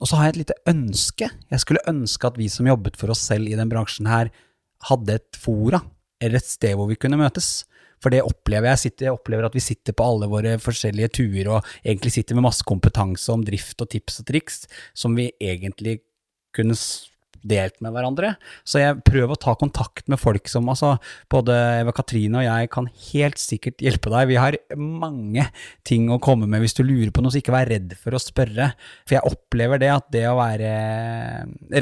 Og 0.00 0.08
så 0.08 0.18
har 0.18 0.28
jeg 0.28 0.34
et 0.34 0.40
lite 0.42 0.60
ønske. 0.72 1.28
Jeg 1.52 1.62
skulle 1.62 1.84
ønske 1.90 2.28
at 2.28 2.38
vi 2.40 2.48
som 2.52 2.68
jobbet 2.68 2.98
for 3.00 3.12
oss 3.14 3.24
selv 3.30 3.50
i 3.50 3.58
den 3.58 3.70
bransjen 3.72 4.10
her, 4.10 4.32
hadde 4.88 5.18
et 5.20 5.38
fora, 5.38 5.82
eller 6.22 6.40
et 6.40 6.48
sted 6.48 6.74
hvor 6.78 6.90
vi 6.90 6.98
kunne 6.98 7.20
møtes. 7.20 7.62
For 8.02 8.10
det 8.10 8.24
opplever 8.26 8.72
jeg. 8.72 8.82
Sitter, 8.82 9.08
jeg 9.08 9.16
opplever 9.16 9.46
at 9.46 9.56
vi 9.56 9.62
sitter 9.62 9.94
på 9.94 10.06
alle 10.06 10.28
våre 10.30 10.56
forskjellige 10.62 11.12
tuer 11.20 11.52
og 11.54 11.68
egentlig 11.84 12.14
sitter 12.16 12.38
med 12.38 12.48
masse 12.48 12.66
kompetanse 12.66 13.30
om 13.34 13.44
drift 13.46 13.84
og 13.84 13.92
tips 13.94 14.22
og 14.22 14.28
triks 14.32 14.64
som 14.98 15.14
vi 15.18 15.30
egentlig 15.38 16.00
kunne 16.56 16.74
delt 17.46 17.78
med 17.84 17.94
hverandre. 17.94 18.34
Så 18.64 18.80
jeg 18.82 19.00
prøver 19.06 19.34
å 19.34 19.40
ta 19.40 19.54
kontakt 19.58 20.08
med 20.10 20.20
folk 20.20 20.48
som 20.50 20.68
altså 20.70 20.94
Både 21.32 21.54
Eva 21.80 21.94
Katrine 21.96 22.40
og 22.40 22.46
jeg 22.46 22.70
kan 22.72 22.88
helt 23.12 23.40
sikkert 23.40 23.82
hjelpe 23.82 24.12
deg. 24.12 24.30
Vi 24.30 24.38
har 24.40 24.58
mange 24.78 25.46
ting 25.86 26.08
å 26.12 26.20
komme 26.22 26.48
med 26.50 26.62
hvis 26.62 26.76
du 26.78 26.82
lurer 26.86 27.12
på 27.14 27.24
noe, 27.24 27.32
så 27.32 27.40
ikke 27.42 27.54
vær 27.54 27.70
redd 27.72 27.94
for 27.98 28.16
å 28.16 28.22
spørre. 28.22 28.72
For 29.06 29.18
jeg 29.18 29.32
opplever 29.32 29.82
det 29.82 29.92
at 29.94 30.08
det 30.14 30.26
å 30.30 30.36
være 30.38 30.72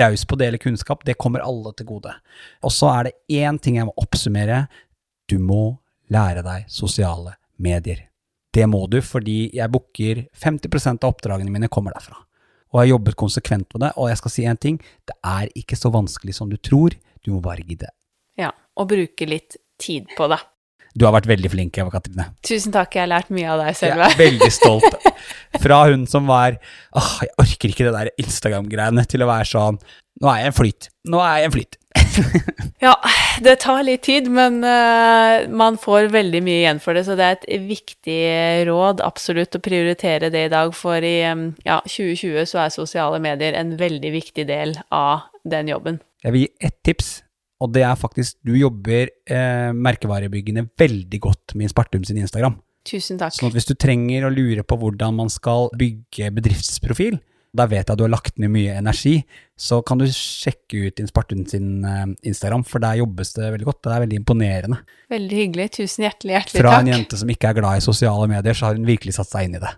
raus 0.02 0.26
på 0.26 0.36
å 0.36 0.42
dele 0.42 0.62
kunnskap, 0.62 1.04
det 1.06 1.18
kommer 1.20 1.44
alle 1.44 1.74
til 1.76 1.88
gode. 1.90 2.14
Og 2.64 2.74
så 2.74 2.92
er 2.94 3.10
det 3.10 3.42
én 3.42 3.60
ting 3.62 3.80
jeg 3.80 3.88
må 3.88 3.96
oppsummere. 4.00 4.64
Du 5.30 5.38
må 5.42 5.78
lære 6.10 6.44
deg 6.46 6.70
sosiale 6.72 7.36
medier. 7.60 8.06
Det 8.50 8.66
må 8.66 8.82
du, 8.90 8.98
fordi 9.04 9.52
jeg 9.54 9.70
booker 9.70 10.24
50% 10.34 11.04
av 11.06 11.14
oppdragene 11.14 11.52
mine 11.54 11.70
kommer 11.70 11.94
derfra. 11.94 12.18
Og 12.70 12.82
har 12.82 12.90
jobbet 12.92 13.18
konsekvent 13.18 13.66
med 13.74 13.86
det, 13.86 13.90
og 13.98 14.10
jeg 14.10 14.20
skal 14.20 14.34
si 14.34 14.46
en 14.46 14.60
ting, 14.60 14.78
det 15.10 15.16
er 15.26 15.50
ikke 15.58 15.78
så 15.78 15.90
vanskelig 15.92 16.36
som 16.36 16.50
du 16.50 16.56
tror, 16.56 16.94
du 17.24 17.32
må 17.34 17.40
bare 17.44 17.66
gidde. 17.66 17.90
Ja, 18.38 18.52
og 18.78 18.92
bruke 18.92 19.26
litt 19.28 19.58
tid 19.80 20.06
på 20.16 20.28
det. 20.30 20.38
Du 20.98 21.04
har 21.06 21.14
vært 21.14 21.28
veldig 21.30 21.50
flink, 21.52 21.78
Eva 21.78 21.92
Katrine. 21.94 22.28
Tusen 22.46 22.74
takk, 22.74 22.96
jeg 22.96 23.04
har 23.04 23.10
lært 23.12 23.28
mye 23.34 23.50
av 23.52 23.60
deg, 23.62 23.76
Sølve. 23.78 24.08
Jeg 24.10 24.16
er 24.16 24.22
veldig 24.24 24.50
stolt. 24.54 25.10
Fra 25.62 25.82
hun 25.86 26.06
som 26.10 26.26
var 26.30 26.56
åh, 26.98 27.12
jeg 27.22 27.34
orker 27.42 27.74
ikke 27.74 27.86
det 27.86 27.94
der 27.94 28.10
Instagram-greiene, 28.22 29.04
til 29.10 29.22
å 29.22 29.30
være 29.30 29.50
sånn 29.50 29.78
nå 30.20 30.28
er 30.28 30.42
jeg 30.42 30.50
en 30.50 30.56
flyt. 30.56 30.88
Nå 31.08 31.20
er 31.24 31.38
jeg 31.40 31.48
en 31.48 31.54
flyt. 31.54 31.76
ja, 32.86 32.94
det 33.44 33.56
tar 33.62 33.82
litt 33.86 34.04
tid, 34.06 34.28
men 34.32 34.60
uh, 34.64 35.46
man 35.48 35.78
får 35.80 36.10
veldig 36.14 36.42
mye 36.44 36.60
igjen 36.62 36.82
for 36.82 36.96
det, 36.96 37.04
så 37.06 37.16
det 37.18 37.26
er 37.26 37.38
et 37.38 37.64
viktig 37.68 38.20
råd 38.68 39.02
absolutt 39.04 39.56
å 39.56 39.62
prioritere 39.64 40.32
det 40.32 40.46
i 40.48 40.52
dag, 40.52 40.74
for 40.76 41.04
i 41.04 41.16
um, 41.30 41.50
ja, 41.66 41.80
2020 41.86 42.48
så 42.50 42.64
er 42.64 42.74
sosiale 42.74 43.20
medier 43.22 43.58
en 43.58 43.74
veldig 43.80 44.14
viktig 44.16 44.46
del 44.50 44.76
av 44.94 45.28
den 45.48 45.70
jobben. 45.72 46.00
Jeg 46.24 46.34
vil 46.34 46.46
gi 46.46 46.68
ett 46.68 46.78
tips, 46.86 47.12
og 47.60 47.72
det 47.76 47.84
er 47.86 47.96
faktisk 47.98 48.38
du 48.46 48.54
jobber 48.56 49.08
eh, 49.28 49.70
merkevarebyggende 49.76 50.66
veldig 50.80 51.20
godt 51.20 51.54
med 51.60 51.72
Spartum 51.72 52.04
sin 52.08 52.20
Instagram. 52.20 52.56
Tusen 52.88 53.18
takk. 53.20 53.34
Sånn 53.36 53.50
at 53.50 53.56
hvis 53.56 53.68
du 53.68 53.74
trenger 53.76 54.24
å 54.24 54.32
lure 54.32 54.64
på 54.64 54.78
hvordan 54.80 55.18
man 55.18 55.32
skal 55.32 55.68
bygge 55.76 56.30
bedriftsprofil, 56.38 57.18
da 57.56 57.66
vet 57.66 57.82
jeg 57.82 57.92
at 57.92 57.98
du 57.98 58.06
har 58.06 58.12
lagt 58.12 58.38
ned 58.38 58.52
mye 58.54 58.76
energi, 58.78 59.20
så 59.60 59.82
kan 59.84 60.00
du 60.00 60.06
sjekke 60.08 60.86
ut 60.86 61.00
Inspartun 61.02 61.42
sin 61.48 61.82
eh, 61.84 62.06
Instagram, 62.30 62.62
for 62.64 62.80
der 62.80 63.02
jobbes 63.02 63.34
det 63.36 63.50
veldig 63.52 63.66
godt. 63.68 63.80
Det 63.84 63.92
er 63.92 64.02
veldig 64.06 64.20
imponerende. 64.22 64.78
Veldig 65.12 65.36
hyggelig. 65.36 65.66
Tusen 65.74 66.06
hjertelig, 66.06 66.32
hjertelig 66.32 66.62
Fra 66.62 66.70
takk. 66.70 66.78
Fra 66.78 66.84
en 66.86 66.88
jente 66.94 67.18
som 67.20 67.32
ikke 67.34 67.50
er 67.50 67.58
glad 67.58 67.80
i 67.80 67.82
sosiale 67.84 68.28
medier, 68.30 68.56
så 68.56 68.68
har 68.68 68.78
hun 68.78 68.86
virkelig 68.88 69.18
satt 69.18 69.28
seg 69.28 69.48
inn 69.48 69.58
i 69.58 69.60
det. 69.60 69.72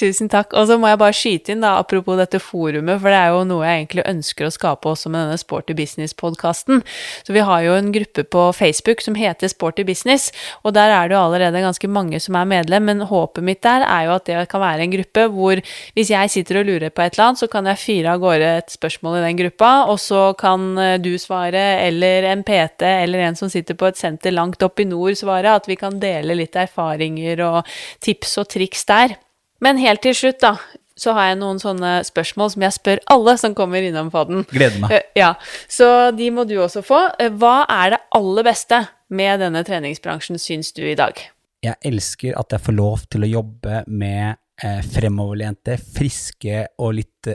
Tusen 0.00 0.32
takk. 0.32 0.56
Og 0.58 0.66
så 0.66 0.78
må 0.82 0.90
jeg 0.90 1.00
bare 1.04 1.14
skyte 1.14 1.54
inn, 1.54 1.62
da, 1.62 1.76
apropos 1.78 2.18
dette 2.18 2.40
forumet, 2.42 2.98
for 3.04 3.12
det 3.12 3.20
er 3.20 3.36
jo 3.36 3.44
noe 3.52 3.68
jeg 3.68 3.84
egentlig 3.84 4.06
ønsker 4.10 4.48
å 4.48 4.54
skape 4.56 4.90
også 4.90 5.12
med 5.12 5.22
denne 5.22 5.38
Sporty 5.44 5.78
Business-podkasten. 5.78 6.82
Så 7.22 7.36
vi 7.36 7.46
har 7.46 7.62
jo 7.68 7.76
en 7.78 7.92
gruppe 7.94 8.26
på 8.34 8.48
Facebook 8.56 9.04
som 9.06 9.20
heter 9.20 9.52
Sporty 9.52 9.86
Business, 9.86 10.32
og 10.64 10.74
der 10.74 10.90
er 10.96 11.06
det 11.06 11.18
jo 11.18 11.22
allerede 11.22 11.62
ganske 11.62 11.92
mange 11.92 12.18
som 12.24 12.40
er 12.40 12.50
medlem, 12.50 12.88
men 12.90 13.06
håpet 13.06 13.46
mitt 13.46 13.62
der 13.62 13.86
er 13.86 14.08
jo 14.08 14.16
at 14.16 14.26
det 14.26 14.42
kan 14.50 14.64
være 14.64 14.88
en 14.88 14.96
gruppe 14.96 15.28
hvor 15.30 15.62
hvis 15.94 16.10
jeg 16.10 16.34
sitter 16.34 16.64
og 16.64 16.70
lurer 16.72 16.90
på 16.90 17.06
et 17.06 17.09
eller 17.16 17.30
annet, 17.30 17.40
så 17.42 17.48
kan 17.50 17.68
jeg 17.70 17.80
fyre 17.82 18.14
av 18.14 18.20
gårde 18.22 18.50
et 18.60 18.74
spørsmål 18.74 19.18
i 19.18 19.24
den 19.24 19.38
gruppa, 19.40 19.70
og 19.90 19.98
så 20.02 20.22
kan 20.38 20.66
eh, 20.78 20.98
du 21.02 21.12
svare, 21.20 21.64
eller 21.86 22.28
en 22.30 22.44
PT 22.46 22.86
eller 22.88 23.26
en 23.28 23.38
som 23.38 23.50
sitter 23.52 23.78
på 23.78 23.88
et 23.90 24.00
senter 24.00 24.34
langt 24.34 24.62
opp 24.66 24.80
i 24.82 24.88
nord 24.88 25.18
svare, 25.18 25.56
at 25.56 25.66
vi 25.70 25.78
kan 25.80 25.98
dele 26.02 26.38
litt 26.38 26.58
erfaringer 26.58 27.42
og 27.46 27.74
tips 28.04 28.38
og 28.42 28.50
triks 28.52 28.86
der. 28.90 29.16
Men 29.60 29.80
helt 29.80 30.02
til 30.04 30.16
slutt, 30.16 30.40
da, 30.40 30.54
så 31.00 31.14
har 31.16 31.30
jeg 31.30 31.40
noen 31.40 31.60
sånne 31.60 31.92
spørsmål 32.04 32.52
som 32.52 32.64
jeg 32.66 32.76
spør 32.76 33.02
alle 33.12 33.36
som 33.40 33.56
kommer 33.56 33.84
innom 33.84 34.10
podden. 34.12 34.44
Gleder 34.52 34.80
meg. 34.82 34.96
Eh, 34.98 35.06
ja, 35.22 35.34
Så 35.68 36.10
de 36.16 36.30
må 36.34 36.44
du 36.48 36.58
også 36.60 36.84
få. 36.84 37.02
Eh, 37.20 37.32
hva 37.32 37.64
er 37.68 37.96
det 37.96 38.02
aller 38.16 38.46
beste 38.46 38.84
med 39.08 39.40
denne 39.42 39.64
treningsbransjen, 39.66 40.38
syns 40.40 40.74
du 40.76 40.84
i 40.86 40.96
dag? 40.98 41.18
Jeg 41.64 41.76
elsker 41.84 42.36
at 42.40 42.54
jeg 42.54 42.64
får 42.64 42.76
lov 42.76 43.04
til 43.12 43.24
å 43.26 43.30
jobbe 43.30 43.82
med 43.88 44.38
eh, 44.64 44.80
fremoverlente, 44.86 45.76
friske 45.96 46.64
og 46.78 46.96
litt 47.00 47.30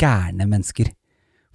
gærne 0.00 0.46
mennesker. 0.48 0.90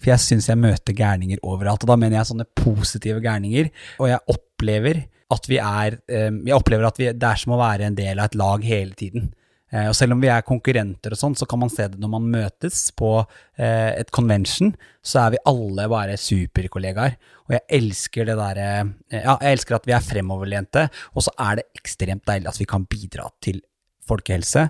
For 0.02 0.12
jeg 0.12 0.22
syns 0.22 0.50
jeg 0.52 0.62
møter 0.62 0.96
gærninger 0.96 1.42
overalt. 1.46 1.86
Og 1.86 1.92
da 1.92 1.98
mener 2.00 2.20
jeg 2.20 2.32
sånne 2.32 2.48
positive 2.58 3.24
gærninger. 3.24 3.72
Og 4.02 4.12
jeg 4.12 4.24
opplever 4.36 5.06
at 5.34 5.48
vi 5.50 5.58
er 5.58 5.96
eh, 6.06 6.30
Jeg 6.30 6.54
opplever 6.54 6.86
at 6.86 7.02
vi, 7.02 7.10
det 7.10 7.32
er 7.32 7.42
som 7.42 7.56
å 7.56 7.62
være 7.62 7.90
en 7.90 7.98
del 7.98 8.20
av 8.20 8.30
et 8.30 8.38
lag 8.38 8.66
hele 8.68 8.94
tiden. 8.98 9.32
Eh, 9.74 9.88
og 9.90 9.96
selv 9.98 10.14
om 10.14 10.22
vi 10.22 10.30
er 10.30 10.46
konkurrenter 10.46 11.16
og 11.16 11.20
sånn, 11.20 11.38
så 11.38 11.48
kan 11.50 11.64
man 11.64 11.72
se 11.74 11.88
det 11.90 12.00
når 12.02 12.12
man 12.14 12.28
møtes 12.36 12.84
på 12.98 13.16
eh, 13.24 13.96
et 13.98 14.12
convention, 14.14 14.76
så 15.02 15.24
er 15.24 15.36
vi 15.36 15.44
alle 15.50 15.88
bare 15.92 16.20
superkollegaer. 16.22 17.18
Og 17.48 17.58
jeg 17.58 17.66
elsker 17.80 18.30
det 18.30 18.38
derre 18.40 18.68
Ja, 19.10 19.38
jeg 19.40 19.58
elsker 19.58 19.80
at 19.80 19.90
vi 19.90 19.96
er 19.98 20.06
fremoverlente, 20.06 20.88
og 21.14 21.26
så 21.26 21.34
er 21.48 21.62
det 21.62 21.70
ekstremt 21.78 22.26
deilig 22.30 22.52
at 22.52 22.62
vi 22.62 22.70
kan 22.70 22.86
bidra 22.90 23.30
til 23.44 23.64
folkehelse. 24.06 24.68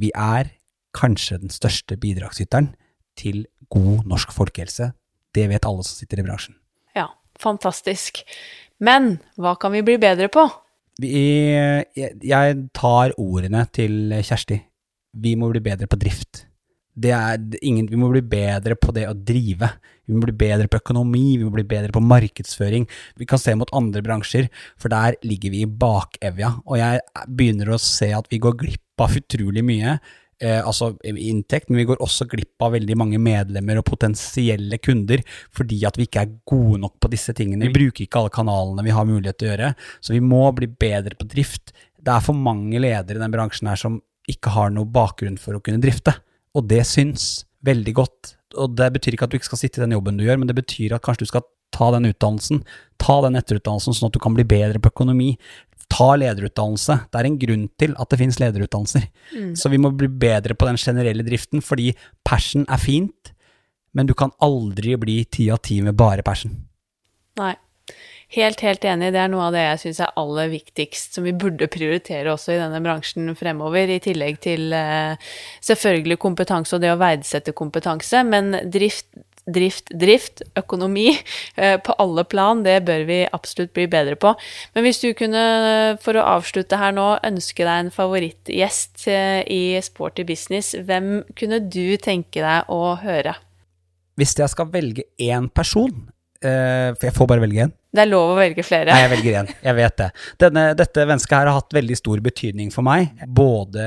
Vi 0.00 0.10
er 0.14 0.50
kanskje 0.94 1.40
den 1.42 1.52
største 1.54 1.98
bidragsyteren 2.00 2.72
til 3.18 3.44
god 3.70 4.04
norsk 4.10 4.34
folkehelse. 4.34 4.92
Det 5.34 5.48
vet 5.50 5.66
alle 5.66 5.82
som 5.86 5.98
sitter 5.98 6.22
i 6.22 6.26
bransjen. 6.26 6.56
Ja, 6.94 7.08
fantastisk. 7.40 8.22
Men 8.82 9.18
hva 9.38 9.56
kan 9.58 9.74
vi 9.74 9.82
bli 9.86 9.98
bedre 10.02 10.30
på? 10.30 10.46
Vi, 11.02 11.10
jeg 11.94 12.58
tar 12.74 13.14
ordene 13.18 13.64
til 13.74 14.14
Kjersti. 14.22 14.60
Vi 15.18 15.34
må 15.38 15.50
bli 15.50 15.62
bedre 15.62 15.88
på 15.90 15.98
drift. 15.98 16.44
Ingen, 16.94 17.88
vi 17.90 17.98
må 17.98 18.12
bli 18.12 18.22
bedre 18.22 18.76
på 18.78 18.94
det 18.94 19.08
å 19.10 19.16
drive. 19.18 19.72
Vi 20.06 20.14
må 20.14 20.22
bli 20.26 20.34
bedre 20.38 20.68
på 20.70 20.78
økonomi, 20.78 21.38
vi 21.40 21.46
må 21.46 21.50
bli 21.54 21.64
bedre 21.66 21.90
på 21.94 22.02
markedsføring. 22.04 22.86
Vi 23.18 23.26
kan 23.26 23.40
se 23.42 23.54
mot 23.58 23.70
andre 23.74 24.02
bransjer, 24.06 24.46
for 24.78 24.92
der 24.92 25.18
ligger 25.26 25.54
vi 25.54 25.64
i 25.64 25.70
bakevja. 25.70 26.52
Og 26.68 26.78
jeg 26.78 27.02
begynner 27.26 27.74
å 27.74 27.82
se 27.82 28.12
at 28.14 28.30
vi 28.30 28.42
går 28.42 28.58
glipp 28.62 28.83
av 29.02 29.16
utrolig 29.18 29.64
mye 29.66 29.96
eh, 30.42 30.60
altså 30.60 30.92
inntekt, 31.04 31.70
men 31.70 31.80
vi 31.82 31.86
går 31.88 32.02
også 32.02 32.26
glipp 32.30 32.62
av 32.64 32.74
veldig 32.76 32.96
mange 32.98 33.20
medlemmer 33.22 33.80
og 33.80 33.86
potensielle 33.88 34.78
kunder 34.82 35.24
fordi 35.54 35.80
at 35.88 35.98
vi 35.98 36.08
ikke 36.08 36.24
er 36.24 36.36
gode 36.48 36.80
nok 36.84 36.98
på 37.02 37.10
disse 37.12 37.34
tingene. 37.36 37.68
Vi 37.68 37.76
bruker 37.76 38.06
ikke 38.06 38.22
alle 38.22 38.34
kanalene 38.34 38.86
vi 38.86 38.94
har 38.94 39.08
mulighet 39.08 39.40
til 39.40 39.50
å 39.50 39.52
gjøre, 39.54 39.72
så 40.00 40.16
vi 40.16 40.22
må 40.24 40.44
bli 40.56 40.70
bedre 40.70 41.18
på 41.18 41.28
drift. 41.30 41.74
Det 42.04 42.12
er 42.12 42.24
for 42.24 42.36
mange 42.36 42.80
ledere 42.82 43.18
i 43.18 43.24
den 43.24 43.34
bransjen 43.34 43.70
her 43.70 43.80
som 43.80 44.00
ikke 44.30 44.54
har 44.54 44.70
noe 44.72 44.88
bakgrunn 44.88 45.36
for 45.40 45.56
å 45.56 45.64
kunne 45.64 45.82
drifte, 45.82 46.14
og 46.56 46.68
det 46.70 46.84
syns 46.88 47.44
veldig 47.64 47.94
godt. 47.96 48.34
Og 48.60 48.76
det 48.78 48.86
betyr 48.94 49.16
ikke 49.16 49.26
at 49.26 49.32
du 49.32 49.38
ikke 49.38 49.50
skal 49.50 49.60
sitte 49.60 49.80
i 49.80 49.84
den 49.84 49.96
jobben 49.96 50.18
du 50.18 50.24
gjør, 50.26 50.38
men 50.40 50.48
det 50.48 50.56
betyr 50.56 50.94
at 50.94 51.04
kanskje 51.04 51.26
du 51.26 51.32
skal 51.32 51.44
ta 51.74 51.90
den 51.94 52.06
utdannelsen. 52.08 52.62
Ta 53.02 53.18
den 53.24 53.38
etterutdannelsen 53.38 53.96
sånn 53.96 54.10
at 54.10 54.16
du 54.16 54.22
kan 54.22 54.36
bli 54.36 54.46
bedre 54.46 54.80
på 54.80 54.92
økonomi. 54.92 55.34
Ta 55.92 56.14
lederutdannelse. 56.18 56.98
Det 57.10 57.20
er 57.20 57.28
en 57.28 57.40
grunn 57.40 57.66
til 57.80 57.94
at 58.00 58.10
det 58.10 58.20
finnes 58.20 58.40
lederutdannelser. 58.42 59.08
Så 59.58 59.70
vi 59.72 59.80
må 59.80 59.92
bli 59.94 60.08
bedre 60.08 60.56
på 60.58 60.68
den 60.68 60.80
generelle 60.80 61.26
driften, 61.26 61.62
fordi 61.64 61.92
passion 62.26 62.66
er 62.68 62.80
fint, 62.82 63.34
men 63.94 64.08
du 64.08 64.14
kan 64.18 64.34
aldri 64.42 64.96
bli 64.98 65.20
ti 65.30 65.50
av 65.54 65.62
ti 65.62 65.80
med 65.84 65.96
bare 65.98 66.24
passion. 66.26 66.56
Nei. 67.38 67.54
Helt, 68.34 68.62
helt 68.64 68.84
enig. 68.88 69.12
Det 69.14 69.20
er 69.20 69.30
noe 69.30 69.46
av 69.46 69.54
det 69.54 69.62
jeg 69.62 69.80
syns 69.82 70.00
er 70.02 70.14
aller 70.18 70.48
viktigst, 70.50 71.14
som 71.14 71.26
vi 71.26 71.34
burde 71.38 71.68
prioritere 71.70 72.32
også 72.32 72.54
i 72.54 72.58
denne 72.58 72.80
bransjen 72.82 73.28
fremover, 73.38 73.92
i 73.92 74.00
tillegg 74.02 74.40
til 74.42 74.74
eh, 74.74 75.20
selvfølgelig 75.62 76.18
kompetanse 76.22 76.74
og 76.74 76.82
det 76.82 76.90
å 76.94 76.98
verdsette 76.98 77.54
kompetanse, 77.54 78.24
men 78.26 78.56
drift, 78.72 79.06
drift, 79.46 79.90
drift, 80.00 80.42
økonomi 80.58 81.10
eh, 81.60 81.76
på 81.82 81.96
alle 82.02 82.24
plan, 82.28 82.62
det 82.64 82.80
bør 82.88 83.06
vi 83.08 83.20
absolutt 83.26 83.74
bli 83.76 83.86
bedre 83.90 84.16
på. 84.20 84.34
Men 84.74 84.86
hvis 84.86 85.02
du 85.04 85.10
kunne, 85.16 85.44
for 86.04 86.18
å 86.18 86.26
avslutte 86.36 86.78
her 86.80 86.94
nå, 86.96 87.08
ønske 87.26 87.66
deg 87.66 87.86
en 87.86 87.92
favorittgjest 87.94 89.06
eh, 89.12 89.42
i 89.50 89.62
Sporty 89.84 90.26
business, 90.28 90.74
hvem 90.86 91.22
kunne 91.38 91.60
du 91.66 91.96
tenke 92.02 92.44
deg 92.44 92.72
å 92.72 92.96
høre? 93.02 93.36
Hvis 94.14 94.36
jeg 94.38 94.50
skal 94.52 94.70
velge 94.70 95.08
én 95.18 95.48
person, 95.50 95.90
eh, 95.90 96.13
for 96.44 97.06
jeg 97.08 97.14
får 97.16 97.28
bare 97.30 97.42
velge 97.42 97.64
én 97.64 97.72
Det 97.94 98.02
er 98.02 98.08
lov 98.10 98.32
å 98.32 98.38
velge 98.38 98.64
flere. 98.66 98.90
Nei, 98.90 99.02
jeg 99.04 99.10
velger 99.12 99.36
én. 99.40 99.50
Jeg 99.64 99.76
vet 99.78 99.96
det. 100.00 100.08
Denne, 100.42 100.64
dette 100.78 101.04
mennesket 101.06 101.36
her 101.36 101.50
har 101.50 101.58
hatt 101.60 101.76
veldig 101.76 101.98
stor 102.00 102.22
betydning 102.24 102.72
for 102.74 102.86
meg, 102.86 103.12
både 103.38 103.84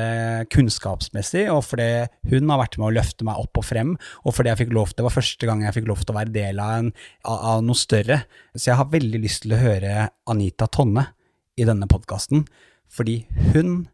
kunnskapsmessig 0.54 1.48
og 1.54 1.62
fordi 1.68 1.90
hun 2.32 2.54
har 2.54 2.62
vært 2.64 2.80
med 2.80 2.88
å 2.90 2.94
løfte 2.98 3.28
meg 3.28 3.42
opp 3.44 3.62
og 3.62 3.68
frem, 3.68 3.94
og 4.24 4.38
fordi 4.38 4.54
jeg 4.54 4.62
fikk 4.64 4.74
lov 4.78 4.96
Det 4.96 5.06
var 5.06 5.14
første 5.18 5.50
gang 5.50 5.66
jeg 5.66 5.76
fikk 5.76 5.92
lov 5.92 6.06
til 6.06 6.16
å 6.16 6.20
være 6.20 6.36
del 6.36 6.64
av, 6.64 6.74
en, 6.80 6.94
av, 7.28 7.44
av 7.52 7.68
noe 7.68 7.78
større. 7.78 8.22
Så 8.56 8.72
jeg 8.72 8.80
har 8.80 8.90
veldig 8.96 9.22
lyst 9.26 9.44
til 9.46 9.58
å 9.58 9.62
høre 9.62 10.08
Anita 10.32 10.70
Tonne 10.72 11.10
i 11.58 11.66
denne 11.68 11.90
podkasten, 11.90 12.46
fordi 12.88 13.24
hun 13.54 13.88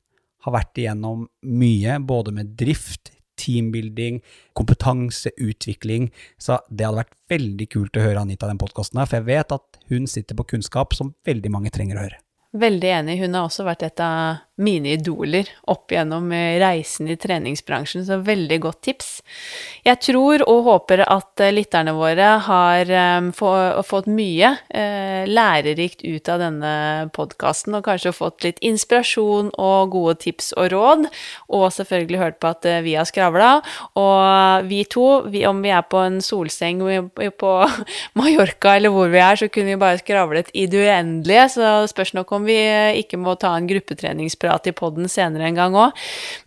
har 0.44 0.56
vært 0.58 0.80
igjennom 0.82 1.28
mye, 1.48 2.00
både 2.04 2.34
med 2.36 2.56
drift, 2.60 3.14
teambuilding, 3.44 4.22
kompetanseutvikling. 4.58 6.10
Så 6.42 6.62
det 6.70 6.88
hadde 6.88 7.04
vært 7.04 7.18
veldig 7.34 7.70
kult 7.76 8.00
å 8.00 8.06
høre 8.08 8.24
Anita 8.24 8.50
den 8.50 8.62
podkasten 8.62 9.02
her, 9.02 9.10
for 9.10 9.20
jeg 9.20 9.30
vet 9.32 9.58
at 9.58 9.82
hun 9.92 10.08
sitter 10.10 10.40
på 10.40 10.48
kunnskap 10.56 10.96
som 10.98 11.14
veldig 11.28 11.52
mange 11.54 11.74
trenger 11.76 12.00
å 12.00 12.06
høre. 12.08 12.22
Veldig 12.54 12.90
enig. 13.00 13.18
Hun 13.18 13.34
har 13.34 13.48
også 13.48 13.66
vært 13.66 13.84
et 13.88 14.02
av 14.06 14.44
mine 14.62 14.94
idoler 14.94 15.50
opp 15.72 15.92
gjennom 15.92 16.30
reisen 16.62 17.08
i 17.10 17.18
treningsbransjen, 17.18 18.06
så 18.06 18.20
veldig 18.22 18.60
godt 18.62 18.82
tips. 18.86 19.10
Jeg 19.86 19.98
tror 20.06 20.44
og 20.46 20.68
håper 20.68 21.02
at 21.08 21.42
lytterne 21.54 21.96
våre 21.98 22.28
har 22.46 22.92
um, 23.18 23.32
fått 23.34 24.10
mye 24.12 24.54
lærerikt 25.28 26.04
ut 26.06 26.30
av 26.30 26.42
denne 26.44 26.74
podkasten, 27.16 27.78
og 27.78 27.86
kanskje 27.88 28.14
fått 28.16 28.46
litt 28.46 28.62
inspirasjon 28.66 29.52
og 29.58 29.94
gode 29.96 30.18
tips 30.24 30.52
og 30.58 30.70
råd, 30.74 31.08
og 31.54 31.66
selvfølgelig 31.74 32.22
hørt 32.22 32.40
på 32.44 32.52
at 32.54 32.68
vi 32.86 32.96
har 32.98 33.10
skravla. 33.10 33.52
Og 34.00 34.70
vi 34.70 34.84
to, 34.90 35.08
om 35.50 35.64
vi 35.64 35.74
er 35.74 35.86
på 35.90 36.02
en 36.04 36.20
solseng 36.24 36.84
på 37.40 37.54
Mallorca 38.20 38.78
eller 38.78 38.94
hvor 38.94 39.10
vi 39.14 39.22
er, 39.24 39.40
så 39.40 39.50
kunne 39.50 39.74
vi 39.74 39.82
bare 39.82 40.02
skravlet 40.02 40.52
i 40.54 40.68
det 40.70 40.86
uendelige, 40.86 41.48
så 41.58 41.74
spørs 41.90 42.14
nok 42.18 42.32
om 42.36 42.48
vi 42.48 42.60
ikke 43.02 43.20
må 43.22 43.36
ta 43.40 43.56
en 43.58 43.70
gruppetreningsprat 44.44 44.68
i 44.68 44.72
poden 44.72 45.10
senere 45.10 45.48
en 45.48 45.56
gang 45.56 45.76
òg. 45.76 45.92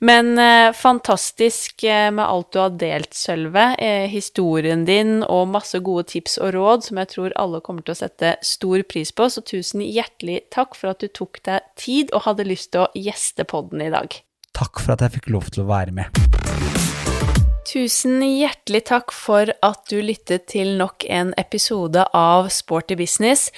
Men 0.01 0.39
eh, 0.39 0.73
fantastisk 0.73 1.85
eh, 1.85 2.11
med 2.11 2.25
alt 2.25 2.53
du 2.53 2.61
har 2.61 2.71
delt, 2.71 3.15
Sølve. 3.15 3.75
Eh, 3.79 4.09
historien 4.11 4.85
din 4.85 5.23
og 5.23 5.49
masse 5.49 5.79
gode 5.79 6.07
tips 6.13 6.39
og 6.39 6.55
råd 6.55 6.85
som 6.85 6.99
jeg 6.99 7.09
tror 7.09 7.33
alle 7.37 7.61
kommer 7.61 7.83
til 7.83 7.95
å 7.95 8.01
sette 8.01 8.37
stor 8.43 8.83
pris 8.89 9.13
på. 9.13 9.29
Så 9.29 9.43
tusen 9.43 9.81
hjertelig 9.81 10.47
takk 10.51 10.77
for 10.77 10.93
at 10.93 11.01
du 11.01 11.09
tok 11.09 11.41
deg 11.45 11.63
tid 11.77 12.13
og 12.13 12.27
hadde 12.27 12.47
lyst 12.47 12.73
til 12.73 12.87
å 12.87 12.91
gjeste 12.95 13.45
poden 13.45 13.83
i 13.83 13.91
dag. 13.91 14.21
Takk 14.57 14.81
for 14.81 14.95
at 14.95 15.05
jeg 15.05 15.19
fikk 15.19 15.33
lov 15.35 15.51
til 15.53 15.67
å 15.67 15.71
være 15.71 15.93
med. 15.93 16.23
Tusen 17.67 18.21
hjertelig 18.23 18.85
takk 18.87 19.11
for 19.11 19.51
at 19.51 19.81
du 19.91 19.99
lyttet 19.99 20.47
til 20.53 20.77
nok 20.79 21.03
en 21.11 21.33
episode 21.37 22.05
av 22.15 22.47
Sporty 22.55 22.95
business. 22.97 23.51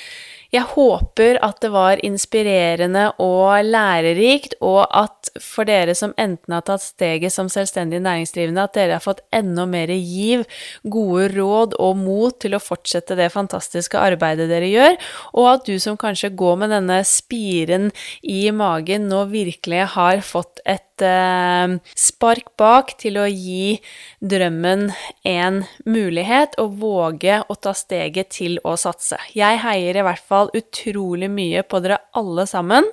Jeg 0.49 0.65
håper 0.65 1.37
at 1.45 1.59
det 1.61 1.69
var 1.75 2.01
inspirerende 2.01 3.11
og 3.21 3.67
lærerikt, 3.69 4.55
og 4.65 4.87
at 4.97 5.29
for 5.45 5.69
dere 5.69 5.93
som 5.99 6.15
enten 6.17 6.55
har 6.57 6.65
tatt 6.65 6.87
steget 6.87 7.35
som 7.35 7.51
selvstendig 7.53 8.01
næringsdrivende, 8.01 8.65
at 8.65 8.79
dere 8.79 8.97
har 8.97 9.05
fått 9.05 9.21
enda 9.35 9.67
mer 9.69 9.93
giv, 9.93 10.47
gode 10.89 11.29
råd 11.35 11.77
og 11.77 12.01
mot 12.01 12.39
til 12.41 12.57
å 12.57 12.63
fortsette 12.65 13.19
det 13.19 13.29
fantastiske 13.35 14.01
arbeidet 14.01 14.49
dere 14.49 14.73
gjør, 14.73 14.97
og 15.37 15.51
at 15.53 15.69
du 15.69 15.77
som 15.85 16.01
kanskje 16.01 16.33
går 16.41 16.57
med 16.65 16.73
denne 16.79 17.03
spiren 17.05 17.91
i 18.25 18.47
magen, 18.49 19.11
nå 19.13 19.27
virkelig 19.29 19.85
har 19.99 20.25
fått 20.25 20.65
et 20.65 20.88
eh, 21.05 21.77
spark 21.99 22.51
bak 22.61 22.95
til 23.01 23.19
å 23.21 23.27
gi 23.29 23.79
drømmen 24.21 24.89
en 25.29 25.63
mulighet, 25.87 26.59
og 26.59 26.79
våge 26.83 27.41
å 27.47 27.59
ta 27.59 27.75
steget 27.77 28.33
til 28.39 28.59
å 28.65 28.77
satse. 28.81 29.21
Jeg 29.37 29.63
heier 29.65 30.01
i 30.01 30.05
hvert 30.07 30.25
fall 30.25 30.53
utrolig 30.57 31.31
mye 31.33 31.65
på 31.67 31.83
dere 31.85 32.01
alle 32.19 32.47
sammen, 32.51 32.89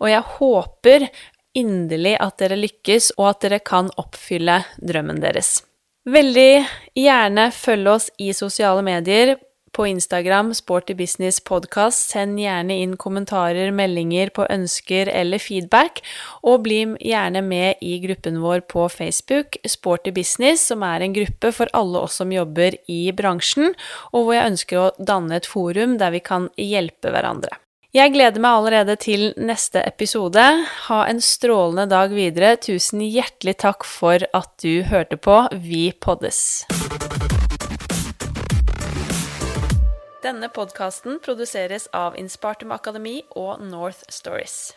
og 0.00 0.10
jeg 0.10 0.28
håper 0.38 1.08
inderlig 1.54 2.16
at 2.20 2.40
dere 2.42 2.58
lykkes, 2.58 3.14
og 3.18 3.30
at 3.34 3.46
dere 3.46 3.62
kan 3.64 3.92
oppfylle 4.00 4.62
drømmen 4.82 5.22
deres. 5.22 5.60
Veldig 6.04 6.66
gjerne 7.00 7.48
følg 7.54 7.88
oss 7.88 8.10
i 8.20 8.34
sosiale 8.36 8.82
medier 8.84 9.38
på 9.74 9.86
Instagram, 9.90 10.52
sportybusinesspodkast. 10.56 12.14
Send 12.14 12.38
gjerne 12.40 12.76
inn 12.82 12.94
kommentarer, 13.00 13.72
meldinger 13.74 14.30
på 14.34 14.46
ønsker 14.50 15.10
eller 15.10 15.42
feedback, 15.42 16.00
og 16.46 16.62
bli 16.68 16.80
gjerne 17.02 17.42
med 17.44 17.82
i 17.84 17.98
gruppen 18.06 18.40
vår 18.44 18.64
på 18.70 18.86
Facebook, 18.92 19.58
Sporty 19.66 20.14
Business, 20.14 20.68
som 20.70 20.86
er 20.86 21.04
en 21.04 21.16
gruppe 21.16 21.52
for 21.56 21.70
alle 21.74 22.06
oss 22.06 22.20
som 22.22 22.32
jobber 22.32 22.78
i 22.90 23.02
bransjen, 23.16 23.74
og 24.12 24.24
hvor 24.24 24.38
jeg 24.38 24.54
ønsker 24.54 24.80
å 24.80 24.88
danne 24.98 25.42
et 25.42 25.50
forum 25.50 25.98
der 26.00 26.14
vi 26.14 26.22
kan 26.24 26.48
hjelpe 26.60 27.12
hverandre. 27.12 27.58
Jeg 27.94 28.10
gleder 28.10 28.42
meg 28.42 28.56
allerede 28.58 28.96
til 28.98 29.28
neste 29.38 29.78
episode. 29.86 30.42
Ha 30.88 30.96
en 31.06 31.20
strålende 31.22 31.86
dag 31.92 32.10
videre. 32.10 32.56
Tusen 32.58 33.04
hjertelig 33.06 33.54
takk 33.62 33.86
for 33.86 34.26
at 34.34 34.50
du 34.64 34.82
hørte 34.90 35.14
på. 35.14 35.44
Vi 35.54 35.92
poddes. 36.02 36.64
Denne 40.24 40.48
podkasten 40.48 41.18
produseres 41.20 41.84
av 41.92 42.14
Inspartum 42.16 42.72
Akademi 42.72 43.18
og 43.36 43.60
North 43.60 44.08
Stories. 44.08 44.72